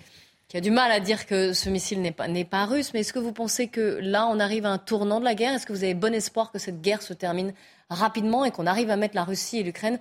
qui 0.49 0.57
a 0.57 0.61
du 0.61 0.71
mal 0.71 0.91
à 0.91 0.99
dire 0.99 1.27
que 1.27 1.53
ce 1.53 1.69
missile 1.69 2.01
n'est 2.01 2.11
pas, 2.11 2.27
pas 2.51 2.65
russe. 2.65 2.93
Mais 2.95 3.01
est-ce 3.01 3.13
que 3.13 3.19
vous 3.19 3.33
pensez 3.33 3.69
que 3.69 3.99
là, 4.01 4.27
on 4.27 4.41
arrive 4.41 4.65
à 4.65 4.71
un 4.71 4.79
tournant 4.79 5.21
de 5.21 5.25
la 5.25 5.35
guerre? 5.35 5.53
Est-ce 5.53 5.67
que 5.67 5.75
vous 5.75 5.85
avez 5.85 5.95
bon 5.95 6.15
espoir 6.15 6.51
que 6.53 6.59
cette 6.59 6.81
guerre 6.81 7.03
se 7.03 7.13
termine 7.13 7.53
rapidement 7.91 8.47
et 8.47 8.51
qu'on 8.51 8.67
arrive 8.67 8.91
à 8.91 8.97
mettre 8.97 9.15
la 9.15 9.25
Russie 9.25 9.59
et 9.59 9.63
l'Ukraine 9.63 9.99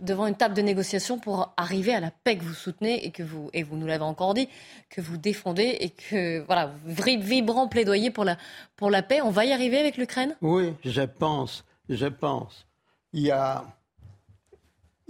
devant 0.00 0.26
une 0.26 0.34
table 0.34 0.54
de 0.54 0.62
négociation 0.62 1.18
pour 1.18 1.52
arriver 1.58 1.94
à 1.94 2.00
la 2.00 2.10
paix 2.10 2.38
que 2.38 2.44
vous 2.44 2.54
soutenez 2.54 3.04
et 3.04 3.10
que 3.10 3.22
vous, 3.22 3.50
et 3.52 3.62
vous 3.62 3.76
nous 3.76 3.86
l'avez 3.86 4.04
encore 4.04 4.32
dit, 4.32 4.48
que 4.88 5.02
vous 5.02 5.18
défendez 5.18 5.76
et 5.80 5.90
que, 5.90 6.40
voilà, 6.46 6.72
vibrant 6.86 7.68
plaidoyer 7.68 8.10
pour 8.10 8.24
la, 8.24 8.38
pour 8.76 8.90
la 8.90 9.02
paix? 9.02 9.20
On 9.20 9.30
va 9.30 9.44
y 9.44 9.52
arriver 9.52 9.78
avec 9.78 9.98
l'Ukraine? 9.98 10.34
Oui, 10.40 10.72
je 10.82 11.02
pense, 11.02 11.64
je 11.90 12.06
pense. 12.06 12.66
Il 13.12 13.20
y 13.20 13.30
a, 13.30 13.64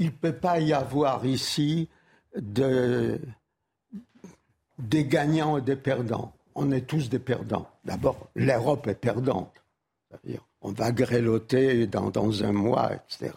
il 0.03 0.07
ne 0.07 0.11
peut 0.11 0.33
pas 0.33 0.59
y 0.59 0.73
avoir 0.73 1.25
ici 1.25 1.89
de, 2.37 3.21
des 4.79 5.05
gagnants 5.05 5.59
et 5.59 5.61
des 5.63 5.77
perdants. 5.77 6.33
On 6.57 6.73
est 6.73 6.83
tous 6.83 7.09
des 7.09 7.21
perdants. 7.21 7.69
D'abord, 7.85 8.29
l'Europe 8.35 8.89
est 8.89 8.97
perdante. 8.97 9.55
On 10.61 10.73
va 10.73 10.91
grelotter 10.91 11.87
dans, 11.87 12.11
dans 12.11 12.43
un 12.43 12.53
mois, 12.53 12.91
etc. 12.95 13.33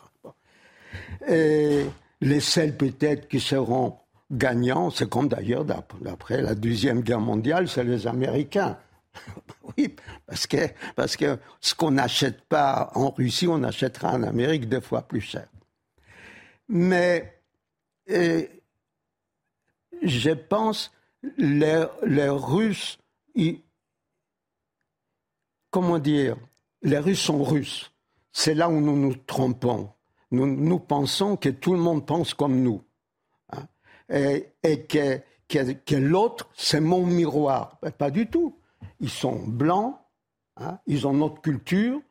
Et 1.28 1.86
les 2.22 2.40
seuls 2.40 2.76
peut-être 2.76 3.28
qui 3.28 3.40
seront 3.40 3.98
gagnants, 4.32 4.90
c'est 4.90 5.08
comme 5.08 5.28
d'ailleurs 5.28 5.66
d'après 5.66 6.42
la 6.42 6.56
Deuxième 6.56 7.02
Guerre 7.02 7.20
mondiale, 7.20 7.68
c'est 7.68 7.84
les 7.84 8.08
Américains. 8.08 8.78
oui, 9.78 9.96
parce 10.26 10.48
que, 10.48 10.58
parce 10.96 11.16
que 11.16 11.38
ce 11.62 11.76
qu'on 11.76 11.92
n'achète 11.92 12.42
pas 12.42 12.92
en 12.96 13.12
Russie, 13.12 13.48
on 13.48 13.62
achètera 13.64 14.14
en 14.14 14.24
Amérique 14.24 14.68
deux 14.68 14.82
fois 14.82 15.04
plus 15.04 15.22
cher. 15.22 15.48
Mais 16.68 17.42
je 20.02 20.32
pense 20.32 20.92
les, 21.38 21.86
les 22.06 22.30
Russes, 22.30 22.98
comment 25.72 26.00
dire, 26.00 26.38
les 26.82 27.00
Russes 27.00 27.22
sont 27.22 27.44
russes. 27.44 27.92
C'est 28.32 28.54
là 28.54 28.70
où 28.70 28.80
nous 28.82 28.98
nous 28.98 29.16
trompons 29.16 29.96
nous, 30.36 30.80
pensons 30.80 31.38
que 31.38 31.50
tout 31.50 31.74
le 31.74 31.80
monde 31.80 32.06
pense 32.06 32.34
comme 32.34 32.62
nous. 32.62 32.82
Hein, 33.52 33.68
et, 34.10 34.86
que, 34.88 35.22
que, 35.48 35.96
l'autre, 35.96 36.50
c'est 36.54 36.80
mon 36.80 37.06
miroir. 37.06 37.78
Ben, 37.82 37.92
pas 37.92 38.12
du 38.12 38.28
tout. 38.28 38.58
Ils 39.00 39.10
sont 39.10 39.44
blancs, 39.46 39.98
hein, 40.58 40.80
ils 40.88 41.08
ont 41.08 41.14
notre 41.14 41.42
culture. 41.42 42.02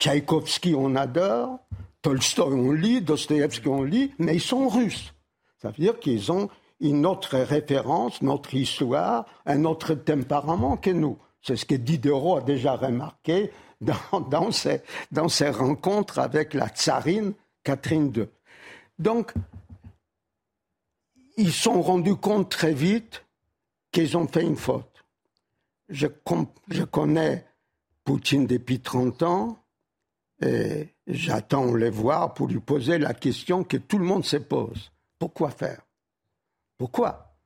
Tchaïkovski, 0.00 0.74
on 0.74 0.94
adore. 0.96 1.60
Tolstoï, 2.04 2.52
on 2.52 2.70
lit. 2.70 3.00
Dostoevsky, 3.00 3.66
on 3.66 3.82
lit. 3.82 4.12
Mais 4.18 4.36
ils 4.36 4.40
sont 4.40 4.68
russes. 4.68 5.14
Ça 5.60 5.68
veut 5.68 5.82
dire 5.82 5.98
qu'ils 5.98 6.30
ont 6.30 6.50
une 6.78 7.06
autre 7.06 7.38
référence, 7.38 8.20
notre 8.20 8.54
histoire, 8.54 9.24
un 9.46 9.64
autre 9.64 9.94
tempérament 9.94 10.76
que 10.76 10.90
nous. 10.90 11.18
C'est 11.40 11.56
ce 11.56 11.64
que 11.64 11.74
Diderot 11.74 12.36
a 12.36 12.40
déjà 12.42 12.76
remarqué 12.76 13.50
dans, 13.80 14.50
ses, 14.50 14.82
dans 15.10 15.28
ses 15.28 15.48
rencontres 15.48 16.18
avec 16.18 16.52
la 16.52 16.68
tsarine 16.68 17.32
Catherine 17.62 18.12
II. 18.14 18.26
Donc, 18.98 19.32
ils 21.38 21.52
se 21.52 21.62
sont 21.62 21.80
rendus 21.80 22.16
compte 22.16 22.50
très 22.50 22.74
vite 22.74 23.24
qu'ils 23.92 24.16
ont 24.18 24.28
fait 24.28 24.42
une 24.42 24.56
faute. 24.56 25.04
Je, 25.88 26.06
je 26.68 26.82
connais 26.82 27.46
Poutine 28.04 28.46
depuis 28.46 28.80
30 28.80 29.22
ans 29.22 29.58
et 30.42 30.93
j'attends 31.06 31.74
les 31.74 31.90
voir 31.90 32.34
pour 32.34 32.48
lui 32.48 32.60
poser 32.60 32.98
la 32.98 33.14
question 33.14 33.64
que 33.64 33.76
tout 33.76 33.98
le 33.98 34.04
monde 34.04 34.24
se 34.24 34.36
pose. 34.36 34.92
Pourquoi 35.18 35.50
faire? 35.50 35.82
Pourquoi? 36.76 37.36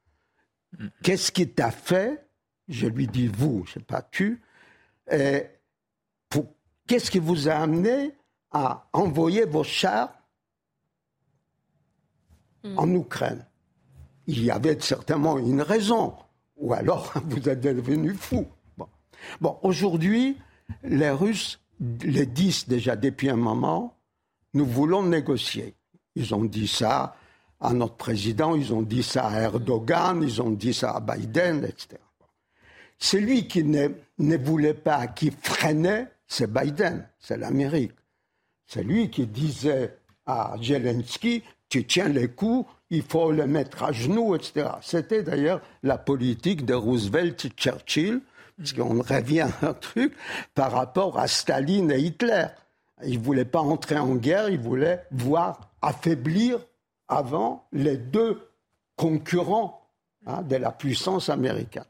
Qu'est-ce 1.03 1.33
qui 1.33 1.49
t'a 1.49 1.71
fait? 1.71 2.27
Je 2.69 2.87
lui 2.87 3.07
dis 3.07 3.29
vous, 3.29 3.65
je 3.65 3.71
ne 3.71 3.75
sais 3.75 3.81
pas 3.81 4.03
tu. 4.03 4.43
Qu'est-ce 6.89 7.11
qui 7.11 7.19
vous 7.19 7.49
a 7.49 7.55
amené 7.55 8.15
à 8.51 8.89
envoyer 8.93 9.45
vos 9.45 9.65
chars 9.65 10.13
en 12.65 12.87
hmm. 12.87 12.97
Ukraine? 12.97 13.47
Il 14.27 14.45
y 14.45 14.51
avait 14.51 14.79
certainement 14.81 15.39
une 15.39 15.63
raison, 15.63 16.15
ou 16.57 16.73
alors 16.75 17.13
vous 17.25 17.49
êtes 17.49 17.61
devenu 17.61 18.15
fou. 18.15 18.47
Bon, 19.41 19.59
aujourd'hui, 19.63 20.39
les 20.83 21.11
Russes 21.11 21.61
le 21.81 22.25
disent 22.25 22.67
déjà 22.67 22.97
depuis 22.97 23.31
un 23.31 23.37
moment, 23.37 23.97
nous 24.55 24.67
voulons 24.67 25.03
négocier. 25.03 25.75
Ils 26.15 26.35
ont 26.35 26.45
dit 26.45 26.69
ça 26.69 27.17
à 27.61 27.73
notre 27.73 27.97
président, 27.97 28.55
ils 28.55 28.73
ont 28.73 28.83
dit 28.83 29.03
ça 29.03 29.27
à 29.27 29.41
Erdogan, 29.41 30.23
ils 30.23 30.41
ont 30.41 30.51
dit 30.51 30.75
ça 30.75 30.93
à 30.93 31.01
Biden, 31.01 31.65
etc. 31.65 32.01
Celui 32.99 33.47
qui 33.47 33.65
ne, 33.65 33.89
ne 34.19 34.37
voulait 34.37 34.75
pas, 34.75 35.07
qui 35.07 35.31
freinait, 35.31 36.09
c'est 36.27 36.53
Biden, 36.53 37.09
c'est 37.19 37.37
l'Amérique. 37.37 37.93
C'est 38.67 38.83
lui 38.83 39.11
qui 39.11 39.27
disait 39.27 39.97
à 40.27 40.57
Zelensky, 40.61 41.43
tu 41.69 41.87
tiens 41.87 42.09
les 42.09 42.29
coups, 42.29 42.69
il 42.91 43.03
faut 43.03 43.33
le 43.33 43.47
mettre 43.47 43.83
à 43.83 43.93
genoux, 43.93 44.35
etc. 44.35 44.71
C'était 44.83 45.23
d'ailleurs 45.23 45.61
la 45.83 45.99
politique 45.99 46.65
de 46.65 46.75
Roosevelt 46.75 47.49
Churchill, 47.57 48.21
parce 48.59 48.73
qu'on 48.73 49.03
revient 49.03 49.43
à 49.63 49.69
un 49.69 49.75
truc 49.75 50.15
par 50.55 50.73
rapport 50.73 51.19
à 51.19 51.29
Staline 51.29 51.91
et 51.91 52.01
Hitler. 52.01 52.47
Ils 53.05 53.19
ne 53.19 53.25
voulaient 53.25 53.45
pas 53.45 53.61
entrer 53.61 53.97
en 53.97 54.17
guerre, 54.17 54.49
ils 54.49 54.61
voulaient 54.61 55.07
voir 55.11 55.71
affaiblir 55.81 56.59
avant 57.07 57.67
les 57.73 57.97
deux 57.97 58.51
concurrents 58.97 59.89
hein, 60.27 60.43
de 60.43 60.57
la 60.57 60.73
puissance 60.73 61.29
américaine. 61.29 61.85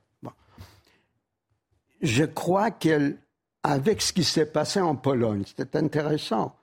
Je 2.01 2.25
crois 2.25 2.71
qu'avec 2.71 4.03
ce 4.03 4.13
qui 4.13 4.23
s'est 4.23 4.47
passé 4.47 4.81
en 4.81 4.95
Pologne, 4.95 5.43
c'était 5.47 5.79
intéressant. 5.79 6.55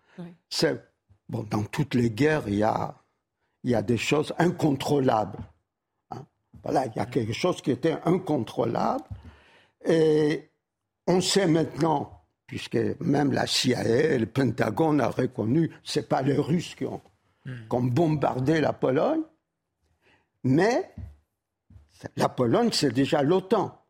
C'est 0.49 0.81
Bon, 1.27 1.43
dans 1.49 1.63
toutes 1.63 1.95
les 1.95 2.11
guerres, 2.11 2.47
il 2.47 2.55
y 2.55 2.63
a, 2.63 2.93
il 3.63 3.71
y 3.71 3.75
a 3.75 3.81
des 3.81 3.97
choses 3.97 4.33
incontrôlables. 4.37 5.39
Hein. 6.11 6.23
Voilà, 6.63 6.85
il 6.85 6.95
y 6.95 6.99
a 6.99 7.05
quelque 7.05 7.33
chose 7.33 7.61
qui 7.61 7.71
était 7.71 7.97
incontrôlable. 8.05 9.03
Et 9.85 10.49
on 11.07 11.21
sait 11.21 11.47
maintenant, 11.47 12.25
puisque 12.47 12.77
même 12.99 13.31
la 13.31 13.47
CIA 13.47 14.17
le 14.17 14.25
Pentagone 14.25 15.01
a 15.01 15.09
reconnu, 15.09 15.71
ce 15.83 15.99
n'est 15.99 16.05
pas 16.05 16.21
les 16.21 16.37
Russes 16.37 16.75
qui 16.75 16.85
ont, 16.85 17.01
hmm. 17.45 17.67
qui 17.69 17.75
ont 17.75 17.83
bombardé 17.83 18.61
la 18.61 18.73
Pologne, 18.73 19.21
mais 20.43 20.91
la 22.15 22.29
Pologne, 22.29 22.69
c'est 22.71 22.91
déjà 22.91 23.23
l'OTAN. 23.23 23.81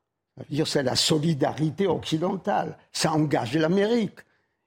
C'est 0.65 0.83
la 0.83 0.95
solidarité 0.95 1.87
occidentale. 1.87 2.77
Ça 2.91 3.13
engage 3.13 3.55
l'Amérique 3.55 4.19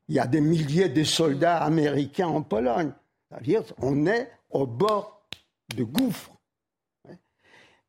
il 0.09 0.15
y 0.15 0.19
a 0.19 0.27
des 0.27 0.41
milliers 0.41 0.89
de 0.89 1.05
soldats 1.05 1.63
américains 1.63 2.29
en 2.29 2.43
Pologne. 2.43 2.93
C'est-à-dire 3.29 3.63
on 3.79 4.07
est 4.07 4.31
au 4.51 4.67
bord 4.67 5.27
de 5.77 5.85
gouffre. 5.85 6.33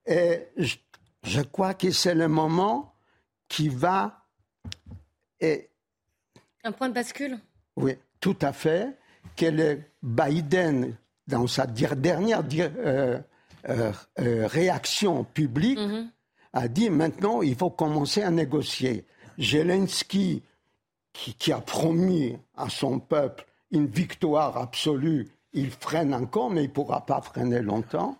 Et 0.05 0.47
je, 0.57 1.41
crois 1.41 1.73
que 1.73 1.91
c'est 1.91 2.15
le 2.15 2.27
moment 2.27 2.88
qui 3.49 3.67
va... 3.67 4.25
Et, 5.41 5.69
Un 6.63 6.71
point 6.71 6.87
de 6.87 6.93
bascule 6.93 7.37
Oui, 7.75 7.97
tout 8.21 8.37
à 8.41 8.53
fait. 8.53 8.97
Que 9.35 9.47
le 9.47 9.81
Biden, 10.01 10.95
dans 11.27 11.47
sa 11.47 11.65
dernière 11.65 12.43
euh, 12.53 13.19
euh, 13.67 13.91
euh, 14.19 14.47
réaction 14.47 15.25
publique, 15.25 15.79
mm-hmm. 15.79 16.07
a 16.53 16.67
dit 16.67 16.89
maintenant 16.89 17.41
il 17.41 17.55
faut 17.55 17.69
commencer 17.69 18.21
à 18.21 18.31
négocier. 18.31 19.05
Zelensky 19.37 20.43
qui, 21.13 21.51
a 21.51 21.59
promis 21.59 22.37
à 22.55 22.69
son 22.69 22.99
peuple 22.99 23.45
une 23.71 23.87
victoire 23.87 24.57
absolue, 24.57 25.27
il 25.53 25.71
freine 25.71 26.13
encore, 26.13 26.49
mais 26.49 26.63
il 26.63 26.67
ne 26.67 26.73
pourra 26.73 27.05
pas 27.05 27.21
freiner 27.21 27.61
longtemps. 27.61 28.17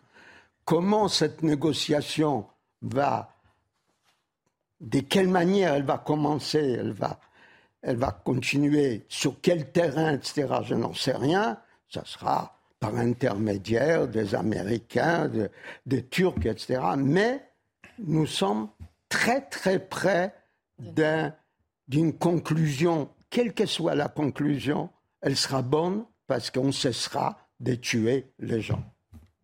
Comment 0.65 1.07
cette 1.07 1.43
négociation 1.43 2.45
va, 2.82 3.36
de 4.82 4.99
quelle 4.99 5.27
manière 5.27 5.73
elle 5.73 5.84
va 5.84 5.97
commencer, 5.97 6.77
elle 7.82 7.97
va, 7.97 8.11
continuer, 8.23 9.05
sur 9.09 9.41
quel 9.41 9.71
terrain, 9.71 10.13
etc., 10.13 10.47
je 10.63 10.75
n'en 10.75 10.93
sais 10.93 11.15
rien. 11.15 11.57
Ça 11.89 12.03
sera 12.05 12.55
par 12.80 12.95
intermédiaire 12.95 14.07
des 14.07 14.36
Américains, 14.36 15.30
des 15.86 16.05
Turcs, 16.05 16.45
etc. 16.45 16.82
Mais 16.97 17.43
nous 17.99 18.25
sommes 18.25 18.69
très 19.09 19.41
très 19.41 19.80
près 19.80 20.34
d'un 20.77 21.34
d'une 21.89 22.13
conclusion, 22.13 23.09
quelle 23.32 23.53
que 23.53 23.65
soit 23.65 23.95
la 23.95 24.07
conclusion, 24.07 24.89
elle 25.21 25.36
sera 25.36 25.63
bonne 25.63 26.05
parce 26.27 26.51
qu'on 26.51 26.71
cessera 26.71 27.39
de 27.59 27.73
tuer 27.73 28.32
les 28.38 28.61
gens. 28.61 28.84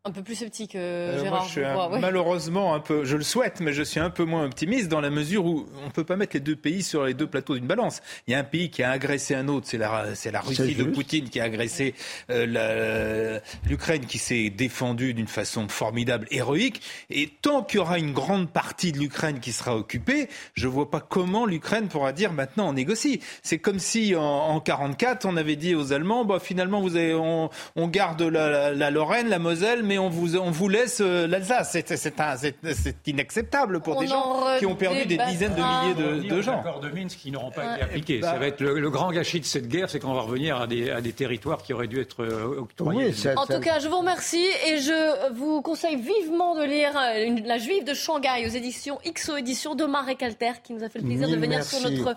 Un 0.05 0.11
peu 0.11 0.21
plus 0.21 0.35
sceptique, 0.35 0.75
euh, 0.75 1.19
Gérard. 1.19 1.39
moi, 1.39 1.47
je 1.47 1.51
suis 1.51 1.99
malheureusement 1.99 2.75
un 2.75 2.79
peu, 2.79 3.05
je 3.05 3.17
le 3.17 3.23
souhaite, 3.23 3.59
mais 3.59 3.73
je 3.73 3.81
suis 3.81 3.99
un 3.99 4.11
peu 4.11 4.23
moins 4.23 4.45
optimiste 4.45 4.87
dans 4.87 5.01
la 5.01 5.09
mesure 5.09 5.45
où 5.45 5.65
on 5.81 5.87
ne 5.87 5.91
peut 5.91 6.03
pas 6.03 6.15
mettre 6.15 6.35
les 6.35 6.41
deux 6.41 6.55
pays 6.55 6.83
sur 6.83 7.05
les 7.05 7.15
deux 7.15 7.25
plateaux 7.25 7.55
d'une 7.55 7.65
balance. 7.65 8.03
Il 8.27 8.31
y 8.31 8.35
a 8.35 8.39
un 8.39 8.43
pays 8.43 8.69
qui 8.69 8.83
a 8.83 8.91
agressé 8.91 9.33
un 9.33 9.47
autre, 9.47 9.65
c'est 9.67 9.79
la, 9.79 10.13
c'est 10.13 10.29
la 10.29 10.41
Russie 10.41 10.75
de 10.75 10.83
Poutine 10.83 11.29
qui 11.29 11.39
a 11.39 11.45
agressé 11.45 11.95
euh, 12.29 13.39
l'Ukraine, 13.67 14.05
qui 14.05 14.19
s'est 14.19 14.51
défendue 14.51 15.15
d'une 15.15 15.27
façon 15.27 15.67
formidable, 15.67 16.27
héroïque. 16.29 16.81
Et 17.09 17.27
tant 17.41 17.63
qu'il 17.63 17.79
y 17.79 17.81
aura 17.81 17.97
une 17.97 18.13
grande 18.13 18.51
partie 18.51 18.91
de 18.91 18.99
l'Ukraine 18.99 19.39
qui 19.39 19.51
sera 19.51 19.75
occupée, 19.75 20.29
je 20.53 20.67
ne 20.67 20.71
vois 20.71 20.91
pas 20.91 20.99
comment 20.99 21.47
l'Ukraine 21.47 21.87
pourra 21.87 22.11
dire 22.11 22.31
maintenant 22.31 22.69
on 22.69 22.73
négocie. 22.73 23.21
C'est 23.41 23.57
comme 23.57 23.79
si 23.79 24.15
en, 24.15 24.21
en 24.21 24.59
44 24.59 25.25
on 25.25 25.35
avait 25.35 25.55
dit 25.55 25.73
aux 25.73 25.93
Allemands, 25.93 26.25
bah, 26.25 26.39
finalement 26.39 26.79
vous 26.79 26.95
avez, 26.95 27.15
on, 27.15 27.49
on 27.75 27.87
garde 27.87 28.21
la, 28.21 28.71
la, 28.71 28.91
Lorraine, 28.91 29.29
la 29.29 29.39
Moselle, 29.39 29.81
mais 29.83 29.94
on 29.97 30.09
vous, 30.09 30.35
on 30.37 30.51
vous 30.51 30.69
laisse 30.69 31.01
euh, 31.01 31.27
l'Alsace. 31.27 31.77
C'est 31.83 33.07
inacceptable 33.07 33.79
pour 33.81 33.99
des 33.99 34.07
gens 34.07 34.43
qui 34.59 34.65
ont 34.65 34.75
perdu 34.75 35.05
des 35.05 35.17
dizaines 35.17 35.55
de 35.55 35.61
milliers 35.61 36.21
de, 36.23 36.35
de 36.35 36.41
gens. 36.41 36.59
accords 36.59 36.79
de 36.79 36.89
Minsk 36.89 37.19
qui 37.19 37.31
n'auront 37.31 37.51
pas 37.51 37.75
été 37.75 37.83
appliqués. 37.83 38.19
Bah, 38.19 38.31
ça 38.31 38.39
va 38.39 38.47
être 38.47 38.61
le, 38.61 38.89
grand 38.89 39.11
gâchis 39.11 39.39
de 39.39 39.45
cette 39.45 39.67
guerre, 39.67 39.89
c'est 39.89 39.99
qu'on 39.99 40.13
va 40.13 40.21
revenir 40.21 40.57
à 40.61 40.67
des, 40.67 40.89
à 40.89 41.01
des, 41.01 41.13
territoires 41.13 41.63
qui 41.63 41.73
auraient 41.73 41.87
dû 41.87 41.99
être 41.99 42.23
euh, 42.23 42.61
octroyés. 42.61 43.13
en 43.35 43.45
tout 43.45 43.59
cas, 43.59 43.79
je 43.79 43.87
vous 43.87 43.99
remercie 43.99 44.45
et 44.67 44.77
je 44.77 45.33
vous 45.33 45.61
conseille 45.61 45.95
vivement 45.95 46.55
de 46.55 46.63
lire 46.63 46.91
euh, 46.97 47.41
La 47.45 47.57
Juive 47.57 47.83
de 47.83 47.93
Shanghai 47.93 48.45
aux 48.45 48.49
éditions 48.49 48.99
XO 49.05 49.37
Éditions 49.37 49.75
de 49.75 49.85
Marek 49.85 50.23
Alter 50.23 50.53
qui 50.63 50.73
nous 50.73 50.83
a 50.83 50.89
fait 50.89 50.99
le 50.99 51.05
plaisir 51.05 51.29
de 51.29 51.35
venir 51.35 51.63
sur 51.63 51.81
notre 51.81 52.15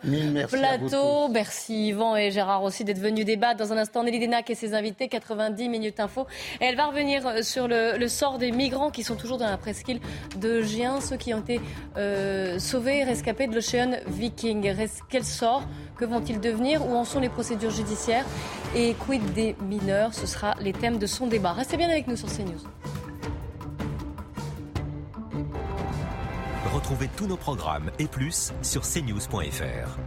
plateau. 0.49 1.29
Merci 1.29 1.89
Yvan 1.89 2.17
et 2.17 2.31
Gérard 2.31 2.63
aussi 2.63 2.85
d'être 2.85 2.99
venus 2.99 3.25
débattre. 3.25 3.59
Dans 3.59 3.73
un 3.73 3.79
instant, 3.79 4.03
Nelly 4.05 4.21
Denac 4.21 4.51
et 4.51 4.55
ses 4.55 4.75
invités, 4.75 5.09
90 5.09 5.69
minutes 5.69 6.01
info. 6.01 6.27
Et 6.61 6.65
elle 6.65 6.77
va 6.77 6.87
revenir 6.87 7.45
sur 7.45 7.68
le, 7.69 8.09
sort 8.09 8.39
des 8.39 8.51
migrants 8.51 8.91
qui 8.91 9.03
sont 9.03 9.17
toujours 9.17 9.39
dans 9.39 9.49
la 9.49 9.57
presqu'île 9.57 10.01
de 10.37 10.63
Gien, 10.63 11.01
ceux 11.01 11.17
qui 11.17 11.35
ont 11.35 11.41
été 11.41 11.61
euh, 11.97 12.59
sauvés 12.59 12.99
et 12.99 13.05
rescapés 13.05 13.47
de 13.47 13.55
l'Ocean 13.55 13.93
Viking. 14.07 14.75
Quel 15.09 15.25
sort 15.25 15.63
Que 15.97 16.05
vont-ils 16.05 16.41
devenir? 16.41 16.87
Où 16.87 16.95
en 16.95 17.05
sont 17.05 17.21
les 17.21 17.29
procédures 17.29 17.71
judiciaires? 17.71 18.25
Et 18.75 18.95
quid 18.95 19.23
des 19.35 19.57
mineurs? 19.63 20.15
Ce 20.15 20.27
sera 20.27 20.55
les 20.61 20.73
thèmes 20.73 20.99
de 20.99 21.07
son 21.07 21.27
débat. 21.27 21.53
Restez 21.53 21.77
bien 21.77 21.89
avec 21.89 22.07
nous 22.07 22.17
sur 22.17 22.29
CNews. 22.29 22.61
Retrouvez 26.75 27.09
tous 27.17 27.27
nos 27.27 27.37
programmes 27.37 27.91
et 27.99 28.07
plus 28.07 28.53
sur 28.63 28.83
cnews.fr. 28.83 29.99